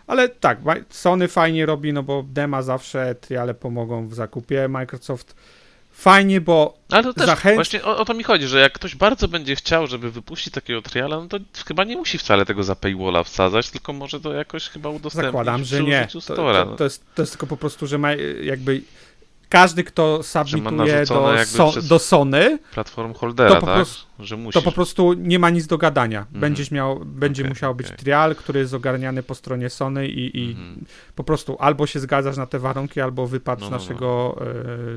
Ale 0.08 0.30
tak, 0.30 0.60
Sony 0.90 1.28
fajnie 1.28 1.66
robi, 1.66 1.94
no 1.94 2.04
bo 2.04 2.24
dema 2.28 2.62
zawsze, 2.62 3.16
triale 3.16 3.54
pomogą 3.54 4.08
w 4.08 4.14
zakupie, 4.14 4.68
Microsoft 4.68 5.36
fajnie, 6.00 6.42
bo 6.42 6.78
Ale 6.92 7.04
to 7.04 7.14
też 7.14 7.28
Zachęc- 7.28 7.56
właśnie 7.56 7.84
o, 7.84 7.98
o 7.98 8.06
to 8.06 8.14
mi 8.14 8.24
chodzi, 8.24 8.48
że 8.48 8.60
jak 8.60 8.74
ktoś 8.74 8.96
bardzo 8.96 9.28
będzie 9.28 9.56
chciał, 9.56 9.88
żeby 9.88 10.12
wypuścić 10.12 10.54
takiego 10.54 10.82
triala, 10.82 11.16
no 11.16 11.28
to 11.28 11.38
chyba 11.68 11.84
nie 11.84 11.96
musi 11.96 12.18
wcale 12.18 12.46
tego 12.46 12.64
za 12.64 12.76
paywalla 12.76 13.24
wsadzać, 13.24 13.70
tylko 13.70 13.94
może 13.94 14.20
to 14.20 14.34
jakoś 14.34 14.70
chyba 14.70 14.90
udostępnić 14.90 15.28
zakładam, 15.28 15.64
że 15.64 15.84
nie. 15.84 16.08
To, 16.28 16.36
to, 16.36 16.54
no. 16.54 16.76
to, 16.76 16.84
jest, 16.84 17.04
to 17.16 17.22
jest 17.22 17.32
tylko 17.32 17.48
po 17.48 17.58
prostu, 17.58 17.88
że 17.88 17.98
ma 17.98 18.12
jakby 18.44 18.82
każdy, 19.50 19.84
kto 19.84 20.24
submituje 20.24 21.06
do, 21.06 21.46
so, 21.46 21.72
do 21.82 22.00
Sony, 22.00 22.60
Platform 22.74 23.14
holdera, 23.14 23.50
to 23.50 23.60
po 23.60 23.66
tak? 23.66 23.76
prostu- 23.76 24.10
to 24.54 24.62
po 24.62 24.72
prostu 24.72 25.14
nie 25.14 25.40
ma 25.40 25.50
nic 25.50 25.68
do 25.68 25.78
gadania. 25.78 26.20
Mhm. 26.20 26.40
Będziesz 26.42 26.72
miał, 26.72 27.00
będzie 27.06 27.44
Okej, 27.44 27.50
musiał 27.50 27.76
być 27.76 27.88
okej. 27.88 27.98
trial, 28.00 28.36
który 28.36 28.60
jest 28.60 28.74
ogarniany 28.74 29.24
po 29.24 29.36
stronie 29.36 29.70
Sony 29.70 30.08
i, 30.08 30.40
i 30.44 30.52
Mhm. 30.52 30.86
po 31.16 31.24
prostu 31.24 31.58
albo 31.60 31.88
się 31.88 32.00
zgadzasz 32.00 32.38
na 32.38 32.46
te 32.46 32.60
warunki, 32.60 33.02
albo 33.02 33.28
wypadł 33.28 33.62
No, 33.62 33.68
z 33.68 33.72
no, 33.72 33.78
no. 33.78 33.84
naszego 33.84 34.38
e, 34.42 34.44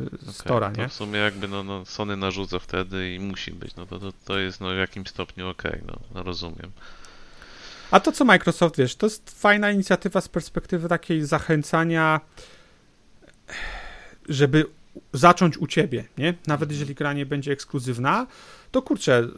Okej, 0.06 0.32
stora, 0.34 0.70
to 0.70 0.80
nie? 0.82 0.88
w 0.88 0.92
sumie 0.92 1.18
jakby 1.18 1.48
no, 1.48 1.62
no, 1.64 1.84
Sony 1.84 2.16
narzuca 2.16 2.58
wtedy 2.58 3.14
i 3.14 3.20
musi 3.20 3.52
być, 3.52 3.76
no 3.76 3.86
to, 3.86 3.98
to, 3.98 4.12
to 4.24 4.38
jest 4.38 4.60
no, 4.60 4.68
w 4.74 4.76
jakimś 4.76 5.08
stopniu 5.08 5.48
okej, 5.48 5.80
no, 5.86 5.94
no 6.14 6.22
rozumiem. 6.22 6.70
A 7.90 8.00
to 8.00 8.12
co 8.12 8.24
Microsoft, 8.24 8.76
wiesz, 8.76 8.96
to 8.96 9.06
jest 9.06 9.40
fajna 9.40 9.70
inicjatywa 9.70 10.20
z 10.20 10.28
perspektywy 10.28 10.88
takiej 10.88 11.24
zachęcania, 11.26 12.20
żeby 14.28 14.64
zacząć 15.12 15.58
u 15.58 15.66
ciebie, 15.66 16.04
nie? 16.18 16.34
Nawet 16.46 16.70
jeżeli 16.70 16.94
gra 16.94 17.12
nie 17.12 17.26
będzie 17.26 17.52
ekskluzywna, 17.52 18.26
to 18.70 18.82
kurczę, 18.82 19.28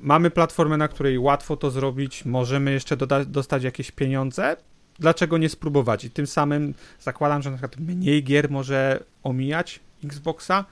mamy 0.00 0.30
platformę, 0.30 0.76
na 0.76 0.88
której 0.88 1.18
łatwo 1.18 1.56
to 1.56 1.70
zrobić, 1.70 2.24
możemy 2.24 2.72
jeszcze 2.72 2.96
doda- 2.96 3.24
dostać 3.24 3.62
jakieś 3.62 3.90
pieniądze, 3.90 4.56
dlaczego 4.98 5.38
nie 5.38 5.48
spróbować? 5.48 6.04
I 6.04 6.10
tym 6.10 6.26
samym 6.26 6.74
zakładam, 7.00 7.42
że 7.42 7.50
na 7.50 7.56
przykład 7.56 7.80
mniej 7.80 8.24
gier 8.24 8.50
może 8.50 9.02
omijać 9.22 9.80
Xboxa 10.04 10.64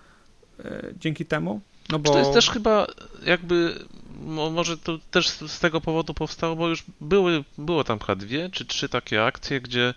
e, 0.64 0.82
dzięki 1.00 1.26
temu, 1.26 1.60
no 1.88 1.98
bo... 1.98 2.12
To 2.12 2.18
jest 2.18 2.32
też 2.32 2.50
chyba 2.50 2.86
jakby, 3.26 3.74
mo, 4.20 4.50
może 4.50 4.78
to 4.78 4.98
też 5.10 5.28
z 5.28 5.50
z 5.50 5.60
tego 5.60 5.80
powodu 5.80 6.14
powstało, 6.14 6.56
bo 6.56 6.68
już 6.68 6.84
były, 7.00 7.44
było 7.58 7.84
tam 7.84 7.98
chyba 7.98 8.14
dwie 8.14 8.50
czy 8.50 8.64
trzy 8.64 8.88
takie 8.88 9.24
akcje, 9.24 9.60
gdzie 9.60 9.94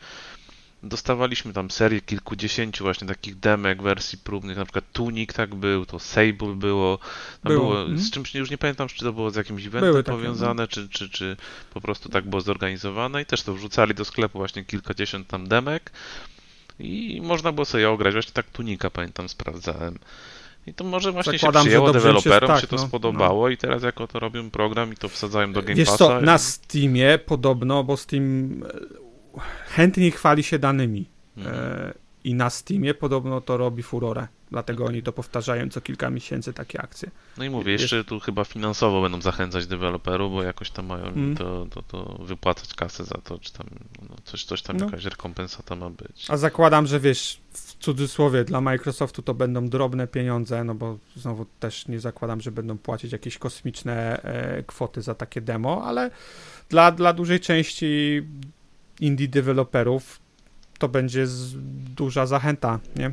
dostawaliśmy 0.83 1.53
tam 1.53 1.71
serię 1.71 2.01
kilkudziesięciu 2.01 2.83
właśnie 2.83 3.07
takich 3.07 3.39
demek, 3.39 3.81
wersji 3.81 4.17
próbnych, 4.17 4.57
na 4.57 4.65
przykład 4.65 4.85
Tunic 4.93 5.33
tak 5.33 5.55
był, 5.55 5.85
to 5.85 5.99
Sable 5.99 6.33
było, 6.55 6.55
Było, 6.57 6.99
było, 7.43 7.81
mhm. 7.81 7.99
z 7.99 8.11
czymś 8.11 8.35
już 8.35 8.49
nie 8.51 8.57
pamiętam, 8.57 8.87
czy 8.87 9.05
to 9.05 9.13
było 9.13 9.31
z 9.31 9.35
jakimś 9.35 9.65
eventem 9.65 9.91
Były 9.91 10.03
takie, 10.03 10.17
no. 10.17 10.23
powiązane, 10.23 10.67
czy, 10.67 10.89
czy, 10.89 11.09
czy 11.09 11.37
po 11.73 11.81
prostu 11.81 12.09
tak 12.09 12.29
było 12.29 12.41
zorganizowane 12.41 13.21
i 13.21 13.25
też 13.25 13.41
to 13.43 13.53
wrzucali 13.53 13.93
do 13.93 14.05
sklepu 14.05 14.37
właśnie 14.37 14.65
kilkadziesiąt 14.65 15.27
tam 15.27 15.47
demek 15.47 15.91
i 16.79 17.21
można 17.23 17.51
było 17.51 17.65
sobie 17.65 17.89
ograć, 17.89 18.13
właśnie 18.13 18.33
tak 18.33 18.45
Tunika 18.49 18.89
pamiętam, 18.89 19.29
sprawdzałem. 19.29 19.99
I 20.67 20.73
to 20.73 20.83
może 20.83 21.11
właśnie 21.11 21.33
Zakładam, 21.33 21.63
się 21.63 21.65
przyjęło 21.67 21.87
im 21.87 21.93
się- 21.93 21.99
deweloperom, 21.99 22.47
tak, 22.47 22.61
się 22.61 22.67
to 22.67 22.75
no, 22.75 22.87
spodobało 22.87 23.49
i 23.49 23.57
teraz 23.57 23.83
jako 23.83 24.07
to 24.07 24.19
robią 24.19 24.49
program 24.49 24.93
i 24.93 24.95
to 24.95 25.09
wsadzają 25.09 25.53
do 25.53 25.61
Game 25.61 25.75
Wiesz 25.75 25.89
Passa. 25.89 25.97
co, 26.07 26.19
i- 26.19 26.23
na 26.23 26.37
Steamie 26.37 27.19
podobno, 27.25 27.83
bo 27.83 27.97
Steam 27.97 28.63
e, 29.37 29.39
chętnie 29.67 30.11
chwali 30.11 30.43
się 30.43 30.59
danymi 30.59 31.05
Mhm. 31.37 31.55
e, 31.55 31.93
i 32.23 32.33
na 32.33 32.49
Steamie 32.49 32.93
podobno 32.93 33.41
to 33.41 33.57
robi 33.57 33.83
furorę, 33.83 34.27
dlatego 34.51 34.85
oni 34.85 35.03
to 35.03 35.13
powtarzają 35.13 35.69
co 35.69 35.81
kilka 35.81 36.09
miesięcy 36.09 36.53
takie 36.53 36.81
akcje. 36.81 37.11
No 37.37 37.43
i 37.43 37.49
mówię, 37.49 37.71
jeszcze 37.71 38.03
tu 38.03 38.19
chyba 38.19 38.43
finansowo 38.43 39.01
będą 39.01 39.21
zachęcać 39.21 39.67
deweloperów, 39.67 40.31
bo 40.31 40.43
jakoś 40.43 40.71
tam 40.71 40.85
mają 40.85 41.05
Mm. 41.05 41.35
to, 41.35 41.65
to, 41.69 41.81
to 41.81 42.17
wypłacać 42.23 42.73
kasę 42.73 43.03
za 43.03 43.15
to, 43.23 43.39
czy 43.39 43.53
tam 43.53 43.67
no, 44.09 44.15
coś, 44.23 44.43
coś 44.45 44.61
tam 44.61 44.77
No. 44.77 44.85
jakaś 44.85 45.05
rekompensata 45.05 45.75
ma 45.75 45.89
być. 45.89 46.25
A 46.29 46.37
zakładam, 46.37 46.87
że 46.87 46.99
wiesz, 46.99 47.41
w 47.51 47.75
cudzysłowie 47.75 48.43
dla 48.43 48.61
Microsoftu 48.61 49.21
to 49.21 49.33
będą 49.33 49.69
drobne 49.69 50.07
pieniądze, 50.07 50.63
no 50.63 50.75
bo 50.75 50.97
znowu 51.15 51.45
też 51.59 51.87
nie 51.87 51.99
zakładam, 51.99 52.41
że 52.41 52.51
będą 52.51 52.77
płacić 52.77 53.11
jakieś 53.11 53.37
kosmiczne 53.37 54.23
e, 54.23 54.63
kwoty 54.63 55.01
za 55.01 55.15
takie 55.15 55.41
demo, 55.41 55.83
ale 55.85 56.11
dla, 56.69 56.91
dla 56.91 57.13
dużej 57.13 57.39
części 57.39 58.21
indie 59.01 59.27
deweloperów 59.27 60.19
to 60.79 60.89
będzie 60.89 61.27
duża 61.95 62.25
zachęta, 62.25 62.79
nie? 62.95 63.11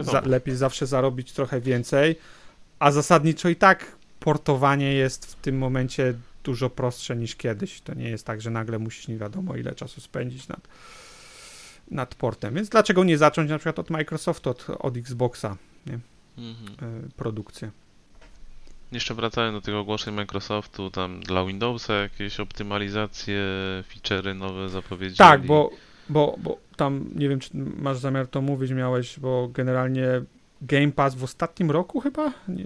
Za, 0.00 0.20
lepiej 0.20 0.56
zawsze 0.56 0.86
zarobić 0.86 1.32
trochę 1.32 1.60
więcej, 1.60 2.16
a 2.78 2.92
zasadniczo 2.92 3.48
i 3.48 3.56
tak 3.56 3.96
portowanie 4.20 4.92
jest 4.94 5.26
w 5.26 5.34
tym 5.34 5.58
momencie 5.58 6.14
dużo 6.44 6.70
prostsze 6.70 7.16
niż 7.16 7.36
kiedyś. 7.36 7.80
To 7.80 7.94
nie 7.94 8.10
jest 8.10 8.26
tak, 8.26 8.40
że 8.40 8.50
nagle 8.50 8.78
musisz 8.78 9.08
nie 9.08 9.18
wiadomo 9.18 9.56
ile 9.56 9.74
czasu 9.74 10.00
spędzić 10.00 10.48
nad, 10.48 10.68
nad 11.90 12.14
portem. 12.14 12.54
Więc 12.54 12.68
dlaczego 12.68 13.04
nie 13.04 13.18
zacząć 13.18 13.50
na 13.50 13.58
przykład 13.58 13.78
od 13.78 13.90
Microsoftu, 13.90 14.50
od, 14.50 14.66
od 14.78 14.96
Xboxa 14.96 15.56
Mhm. 16.38 17.04
y, 17.04 17.08
produkcję? 17.16 17.70
Jeszcze 18.92 19.14
wracając 19.14 19.56
do 19.56 19.60
tych 19.60 19.74
ogłoszeń 19.74 20.14
Microsoftu, 20.14 20.90
tam 20.90 21.20
dla 21.20 21.44
Windowsa 21.44 21.94
jakieś 21.94 22.40
optymalizacje, 22.40 23.42
feature'y 23.94 24.34
nowe 24.36 24.68
zapowiedzieli. 24.68 25.16
Tak, 25.16 25.46
bo, 25.46 25.70
bo, 26.08 26.36
bo 26.38 26.58
tam 26.76 27.04
nie 27.14 27.28
wiem, 27.28 27.40
czy 27.40 27.50
masz 27.54 27.98
zamiar 27.98 28.26
to 28.26 28.40
mówić, 28.42 28.70
miałeś, 28.70 29.18
bo 29.18 29.48
generalnie 29.48 30.06
Game 30.62 30.92
Pass 30.92 31.14
w 31.14 31.24
ostatnim 31.24 31.70
roku 31.70 32.00
chyba 32.00 32.32
nie, 32.48 32.64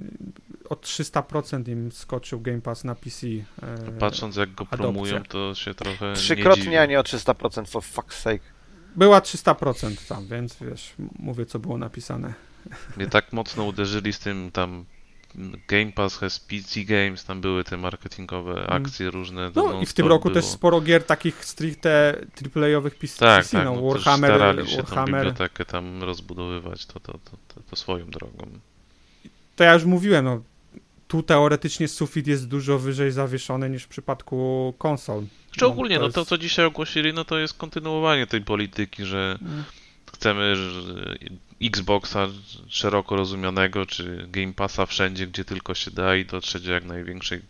o 0.69 0.75
300% 0.75 1.69
im 1.69 1.93
skoczył 1.93 2.41
Game 2.41 2.61
Pass 2.61 2.85
na 2.85 2.95
PC. 2.95 3.27
e, 3.27 3.93
Patrząc 3.99 4.37
jak 4.37 4.49
go 4.55 4.63
adopcja. 4.65 4.79
promują, 4.79 5.23
to 5.23 5.55
się 5.55 5.75
trochę 5.75 6.09
nie 6.11 6.17
Trzykrotnie, 6.17 6.63
dziwię. 6.65 6.81
a 6.81 6.87
nie 6.87 7.01
o 7.01 7.03
300%, 7.03 7.67
for 7.67 7.83
fuck's 7.83 8.13
sake. 8.15 8.45
Była 8.97 9.21
300% 9.21 10.09
tam, 10.09 10.27
więc 10.27 10.57
wiesz, 10.61 10.95
mówię 11.19 11.47
co 11.47 11.59
było 11.59 11.79
napisane. 11.79 12.35
Mnie 12.97 13.07
tak 13.07 13.33
mocno 13.33 13.65
uderzyli 13.65 14.13
z 14.13 14.19
tym 14.19 14.51
tam 14.53 14.85
Game 15.69 15.93
Pass 15.93 16.17
has 16.17 16.39
PC 16.41 16.81
Games, 16.85 17.25
tam 17.25 17.41
były 17.41 17.65
te 17.65 17.77
marketingowe 17.77 18.67
akcje 18.67 19.11
różne. 19.11 19.51
to 19.53 19.61
Mm. 19.61 19.73
No 19.75 19.83
i 19.83 19.87
w 19.87 19.93
tym 19.93 20.07
roku 20.07 20.29
było. 20.29 20.35
też 20.35 20.45
sporo 20.51 20.81
gier 20.81 21.05
takich 21.05 21.45
stricte 21.45 22.19
AAA-owych 22.57 22.95
PC, 22.95 23.19
Tak, 23.19 23.43
PC 23.45 23.57
tak, 23.57 23.65
no, 23.67 23.75
no, 23.75 23.83
Warhammer, 23.89 24.31
starali 24.31 24.71
się 24.71 24.77
tą 24.77 24.83
Warhammer. 24.83 25.15
bibliotekę 25.15 25.65
tam 25.65 26.03
rozbudowywać, 26.03 26.87
to, 26.87 27.01
to, 27.01 27.13
to, 27.13 27.19
to, 27.55 27.61
to 27.71 27.77
swoją 27.77 28.07
drogą. 28.11 28.47
To 29.57 29.65
ja 29.65 29.75
już 29.75 29.85
mówiłem, 29.85 30.25
no, 30.25 30.43
tu 31.09 31.23
teoretycznie 31.23 31.89
sufit 31.89 32.27
jest 32.27 32.49
dużo 32.49 32.79
wyżej 32.79 33.13
zawieszony 33.13 33.71
niż 33.71 33.83
w 33.83 33.89
przypadku 33.89 34.75
konsol. 34.79 35.23
Czy 35.51 35.67
ogólnie, 35.67 35.99
no 35.99 36.05
jest- 36.05 36.15
to 36.15 36.25
co 36.25 36.39
dzisiaj 36.39 36.65
ogłosili, 36.67 37.13
no 37.13 37.25
to 37.25 37.39
jest 37.39 37.55
kontynuowanie 37.55 38.27
tej 38.27 38.41
polityki, 38.41 39.05
że 39.05 39.39
Mm. 39.43 39.65
chcemy 40.15 40.55
Xboxa 41.63 42.29
szeroko 42.69 43.17
rozumianego, 43.17 43.87
czy 43.87 44.27
Game 44.31 44.53
Passa 44.53 44.87
wszędzie, 44.87 45.27
gdzie 45.27 45.45
tylko 45.45 45.75
się 45.75 45.91
da 45.91 46.17
i 46.17 46.25
dotrzeć 46.25 46.63
do 46.63 46.73
jak 46.73 46.85
największej 46.85 47.43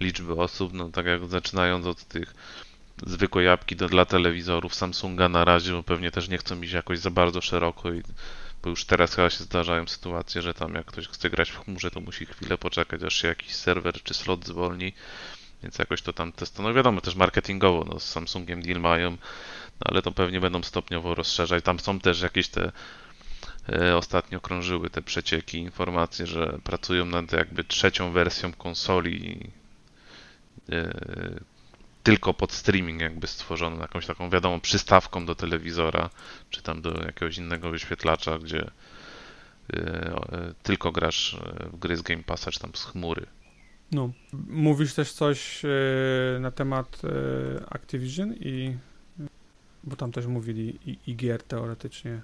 liczby 0.00 0.32
osób, 0.32 0.72
no 0.72 0.88
tak 0.88 1.06
jak 1.06 1.26
zaczynając 1.26 1.86
od 1.86 2.04
tych 2.04 2.34
zwykłej 3.06 3.48
apki 3.48 3.76
do, 3.76 3.88
dla 3.88 4.04
telewizorów 4.04 4.74
Samsunga 4.74 5.28
na 5.28 5.44
razie, 5.44 5.72
bo 5.72 5.82
pewnie 5.82 6.10
też 6.10 6.28
nie 6.28 6.38
chcą 6.38 6.62
iść 6.62 6.72
jakoś 6.72 6.98
za 6.98 7.10
bardzo 7.10 7.40
szeroko 7.40 7.92
i 7.92 8.02
bo 8.62 8.70
już 8.70 8.84
teraz 8.84 9.14
chyba 9.14 9.30
się 9.30 9.44
zdarzają 9.44 9.86
sytuacje, 9.86 10.42
że 10.42 10.54
tam 10.54 10.74
jak 10.74 10.86
ktoś 10.86 11.08
chce 11.08 11.30
grać 11.30 11.50
w 11.50 11.58
chmurze, 11.58 11.90
to 11.90 12.00
musi 12.00 12.26
chwilę 12.26 12.58
poczekać, 12.58 13.02
aż 13.02 13.14
się 13.14 13.28
jakiś 13.28 13.54
serwer 13.54 14.02
czy 14.02 14.14
slot 14.14 14.46
zwolni, 14.46 14.92
więc 15.62 15.78
jakoś 15.78 16.02
to 16.02 16.12
tam 16.12 16.32
testują. 16.32 16.68
No 16.68 16.74
wiadomo, 16.74 17.00
też 17.00 17.14
marketingowo, 17.14 17.84
no 17.84 18.00
z 18.00 18.10
Samsungiem 18.10 18.62
deal 18.62 18.80
mają, 18.80 19.10
no 19.10 19.18
ale 19.80 20.02
to 20.02 20.12
pewnie 20.12 20.40
będą 20.40 20.62
stopniowo 20.62 21.14
rozszerzać. 21.14 21.64
Tam 21.64 21.80
są 21.80 22.00
też 22.00 22.22
jakieś 22.22 22.48
te 22.48 22.72
ostatnio 23.96 24.40
krążyły 24.40 24.90
te 24.90 25.02
przecieki, 25.02 25.58
informacje, 25.58 26.26
że 26.26 26.58
pracują 26.64 27.06
nad 27.06 27.32
jakby 27.32 27.64
trzecią 27.64 28.12
wersją 28.12 28.52
konsoli 28.52 29.50
e, 30.72 30.94
tylko 32.02 32.34
pod 32.34 32.52
streaming 32.52 33.00
jakby 33.00 33.26
stworzoną, 33.26 33.80
jakąś 33.80 34.06
taką 34.06 34.30
wiadomo 34.30 34.60
przystawką 34.60 35.26
do 35.26 35.34
telewizora, 35.34 36.10
czy 36.50 36.62
tam 36.62 36.82
do 36.82 37.02
jakiegoś 37.06 37.38
innego 37.38 37.70
wyświetlacza, 37.70 38.38
gdzie 38.38 38.70
e, 39.72 39.76
e, 39.76 40.54
tylko 40.62 40.92
grasz 40.92 41.34
e, 41.34 41.68
w 41.72 41.78
gry 41.78 41.96
z 41.96 42.02
Game 42.02 42.22
Passa, 42.22 42.50
czy 42.50 42.60
tam 42.60 42.70
z 42.74 42.84
chmury. 42.84 43.26
No. 43.92 44.12
Mówisz 44.48 44.94
też 44.94 45.12
coś 45.12 45.64
e, 45.64 45.68
na 46.40 46.50
temat 46.50 47.02
e, 47.04 47.72
Activision 47.74 48.34
i 48.34 48.76
bo 49.84 49.96
tam 49.96 50.12
też 50.12 50.26
mówili 50.26 50.78
i, 50.86 50.98
i 51.06 51.16
gier 51.16 51.42
teoretycznie. 51.42 52.20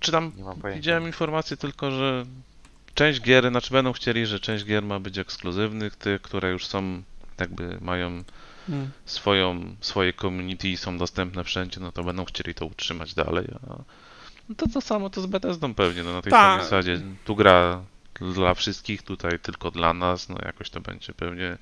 Czy 0.00 0.12
tam 0.12 0.32
Nie 0.36 0.44
mam 0.44 0.60
pojęcia. 0.60 0.80
Widziałem 0.80 1.06
informację 1.06 1.56
tylko, 1.56 1.90
że 1.90 2.26
część 2.94 3.20
gier, 3.20 3.50
znaczy 3.50 3.70
będą 3.72 3.92
chcieli, 3.92 4.26
że 4.26 4.40
część 4.40 4.64
gier 4.64 4.82
ma 4.82 5.00
być 5.00 5.18
ekskluzywnych, 5.18 5.96
tych, 5.96 6.22
które 6.22 6.50
już 6.50 6.66
są, 6.66 7.02
jakby 7.40 7.78
mają 7.80 8.24
Mm. 8.68 8.90
swoją, 9.04 9.76
swoje 9.80 10.12
community 10.12 10.68
i 10.68 10.76
są 10.76 10.98
dostępne 10.98 11.44
wszędzie, 11.44 11.80
no 11.80 11.92
to 11.92 12.04
będą 12.04 12.24
chcieli 12.24 12.54
to 12.54 12.66
utrzymać 12.66 13.14
dalej. 13.14 13.46
A 13.70 13.74
no 14.48 14.54
to 14.56 14.66
to 14.68 14.80
samo 14.80 15.10
to 15.10 15.20
z 15.20 15.26
Bethesdą 15.26 15.74
pewnie, 15.74 16.02
no 16.02 16.12
na 16.12 16.22
tej 16.22 16.30
Tak. 16.30 16.40
samej 16.40 16.64
zasadzie. 16.64 17.00
Tu 17.24 17.36
gra 17.36 17.82
dla 18.20 18.54
wszystkich, 18.54 19.02
tutaj 19.02 19.38
tylko 19.40 19.70
dla 19.70 19.94
nas, 19.94 20.28
no 20.28 20.36
jakoś 20.44 20.70
to 20.70 20.80
będzie 20.80 21.12
pewnie 21.12 21.58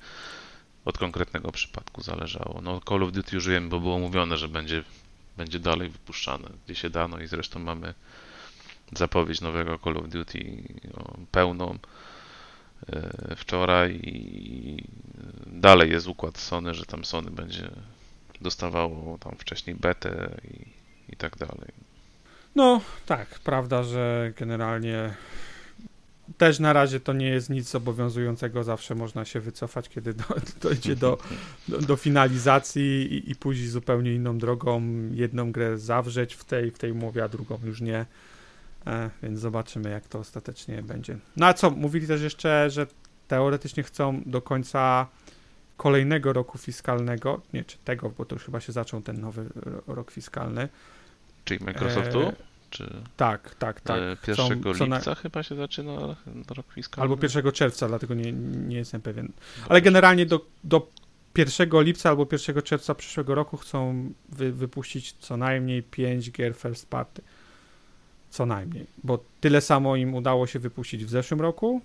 od 0.85 0.97
konkretnego 0.97 1.51
przypadku 1.51 2.01
zależało. 2.01 2.61
No 2.63 2.81
Call 2.89 3.03
of 3.03 3.11
Duty 3.11 3.35
już 3.35 3.47
wiem, 3.47 3.69
bo 3.69 3.79
było 3.79 3.99
mówione, 3.99 4.37
że 4.37 4.47
będzie, 4.47 4.83
będzie 5.37 5.59
dalej 5.59 5.89
wypuszczane, 5.89 6.49
gdzie 6.65 6.75
się 6.75 6.89
da, 6.89 7.07
no 7.07 7.19
i 7.19 7.27
zresztą 7.27 7.59
mamy 7.59 7.93
zapowiedź 8.93 9.41
nowego 9.41 9.79
Call 9.79 9.97
of 9.97 10.07
Duty 10.07 10.63
no, 10.97 11.17
pełną 11.31 11.79
e, 12.89 13.35
wczoraj 13.35 13.99
i 14.03 14.83
dalej 15.47 15.91
jest 15.91 16.07
układ 16.07 16.37
Sony, 16.37 16.73
że 16.73 16.85
tam 16.85 17.05
Sony 17.05 17.31
będzie 17.31 17.69
dostawało 18.41 19.17
tam 19.17 19.35
wcześniej 19.37 19.75
betę 19.75 20.37
i, 20.43 20.65
i 21.13 21.15
tak 21.15 21.37
dalej. 21.37 21.71
No 22.55 22.81
tak, 23.05 23.39
prawda, 23.39 23.83
że 23.83 24.33
generalnie 24.35 25.13
też 26.37 26.59
na 26.59 26.73
razie 26.73 26.99
to 26.99 27.13
nie 27.13 27.29
jest 27.29 27.49
nic 27.49 27.69
zobowiązującego, 27.69 28.63
zawsze 28.63 28.95
można 28.95 29.25
się 29.25 29.39
wycofać, 29.39 29.89
kiedy 29.89 30.13
do, 30.13 30.23
dojdzie 30.61 30.95
do, 30.95 31.17
do, 31.67 31.77
do 31.77 31.95
finalizacji 31.95 33.13
i, 33.13 33.31
i 33.31 33.35
pójść 33.35 33.69
zupełnie 33.69 34.13
inną 34.13 34.37
drogą, 34.37 34.81
jedną 35.11 35.51
grę 35.51 35.77
zawrzeć 35.77 36.33
w 36.33 36.43
tej, 36.43 36.71
w 36.71 36.77
tej 36.77 36.91
umowie, 36.91 37.23
a 37.23 37.27
drugą 37.27 37.59
już 37.63 37.81
nie. 37.81 38.05
E, 38.87 39.09
więc 39.23 39.39
zobaczymy, 39.39 39.89
jak 39.89 40.07
to 40.07 40.19
ostatecznie 40.19 40.83
będzie. 40.83 41.17
No 41.37 41.45
a 41.45 41.53
co, 41.53 41.69
mówili 41.69 42.07
też 42.07 42.21
jeszcze, 42.21 42.69
że 42.69 42.87
teoretycznie 43.27 43.83
chcą 43.83 44.21
do 44.25 44.41
końca 44.41 45.07
kolejnego 45.77 46.33
roku 46.33 46.57
fiskalnego, 46.57 47.41
nie, 47.53 47.63
czy 47.63 47.77
tego, 47.77 48.09
bo 48.09 48.25
to 48.25 48.35
już 48.35 48.45
chyba 48.45 48.59
się 48.59 48.71
zaczął 48.71 49.01
ten 49.01 49.21
nowy 49.21 49.45
rok 49.87 50.11
fiskalny. 50.11 50.69
Czyli 51.45 51.65
Microsoftu? 51.65 52.21
E, 52.21 52.33
czy... 52.69 52.93
Tak, 53.17 53.55
tak, 53.55 53.81
tak. 53.81 53.99
1 54.27 54.35
Chcą, 54.35 54.49
lipca 54.53 55.09
na... 55.09 55.15
chyba 55.15 55.43
się 55.43 55.55
zaczyna 55.55 56.15
rok 56.55 56.73
fiskalny? 56.73 57.11
Albo 57.11 57.23
1 57.23 57.51
czerwca, 57.51 57.87
dlatego 57.87 58.13
nie, 58.13 58.31
nie 58.31 58.77
jestem 58.77 59.01
pewien. 59.01 59.31
Ale 59.69 59.81
generalnie 59.81 60.25
do, 60.25 60.45
do 60.63 60.87
1 61.37 61.69
lipca 61.73 62.09
albo 62.09 62.27
1 62.31 62.61
czerwca 62.61 62.95
przyszłego 62.95 63.35
roku 63.35 63.57
chcą 63.57 64.09
wy, 64.29 64.51
wypuścić 64.51 65.13
co 65.19 65.37
najmniej 65.37 65.83
5 65.83 66.31
gier 66.31 66.55
first 66.55 66.89
party. 66.89 67.21
Co 68.29 68.45
najmniej. 68.45 68.87
Bo 69.03 69.23
tyle 69.41 69.61
samo 69.61 69.95
im 69.95 70.15
udało 70.15 70.47
się 70.47 70.59
wypuścić 70.59 71.05
w 71.05 71.09
zeszłym 71.09 71.41
roku 71.41 71.81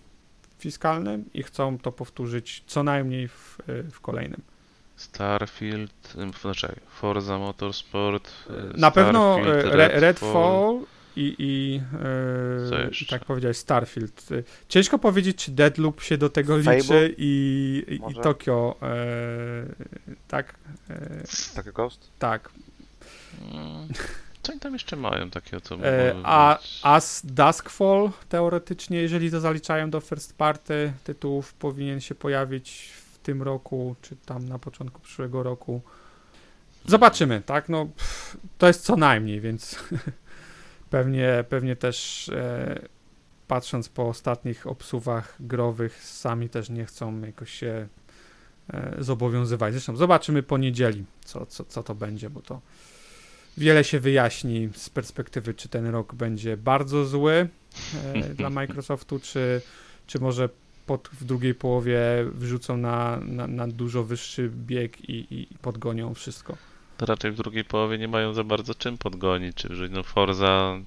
fiskalnym 0.58 1.24
i 1.34 1.42
chcą 1.42 1.78
to 1.78 1.92
powtórzyć 1.92 2.64
co 2.66 2.82
najmniej 2.82 3.28
w, 3.28 3.58
w 3.90 4.00
kolejnym. 4.00 4.42
Starfield, 5.02 6.14
znaczy 6.40 6.74
Forza 6.88 7.38
Motorsport. 7.38 8.32
Na 8.76 8.90
pewno 8.90 9.38
Redfall, 9.44 10.00
Redfall 10.00 10.80
i, 11.16 11.34
i, 11.38 11.80
e, 12.04 12.90
i 13.02 13.06
tak 13.06 13.24
powiedziałeś 13.24 13.56
Starfield. 13.56 14.28
Ciężko 14.68 14.98
powiedzieć, 14.98 15.36
czy 15.36 15.50
Deadloop 15.50 16.02
się 16.02 16.18
do 16.18 16.28
tego 16.28 16.56
Fable? 16.56 16.76
liczy 16.76 17.14
i, 17.18 17.84
i, 17.88 18.14
Tokio, 18.22 18.76
e, 18.82 18.96
tak? 20.28 20.54
E, 20.90 21.22
Tokyo 21.54 21.72
Ghost? 21.72 22.10
Tak. 22.18 22.50
Hmm. 23.40 23.88
Co 24.42 24.52
oni 24.52 24.60
tam 24.60 24.72
jeszcze 24.72 24.96
mają 24.96 25.30
takiego, 25.30 25.60
co 25.60 25.74
e, 25.74 26.14
A 26.24 26.58
As 26.82 27.22
Duskfall 27.24 28.10
teoretycznie, 28.28 29.02
jeżeli 29.02 29.30
to 29.30 29.40
zaliczają 29.40 29.90
do 29.90 30.00
first 30.00 30.36
party 30.36 30.92
tytułów, 31.04 31.54
powinien 31.54 32.00
się 32.00 32.14
pojawić 32.14 32.92
w 32.96 33.01
tym 33.22 33.42
roku, 33.42 33.96
czy 34.02 34.16
tam 34.16 34.48
na 34.48 34.58
początku 34.58 35.00
przyszłego 35.00 35.42
roku. 35.42 35.80
Zobaczymy, 36.86 37.42
tak? 37.46 37.68
No, 37.68 37.86
pff, 37.86 38.36
to 38.58 38.66
jest 38.66 38.84
co 38.84 38.96
najmniej, 38.96 39.40
więc 39.40 39.78
pewnie, 40.90 41.44
pewnie 41.48 41.76
też 41.76 42.28
e, 42.28 42.88
patrząc 43.48 43.88
po 43.88 44.08
ostatnich 44.08 44.66
obsuwach 44.66 45.36
growych, 45.40 46.04
sami 46.04 46.48
też 46.48 46.70
nie 46.70 46.84
chcą 46.84 47.20
jakoś 47.20 47.52
się 47.52 47.88
e, 48.72 48.94
zobowiązywać. 48.98 49.72
Zresztą 49.72 49.96
zobaczymy 49.96 50.42
po 50.42 50.58
niedzieli, 50.58 51.04
co, 51.24 51.46
co, 51.46 51.64
co 51.64 51.82
to 51.82 51.94
będzie, 51.94 52.30
bo 52.30 52.40
to 52.40 52.60
wiele 53.56 53.84
się 53.84 54.00
wyjaśni 54.00 54.68
z 54.74 54.90
perspektywy, 54.90 55.54
czy 55.54 55.68
ten 55.68 55.86
rok 55.86 56.14
będzie 56.14 56.56
bardzo 56.56 57.04
zły 57.04 57.48
e, 58.14 58.20
dla 58.34 58.50
Microsoftu, 58.60 59.20
czy, 59.20 59.60
czy 60.06 60.20
może 60.20 60.48
pod, 60.86 61.08
w 61.12 61.24
drugiej 61.24 61.54
połowie 61.54 62.00
wrzucą 62.32 62.76
na, 62.76 63.20
na, 63.20 63.46
na 63.46 63.68
dużo 63.68 64.04
wyższy 64.04 64.50
bieg 64.66 65.10
i, 65.10 65.26
i 65.30 65.46
podgonią 65.62 66.14
wszystko. 66.14 66.56
To 66.96 67.06
raczej 67.06 67.30
w 67.30 67.36
drugiej 67.36 67.64
połowie 67.64 67.98
nie 67.98 68.08
mają 68.08 68.34
za 68.34 68.44
bardzo 68.44 68.74
czym 68.74 68.98
podgonić, 68.98 69.56
czy 69.56 69.68
wrzucić 69.68 69.94
no 69.94 70.02
Forza, 70.02 70.78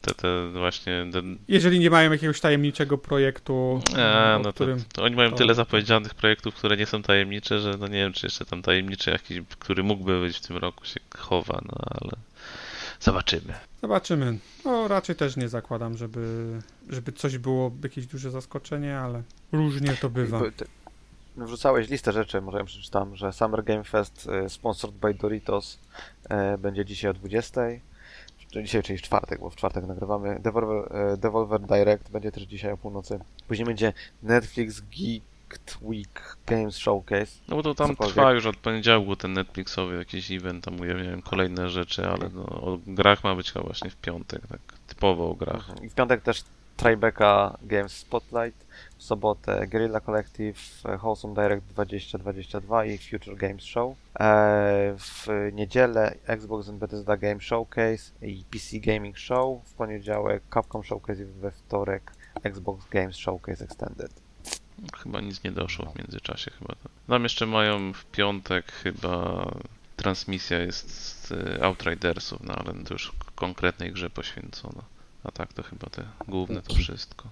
te, 0.00 0.14
te 0.14 0.50
właśnie... 0.52 1.06
Ten... 1.12 1.38
Jeżeli 1.48 1.78
nie 1.78 1.90
mają 1.90 2.12
jakiegoś 2.12 2.40
tajemniczego 2.40 2.98
projektu, 2.98 3.80
A, 3.96 4.38
no 4.42 4.52
którym... 4.52 4.78
to, 4.78 4.84
to, 4.92 5.02
oni 5.02 5.16
mają 5.16 5.30
to... 5.30 5.36
tyle 5.36 5.54
zapowiedzianych 5.54 6.14
projektów, 6.14 6.54
które 6.54 6.76
nie 6.76 6.86
są 6.86 7.02
tajemnicze, 7.02 7.60
że 7.60 7.74
no 7.78 7.88
nie 7.88 7.98
wiem, 7.98 8.12
czy 8.12 8.26
jeszcze 8.26 8.44
tam 8.44 8.62
tajemniczy 8.62 9.10
jakiś, 9.10 9.40
który 9.58 9.82
mógłby 9.82 10.20
być 10.20 10.36
w 10.36 10.46
tym 10.46 10.56
roku 10.56 10.84
się 10.84 11.00
chowa, 11.18 11.60
no 11.64 11.78
ale 11.90 12.12
zobaczymy. 13.00 13.54
Zobaczymy. 13.82 14.38
No 14.64 14.88
raczej 14.88 15.16
też 15.16 15.36
nie 15.36 15.48
zakładam, 15.48 15.96
żeby, 15.96 16.46
żeby 16.88 17.12
coś 17.12 17.38
było, 17.38 17.72
jakieś 17.82 18.06
duże 18.06 18.30
zaskoczenie, 18.30 18.98
ale 18.98 19.22
różnie 19.52 19.94
to 20.00 20.10
bywa. 20.10 20.40
Wrzucałeś 21.36 21.88
listę 21.88 22.12
rzeczy, 22.12 22.40
może 22.40 22.58
ja 22.58 22.64
przeczytam, 22.64 23.16
że 23.16 23.32
Summer 23.32 23.64
Game 23.64 23.84
Fest 23.84 24.28
y, 24.46 24.48
sponsored 24.48 24.96
by 24.96 25.14
Doritos 25.14 25.78
y, 26.54 26.58
będzie 26.58 26.84
dzisiaj 26.84 27.10
o 27.10 27.14
20. 27.14 27.60
Dzisiaj, 28.62 28.82
czyli 28.82 28.98
w 28.98 29.02
czwartek, 29.02 29.40
bo 29.40 29.50
w 29.50 29.56
czwartek 29.56 29.86
nagrywamy. 29.86 30.40
Devolver, 30.40 30.96
y, 31.14 31.16
Devolver 31.16 31.60
Direct 31.60 32.10
będzie 32.10 32.32
też 32.32 32.42
dzisiaj 32.42 32.72
o 32.72 32.76
północy. 32.76 33.18
Później 33.48 33.66
będzie 33.66 33.92
Netflix 34.22 34.80
Week 35.82 36.36
Games 36.46 36.76
Showcase. 36.76 37.32
No 37.48 37.56
bo 37.56 37.62
to 37.62 37.74
tam 37.74 37.88
Cokolwiek. 37.88 38.14
trwa 38.14 38.32
już 38.32 38.46
od 38.46 38.56
poniedziałku 38.56 39.16
ten 39.16 39.32
Netflixowy 39.32 39.96
jakiś 39.96 40.30
event, 40.30 40.64
tam 40.64 40.80
ujawniają 40.80 41.22
kolejne 41.22 41.68
rzeczy, 41.68 42.06
ale 42.08 42.28
no, 42.34 42.42
o 42.42 42.78
grach 42.86 43.24
ma 43.24 43.34
być 43.34 43.52
chyba 43.52 43.64
właśnie 43.64 43.90
w 43.90 43.96
piątek, 43.96 44.46
tak 44.46 44.60
typowo 44.86 45.30
o 45.30 45.34
grach. 45.34 45.70
Mhm. 45.70 45.84
I 45.84 45.88
w 45.88 45.94
piątek 45.94 46.22
też 46.22 46.44
Tribeca 46.76 47.58
Games 47.62 47.92
Spotlight, 47.92 48.66
w 48.98 49.02
sobotę 49.02 49.66
Guerrilla 49.66 50.00
Collective, 50.00 50.58
Wholesome 50.98 51.34
Direct 51.34 51.66
2022 51.66 52.84
i 52.84 52.98
Future 52.98 53.36
Games 53.36 53.62
Show. 53.62 53.96
E, 54.20 54.94
w 54.98 55.26
niedzielę 55.52 56.14
Xbox 56.26 56.68
and 56.68 56.78
Bethesda 56.78 57.16
Game 57.16 57.40
Showcase 57.40 58.12
i 58.22 58.44
PC 58.50 58.78
Gaming 58.78 59.18
Show. 59.18 59.64
W 59.64 59.74
poniedziałek 59.74 60.42
Capcom 60.54 60.84
Showcase 60.84 61.22
i 61.22 61.24
we 61.24 61.50
wtorek 61.50 62.12
Xbox 62.42 62.88
Games 62.88 63.16
Showcase 63.16 63.64
Extended. 63.64 64.25
Chyba 65.02 65.20
nic 65.20 65.44
nie 65.44 65.52
doszło 65.52 65.86
w 65.86 65.98
międzyczasie 65.98 66.50
chyba. 66.50 66.74
Nam 67.08 67.22
jeszcze 67.22 67.46
mają 67.46 67.92
w 67.92 68.04
piątek 68.04 68.72
chyba 68.72 69.46
transmisja 69.96 70.58
jest 70.58 70.90
z 70.90 71.32
Outridersów, 71.62 72.42
no 72.42 72.54
ale 72.54 72.84
to 72.84 72.94
już 72.94 73.12
konkretnej 73.34 73.92
grze 73.92 74.10
poświęcona. 74.10 74.82
A 75.24 75.30
tak 75.30 75.52
to 75.52 75.62
chyba 75.62 75.90
te 75.90 76.04
główne 76.28 76.62
to 76.62 76.74
wszystko. 76.74 77.28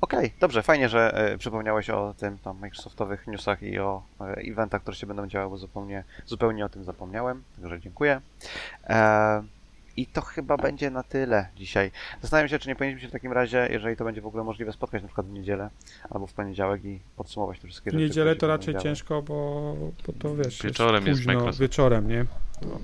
Okej, 0.00 0.26
okay, 0.26 0.38
dobrze, 0.40 0.62
fajnie, 0.62 0.88
że 0.88 1.14
e, 1.14 1.38
przypomniałeś 1.38 1.90
o 1.90 2.14
tym 2.18 2.38
tam 2.38 2.60
Microsoftowych 2.60 3.26
newsach 3.26 3.62
i 3.62 3.78
o 3.78 4.02
e, 4.20 4.24
eventach, 4.24 4.82
które 4.82 4.96
się 4.96 5.06
będą 5.06 5.26
działy, 5.26 5.50
bo 5.50 5.58
zupełnie, 5.58 6.04
zupełnie 6.26 6.64
o 6.64 6.68
tym 6.68 6.84
zapomniałem, 6.84 7.42
także 7.60 7.80
dziękuję. 7.80 8.20
E, 8.84 9.42
I 9.98 10.06
to 10.06 10.20
chyba 10.20 10.56
będzie 10.56 10.90
na 10.90 11.02
tyle 11.02 11.48
dzisiaj. 11.56 11.90
Zastanawiam 12.22 12.48
się, 12.48 12.58
czy 12.58 12.68
nie 12.68 12.76
powinniśmy 12.76 13.00
się 13.00 13.08
w 13.08 13.12
takim 13.12 13.32
razie, 13.32 13.68
jeżeli 13.70 13.96
to 13.96 14.04
będzie 14.04 14.20
w 14.20 14.26
ogóle 14.26 14.44
możliwe, 14.44 14.72
spotkać 14.72 15.02
na 15.02 15.08
przykład 15.08 15.26
w 15.26 15.30
niedzielę 15.30 15.70
albo 16.10 16.26
w 16.26 16.32
poniedziałek 16.32 16.84
i 16.84 17.00
podsumować 17.16 17.58
te 17.58 17.66
wszystkie 17.66 17.90
rzeczy. 17.90 17.98
W 17.98 18.00
niedzielę 18.00 18.36
to 18.36 18.46
raczej 18.46 18.74
ciężko, 18.76 19.22
bo, 19.22 19.76
bo 20.06 20.12
to 20.12 20.36
wiesz, 20.36 20.62
wieczorem 20.62 21.06
jest, 21.06 21.20
późno, 21.20 21.46
jest 21.46 21.58
wieczorem, 21.58 22.08
nie? 22.08 22.24
To 22.60 22.80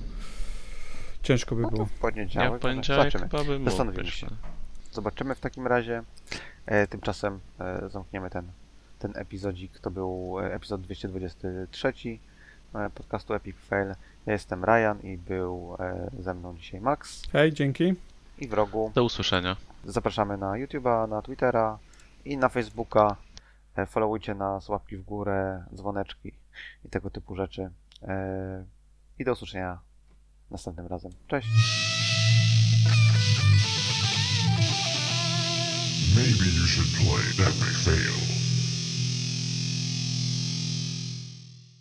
ciężko 1.23 1.55
by 1.55 1.63
no 1.63 1.71
było. 1.71 1.87
w 1.87 1.93
poniedziałek, 1.93 2.53
ja 2.53 2.59
w 2.59 2.61
poniedziałek 2.61 3.13
chyba 3.13 3.45
by 3.45 3.65
Zastanowimy 3.65 4.11
się. 4.11 4.27
No. 4.31 4.37
Zobaczymy 4.93 5.35
w 5.35 5.41
takim 5.41 5.67
razie. 5.67 6.03
E, 6.67 6.87
tymczasem 6.87 7.41
e, 7.61 7.89
zamkniemy 7.89 8.31
ten, 8.31 8.53
ten 8.99 9.13
epizodzik. 9.17 9.79
To 9.79 9.91
był 9.91 10.41
e, 10.41 10.55
epizod 10.55 10.81
223 10.81 11.93
podcastu 12.95 13.35
Epic 13.35 13.57
Fail. 13.57 13.95
Ja 14.27 14.33
jestem 14.33 14.65
Ryan 14.65 15.01
i 15.03 15.19
był 15.19 15.77
ze 16.19 16.35
mną 16.35 16.57
dzisiaj 16.57 16.81
Max. 16.81 17.23
Hej, 17.33 17.53
dzięki. 17.53 17.95
I 18.39 18.49
w 18.49 18.53
rogu. 18.53 18.93
Do 18.95 19.05
usłyszenia. 19.05 19.57
Zapraszamy 19.85 20.37
na 20.37 20.47
YouTube'a, 20.47 21.09
na 21.09 21.23
Twittera 21.23 21.79
i 22.25 22.37
na 22.37 22.49
Facebooka. 22.49 23.17
Followujcie 23.87 24.35
nas, 24.35 24.69
łapki 24.69 24.97
w 24.97 25.03
górę, 25.03 25.65
dzwoneczki 25.75 26.33
i 26.85 26.89
tego 26.89 27.11
typu 27.11 27.37
rzeczy. 27.37 27.71
I 29.19 29.25
do 29.25 29.33
usłyszenia 29.33 29.79
następnym 30.51 30.87
razem. 30.87 31.13
Cześć! 31.29 31.49
Maybe 36.17 36.45
you 36.61 36.67
should 36.67 36.91
play 36.97 37.47
Epic 37.47 37.85
Fail. 37.85 38.34